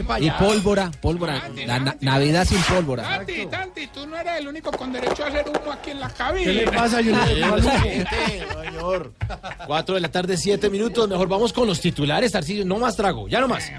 Ah, 0.09 0.19
Y 0.19 0.31
pólvora, 0.31 0.89
pólvora. 0.99 1.49
La 1.67 1.79
na- 1.79 1.95
Navidad 2.01 2.45
sin 2.45 2.59
pólvora. 2.63 3.03
Tanti, 3.03 3.45
Tanti, 3.45 3.87
tú 3.87 4.07
no 4.07 4.17
eres 4.17 4.39
el 4.39 4.47
único 4.47 4.71
con 4.71 4.91
derecho 4.91 5.23
a 5.23 5.27
hacer 5.27 5.45
humo 5.47 5.71
aquí 5.71 5.91
en 5.91 5.99
la 5.99 6.09
cabina. 6.09 6.45
¿Qué 6.45 6.53
le 6.53 6.71
pasa, 6.71 6.97
Junior? 6.97 7.61
Señor. 7.61 9.13
Cuatro 9.67 9.95
de 9.95 10.01
la 10.01 10.09
tarde, 10.09 10.35
siete 10.35 10.69
minutos. 10.69 11.07
Mejor 11.07 11.27
vamos 11.27 11.53
con 11.53 11.67
los 11.67 11.79
titulares, 11.79 12.31
Tarcisio. 12.31 12.65
No 12.65 12.79
más 12.79 12.95
trago, 12.95 13.27
ya 13.27 13.39
no 13.39 13.47
más. 13.47 13.71